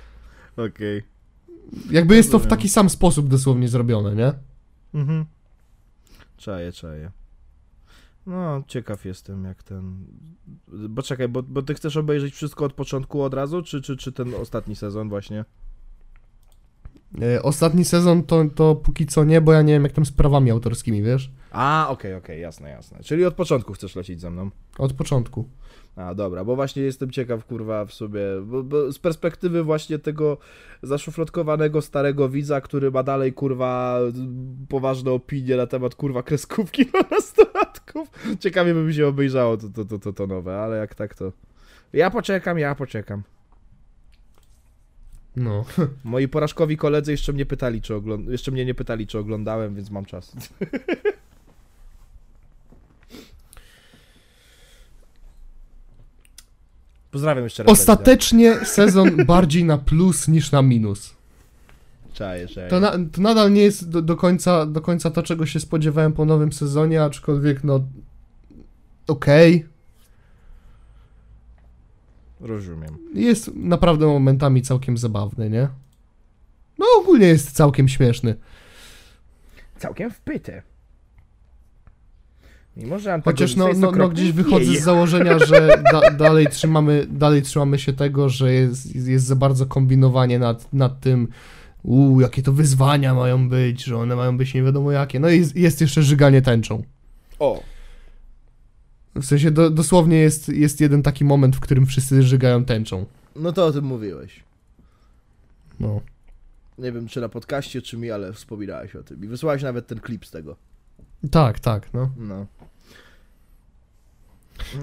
[0.68, 1.13] Okej.
[1.90, 4.32] Jakby jest to w taki sam sposób dosłownie zrobione, nie?
[4.94, 5.24] Mhm.
[6.36, 7.10] Czaję, czaję.
[8.26, 10.06] No, ciekaw jestem jak ten...
[10.68, 14.12] Bo czekaj, bo, bo ty chcesz obejrzeć wszystko od początku od razu, czy, czy, czy
[14.12, 15.44] ten ostatni sezon właśnie?
[17.22, 20.12] Y, Ostatni sezon to, to póki co nie, bo ja nie wiem jak tam z
[20.12, 21.30] prawami autorskimi, wiesz?
[21.50, 22.98] A, okej, okej, jasne, jasne.
[23.02, 24.50] Czyli od początku chcesz lecieć ze mną.
[24.78, 25.48] Od początku.
[25.96, 30.38] A, dobra, bo właśnie jestem ciekaw, kurwa, w sobie, bo, bo z perspektywy właśnie tego
[30.82, 33.98] zaszufladkowanego starego widza, który ma dalej, kurwa,
[34.68, 38.08] poważne opinie na temat, kurwa, kreskówki dla nastolatków.
[38.40, 41.32] Ciekawie by mi się obejrzało to, to, to, to, to nowe, ale jak tak to...
[41.92, 43.22] Ja poczekam, ja poczekam.
[45.36, 45.64] No.
[46.04, 48.28] Moi porażkowi koledzy jeszcze mnie pytali, czy ogląd...
[48.28, 50.32] jeszcze mnie nie pytali, czy oglądałem, więc mam czas.
[57.14, 57.72] Pozdrawiam jeszcze raz.
[57.72, 61.14] Ostatecznie sezon bardziej na plus niż na minus.
[62.12, 62.68] Czaję, czaję.
[62.68, 66.12] To, na, to nadal nie jest do, do, końca, do końca to, czego się spodziewałem
[66.12, 67.80] po nowym sezonie, aczkolwiek no.
[69.06, 69.66] Okej.
[72.40, 72.98] Rozumiem.
[73.14, 75.68] Jest naprawdę momentami całkiem zabawny, nie?
[76.78, 78.34] No ogólnie jest całkiem śmieszny.
[79.78, 80.62] Całkiem wpyte.
[82.76, 87.06] Mimo, że Chociaż no, no, no okropny, gdzieś wychodzę z założenia, że da, dalej, trzymamy,
[87.10, 91.28] dalej trzymamy się tego, że jest, jest za bardzo kombinowanie nad, nad tym,
[91.82, 95.20] uuu, jakie to wyzwania mają być, że one mają być nie wiadomo jakie.
[95.20, 96.82] No i jest, jest jeszcze żyganie tęczą.
[97.38, 97.62] O,
[99.14, 103.06] W sensie do, dosłownie jest, jest jeden taki moment, w którym wszyscy żygają tęczą.
[103.36, 104.44] no to o tym mówiłeś.
[105.80, 106.00] No.
[106.78, 109.24] Nie wiem, czy na podcaście, czy mi, ale wspominałeś o tym.
[109.24, 110.56] I wysłałeś nawet ten klip z tego.
[111.30, 112.10] Tak, tak, no.
[112.16, 112.46] No.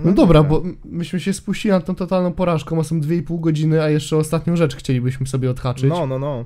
[0.05, 3.89] No dobra, bo myśmy się spuścili na tą totalną porażką, a są 2,5 godziny, a
[3.89, 5.89] jeszcze ostatnią rzecz chcielibyśmy sobie odhaczyć.
[5.89, 6.45] No, no, no.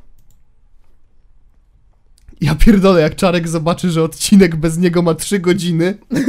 [2.41, 5.97] Ja pierdolę, jak Czarek zobaczy, że odcinek bez niego ma 3 godziny.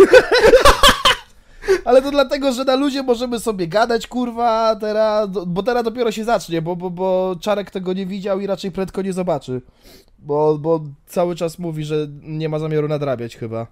[1.85, 6.25] Ale to dlatego, że na ludzie możemy sobie gadać, kurwa, teraz, bo teraz dopiero się
[6.25, 9.63] zacznie, bo, bo, bo Czarek tego nie widział i raczej prędko nie zobaczy.
[10.19, 13.67] Bo, bo cały czas mówi, że nie ma zamiaru nadrabiać chyba.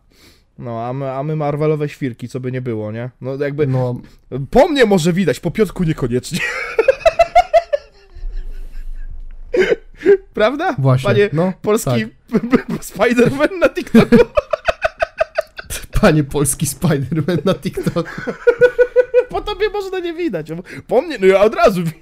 [0.58, 3.10] No, a my, a my Marvelowe świrki, co by nie było, nie?
[3.20, 4.00] No jakby, No,
[4.50, 6.38] po mnie może widać, po Piotku niekoniecznie.
[10.34, 10.74] Prawda?
[10.78, 11.08] właśnie.
[11.08, 12.42] Panie no, polski Tak.
[12.90, 14.16] Spider-Man na TikToku.
[16.00, 18.34] Panie polski Spider-Man na TikTok.
[19.28, 20.48] Po tobie można nie widać.
[20.86, 21.96] Po mnie, no ja od razu widzę.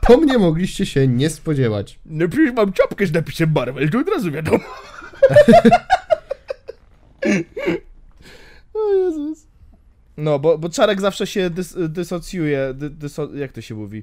[0.00, 1.98] Po mnie mogliście się nie spodziewać.
[2.06, 4.64] No przecież mam czapkę z napisem Marvel, to od razu wiadomo.
[8.74, 9.46] O Jezus.
[10.16, 14.02] No, bo, bo Czarek zawsze się dys, dysocjuje, dy, dyso, jak to się mówi?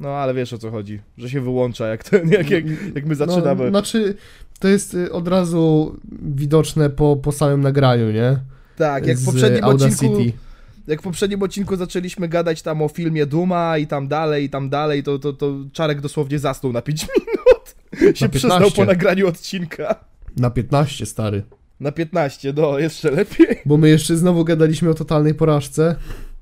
[0.00, 2.64] No, ale wiesz o co chodzi, że się wyłącza, jak, ten, jak, jak,
[2.94, 3.64] jak my zaczynamy.
[3.64, 4.14] No, znaczy,
[4.58, 8.38] to jest y, od razu widoczne po, po samym nagraniu, nie?
[8.76, 10.06] tak, jak w poprzednim Audacity.
[10.06, 10.38] odcinku,
[10.86, 14.68] jak w poprzednim odcinku zaczęliśmy gadać tam o filmie Duma i tam dalej, i tam
[14.68, 18.16] dalej, to, to, to Czarek dosłownie zasnął na 5 minut.
[18.16, 18.76] się przyznał 15.
[18.76, 19.94] po nagraniu odcinka.
[20.36, 21.42] Na 15, stary.
[21.82, 23.60] Na 15, no, jeszcze lepiej.
[23.66, 25.96] Bo my jeszcze znowu gadaliśmy o totalnej porażce.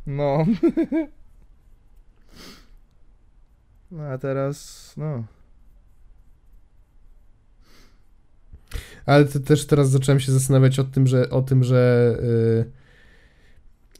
[0.06, 0.46] No.
[3.90, 5.24] No a teraz, no.
[9.06, 12.14] Ale to też teraz zacząłem się zastanawiać o tym, że o tym, że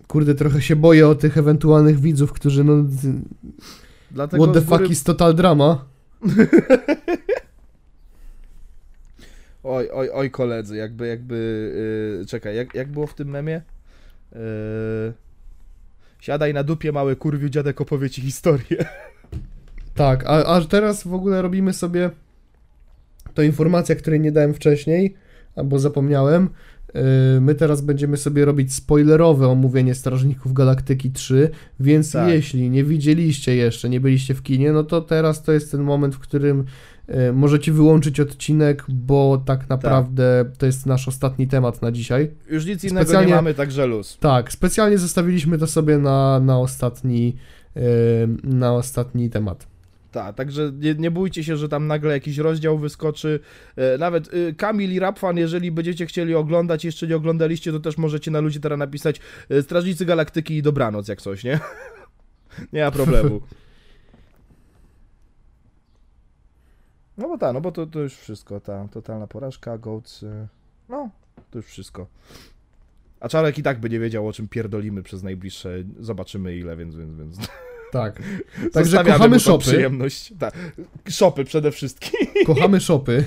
[0.01, 2.85] y, kurde, trochę się boję o tych ewentualnych widzów, którzy no
[4.11, 5.85] Dlatego what the góry- fuck is total drama.
[9.63, 11.37] Oj, oj, oj koledzy, jakby, jakby,
[12.19, 13.63] yy, czekaj, jak, jak było w tym memie?
[14.33, 14.41] Yy,
[16.21, 18.85] siadaj na dupie, mały kurwiu, dziadek opowie ci historię.
[19.95, 22.11] Tak, a, a teraz w ogóle robimy sobie
[23.35, 25.15] to informacja, której nie dałem wcześniej,
[25.57, 26.49] albo zapomniałem.
[26.95, 32.29] Yy, My teraz będziemy sobie robić spoilerowe omówienie Strażników Galaktyki 3, więc Tak.
[32.29, 36.15] jeśli nie widzieliście jeszcze, nie byliście w kinie, no to teraz to jest ten moment,
[36.15, 36.65] w którym
[37.33, 42.31] możecie wyłączyć odcinek, bo tak naprawdę to jest nasz ostatni temat na dzisiaj.
[42.51, 44.19] Już nic innego Specjalnie- nie mamy, także luz.
[44.21, 47.37] Tak, specjalnie zostawiliśmy to sobie na, na ostatni
[47.77, 47.83] yy,
[48.45, 49.67] na ostatni temat.
[50.13, 53.41] Tak, także nie, nie bójcie się, że tam nagle jakiś rozdział wyskoczy.
[53.77, 58.31] E, nawet Kamil i Rapfan, jeżeli będziecie chcieli oglądać, jeszcze nie oglądaliście, to też możecie
[58.31, 61.61] na ludzi teraz napisać e, Strażnicy Galaktyki i dobranoc, jak coś, nie?
[62.73, 63.41] nie ma problemu.
[67.21, 70.49] No bo tak, no bo to, to już wszystko, ta totalna porażka, Goats, y,
[70.89, 71.11] no,
[71.51, 72.07] to już wszystko.
[73.21, 76.97] A Czarek i tak by nie wiedział, o czym pierdolimy przez najbliższe, zobaczymy ile, więc,
[76.97, 77.39] więc, więc.
[77.93, 78.23] Tak.
[78.73, 79.65] Także kochamy shopy.
[79.65, 80.33] przyjemność.
[80.39, 80.55] Tak.
[81.09, 82.21] Shopy przede wszystkim.
[82.47, 83.25] Kochamy shopy.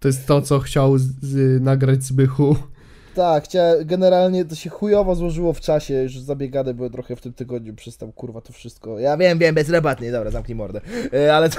[0.00, 2.56] To jest to, co chciał z, z, nagrać Zbychu.
[3.14, 7.32] Tak, chcia, generalnie to się chujowo złożyło w czasie, już zabiegane były trochę w tym
[7.32, 8.98] tygodniu przez tam kurwa to wszystko.
[8.98, 10.80] Ja wiem, wiem, bezrobotnie, dobra, zamknij mordę.
[11.12, 11.58] E, ale, to,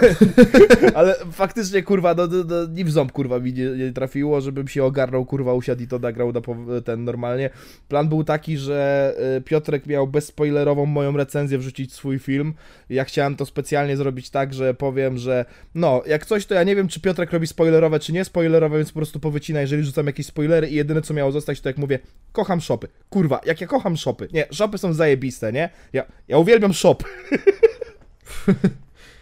[1.00, 4.68] ale faktycznie kurwa, no, no, no ni w ząb kurwa mi nie, nie trafiło, żebym
[4.68, 6.42] się ogarnął, kurwa usiadł i to nagrał na
[6.86, 7.50] ten normalnie.
[7.88, 12.53] Plan był taki, że e, Piotrek miał bezspoilerową moją recenzję wrzucić swój film.
[12.90, 15.45] Ja chciałem to specjalnie zrobić tak, że powiem, że
[15.76, 18.92] no, jak coś, to ja nie wiem, czy Piotrek robi spoilerowe, czy nie spoilerowe, więc
[18.92, 22.00] po prostu powycina, jeżeli rzucam jakieś spoilery i jedyne, co miało zostać, to jak mówię,
[22.32, 22.88] kocham shopy.
[23.10, 24.28] Kurwa, jak ja kocham shopy.
[24.34, 25.69] Nie, shopy są zajebiste, nie?
[25.94, 27.06] Ja, ja uwielbiam shopy.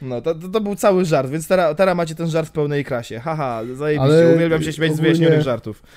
[0.02, 3.20] No, to, to, był cały żart, więc teraz, teraz macie ten żart w pełnej krasie.
[3.20, 5.84] Haha, zajebiście, Ale uwielbiam się śmiać z ogólnie- wyjaśnionych żartów.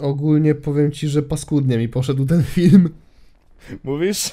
[0.00, 2.90] Ogólnie powiem ci, że paskudnie mi poszedł ten film.
[3.84, 4.32] Mówisz?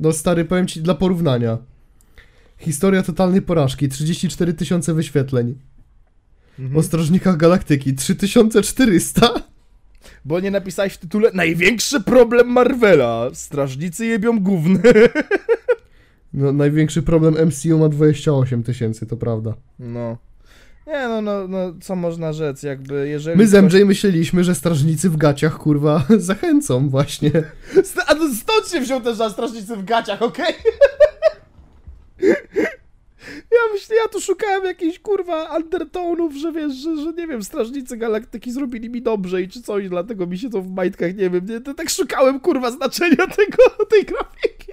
[0.00, 1.58] No stary, powiem ci dla porównania.
[2.58, 5.54] Historia totalnej porażki, 34 tysiące wyświetleń.
[6.58, 6.76] Mhm.
[6.76, 9.34] O Strażnikach Galaktyki, 3400.
[10.24, 13.30] Bo nie napisałeś w tytule największy problem Marvela.
[13.32, 14.80] Strażnicy jebią gówny.
[16.34, 19.54] No, największy problem MCU ma 28 tysięcy, to prawda.
[19.78, 20.18] No.
[20.86, 23.38] Nie, no, no, no, co można rzec, jakby, jeżeli...
[23.38, 27.30] My z ktoś- MJ myśleliśmy, że strażnicy w gaciach, kurwa, zachęcą właśnie.
[27.84, 30.54] St- A to stąd się wziął ten żart strażnicy w gaciach, okej?
[33.50, 37.96] Ja myślę, ja tu szukałem jakichś kurwa undertonów, że wiesz, że, że nie wiem, strażnicy
[37.96, 41.46] galaktyki zrobili mi dobrze i czy coś, dlatego mi się to w majtkach, nie wiem,
[41.46, 44.72] nie, to tak szukałem kurwa znaczenia tego, tej grafiki.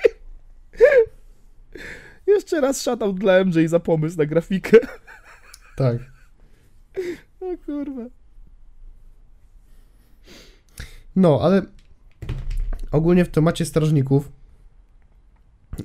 [2.27, 4.77] Jeszcze raz shoutout dla MJ za pomysł na grafikę.
[5.75, 5.97] Tak.
[7.41, 8.05] O kurwa.
[11.15, 11.61] No, ale
[12.91, 14.31] ogólnie w temacie strażników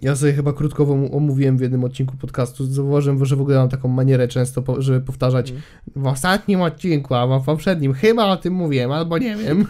[0.02, 2.66] ja sobie chyba krótko om- omówiłem w jednym odcinku podcastu.
[2.66, 5.62] Zauważyłem, że w ogóle mam taką manierę często, po- żeby powtarzać Mm.
[5.96, 9.66] w ostatnim odcinku, a w poprzednim chyba o tym mówiłem, albo nie wiem.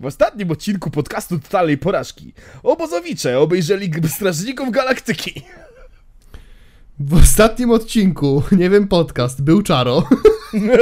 [0.00, 5.42] W ostatnim odcinku podcastu Totalnej Porażki obozowicze obejrzeli Strażników Galaktyki.
[6.98, 10.08] W ostatnim odcinku, nie wiem, podcast, był Czaro.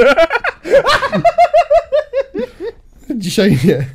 [3.15, 3.85] Dzisiaj nie.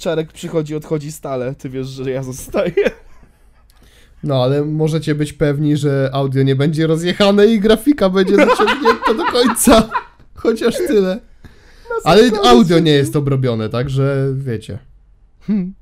[0.00, 1.54] Czarek przychodzi, odchodzi stale.
[1.54, 2.90] Ty wiesz, że ja zostaję.
[4.22, 9.24] No, ale możecie być pewni, że audio nie będzie rozjechane i grafika będzie zaciągnięta do
[9.24, 9.90] końca.
[10.34, 11.20] Chociaż tyle.
[12.04, 14.78] Ale audio nie jest obrobione, także wiecie.
[15.40, 15.74] Hmm.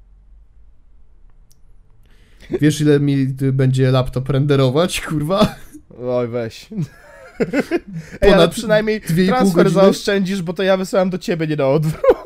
[2.61, 5.57] Wiesz, ile mi będzie laptop renderować, kurwa?
[6.03, 6.69] Oj, weź.
[8.21, 12.18] Ej, ale przynajmniej 2,5 transfer zaoszczędzisz, bo to ja wysyłam do ciebie, nie na odwrót.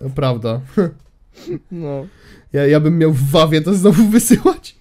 [0.00, 0.60] No, prawda.
[1.70, 2.06] No.
[2.52, 4.76] Ja, ja bym miał w wawie to znowu wysyłać.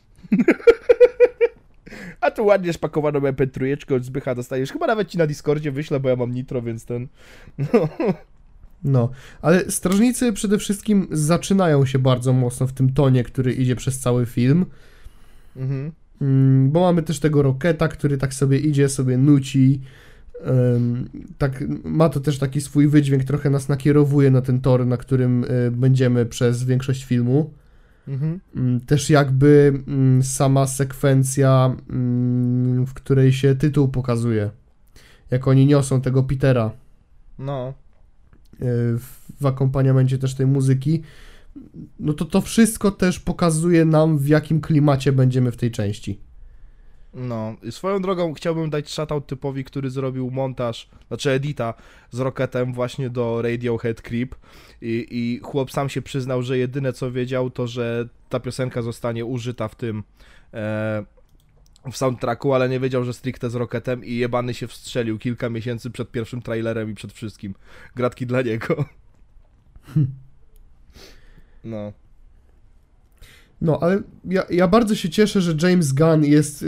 [2.22, 4.72] A tu ładnie szpakowaną MP3 od Zbycha dostajesz.
[4.72, 7.08] Chyba nawet ci na Discordzie wyślę, bo ja mam nitro, więc ten...
[7.74, 7.90] No.
[8.84, 9.10] No,
[9.42, 14.26] ale strażnicy przede wszystkim zaczynają się bardzo mocno w tym tonie, który idzie przez cały
[14.26, 14.66] film.
[15.56, 15.92] Mhm.
[16.22, 19.82] Mm, Bo mamy też tego Roketa, który tak sobie idzie, sobie nuci.
[21.38, 25.44] Tak, ma to też taki swój wydźwięk, trochę nas nakierowuje na ten tor, na którym
[25.44, 27.54] y, będziemy przez większość filmu.
[28.08, 28.40] Mhm.
[28.56, 34.50] Mm, Też jakby mm, sama sekwencja, mm, w której się tytuł pokazuje.
[35.32, 36.72] Jak oni niosą tego Petera
[37.40, 37.74] No.
[38.60, 39.06] w,
[39.42, 41.02] w akompaniamencie też tej muzyki.
[42.00, 46.20] No to to wszystko też pokazuje nam, w jakim klimacie będziemy w tej części.
[47.14, 47.56] No.
[47.70, 51.74] Swoją drogą chciałbym dać shoutout typowi, który zrobił montaż, znaczy edita
[52.12, 54.36] z Rocketem właśnie do Radiohead Creep
[54.82, 59.26] i, i chłop sam się przyznał, że jedyne co wiedział to, że ta piosenka zostanie
[59.26, 60.04] użyta w tym
[60.54, 61.06] e,
[61.92, 65.92] w soundtracku, ale nie wiedział, że stricte z Rocketem i jebany się wstrzelił kilka miesięcy
[65.92, 67.56] przed pierwszym trailerem i przed wszystkim.
[67.96, 68.86] Gratki dla niego.
[71.64, 71.94] No.
[73.62, 76.66] No, ale ja, ja bardzo się cieszę, że James Gunn jest y,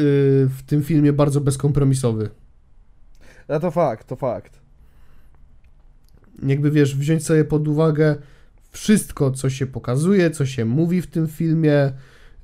[0.58, 2.30] w tym filmie bardzo bezkompromisowy.
[3.50, 4.62] No to fakt, to fakt.
[6.48, 8.16] Jakby wiesz, wziąć sobie pod uwagę
[8.72, 11.86] wszystko, co się pokazuje, co się mówi w tym filmie.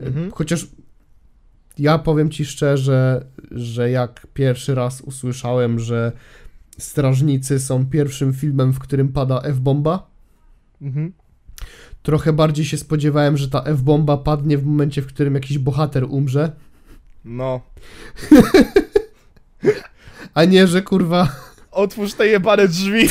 [0.01, 0.31] Y, Mhm.
[0.31, 0.67] Chociaż
[1.77, 6.11] ja powiem ci szczerze, że jak pierwszy raz usłyszałem, że
[6.77, 9.99] Strażnicy są pierwszym filmem, w którym pada F-bomba,
[10.81, 11.13] Mhm.
[12.07, 16.51] Trochę bardziej się spodziewałem, że ta F-bomba padnie w momencie, w którym jakiś bohater umrze,
[17.25, 17.61] No.
[20.33, 21.29] a nie, że kurwa
[21.71, 23.09] Otwórz te jebane drzwi.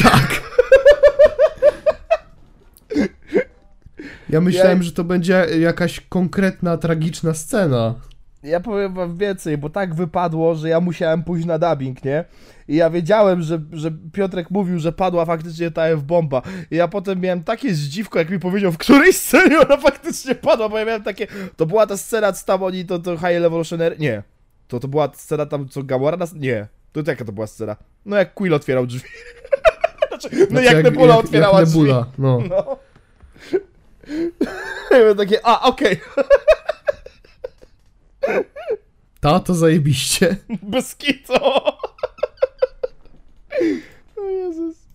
[4.29, 7.95] Ja myślałem, Ja- że to będzie jakaś konkretna, tragiczna scena.
[8.43, 12.25] Ja powiem wam więcej, bo tak wypadło, że ja musiałem pójść na dubbing, nie?
[12.69, 16.43] I ja wiedziałem, że, że Piotrek mówił, że padła faktycznie ta F-bomba.
[16.71, 20.69] I ja potem miałem takie zdziwko, jak mi powiedział, w której scenie ona faktycznie padła,
[20.69, 21.27] bo ja miałem takie...
[21.57, 23.97] To była ta scena, co tam oni, to, to High Evolutionary...
[23.99, 24.23] Nie.
[24.69, 26.35] To, to była scena tam, co Gamora nas...
[26.35, 26.67] Nie.
[26.93, 27.77] To jaka to była scena?
[28.07, 29.09] No jak Quill otwierał drzwi.
[30.09, 31.79] znaczy, no Znaczy, jak, Nebula otwierała jak drzwi.
[31.79, 32.39] Nebula, no.
[32.49, 32.79] No.
[34.91, 36.01] Ja miałem takie, a, okej,
[39.21, 40.37] Ta to zajebiście.
[40.73, 41.33] bez kitu.
[44.17, 44.87] O Jezus.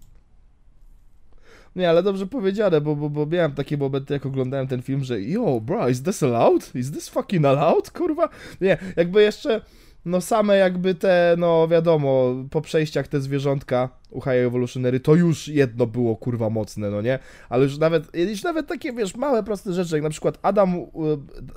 [1.75, 5.21] Nie, ale dobrze powiedziane, bo, bo, bo miałem takie momenty, jak oglądałem ten film, że
[5.21, 6.75] yo, bro, is this allowed?
[6.75, 7.91] Is this fucking allowed?
[7.91, 8.29] Kurwa.
[8.61, 9.61] Nie, jakby jeszcze,
[10.05, 15.47] no same jakby te, no wiadomo, po przejściach te zwierzątka u High Evolutionary, to już
[15.47, 17.19] jedno było, kurwa, mocne, no nie?
[17.49, 20.75] Ale już nawet, już nawet takie, wiesz, małe, proste rzeczy, jak na przykład Adam,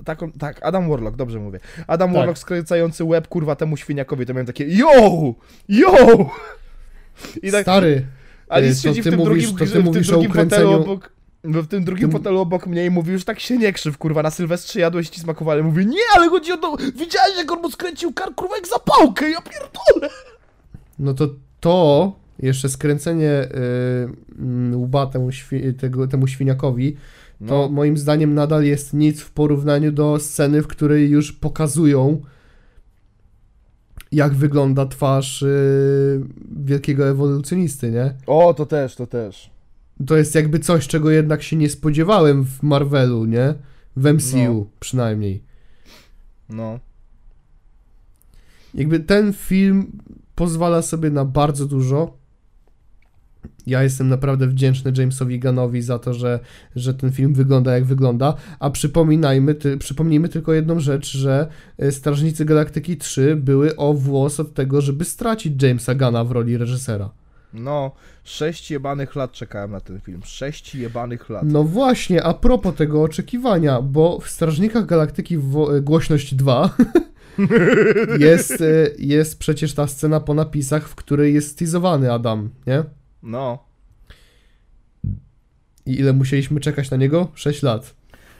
[0.05, 2.17] taką, tak, Adam Warlock, dobrze mówię, Adam Tak.
[2.17, 5.35] Warlock skręcający łeb, kurwa, temu świniakowi, to miałem takie, yo,
[5.69, 6.31] yo!
[7.43, 8.07] I tak, Stary,
[8.49, 10.33] Alice to siedzi w ty tym mówisz- drugim, to ty w tym mówisz o drugim
[10.33, 11.13] fotelu ukręceniu- obok.
[11.45, 14.23] W tym drugim Ty- fotelu obok mnie i mówi, już tak się nie krzyw, kurwa,
[14.23, 15.63] na Sylwestrze jadłeś ci smakowało.
[15.63, 19.31] Mówi, nie, ale chodzi o to, widziałeś jak on mu skręcił kar, kurwa, jak zapałkę,
[19.31, 20.15] ja pierdolę.
[20.99, 21.29] no to
[21.61, 23.49] to, jeszcze skręcenie y,
[24.39, 26.97] mm, łba temu, świ- tego, temu świniakowi,
[27.49, 27.69] to No.
[27.69, 32.23] moim zdaniem nadal jest nic w porównaniu do sceny, w której już pokazują
[34.15, 36.21] jak wygląda twarz y,
[36.65, 38.15] wielkiego ewolucjonisty, nie?
[38.27, 39.51] O, to też, to też.
[40.07, 43.55] To jest jakby coś, czego jednak się nie spodziewałem w Marvelu, nie?
[43.97, 44.67] W MCU No.
[44.81, 45.43] przynajmniej.
[46.49, 46.79] No.
[48.75, 49.99] Jakby ten film
[50.35, 52.17] pozwala sobie na bardzo dużo.
[53.67, 56.41] Ja jestem naprawdę wdzięczny Jamesowi Gunnowi za to, że,
[56.77, 58.35] że ten film wygląda jak wygląda.
[58.59, 61.47] A przypominajmy, ty, przypomnijmy tylko jedną rzecz, że
[61.79, 66.57] e, Strażnicy Galaktyki 3 były o włos od tego, żeby stracić Jamesa Gunna w roli
[66.59, 67.11] reżysera.
[67.55, 67.93] No,
[68.25, 70.21] sześć jebanych lat czekałem na ten film.
[70.25, 71.43] Sześć jebanych lat.
[71.47, 76.71] No właśnie, a propos tego oczekiwania, bo w Strażnikach Galaktyki wo- Głośność 2
[78.19, 78.65] jest, e,
[78.99, 82.85] jest przecież ta scena po napisach, w której jest stylizowany Adam, nie?
[83.25, 83.65] No.
[85.87, 87.29] I ile musieliśmy czekać na niego?
[87.35, 87.95] 6 lat.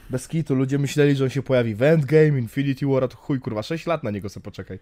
[0.09, 3.63] Bez kitu, ludzie myśleli, że on się pojawi w Endgame, Infinity War, to chuj, kurwa,
[3.63, 4.79] sześć lat na niego sobie poczekaj.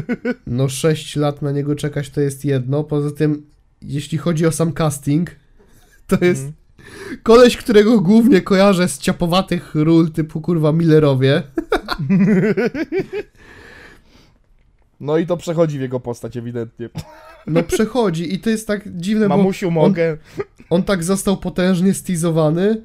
[0.46, 3.46] No 6 lat na niego czekać to jest jedno, poza tym
[3.82, 5.30] jeśli chodzi o sam casting,
[6.06, 6.56] to jest Mhm.
[7.22, 11.42] koleś, którego głównie kojarzę z ciapowatych ról typu kurwa Millerowie.
[15.00, 16.88] No i to przechodzi w jego postać ewidentnie.
[17.46, 20.16] No przechodzi i to jest tak dziwne, bo Mamusiu, on, mogę.
[20.70, 22.82] on tak został potężnie stizowany,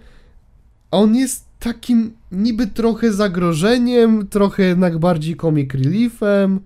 [0.91, 6.59] a on jest takim niby trochę zagrożeniem, trochę jednak bardziej comic reliefem.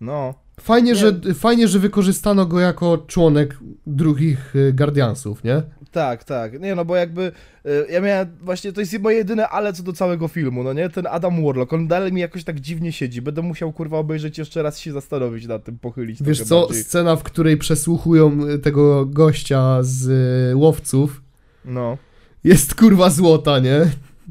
[0.00, 0.34] No.
[0.60, 0.96] Fajnie, Nie.
[0.96, 5.62] że, fajnie, że wykorzystano go jako członek drugich y, Guardiansów, nie?
[5.96, 6.60] Tak, tak.
[6.60, 7.32] Nie no, bo jakby
[7.66, 10.88] y, ja miałem właśnie, to jest moje jedyne ale co do całego filmu, no nie?
[10.90, 13.22] Ten Adam Warlock, on dalej mi jakoś tak dziwnie siedzi.
[13.22, 16.82] Będę musiał kurwa obejrzeć jeszcze raz się zastanowić nad tym, pochylić Wiesz co, bardziej.
[16.84, 20.08] scena, w której przesłuchują y, tego gościa z
[20.52, 21.22] y, łowców,
[21.64, 21.98] No.
[22.44, 23.80] jest kurwa złota, nie?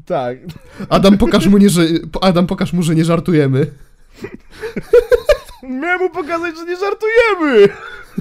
[0.04, 0.38] Tak.
[0.88, 1.82] Adam, pokaż mu, nie, że,
[2.20, 3.66] Adam, pokaż mu, że nie żartujemy.
[5.62, 7.68] Miałem mu pokazać, że nie żartujemy!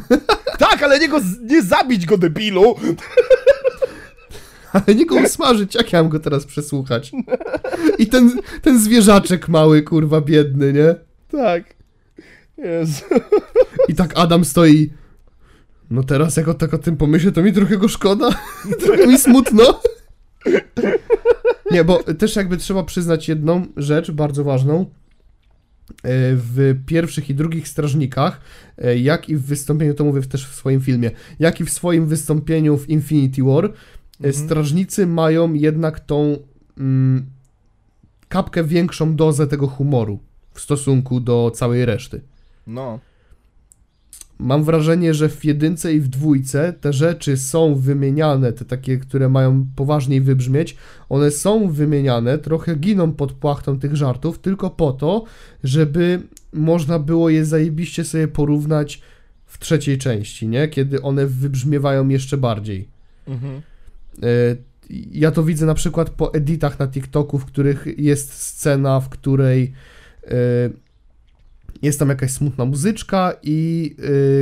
[0.60, 2.76] tak, ale nie go, nie zabić go, debilu!
[4.74, 7.12] Ale nie go usmażyć, jak ja mam go teraz przesłuchać?
[8.00, 10.96] I ten, ten zwierzaczek mały, kurwa, biedny, nie?
[11.40, 11.64] Tak.
[12.58, 13.04] Jezu.
[13.88, 14.94] I tak Adam stoi.
[15.90, 18.30] No teraz jak o, tak o tym pomyślę, to mi trochę go szkoda.
[18.86, 19.82] trochę mi smutno.
[21.72, 24.86] Nie, bo też jakby trzeba przyznać jedną rzecz bardzo ważną.
[25.90, 28.42] E, W pierwszych i drugich strażnikach,
[28.78, 32.08] e, jak i w wystąpieniu, to mówię też w swoim filmie, jak i w swoim
[32.08, 33.70] wystąpieniu w Infinity War, e,
[34.18, 34.34] Mhm.
[34.46, 36.38] strażnicy mają jednak tą
[36.78, 37.26] mm,
[38.30, 40.20] kapkę większą dozę tego humoru
[40.54, 42.22] w stosunku do całej reszty.
[42.68, 43.00] No.
[44.40, 49.30] Mam wrażenie, że w jedynce i w dwójce te rzeczy są wymieniane, te takie, które
[49.30, 50.76] mają poważniej wybrzmieć,
[51.10, 55.24] one są wymieniane, trochę giną pod płachtą tych żartów, tylko po to,
[55.64, 56.22] żeby
[56.54, 59.02] można było je zajebiście sobie porównać
[59.46, 60.68] w trzeciej części, nie?
[60.68, 62.88] Kiedy one wybrzmiewają jeszcze bardziej.
[63.28, 63.62] Mhm.
[64.24, 64.28] E,
[65.12, 69.74] Ja to widzę na przykład po editach na TikToku, w których jest scena, w której
[70.24, 70.36] e,
[71.82, 73.96] jest tam jakaś smutna muzyczka i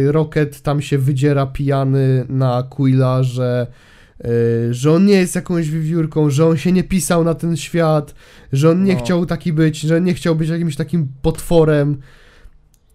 [0.07, 3.67] e, Rocket tam się wydziera pijany na Quilla, że,
[4.19, 4.27] e,
[4.73, 8.15] że on nie jest jakąś wiewiórką, że on się nie pisał na ten świat,
[8.53, 8.99] że on nie No.
[8.99, 11.97] chciał taki być, że nie chciał być jakimś takim potworem.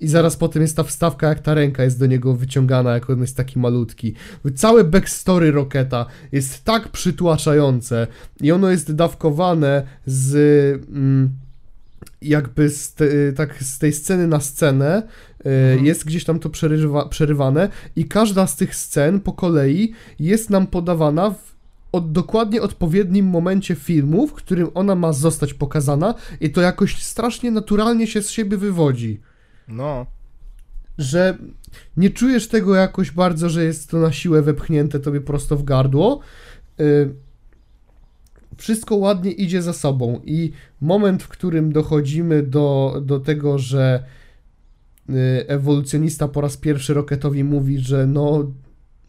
[0.00, 3.20] I zaraz potem jest ta wstawka, jak ta ręka jest do niego wyciągana, jak on
[3.20, 4.14] jest taki malutki.
[4.54, 8.06] Całe backstory Rocketa jest tak przytłaczające
[8.40, 10.34] i ono jest dawkowane z
[10.88, 11.30] mm,
[12.22, 15.02] jakby z, te, tak z tej sceny na scenę
[15.44, 15.86] e, Mhm.
[15.86, 20.66] jest gdzieś tam to przerywa, przerywane i każda z tych scen po kolei jest nam
[20.66, 21.48] podawana w
[21.92, 27.50] od dokładnie odpowiednim momencie filmu, w którym ona ma zostać pokazana i to jakoś strasznie
[27.50, 29.20] naturalnie się z siebie wywodzi
[29.68, 30.06] No.
[30.98, 31.38] że
[31.96, 36.20] nie czujesz tego jakoś bardzo, że jest to na siłę wepchnięte tobie prosto w gardło.
[36.80, 37.14] Y,
[38.56, 44.04] Wszystko ładnie idzie za sobą i moment, w którym dochodzimy do, do tego, że
[45.10, 45.14] y,
[45.48, 48.52] ewolucjonista po raz pierwszy Rocketowi mówi, że no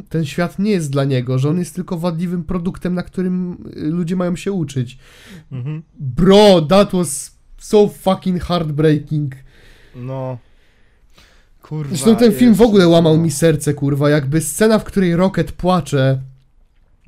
[0.10, 3.82] ten świat nie jest dla niego, że on jest tylko wadliwym produktem, na którym y,
[3.82, 4.98] ludzie mają się uczyć.
[5.52, 5.84] Mhm.
[6.00, 9.36] Bro, that was so fucking heartbreaking.
[9.96, 10.38] No.
[11.62, 11.90] Kurwa.
[11.90, 13.24] Zresztą ten film w ogóle łamał no.
[13.24, 14.10] mi serce, kurwa.
[14.10, 16.22] Jakby scena, w której Rocket płacze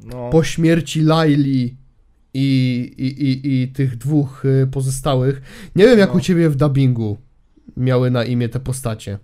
[0.05, 0.29] No.
[0.29, 1.75] po śmierci Laili
[2.33, 5.41] i, i, i, i tych dwóch y, pozostałych.
[5.75, 6.15] Nie wiem, jak No.
[6.15, 7.17] u ciebie w dubbingu
[7.77, 9.19] miały na imię te postacie.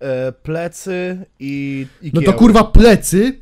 [0.00, 3.38] E, plecy i, i No to kurwa plecy.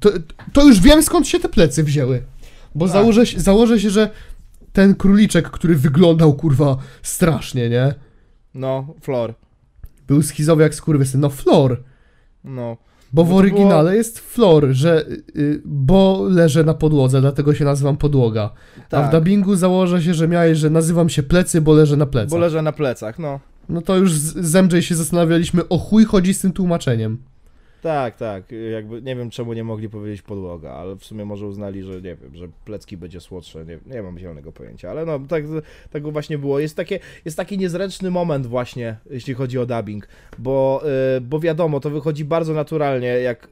[0.00, 0.10] To,
[0.52, 2.22] to już wiem skąd się te plecy wzięły.
[2.74, 2.92] Bo Tak.
[2.92, 4.10] założę, się- założę się, że
[4.72, 7.94] ten króliczek, który wyglądał kurwa strasznie, nie?
[8.54, 9.34] No, Flor.
[10.06, 11.20] Był schizowy jak skurwysyn.
[11.20, 11.82] No Flor.
[12.44, 12.76] No.
[13.12, 15.04] Bo w Bo to oryginale było- jest flor, że
[15.36, 18.50] y, bo leżę na podłodze, dlatego się nazywam podłoga.
[18.78, 19.10] A w Tak.
[19.12, 22.30] dubbingu założę się, że miałeś, że nazywam się plecy, bo leżę na plecach.
[22.30, 23.40] Bo leżę na plecach, no.
[23.68, 27.18] No to już z, z MJ się zastanawialiśmy, o chuj chodzi z tym tłumaczeniem.
[27.82, 28.44] Tak, tak.
[28.72, 32.16] Jakby nie wiem czemu nie mogli powiedzieć podłoga, ale w sumie może uznali, że nie
[32.16, 33.64] wiem, że plecki będzie słodsze.
[33.64, 35.44] Nie, nie mam zielonego pojęcia, ale no tak,
[35.90, 36.58] tak właśnie było.
[36.58, 40.08] Jest, takie, jest taki niezręczny moment właśnie, jeśli chodzi o dubbing,
[40.38, 40.82] bo,
[41.16, 43.48] y, bo wiadomo, to wychodzi bardzo naturalnie, jak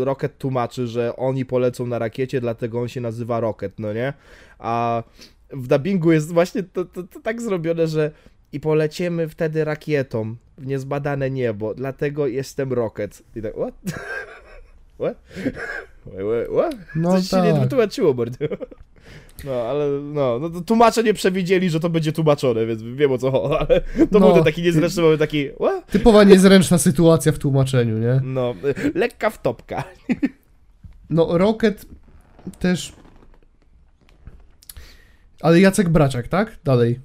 [0.00, 4.12] y, Rocket tłumaczy, że oni polecą na rakiecie, dlatego on się nazywa Rocket, no nie?
[4.58, 5.02] A
[5.52, 8.10] w dubbingu jest właśnie to, to, to tak zrobione, że
[8.52, 13.22] i poleciemy wtedy rakietą w niezbadane niebo, dlatego jestem Rocket.
[13.36, 13.74] I tak, what?
[15.00, 15.16] What?
[16.04, 16.48] What?
[16.52, 16.74] What?
[16.96, 17.62] No Coś się nie tak.
[17.62, 18.48] wytłumaczyło, mordy.
[19.44, 23.30] No, ale no, no tłumacze nie przewidzieli, że to będzie tłumaczone, więc wiem o co
[23.30, 24.20] chodzi, ale to No.
[24.20, 25.86] był ten taki niezręczny moment, taki, what?
[25.86, 28.20] Typowa niezręczna sytuacja w tłumaczeniu, nie?
[28.24, 29.84] No, y, lekka wtopka.
[31.10, 31.86] No Rocket
[32.58, 32.92] też...
[35.40, 36.56] Ale Jacek Braciak, tak?
[36.64, 37.00] Dalej.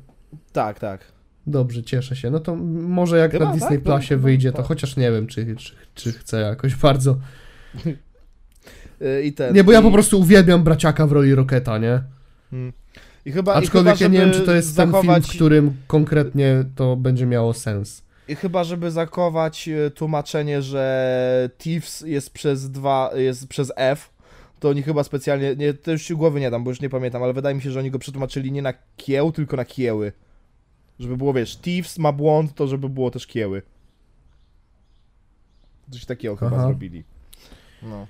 [0.53, 1.06] Tak, tak.
[1.48, 2.30] Dobrze, cieszę się.
[2.30, 4.66] No to może jak Chyba na Disney tak, Plusie no, wyjdzie, to tak.
[4.66, 7.17] chociaż nie wiem, czy, czy, czy chcę jakoś bardzo.
[9.01, 9.56] Y, I ten.
[9.56, 12.01] Nie, bo ja i- po prostu uwielbiam Braciaka w roli Roketa, nie?
[13.26, 15.35] I chyba, Aczkolwiek i chyba, ja nie wiem, czy to jest ten zachować, film, w
[15.35, 18.03] którym konkretnie to będzie miało sens.
[18.27, 24.09] I chyba, żeby zachować e, tłumaczenie, że Thieves jest przez dwa, jest przez F,
[24.59, 27.24] to oni chyba specjalnie, nie, to już ci głowy nie dam, bo już nie pamiętam,
[27.24, 30.11] ale wydaje mi się, że oni go przetłumaczyli nie na kieł, tylko na kieły.
[31.00, 33.61] Żeby było, wiesz, Thieves ma błąd, to żeby było też kieły.
[35.92, 36.67] Coś takiego chyba Aha.
[36.67, 37.03] zrobili.
[37.84, 38.08] No.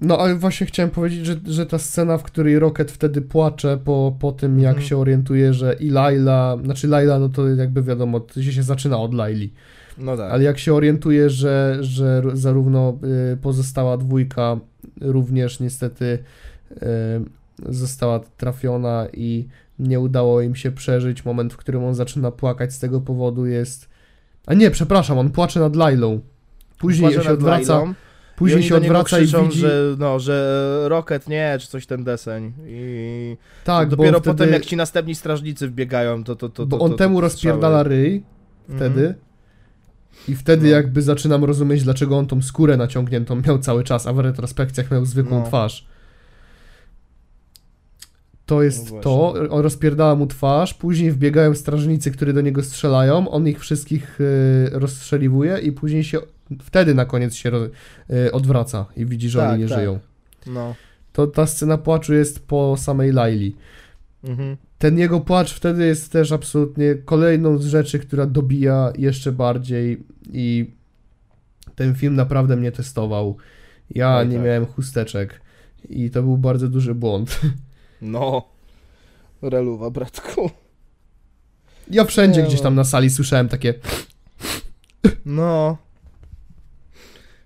[0.00, 4.16] No, ale właśnie chciałem powiedzieć, że, że ta scena, w której Rocket wtedy płacze po,
[4.20, 4.86] po tym, jak Mhm.
[4.88, 9.14] się orientuje, że i Laila, znaczy Laila, no to jakby wiadomo, to się zaczyna od
[9.14, 9.52] Laili,
[9.98, 10.32] No tak.
[10.32, 12.98] ale jak się orientuje, że, że zarówno
[13.32, 14.56] y, pozostała dwójka
[15.00, 16.18] również niestety
[16.72, 16.76] y,
[17.72, 19.48] została trafiona i
[19.78, 23.88] nie udało im się przeżyć, moment, w którym on zaczyna płakać z tego powodu jest...
[24.46, 26.20] A nie, przepraszam, on płacze nad Lailą.
[26.78, 27.94] Później Płacze się odwraca, Lailą
[28.36, 29.58] później i się odwraca i krzyczą, widzi...
[29.60, 32.52] że, no, że Rocket nie, czy coś ten deseń.
[32.66, 36.78] I Tak, dopiero bo wtedy, potem jak ci następni strażnicy wbiegają, to to to bo
[36.78, 37.96] to, on to, temu to rozpierdala strzały.
[37.96, 38.22] ryj
[38.68, 39.14] wtedy Mhm.
[40.28, 40.72] i wtedy No.
[40.76, 45.04] jakby zaczynam rozumieć, dlaczego on tą skórę naciągniętą miał cały czas, a w retrospekcjach miał
[45.04, 45.46] zwykłą No.
[45.46, 45.86] twarz.
[48.46, 53.28] To jest No to, on rozpierdala mu twarz, później wbiegają strażnicy, którzy do niego strzelają,
[53.28, 56.18] on ich wszystkich y, rozstrzeliwuje i później się,
[56.62, 57.50] wtedy na koniec się
[58.10, 59.78] y, odwraca i widzi, że Tak, oni nie tak.
[59.78, 59.98] żyją.
[60.46, 60.74] No.
[61.12, 63.56] To ta scena płaczu jest po samej Laili.
[64.24, 64.56] Mhm.
[64.78, 70.02] ten jego płacz wtedy jest też absolutnie kolejną z rzeczy, która dobija jeszcze bardziej
[70.32, 70.70] i
[71.74, 73.36] ten film naprawdę mnie testował.
[73.90, 74.44] Ja Oj, nie tak.
[74.44, 75.40] miałem chusteczek
[75.88, 77.40] i to był bardzo duży błąd.
[78.02, 78.48] No.
[79.42, 80.50] Reluwa, bratku.
[81.90, 82.64] Ja wszędzie Nie gdzieś no.
[82.64, 83.74] tam na sali słyszałem takie
[85.24, 85.78] No.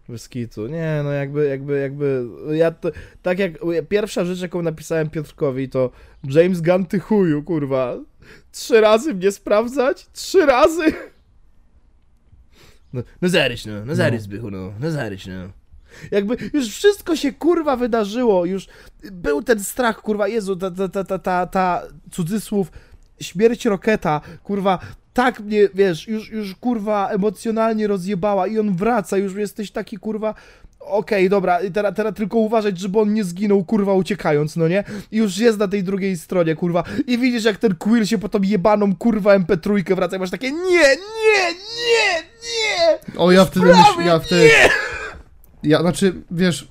[0.09, 0.67] Bez kitu.
[0.67, 2.91] Nie, no jakby, jakby, jakby, ja to,
[3.23, 3.53] tak jak,
[3.89, 5.91] pierwsza rzecz, jaką napisałem Piotrkowi, to
[6.25, 7.97] James Gunn, ty chuju, kurwa.
[8.53, 10.09] Trzy razy mnie sprawdzać?
[10.13, 10.85] Trzy razy?
[12.93, 15.60] No, no zaryć, no, no zaryć, Zbychu, no, no zaryć, no.
[16.11, 18.69] Jakby już wszystko się kurwa wydarzyło, już
[19.13, 22.73] był ten strach, kurwa, Jezu, ta, ta, ta, ta, ta, ta cudzysłów,
[23.21, 24.79] śmierć Roketa, kurwa,
[25.13, 30.35] tak mnie, wiesz, już, już kurwa emocjonalnie rozjebała i on wraca, już jesteś taki kurwa,
[30.81, 34.85] okej, dobra, i teraz, teraz tylko uważać, żeby on nie zginął, kurwa, uciekając, no nie?
[35.13, 38.29] I już jest na tej drugiej stronie, kurwa, i widzisz jak ten Quill się po
[38.29, 43.19] tą jebaną, kurwa, MP3 wraca i masz takie, nie, nie, nie, nie!
[43.19, 44.51] O, ja wtedy Sprawy, ja wtedy.
[45.63, 46.69] Ja, znaczy, wiesz,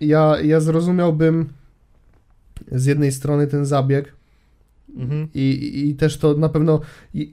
[0.00, 1.48] ja, ja zrozumiałbym
[2.72, 4.12] z jednej strony ten zabieg
[4.96, 5.28] Mhm.
[5.34, 6.80] i, i, też to na pewno.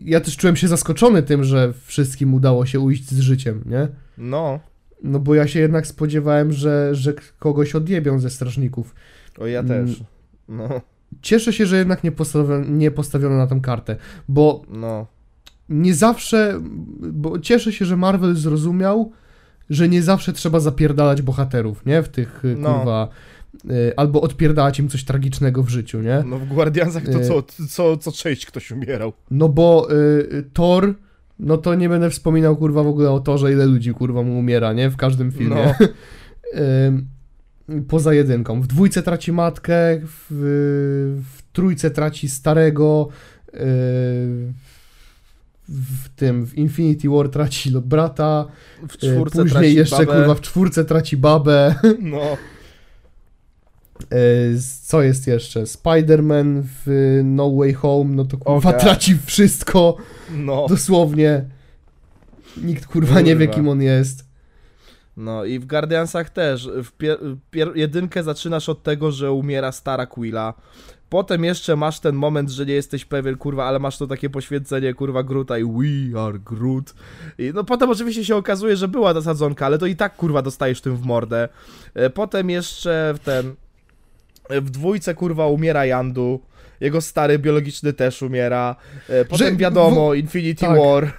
[0.01, 3.87] Ja też czułem się zaskoczony tym, że wszystkim udało się ujść z życiem, nie?
[4.17, 4.59] No,
[5.03, 8.95] No bo ja się jednak spodziewałem, że, że kogoś odjebią ze strażników.
[9.39, 9.87] o ja Mm.
[9.87, 10.03] też.
[10.49, 10.81] No,
[11.21, 13.95] Cieszę się, że jednak nie postawiono, nie postawiono na tą kartę,
[14.27, 15.07] bo no.
[15.69, 16.59] nie zawsze,
[17.11, 19.11] bo cieszę się, że Marvel zrozumiał,
[19.71, 22.03] że nie zawsze trzeba zapierdalać bohaterów, nie?
[22.03, 22.73] W tych, y, No.
[22.75, 23.07] kurwa,
[23.71, 26.23] y, albo odpierdalać im coś tragicznego w życiu, nie?
[26.25, 29.13] No w Guardiansach to Y- co, co, co część ktoś umierał.
[29.31, 29.95] No bo y,
[30.33, 30.93] y, Thor,
[31.39, 34.73] no to nie będę wspominał, kurwa, w ogóle o Torze, ile ludzi, kurwa, mu umiera,
[34.73, 34.89] nie?
[34.89, 35.55] W każdym filmie.
[35.79, 35.87] No.
[36.87, 37.07] Ym,
[37.87, 38.61] Poza jedynką.
[38.61, 40.27] W dwójce traci matkę, w,
[41.23, 43.07] w trójce traci starego,
[43.53, 43.59] yy,
[45.71, 48.45] w tym, w Infinity War traci brata,
[48.89, 50.17] W yy, czwórce później traci jeszcze, babę.
[50.19, 51.75] kurwa, w czwórce traci babę.
[51.99, 52.37] No.
[54.11, 55.63] Yy, Co jest jeszcze?
[55.63, 58.79] Spider-Man w No Way Home, no to kurwa Oga.
[58.79, 59.97] traci wszystko,
[60.31, 60.65] No.
[60.69, 61.45] dosłownie.
[62.57, 63.55] Nikt kurwa nie wie, Kurwa.
[63.61, 64.25] kim on jest.
[65.17, 66.69] No i w Guardiansach też.
[66.83, 66.91] W
[67.75, 70.53] jedynkę zaczynasz od tego, że umiera stara Quilla.
[71.11, 74.93] Potem jeszcze masz ten moment, że nie jesteś pewien, kurwa, ale masz to takie poświęcenie,
[74.93, 76.93] kurwa, Groota i We are Groot.
[77.37, 80.41] I no potem oczywiście się okazuje, że była ta sadzonka, ale to i tak, kurwa,
[80.41, 81.49] dostajesz tym w mordę.
[81.93, 83.53] E, Potem jeszcze w ten...
[84.49, 86.39] e, W dwójce, kurwa, umiera Yandu.
[86.79, 88.75] Jego stary biologiczny też umiera.
[89.09, 90.79] E, Potem w- wiadomo, Infinity tak.
[90.79, 91.13] War.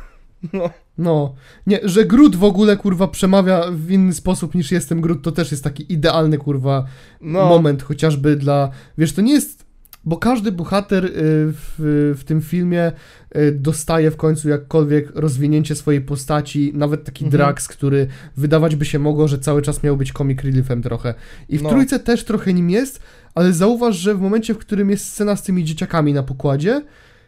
[0.52, 0.70] No.
[0.98, 1.34] No,
[1.66, 5.50] nie, że Groot w ogóle kurwa przemawia w inny sposób niż jestem Groot, to też
[5.50, 6.84] jest taki idealny kurwa
[7.20, 7.48] No.
[7.48, 9.61] moment chociażby dla, wiesz, to nie jest
[10.04, 12.92] bo każdy bohater y, w, w tym filmie
[13.36, 17.38] y, dostaje w końcu jakkolwiek rozwinięcie swojej postaci, nawet taki Mhm.
[17.38, 18.06] Drax, który
[18.36, 21.14] wydawać by się mogło, że cały czas miał być comic reliefem trochę.
[21.48, 21.70] I w No.
[21.70, 23.00] trójce też trochę nim jest,
[23.34, 26.82] ale zauważ, że w momencie, w którym jest scena z tymi dzieciakami na pokładzie,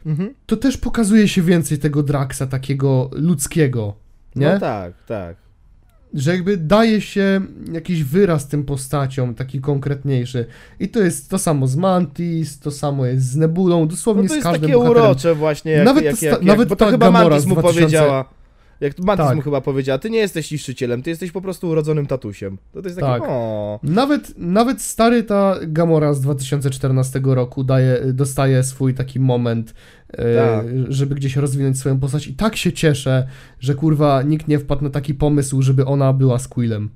[0.07, 0.35] Mhm.
[0.47, 3.95] to też pokazuje się więcej tego Draxa, takiego ludzkiego,
[4.37, 4.53] nie?
[4.55, 5.37] No tak, tak.
[6.15, 7.41] Że jakby daje się
[7.73, 10.47] jakiś wyraz tym postaciom, taki konkretniejszy.
[10.81, 14.35] I to jest to samo z Mantis, to samo jest z Nebulą, dosłownie No to
[14.35, 15.03] z jest każdym takie bohaterem.
[15.05, 17.55] urocze właśnie, jak, Nawet jak, jak, jak, nawet bo to ta chyba Gamora Mantis mu
[17.55, 18.25] 2000 powiedziała.
[18.85, 19.37] Jak Mantis Tak.
[19.37, 22.59] mu chyba powiedziała, ty nie jesteś niszczycielem, ty jesteś po prostu urodzonym tatusiem.
[22.73, 23.23] To, to jest takie, Tak.
[23.29, 23.81] o...
[23.83, 29.75] Nawet, nawet stary ta Gamora z 2014 roku daje, dostaje swój taki moment,
[30.13, 30.67] e, Tak.
[30.89, 33.27] żeby gdzieś rozwinąć swoją postać i tak się cieszę,
[33.61, 36.91] że kurwa nikt nie wpadł na taki pomysł, żeby ona była Squillem.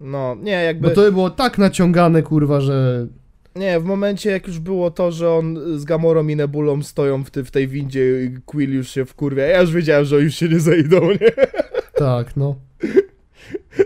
[0.00, 0.88] No, nie, jakby...
[0.88, 3.06] Bo to by było tak naciągane, kurwa, że...
[3.54, 7.30] Nie, w momencie jak już było to, że on z Gamorą i Nebulą stoją w,
[7.30, 10.48] ty, w tej windzie i Quill już się wkurwia, ja już wiedziałem, że już się
[10.48, 11.32] nie zejdą, nie?
[11.94, 12.56] Tak, no.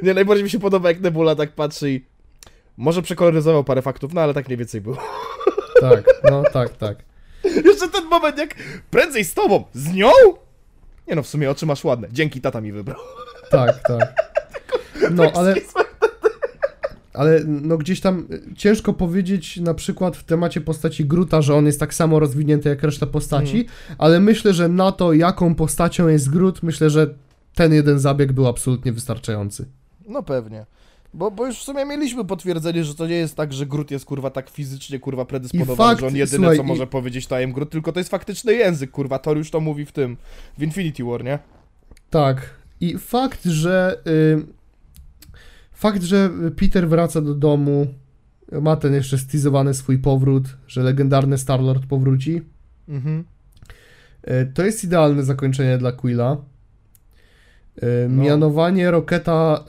[0.02, 2.05] Nie, najbardziej mi się podoba jak Nebula tak patrzy i...
[2.76, 4.97] Może przekoloryzował parę faktów, no ale tak mniej więcej było.
[5.81, 6.97] Tak, no, tak, tak.
[7.65, 8.55] Jeszcze ten moment jak
[8.91, 10.10] prędzej z tobą, z nią?
[11.09, 13.01] Nie no, w sumie oczy masz ładne, dzięki tata mi wybrał.
[13.51, 14.15] Tak, tak.
[15.10, 15.55] No, ale...
[17.15, 21.67] Ale no gdzieś tam y, ciężko powiedzieć na przykład w temacie postaci Gruta, że on
[21.67, 23.67] jest tak samo rozwinięty jak reszta postaci,
[23.99, 27.15] ale myślę, że na to jaką postacią jest Grut, myślę, że
[27.55, 29.67] ten jeden zabieg był absolutnie wystarczający.
[30.09, 30.67] No pewnie.
[31.15, 34.05] Bo, bo już w sumie mieliśmy potwierdzenie, że to nie jest tak, że Grut jest
[34.05, 37.36] kurwa tak fizycznie kurwa predysponowany, fakt, że on jedyne słuchaj, co i- może powiedzieć to
[37.49, 40.17] Grut, tylko to jest faktyczny język, kurwa, Thor już to mówi w tym,
[40.59, 41.39] w Infinity War, nie?
[42.10, 42.51] Tak.
[42.81, 44.47] I fakt, że y,
[45.84, 47.86] fakt, że Peter wraca do domu,
[48.52, 52.42] ma ten jeszcze stizowany swój powrót, że legendarny Star-Lord powróci,
[52.88, 53.24] Mhm.
[54.28, 56.36] y, to jest idealne zakończenie dla Quilla.
[57.82, 58.22] Y, No.
[58.22, 59.64] Mianowanie Roketa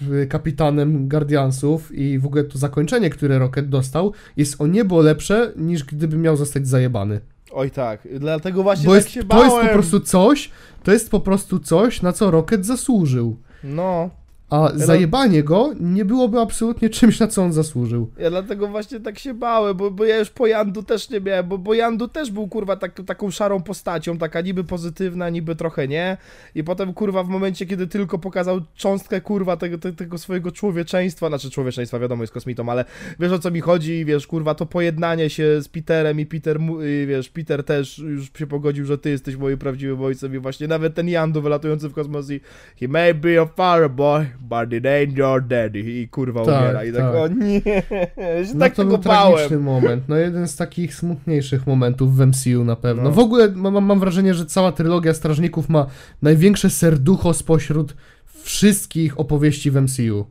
[0.00, 5.52] w- kapitanem Guardiansów i w ogóle to zakończenie, które Rocket dostał, jest o niebo lepsze
[5.56, 7.20] niż gdyby miał zostać zajebany.
[7.52, 9.72] Oj tak, dlatego właśnie Bo tak jest, się to jest po bałem.
[9.74, 10.50] prostu coś,
[10.82, 13.36] to jest po prostu coś, na co Rocket zasłużył.
[13.64, 14.10] No,
[14.50, 18.10] A zajebanie go nie byłoby absolutnie czymś, na co on zasłużył.
[18.18, 21.48] ja dlatego właśnie tak się bałem, bo, bo ja już po Jandu też nie miałem,
[21.48, 25.88] bo, bo Jandu też był kurwa tak, taką szarą postacią, taka niby pozytywna, niby trochę
[25.88, 26.16] nie.
[26.54, 31.28] I potem kurwa w momencie, kiedy tylko pokazał cząstkę kurwa tego, te, tego swojego człowieczeństwa,
[31.28, 32.84] znaczy człowieczeństwa wiadomo jest kosmitą, ale
[33.20, 36.58] wiesz o co mi chodzi wiesz kurwa to pojednanie się z Peterem i Peter,
[37.06, 40.94] wiesz, Peter też już się pogodził, że ty jesteś moim prawdziwym ojcem i właśnie nawet
[40.94, 42.40] ten Jandu wylatujący w kosmos i
[42.80, 46.84] he may be your father boy, but it ain't your daddy i kurwa Tak, umiera
[46.84, 47.14] i tak, tak.
[47.14, 49.62] o nie, się No tak to tego był tragiczny bałem.
[49.62, 50.04] moment.
[50.08, 53.02] No jeden z takich smutniejszych momentów w MCU na pewno.
[53.02, 53.10] No.
[53.10, 55.86] W ogóle mam, mam wrażenie, że cała trylogia Strażników ma
[56.22, 57.96] największe serducho spośród
[58.42, 60.26] wszystkich opowieści w MCU.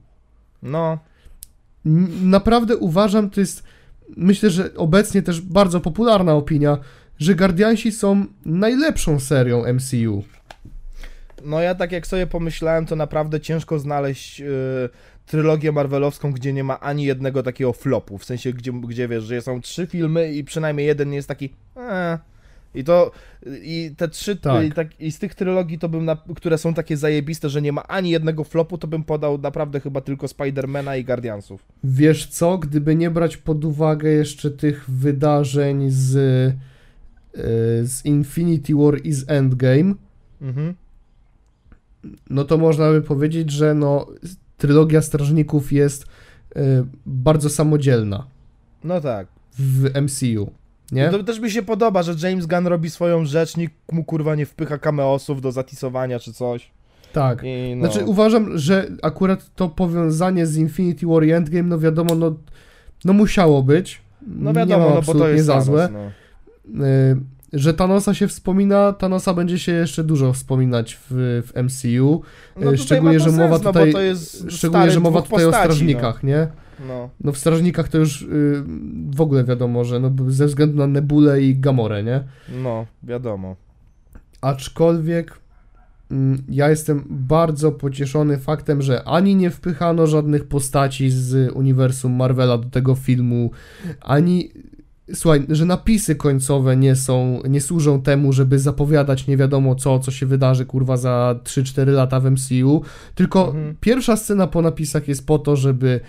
[0.64, 0.98] No,
[2.24, 3.64] Naprawdę uważam, to jest,
[4.18, 6.78] myślę, że obecnie też bardzo popularna opinia,
[7.20, 10.24] że Guardiansi są najlepszą serią MCU.
[11.46, 14.90] No ja tak jak sobie pomyślałem, to naprawdę ciężko znaleźć yy,
[15.26, 19.42] trylogię marvelowską, gdzie nie ma ani jednego takiego flopu, w sensie gdzie, gdzie wiesz, że
[19.42, 22.18] są trzy filmy i przynajmniej jeden jest taki eee.
[22.76, 23.12] I to,
[23.62, 24.66] i te trzy, Tak.
[24.66, 27.72] i, tak, i z tych trylogii to bym, na, które są takie zajebiste, że nie
[27.72, 31.66] ma ani jednego flopu, to bym podał naprawdę chyba tylko Spidermana i Guardiansów.
[31.84, 36.14] Wiesz co, gdyby nie brać pod uwagę jeszcze tych wydarzeń z,
[37.36, 37.42] yy,
[37.88, 39.94] z Infinity War i z Endgame,
[40.42, 40.74] Mhm.
[42.30, 44.08] No to można by powiedzieć, że no,
[44.58, 46.08] trylogia Strażników jest y,
[47.06, 48.28] bardzo samodzielna
[48.84, 49.28] No tak.
[49.60, 50.52] w MCU,
[50.92, 51.10] nie?
[51.10, 54.46] To też mi się podoba, że James Gunn robi swoją rzecz, nikt mu kurwa nie
[54.46, 56.72] wpycha cameosów do zatisowania czy coś.
[57.14, 57.44] Tak.
[57.76, 57.86] No.
[57.90, 62.36] Znaczy uważam, że akurat to powiązanie z Infinity War i Endgame, no wiadomo, no,
[63.06, 64.02] no musiało być.
[64.28, 65.90] no nie wiadomo, mam no bo to jest za złe.
[66.66, 66.86] no.
[66.86, 67.18] Y,
[67.58, 72.22] że Thanosa się wspomina, Thanosa będzie się jeszcze dużo wspominać w, w MCU.
[72.56, 75.64] No tutaj szczególnie, że mowa sens, no, tutaj- jest Szczególnie, że mowa tutaj o postaci,
[75.64, 76.48] strażnikach, nie?
[76.80, 76.86] No.
[76.88, 77.10] no.
[77.22, 78.64] No w strażnikach to już y,
[79.16, 82.24] w ogóle wiadomo, że no, ze względu na Nebulę i Gamorę, nie?
[82.64, 83.56] No, wiadomo.
[84.42, 85.34] Aczkolwiek
[86.12, 92.58] mm, ja jestem bardzo pocieszony faktem, że ani nie wpychano żadnych postaci z uniwersum Marvela
[92.58, 93.52] do tego filmu,
[94.02, 94.52] ani
[95.14, 100.12] słuchaj, że napisy końcowe nie są, nie służą temu, żeby zapowiadać nie wiadomo co, co
[100.12, 102.82] się wydarzy kurwa za 3-4 lata w MCU,
[103.16, 103.76] tylko Mhm.
[103.82, 106.00] pierwsza scena po napisach jest po to, żeby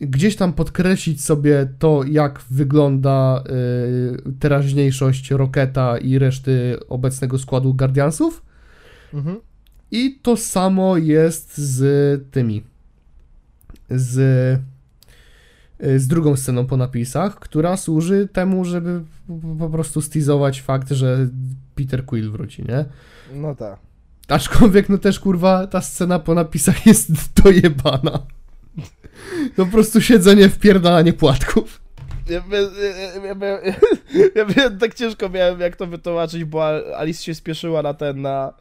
[0.00, 3.44] gdzieś tam podkreślić sobie to, jak wygląda
[4.28, 8.42] y, teraźniejszość Roketa i reszty obecnego składu Guardiansów.
[9.14, 9.36] Mhm.
[9.90, 12.62] I to samo jest z tymi.
[13.90, 14.60] Z,
[15.80, 21.28] z drugą sceną po napisach, która służy temu, żeby po- po prostu stizować fakt, że
[21.74, 22.84] Peter Quill wróci, nie?
[23.34, 23.78] No tak.
[24.28, 27.10] Aczkolwiek, no też kurwa, ta scena po napisach jest
[27.44, 28.18] dojebana.
[29.56, 31.80] To po prostu siedzenie w pierdalanie płatków.
[32.28, 32.60] Ja, ja,
[33.24, 33.74] ja,
[34.34, 38.22] ja, ja, tak ciężko miałem jak to wytłumaczyć, bo Al- Alice się spieszyła na ten,
[38.22, 38.52] na,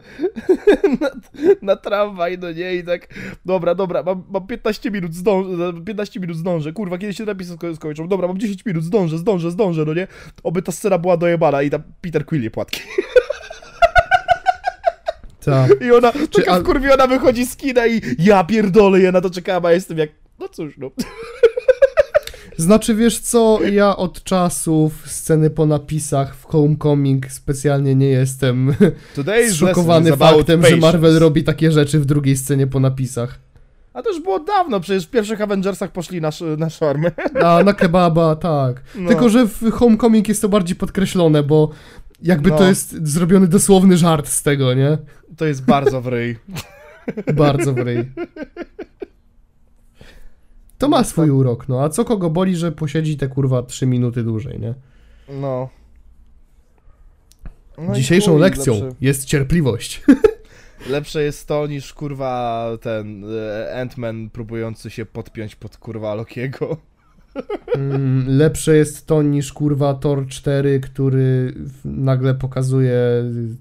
[1.02, 1.10] na,
[1.61, 3.08] na tramwaj, no nie, i tak,
[3.45, 7.76] dobra, dobra, mam, mam 15 minut, zdążę, 15 minut zdążę, kurwa, kiedy się napisy sko-
[7.76, 10.08] skończą, dobra, mam 10 minut, zdążę, zdążę, zdążę, no nie,
[10.44, 12.82] oby ta scena była dojebana i tam Peter Quill je płatki.
[15.45, 15.72] Tak.
[15.82, 19.66] I ona, taka al- wkurwiona wychodzi z kina i ja pierdolę, ja na to czekałam,
[19.66, 20.92] a jestem jak, no cóż, no.
[22.58, 28.74] Znaczy, wiesz co, ja od czasów sceny po napisach w Homecoming specjalnie nie jestem
[30.14, 30.77] about faktem, że.
[30.77, 33.40] Marvel robi takie rzeczy w drugiej scenie po napisach.
[33.93, 37.11] A to już było dawno, przecież w pierwszych Avengersach poszli na, sz- na szarmy.
[37.45, 38.82] A na kebaba, tak.
[38.95, 39.09] No.
[39.09, 41.69] Tylko, że w Homecoming jest to bardziej podkreślone, bo
[42.22, 42.58] jakby No.
[42.58, 44.98] to jest zrobiony dosłowny żart z tego, nie?
[45.38, 46.35] To jest bardzo w ryj.
[47.34, 47.98] Bardzo w ryj.
[50.78, 51.84] To ma swój urok, no.
[51.84, 54.74] A co kogo boli, że posiedzi te kurwa 3 minuty dłużej, nie?
[55.30, 55.70] No.
[57.78, 60.04] No Dzisiejszą chuj, lekcją Lepsze, jest cierpliwość.
[60.90, 66.78] lepsze jest to niż kurwa ten e, Ant-Man próbujący się podpiąć pod kurwa Lokiego.
[67.76, 71.54] Mm, lepsze jest to niż kurwa Thor 4, który
[71.86, 73.00] nagle pokazuje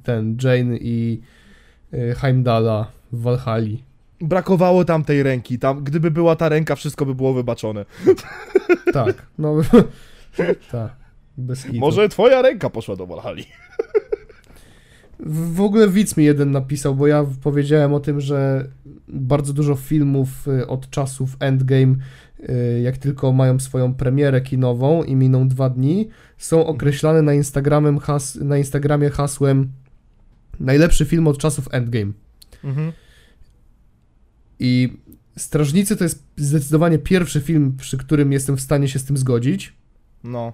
[0.03, 1.21] ten Jane i
[1.95, 3.83] y, Heimdalla w Walhali.
[4.25, 5.59] Brakowało tam tej ręki.
[5.59, 7.85] Tam, gdyby była ta ręka, wszystko by było wybaczone.
[8.93, 9.57] Tak, no
[10.73, 10.97] tak.
[11.39, 11.81] Bez hitu.
[11.81, 13.43] Może twoja ręka poszła do Valhalla.
[15.21, 18.69] W w ogóle widz mi jeden napisał, bo ja powiedziałem o tym, że
[19.09, 21.97] bardzo dużo filmów y, od czasów Endgame,
[22.41, 27.99] y, jak tylko mają swoją premierę kinową i miną dwa dni, są określane na, Instagramem
[27.99, 29.73] has na Instagramie hasłem
[30.61, 32.13] najlepszy film od czasów Endgame.
[32.65, 32.93] Mhm.
[34.61, 34.89] I
[35.37, 39.73] Strażnicy to jest zdecydowanie pierwszy film, przy którym jestem w stanie się z tym zgodzić.
[40.25, 40.53] No.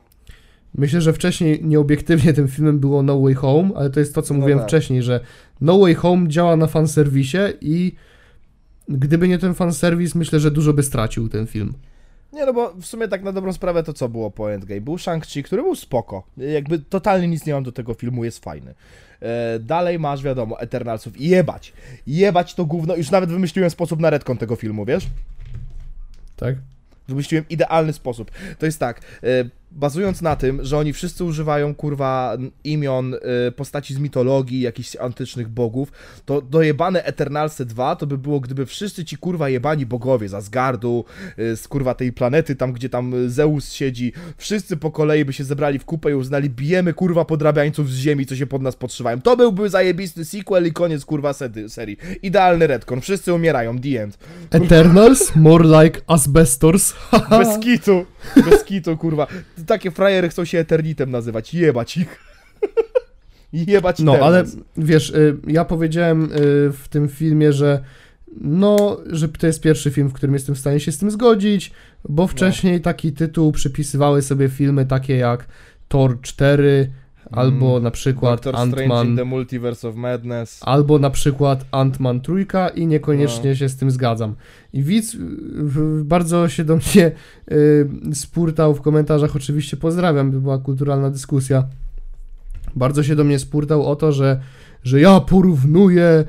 [0.75, 4.35] Myślę, że wcześniej nieobiektywnie tym filmem było No Way Home, ale to jest to, co
[4.35, 4.69] No mówiłem tak.
[4.69, 5.20] wcześniej, że
[5.61, 7.93] No Way Home działa na fanserwisie i
[8.89, 11.75] gdyby nie ten fanserwis, myślę, że dużo by stracił ten film.
[12.33, 14.81] Nie, no bo w sumie tak na dobrą sprawę to co było po Endgame?
[14.81, 16.23] Był Shang-Chi, który był spoko.
[16.36, 18.75] Jakby totalnie nic nie mam do tego filmu, jest fajny.
[19.20, 21.73] E, dalej masz, wiadomo, Eternalsów i jebać.
[22.07, 22.97] Jebać to gówno.
[22.97, 25.07] Już nawet wymyśliłem sposób na retcon tego filmu, wiesz?
[26.36, 26.55] Tak?
[27.09, 28.31] Wymyśliłem idealny sposób.
[28.59, 29.26] To jest tak, e,
[29.70, 35.49] bazując na tym, że oni wszyscy używają kurwa imion e, postaci z mitologii, jakichś antycznych
[35.49, 35.92] bogów,
[36.24, 41.05] to dojebane Eternalsy 2 to by było, gdyby wszyscy ci kurwa jebani bogowie z Asgardu,
[41.36, 45.32] e, z kurwa tej planety, tam gdzie tam e, Zeus siedzi, wszyscy po kolei by
[45.32, 48.76] się zebrali w kupę i uznali, bijemy kurwa podrabiańców z ziemi, co się pod nas
[48.76, 49.20] podszywają.
[49.20, 51.97] To byłby zajebisty sequel i koniec kurwa sedy, serii.
[52.23, 54.18] Idealny retcon, wszyscy umierają, the end.
[54.50, 56.94] Eternals, more like asbestors.
[57.31, 58.07] Bez kitu,
[58.50, 59.26] bez kitu, kurwa.
[59.66, 62.18] Takie frajery chcą się Eternitem nazywać, jebać ich.
[63.52, 64.26] jebać No, teraz.
[64.26, 64.44] ale
[64.76, 66.28] wiesz, y, ja powiedziałem y,
[66.73, 67.81] w tym filmie, że
[68.40, 71.73] no, że to jest pierwszy film, w którym jestem w stanie się z tym zgodzić,
[72.08, 75.47] bo wcześniej taki tytuł przypisywały sobie filmy takie jak
[75.89, 76.90] Thor 4,
[77.33, 80.60] albo na przykład Doctor Strange in Ant-Man, the Multiverse of Madness.
[80.65, 83.57] albo na przykład Ant-Man trójka i niekoniecznie No.
[83.57, 84.34] się z tym zgadzam.
[84.73, 85.17] I widz
[86.05, 87.12] bardzo się do mnie
[87.52, 91.65] y, spurtał w komentarzach, oczywiście pozdrawiam, by była kulturalna dyskusja.
[92.76, 94.41] Bardzo się do mnie spurtał o to, że,
[94.84, 96.25] że ja porównuję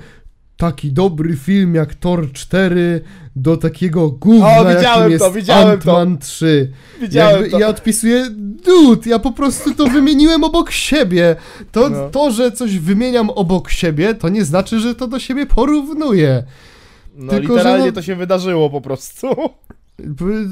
[0.61, 3.01] taki dobry film jak Thor 4
[3.35, 5.91] do takiego gówna, O, widziałem to, widziałem to.
[5.91, 6.71] Ant-Man 3.
[7.01, 7.59] Widziałem Jakby, to.
[7.59, 8.25] Ja odpisuję,
[8.65, 11.35] dude, ja po prostu to wymieniłem obok siebie.
[11.71, 12.09] To, No.
[12.09, 16.43] to, że coś wymieniam obok siebie, to nie znaczy, że to do siebie porównuję.
[17.15, 19.27] No tylko, literalnie no- to się wydarzyło po prostu.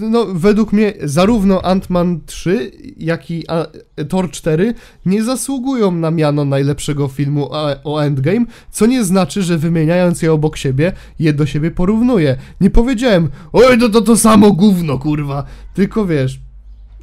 [0.09, 3.65] No, według mnie zarówno Ant-Man 3, jak i a,
[4.09, 4.73] Thor 4
[5.05, 7.49] nie zasługują na miano najlepszego filmu
[7.83, 12.37] o Endgame, co nie znaczy, że wymieniając je obok siebie, je do siebie porównuję.
[12.61, 15.43] Nie powiedziałem, oj, to to, to samo gówno, kurwa.
[15.73, 16.39] Tylko wiesz,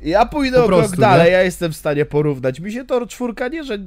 [0.03, 1.33] Ja pójdę Po o krok dalej, nie?
[1.33, 2.61] ja jestem w stanie porównać.
[2.61, 3.79] Mi się Tor czwórka nie, że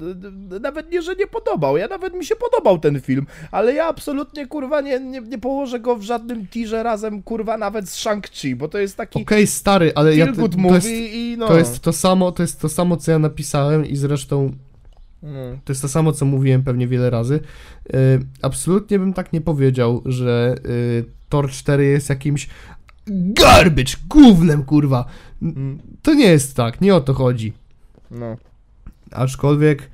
[0.62, 1.78] nawet nie, że nie podobał.
[1.78, 5.80] Ja nawet mi się podobał ten film, ale ja absolutnie kurwa nie, nie, nie położę
[5.80, 9.92] go w żadnym tirze razem kurwa nawet z Shang-Chi, bo to jest taki Okej, stary,
[9.96, 10.34] ale ja...
[10.34, 11.48] to movie jest, i no.
[11.48, 14.52] to jest to samo, to jest to samo, co ja napisałem i zresztą
[15.24, 15.60] No.
[15.66, 17.40] To jest to samo, co mówiłem pewnie wiele razy.
[17.94, 18.00] Yy,
[18.42, 22.50] absolutnie bym tak nie powiedział, że yy, Tor 4 jest jakimś
[23.10, 25.06] garbage, gównem, kurwa.
[26.02, 27.54] To nie jest tak, nie o to chodzi.
[28.12, 28.38] no.
[29.12, 29.90] Aczkolwiek...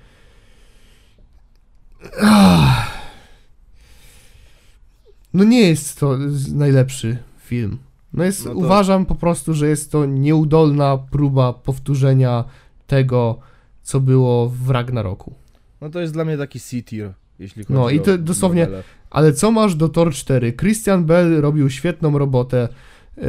[5.33, 6.17] No nie jest to
[6.53, 7.77] najlepszy film.
[8.13, 12.43] No jest, No to- uważam po prostu, że jest to nieudolna próba powtórzenia
[12.87, 13.39] tego,
[13.83, 15.33] co było w Ragnaroku.
[15.81, 18.83] no to jest dla mnie taki C-tier, jeśli chodzi No i o to dosłownie- nowelę.
[19.09, 20.53] Ale co masz do Tor 4?
[20.53, 22.69] Christian Bell robił świetną robotę.
[23.17, 23.23] Yy,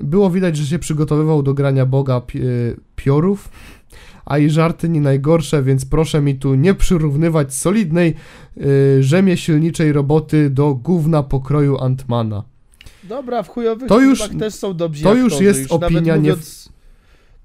[0.00, 3.48] Było widać, że się przygotowywał do grania Boga yy, Piorów,
[4.26, 8.14] a i żarty nie najgorsze, więc proszę mi tu nie przyrównywać solidnej
[8.56, 8.64] yy,
[9.02, 12.42] rzemieślniczej roboty do gówna pokroju Antmana.
[13.04, 16.68] Dobra, w chujowych To już- też są dobrzy to już jest opinia nie- mówiąc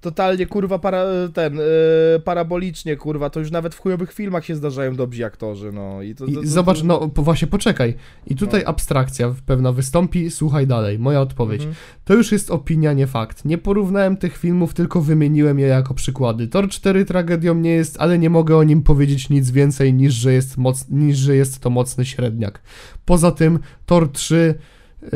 [0.01, 4.95] Totalnie kurwa para, ten, e, parabolicznie kurwa, to już nawet w chujowych filmach się zdarzają
[4.95, 7.95] dobrzy aktorzy, no i to, to, I to, zobacz, to, no po- właśnie poczekaj.
[8.27, 8.67] I tutaj No.
[8.69, 11.61] abstrakcja pewna wystąpi, słuchaj dalej, moja odpowiedź.
[11.61, 11.75] Mhm.
[12.05, 13.45] To już jest opinia, nie fakt.
[13.45, 16.47] Nie porównałem tych filmów, tylko wymieniłem je jako przykłady.
[16.47, 20.33] Tor 4 tragedią nie jest, ale nie mogę o nim powiedzieć nic więcej niż, że
[20.33, 22.61] jest, moc, niż, że jest to mocny średniak.
[23.05, 24.55] Poza tym Tor 3
[25.01, 25.09] yy,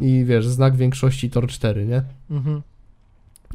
[0.00, 2.02] i wiesz, znak większości Tor 4, nie?
[2.30, 2.62] Mhm.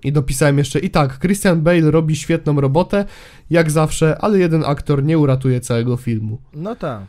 [0.05, 3.05] I dopisałem jeszcze i tak, Christian Bale robi świetną robotę,
[3.49, 6.37] jak zawsze, ale jeden aktor nie uratuje całego filmu.
[6.53, 7.01] No tak.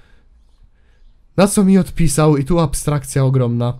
[1.36, 3.74] Na co mi odpisał, i tu abstrakcja ogromna.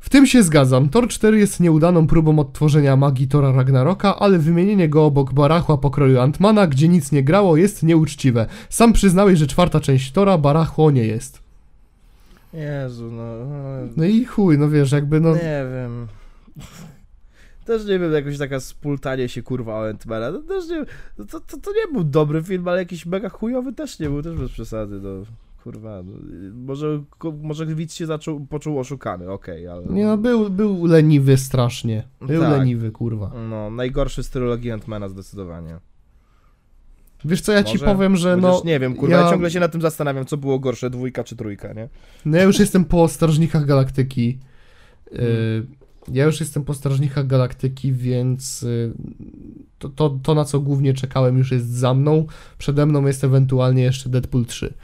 [0.00, 0.88] W tym się zgadzam.
[0.88, 6.20] Tor 4 jest nieudaną próbą odtworzenia magii Tora Ragnaroka, ale wymienienie go obok barachła pokroju
[6.20, 8.46] Antmana, gdzie nic nie grało, jest nieuczciwe.
[8.68, 11.42] Sam przyznałeś, że czwarta część Tora barachło nie jest.
[12.52, 13.22] Jezu, no.
[13.96, 15.34] No i chuj, no wiesz, jakby no...
[15.34, 16.06] Nie wiem.
[17.68, 20.32] Też nie wiem, jakoś taka spultanie się kurwa o Ant-Mana.
[20.32, 20.84] To też nie
[21.16, 24.36] to, to, to nie był dobry film, ale jakiś mega chujowy też nie był, też
[24.36, 25.10] bez przesady, no.
[25.62, 26.12] Kurwa, no.
[26.54, 27.02] Może,
[27.42, 29.86] może widz się zaczął, poczuł oszukany, okej, ale...
[29.86, 32.08] Nie no, był, był leniwy strasznie.
[32.20, 32.58] Był Tak.
[32.58, 33.32] leniwy, kurwa.
[33.50, 35.78] No, najgorszy z trylogii Ant-Mana zdecydowanie.
[37.24, 37.86] Wiesz co, ja ci Może?
[37.86, 38.62] powiem, że Chociaż no...
[38.64, 39.22] nie wiem, kurwa, ja...
[39.22, 41.88] ja- ciągle się nad tym zastanawiam, co było gorsze, dwójka czy trójka, nie?
[42.24, 44.38] No ja już jestem po Strażnikach Galaktyki.
[45.10, 45.77] Hmm.
[46.12, 48.92] Ja już jestem po Strażnikach Galaktyki, więc y,
[49.78, 52.26] to, to, to, na co głównie czekałem, już jest za mną.
[52.58, 54.74] Przede mną jest ewentualnie jeszcze Deadpool 3.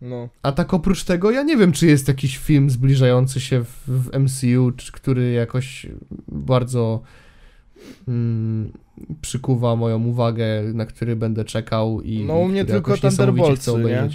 [0.00, 0.28] No.
[0.42, 4.18] A tak oprócz tego, ja nie wiem, czy jest jakiś film zbliżający się w, w
[4.18, 5.86] MCU, czy, który jakoś
[6.28, 7.02] bardzo
[8.08, 8.72] mm,
[9.20, 14.08] przykuwa moją uwagę, na który będę czekał i No, u mnie tylko Thunderboltsy, chcę nie?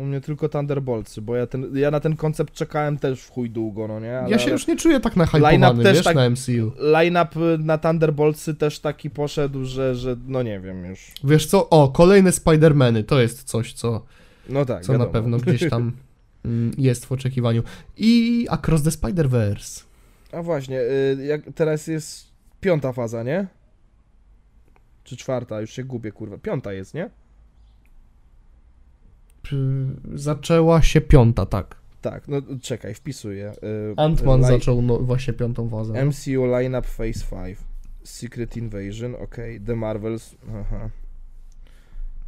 [0.00, 3.50] U mnie tylko Thunderboltsy, bo ja, ten, ja na ten koncept czekałem też w chuj
[3.50, 4.18] długo, no nie?
[4.18, 6.72] Ale, Ja się już nie czuję tak nahypowany, wiesz, tak- na MCU.
[6.78, 11.12] Line-up na Thunderboltsy też taki poszedł, że, że no nie wiem już.
[11.24, 11.68] Wiesz co?
[11.70, 14.06] O, kolejne Spider-Many, to jest coś, co,
[14.48, 15.92] No tak, co na pewno gdzieś tam
[16.44, 17.62] mm, jest w oczekiwaniu.
[17.96, 19.84] I Across the Spider-Verse.
[20.32, 22.26] A właśnie, y, jak teraz jest
[22.60, 23.46] piąta faza, nie?
[25.04, 25.60] Czy czwarta?
[25.60, 26.38] Już się gubię, kurwa.
[26.38, 27.10] Piąta jest, nie?
[29.50, 31.76] Przy- Zaczęła się piąta, tak.
[32.00, 33.52] Tak, no czekaj, wpisuję.
[33.92, 36.04] Y, Ant-Man zaczął no, właśnie piątą fazę.
[36.04, 37.58] MCU Lineup Phase 5.
[38.04, 39.60] Secret Invasion, okej.
[39.60, 40.90] The Marvels, aha.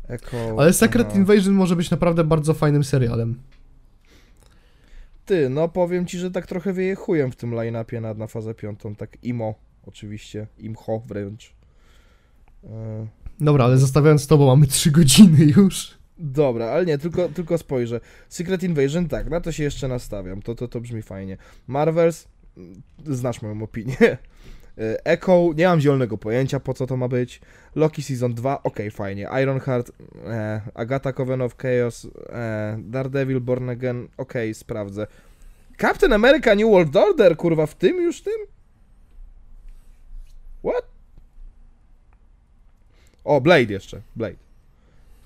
[0.08, 1.18] Echo, Ale Secret aha.
[1.18, 3.38] Invasion może być naprawdę bardzo fajnym serialem.
[5.26, 8.54] Ty, no powiem ci, że tak trochę wieje chujem w tym line-upie na, na fazę
[8.54, 9.54] piątą, tak imo,
[9.86, 11.52] oczywiście, imcho wręcz.
[12.64, 13.06] E,
[13.40, 16.01] Dobra, ale zostawiając to, bo mamy 3 godziny już.
[16.22, 18.00] Dobra, ale nie, tylko, tylko spojrzę.
[18.28, 21.36] Secret Invasion, tak, na to się jeszcze nastawiam, to, to, to brzmi fajnie.
[21.66, 23.96] Marvels, mm, znasz moją opinię.
[24.78, 27.40] E, Echo, nie mam zielonego pojęcia, po co to ma być.
[27.74, 29.28] Loki Season 2, okej, fajnie.
[29.42, 29.92] Ironheart,
[30.26, 35.06] e, Agatha Coven of Chaos, e, Daredevil Born Again, okej, sprawdzę.
[35.80, 38.38] Captain America New World Order, kurwa, w tym już tym?
[40.64, 40.84] What?
[43.24, 44.51] O, Blade jeszcze, Blade.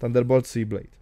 [0.00, 0.96] Thunderboltsy i Blade.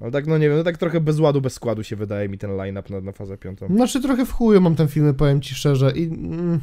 [0.00, 2.38] Ale tak, no nie wiem, no tak trochę bez ładu, bez składu się wydaje mi
[2.38, 3.66] ten line-up na, na fazę piątą.
[3.66, 6.04] Znaczy trochę w chuju mam ten film, powiem ci szczerze i...
[6.04, 6.60] Mm,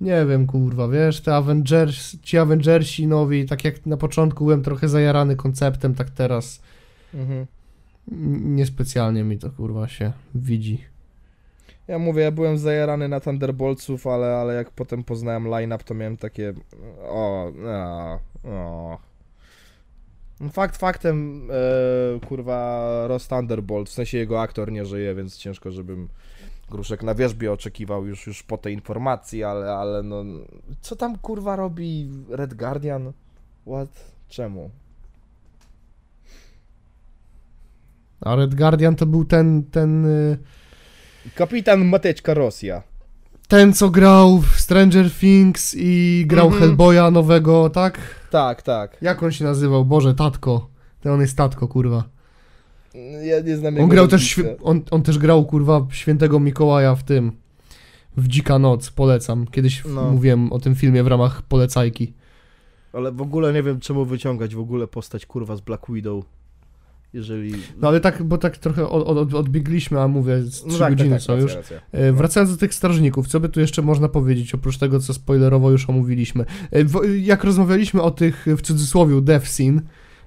[0.00, 4.88] nie wiem, kurwa, wiesz, te Avengers, ci Avengersi nowi, tak jak na początku byłem trochę
[4.88, 6.60] zajarany konceptem, tak teraz
[7.14, 7.46] Mhm.
[8.56, 10.84] niespecjalnie mi to, kurwa, się widzi.
[11.88, 16.16] Ja mówię, ja byłem zajarany na Thunderboltsów, ale, ale jak potem poznałem line-up, to miałem
[16.16, 16.54] takie...
[17.02, 18.98] O, o, o.
[20.52, 26.08] Fakt faktem, e, kurwa, Ross Thunderbolt, w sensie jego aktor nie żyje, więc ciężko, żebym
[26.70, 30.24] Gruszek na wierzbie oczekiwał już, już po tej informacji, ale, ale no...
[30.80, 33.12] Co tam, kurwa, robi Red Guardian?
[33.66, 33.88] What?
[34.28, 34.70] Czemu?
[38.20, 40.38] A Red Guardian to był ten, ten, y,
[41.34, 42.82] Kapitan Mateczka Rosja.
[43.48, 46.62] ten co grał w Stranger Things i grał Mhm.
[46.62, 47.98] Hellboya nowego, tak?
[48.30, 48.96] Tak, tak.
[49.02, 49.84] Jak on się nazywał?
[49.84, 50.68] Boże, Tatko.
[51.00, 52.04] Ten on jest Tatko, kurwa.
[53.24, 57.02] Ja nie znam On grał też, świ- on, on też grał, kurwa, świętego Mikołaja w
[57.02, 57.32] tym,
[58.16, 59.46] w Dzika Noc, polecam.
[59.46, 60.10] Kiedyś No.
[60.10, 62.12] mówiłem o tym filmie w ramach polecajki.
[62.92, 66.24] Ale w ogóle nie wiem, czemu wyciągać w ogóle postać kurwa z Black Widow.
[67.12, 67.52] Jeżeli.
[67.80, 70.92] No ale tak, bo tak trochę od, od, odbiegliśmy, a mówię, z No trzy tak,
[70.92, 71.54] godziny tak, tak, są racja, już.
[71.54, 71.80] racja.
[71.92, 75.70] E, Wracając do tych strażników, co by tu jeszcze można powiedzieć, oprócz tego, co spoilerowo
[75.70, 76.44] już omówiliśmy.
[76.72, 79.80] E, Jak rozmawialiśmy o tych, w cudzysłowie, death scene,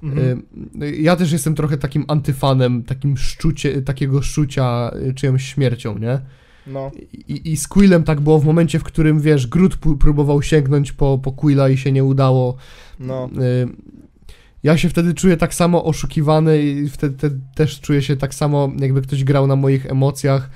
[0.03, 0.41] Mhm.
[0.81, 6.19] e, ja też jestem trochę takim antyfanem, takim szczucie, takiego szczucia czyjąś śmiercią, nie?
[6.67, 6.91] No.
[7.27, 11.17] I, I z Quillem tak było w momencie, w którym, wiesz, p- próbował sięgnąć po,
[11.23, 12.55] po Quilla i się nie udało.
[12.99, 13.29] No.
[14.63, 18.71] Ja się wtedy czuję tak samo oszukiwany i wtedy te, też czuję się tak samo,
[18.79, 20.49] jakby ktoś grał na moich emocjach,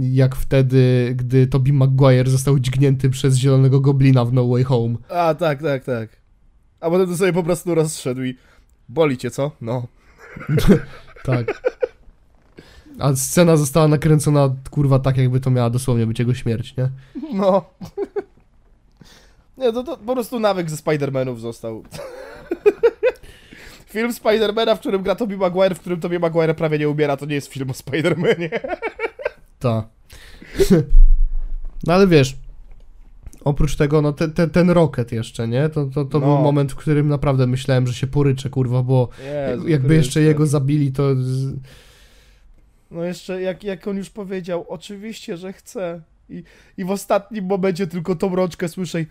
[0.00, 4.96] jak wtedy, gdy Tobey Maguire został dźgnięty przez zielonego goblina w No Way Home.
[5.08, 6.08] A, tak, tak, tak.
[6.80, 8.36] A potem to sobie po prostu rozszedł i.
[8.88, 9.50] Boli cię, co?
[9.60, 9.86] No.
[11.24, 11.62] Tak.
[12.98, 16.90] A scena została nakręcona, kurwa, tak jakby to miała dosłownie być jego śmierć, nie?
[17.34, 17.64] No.
[19.58, 21.82] Nie, to, to po prostu nawyk ze Spider-Manów został.
[23.92, 27.26] Film Spidermana, w którym gra Tobey Maguire, w którym Tobey Maguire prawie nie umiera, to
[27.26, 28.50] nie jest film o Spidermanie.
[29.58, 29.84] Tak.
[31.86, 32.36] no ale wiesz,
[33.44, 35.68] oprócz tego, no te, te, ten Rocket jeszcze, nie?
[35.68, 36.26] To, to, to No.
[36.26, 39.08] był moment, w którym naprawdę myślałem, że się poryczę, kurwa, bo
[39.50, 41.02] Jezu jakby jeszcze jego zabili, to...
[42.90, 46.00] No jeszcze, jak, jak on już powiedział, oczywiście, że chce.
[46.30, 46.42] I,
[46.76, 49.06] I w ostatnim momencie tylko tą rączkę słyszę i...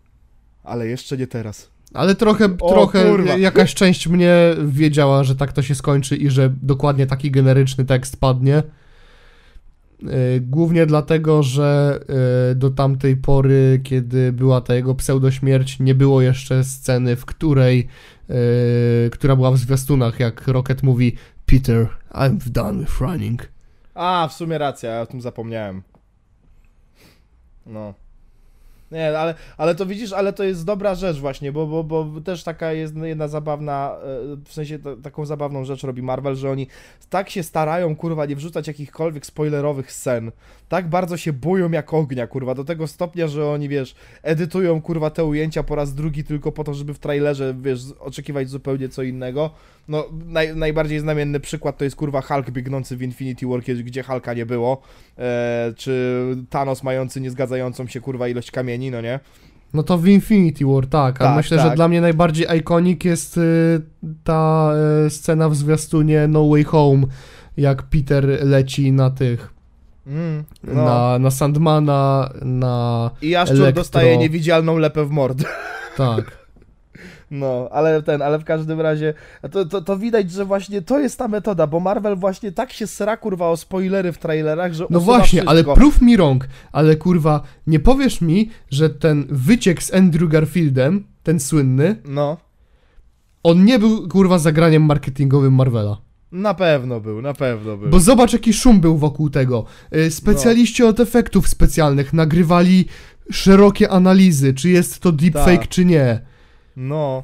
[0.64, 1.70] Ale jeszcze nie teraz.
[1.96, 3.36] Ale trochę, O, trochę kurwa.
[3.36, 8.20] jakaś część mnie wiedziała, że tak to się skończy i że dokładnie taki generyczny tekst
[8.20, 8.62] padnie.
[10.02, 10.10] Yy,
[10.40, 12.00] Głównie dlatego, że
[12.48, 17.88] yy, do tamtej pory, kiedy była ta jego pseudośmierć, nie było jeszcze sceny, w której,
[18.28, 18.34] yy,
[19.12, 21.16] która była w zwiastunach, jak Rocket mówi
[21.46, 23.48] Peter, I'm done with running.
[23.94, 25.82] A, w sumie racja, ja o tym zapomniałem.
[27.66, 27.94] No.
[28.90, 32.44] Nie, ale, ale to widzisz, ale to jest dobra rzecz właśnie, bo, bo, bo też
[32.44, 36.66] taka jest jedna zabawna, e, w sensie ta, taką zabawną rzecz robi Marvel, że oni
[37.10, 40.32] tak się starają, kurwa, nie wrzucać jakichkolwiek spoilerowych scen,
[40.68, 45.10] tak bardzo się boją jak ognia, kurwa, do tego stopnia, że oni, wiesz, edytują, kurwa,
[45.10, 49.02] te ujęcia po raz drugi tylko po to, żeby w trailerze, wiesz, oczekiwać zupełnie co
[49.02, 49.50] innego.
[49.88, 54.34] No, naj, najbardziej znamienny przykład to jest, kurwa, Hulk biegnący w Infinity War, gdzie Hulka
[54.34, 54.80] nie było,
[55.18, 59.20] e, czy Thanos mający niezgadzającą się, kurwa, ilość kamieni, no nie?
[59.74, 61.76] No to w Infinity War, tak, a Tak, myślę, że tak.
[61.76, 63.80] dla mnie najbardziej iconic jest y,
[64.24, 64.72] ta
[65.06, 67.06] y, scena w zwiastunie No Way Home,
[67.56, 69.52] jak Peter leci na tych,
[70.06, 70.84] Mm, no.
[70.84, 73.10] na, na Sandmana, na...
[73.22, 73.82] I Jaszczur Elektro.
[73.82, 75.44] dostaje niewidzialną lepę w mord.
[75.96, 76.35] tak.
[77.30, 79.14] No, ale ten, ale w każdym razie
[79.50, 82.86] to, to, to widać, że właśnie to jest ta metoda, bo Marvel właśnie tak się
[82.86, 85.74] sra kurwa o spoilery w trailerach, że No właśnie, ale wszystko.
[85.74, 91.40] prób mi rąk, ale kurwa, nie powiesz mi, że ten wyciek z Andrew Garfieldem, ten
[91.40, 92.36] słynny, No,
[93.42, 95.96] on nie był kurwa zagraniem marketingowym Marvela.
[96.32, 97.88] na pewno był, na pewno był.
[97.90, 99.64] Bo zobacz, jaki szum był wokół tego.
[99.96, 102.84] Y, Specjaliści od efektów specjalnych nagrywali
[103.30, 105.68] szerokie analizy, czy jest to deepfake, Tak.
[105.68, 106.20] czy nie.
[106.76, 107.22] No.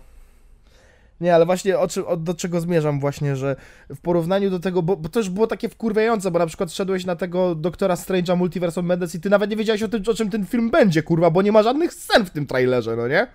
[1.21, 3.57] Nie, ale właśnie o, o, do czego zmierzam właśnie, że
[3.95, 7.05] w porównaniu do tego, bo, bo to już było takie wkurwiające, bo na przykład szedłeś
[7.05, 10.15] na tego Doktora Strange'a Multiverse of Madness i ty nawet nie wiedziałeś o tym, o
[10.15, 13.27] czym ten film będzie, kurwa, bo nie ma żadnych scen w tym trailerze, no nie?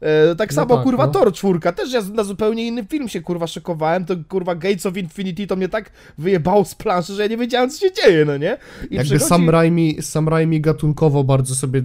[0.00, 1.12] E, tak No samo, tak, kurwa, no.
[1.12, 4.96] Thor 4, też ja na zupełnie inny film się, kurwa, szykowałem, to, kurwa, Gates of
[4.96, 8.36] Infinity to mnie tak wyjebało z planszy, że ja nie wiedziałem, co się dzieje, no
[8.36, 8.56] nie?
[8.90, 11.82] I Jakby przychodzi- Sam Raimi, Sam Raimi gatunkowo bardzo, sobie,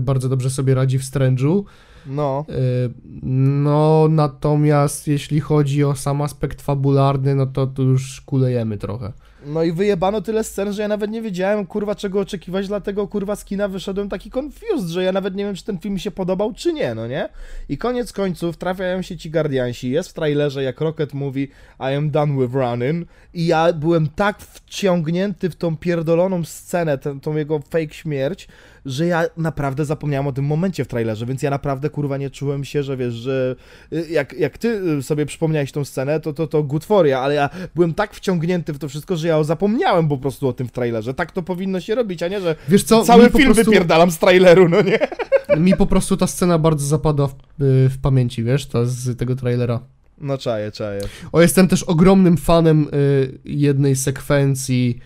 [0.00, 1.62] bardzo dobrze sobie radzi w Strange'u.
[2.10, 2.90] No, Y,
[3.22, 9.12] No, natomiast jeśli chodzi o sam aspekt fabularny, no to tu już kulejemy trochę.
[9.46, 13.36] No i wyjebano tyle scen, że ja nawet nie wiedziałem, kurwa, czego oczekiwać, dlatego, kurwa,
[13.36, 16.10] z kina wyszedłem taki confused, że ja nawet nie wiem, czy ten film mi się
[16.10, 17.28] podobał, czy nie, no nie?
[17.68, 21.48] I koniec końców trafiają się ci Guardiansi, jest w trailerze, jak Rocket mówi
[21.80, 27.20] I am done with running i ja byłem tak wciągnięty w tą pierdoloną scenę, tę,
[27.20, 28.48] tą jego fake śmierć,
[28.86, 32.64] że ja naprawdę zapomniałem o tym momencie w trailerze, więc ja naprawdę, kurwa, nie czułem
[32.64, 33.56] się, że wiesz, że
[33.92, 34.68] y, jak, jak ty
[34.98, 38.14] y, sobie przypomniałeś tą scenę, to to, to good for you, ale ja byłem tak
[38.14, 41.14] wciągnięty w to wszystko, że ja zapomniałem po prostu o tym w trailerze.
[41.14, 44.18] Tak to powinno się robić, a nie, że Wiesz co, cały film prostu, wypierdalam z
[44.18, 44.98] traileru, no nie?
[45.56, 49.36] mi po prostu ta scena bardzo zapadła w, y, w pamięci, wiesz, ta z tego
[49.36, 49.80] trailera.
[50.20, 51.00] No czaję, czaję.
[51.32, 54.98] O, jestem też ogromnym fanem y, jednej sekwencji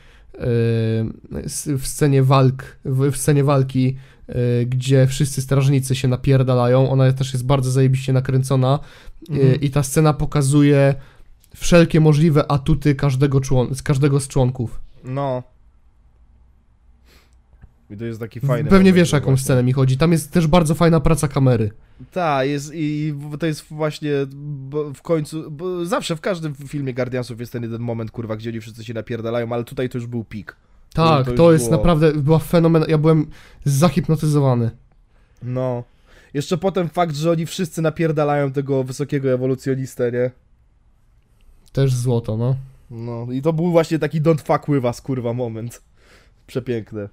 [1.79, 3.97] w scenie walk, w, scenie walki,
[4.29, 6.91] y, gdzie wszyscy strażnicy się napierdalają.
[6.91, 8.79] Ona też jest bardzo zajebiście nakręcona
[9.31, 9.61] y, Mhm.
[9.61, 10.95] i ta scena pokazuje
[11.57, 14.81] wszelkie możliwe atuty każdego, człon- każdego z członków.
[15.05, 15.43] No.
[17.91, 19.97] I to jest taki fajny Pewnie wiesz, jaką właśnie- scenę mi chodzi.
[19.99, 21.71] Tam jest też bardzo fajna praca kamery.
[22.13, 24.11] Tak, jest i to jest właśnie
[24.95, 28.61] w końcu, bo zawsze w każdym filmie Guardiansów jest ten jeden moment, kurwa, gdzie oni
[28.61, 30.57] wszyscy się napierdalają, ale tutaj to już był pik.
[30.95, 32.85] Tak, to to, jest było- naprawdę, była fenomen.
[32.89, 33.27] Ja byłem
[33.65, 34.71] zahipnotyzowany.
[35.43, 35.85] No.
[36.35, 40.31] Jeszcze potem fakt, że oni wszyscy napierdalają tego wysokiego ewolucjonistę, nie?
[41.73, 42.57] Też złoto, no.
[42.91, 45.83] No i to był właśnie taki don't fuck with us, kurwa, moment.
[46.47, 47.09] Przepiękne.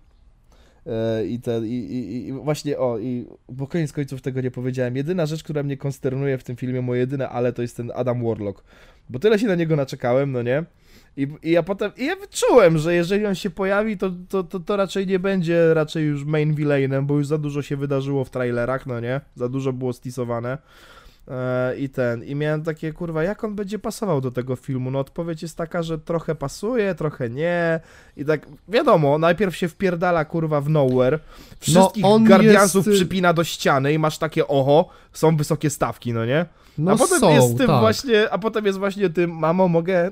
[0.87, 4.95] E, I ten, i, i, i właśnie, o, i bo koniec końców tego nie powiedziałem.
[4.95, 8.23] Jedyna rzecz, która mnie konsternuje w tym filmie, moje jedyne ale, to jest ten Adam
[8.23, 8.63] Warlock.
[9.09, 10.63] Bo tyle się na niego naczekałem, no nie?
[11.17, 14.59] I, i ja potem, i ja wyczułem, że jeżeli on się pojawi, to, to, to,
[14.59, 18.29] to raczej nie będzie raczej już main villainem, bo już za dużo się wydarzyło w
[18.29, 19.21] trailerach, no nie?
[19.35, 20.57] Za dużo było stisowane.
[21.27, 24.91] E, I ten, i miałem takie, kurwa, jak on będzie pasował do tego filmu?
[24.91, 27.79] No odpowiedź jest taka, że trochę pasuje, trochę nie.
[28.17, 31.19] I tak, wiadomo, najpierw się wpierdala, kurwa, w nowhere.
[31.59, 36.25] Wszystkich on Guardiansów jest- przypina do ściany i masz takie, oho, są wysokie stawki, no
[36.25, 36.45] nie?
[36.77, 37.79] No a potem są, jest tym tak.
[37.79, 40.11] właśnie, a potem jest właśnie tym, mamo, mogę...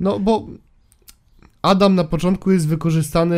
[0.00, 0.46] No bo
[1.62, 3.36] Adam na początku jest wykorzystany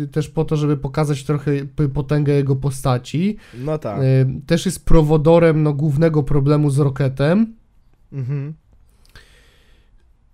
[0.00, 1.52] y, też po to, żeby pokazać trochę
[1.94, 3.36] potęgę jego postaci.
[3.58, 4.02] No tak.
[4.02, 7.54] Y, też jest prowodorem no, głównego problemu z Rocketem.
[8.12, 8.54] Mhm.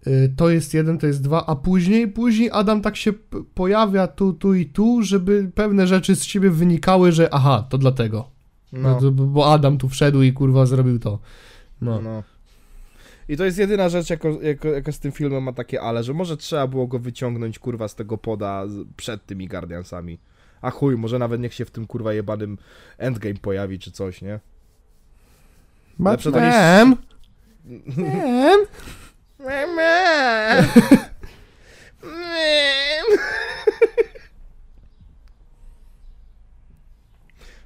[0.07, 3.13] Y, To jest jeden, to jest dwa, a później, później Adam tak się
[3.55, 8.29] pojawia tu, tu i tu, żeby pewne rzeczy z siebie wynikały, że aha, to dlatego.
[8.73, 9.01] No.
[9.13, 11.19] Bo Adam tu wszedł i kurwa zrobił to.
[11.81, 12.01] No.
[12.03, 12.23] No.
[13.29, 16.15] I to jest jedyna rzecz, jako, jako, jako z tym filmem ma takie ale, że
[16.15, 18.65] może trzeba było go wyciągnąć, kurwa, z tego poda
[18.97, 20.19] przed tymi Guardiansami.
[20.63, 22.59] A chuj, może nawet niech się w tym, kurwa, jebanym
[22.99, 24.41] Endgame pojawi, czy coś, nie?
[25.99, 26.97] Batman!
[29.39, 30.67] Batman!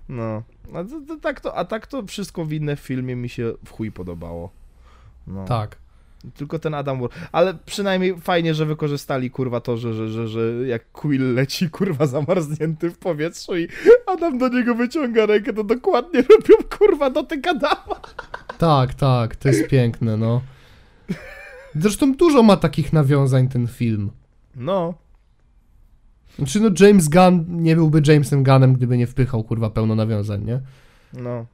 [0.09, 0.43] No.
[0.75, 3.71] A, to, to, tak to, a tak to wszystko w inne filmie mi się w
[3.71, 4.60] chuj podobało.
[5.31, 5.45] No.
[5.45, 5.77] Tak.
[6.35, 7.11] Tylko ten Adam War.
[7.33, 12.07] Ale przynajmniej fajnie, że wykorzystali kurwa to, że, że, że, że jak Quill leci kurwa
[12.07, 13.69] zamarznięty w powietrzu i
[14.07, 18.01] Adam do niego wyciąga rękę, to dokładnie robią kurwa dotyk Adama.
[18.59, 20.41] Tak, tak, to jest piękne, no.
[21.75, 24.11] Zresztą dużo ma takich nawiązań ten film.
[24.57, 24.95] No.
[26.37, 30.61] Znaczy, no James Gunn nie byłby Jamesem Gunnem, gdyby nie wpychał, kurwa, pełno nawiązań, nie?
[31.13, 31.47] No.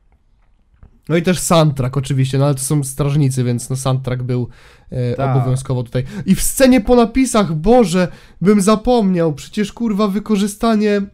[1.09, 4.49] No i też soundtrack oczywiście, no ale to są strażnicy, więc no soundtrack był
[4.91, 5.37] e, Tak.
[5.37, 6.05] obowiązkowo tutaj.
[6.27, 8.09] I w scenie po napisach, Boże,
[8.41, 11.07] bym zapomniał, przecież kurwa wykorzystanie e,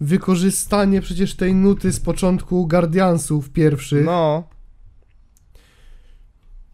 [0.00, 4.04] wykorzystanie przecież tej nuty z początku Guardiansów pierwszych.
[4.04, 4.48] No.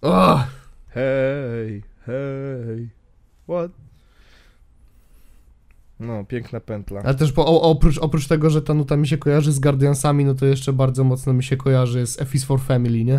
[0.02, 0.48] Ach,
[0.88, 2.88] Hej, hej.
[3.48, 3.70] What?
[6.01, 7.01] No, piękna pętla.
[7.05, 10.25] ale też po, o, oprócz, oprócz tego, że ta nuta mi się kojarzy z Guardiansami,
[10.25, 13.15] no to jeszcze bardzo mocno mi się kojarzy z F is for Family, nie?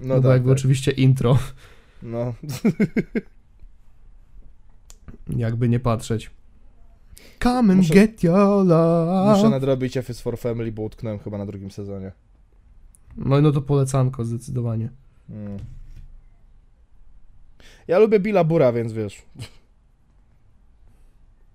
[0.00, 0.58] No, No bo tak, jakby tak.
[0.58, 1.38] oczywiście intro,
[2.02, 2.34] No.
[5.36, 6.30] jakby nie patrzeć.
[7.42, 9.36] Come and Muszę- get your love.
[9.36, 12.12] Muszę nadrobić F is for Family, bo utknąłem chyba na drugim sezonie.
[13.16, 14.90] No i no to polecanko zdecydowanie.
[15.30, 15.58] Mm.
[17.88, 19.22] Ja lubię Billa Bura, więc wiesz.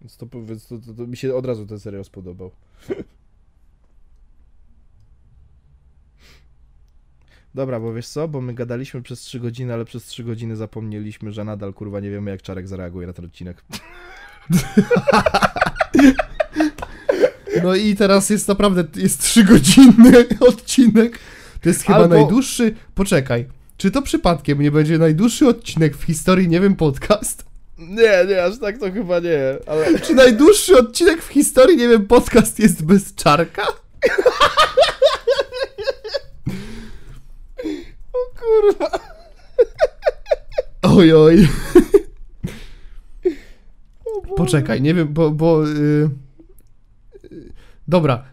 [0.02, 2.52] Więc, to, więc to, to, to mi się od razu ten serial spodobał.
[7.56, 11.32] Dobra, bo wiesz co, bo my gadaliśmy przez 3 godziny, ale przez 3 godziny zapomnieliśmy,
[11.32, 13.64] że nadal kurwa nie wiemy jak Czarek zareaguje na ten odcinek.
[17.64, 21.20] No i teraz jest naprawdę, jest trzygodzinny odcinek.
[21.62, 22.76] To jest chyba Albo- najdłuższy.
[22.96, 23.46] Poczekaj.
[23.78, 27.49] Czy to przypadkiem nie będzie najdłuższy odcinek w historii, nie wiem, podcast?
[27.80, 30.00] Nie, nie, aż tak to chyba nie, ale...
[30.06, 33.68] Czy najdłuższy odcinek w historii, nie wiem, podcast jest bez czarka?
[38.14, 39.00] O kurwa.
[40.98, 41.48] Oj, oj.
[44.38, 45.32] Poczekaj, nie wiem, bo.
[45.32, 46.10] bo y,
[47.24, 47.52] y,
[47.88, 48.24] dobra,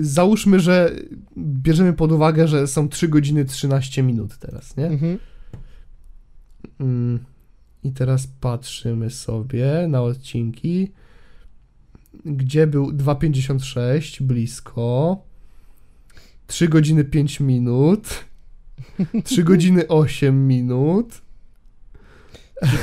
[0.00, 0.90] załóżmy, że
[1.38, 4.86] bierzemy pod uwagę, że są 3 godziny 13 minut teraz, nie?
[4.86, 5.18] Mhm.
[6.80, 7.18] Mm,
[7.84, 10.92] I teraz patrzymy sobie na odcinki,
[12.24, 15.16] gdzie był 2,56 blisko,
[16.46, 18.08] 3 godziny 5 minut,
[19.24, 21.20] 3 godziny 8 minut.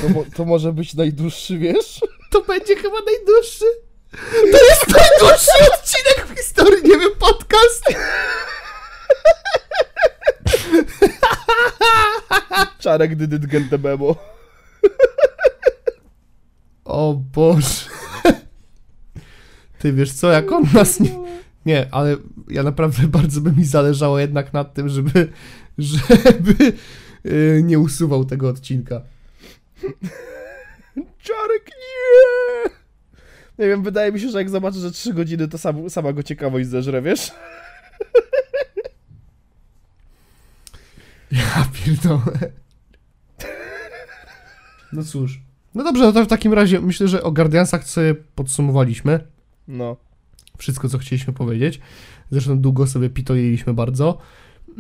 [0.02, 2.02] To, mo- to może być najdłuższy, wiesz?
[2.32, 3.66] To będzie chyba najdłuższy.
[4.52, 7.84] To jest najdłuższy odcinek w historii, nie wiem, podcast.
[12.80, 14.16] Czarek didn't get the memo.
[16.86, 17.90] O Boże.
[19.80, 21.20] Ty wiesz co, jak on nas nie...
[21.66, 22.18] Nie, ale
[22.50, 25.32] ja naprawdę bardzo by mi zależało jednak na tym, żeby...
[25.78, 26.74] żeby
[27.24, 29.02] yy, nie usuwał tego odcinka.
[31.24, 32.72] Czarek, nie!
[33.60, 36.24] Nie wiem, wydaje mi się, że jak zobaczę, że 3 godziny, to sam, sama go
[36.24, 37.32] ciekawość zeżre, wiesz?
[41.32, 42.52] Ja pierdolę.
[44.94, 45.42] No cóż.
[45.76, 49.20] No dobrze, no to w takim razie myślę, że o Guardiansach sobie podsumowaliśmy.
[49.68, 49.98] No.
[50.58, 51.80] Wszystko, co chcieliśmy powiedzieć.
[52.32, 54.18] Zresztą długo sobie pitojeliśmy bardzo.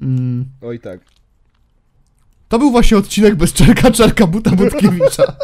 [0.02, 0.46] Mm.
[0.62, 1.00] Oj tak.
[2.50, 5.24] To był właśnie odcinek bez czerka, czerka buta Budkiewicza.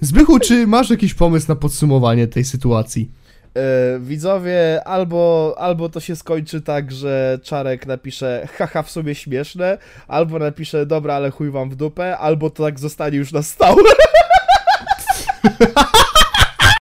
[0.00, 3.10] Zbychu, czy masz jakiś pomysł na podsumowanie tej sytuacji?
[3.56, 9.78] E, widzowie, albo, albo to się skończy tak, że Czarek napisze haha w sobie śmieszne,
[10.08, 13.82] albo napisze dobra, ale chuj wam w dupę, albo to tak zostanie już na stałe.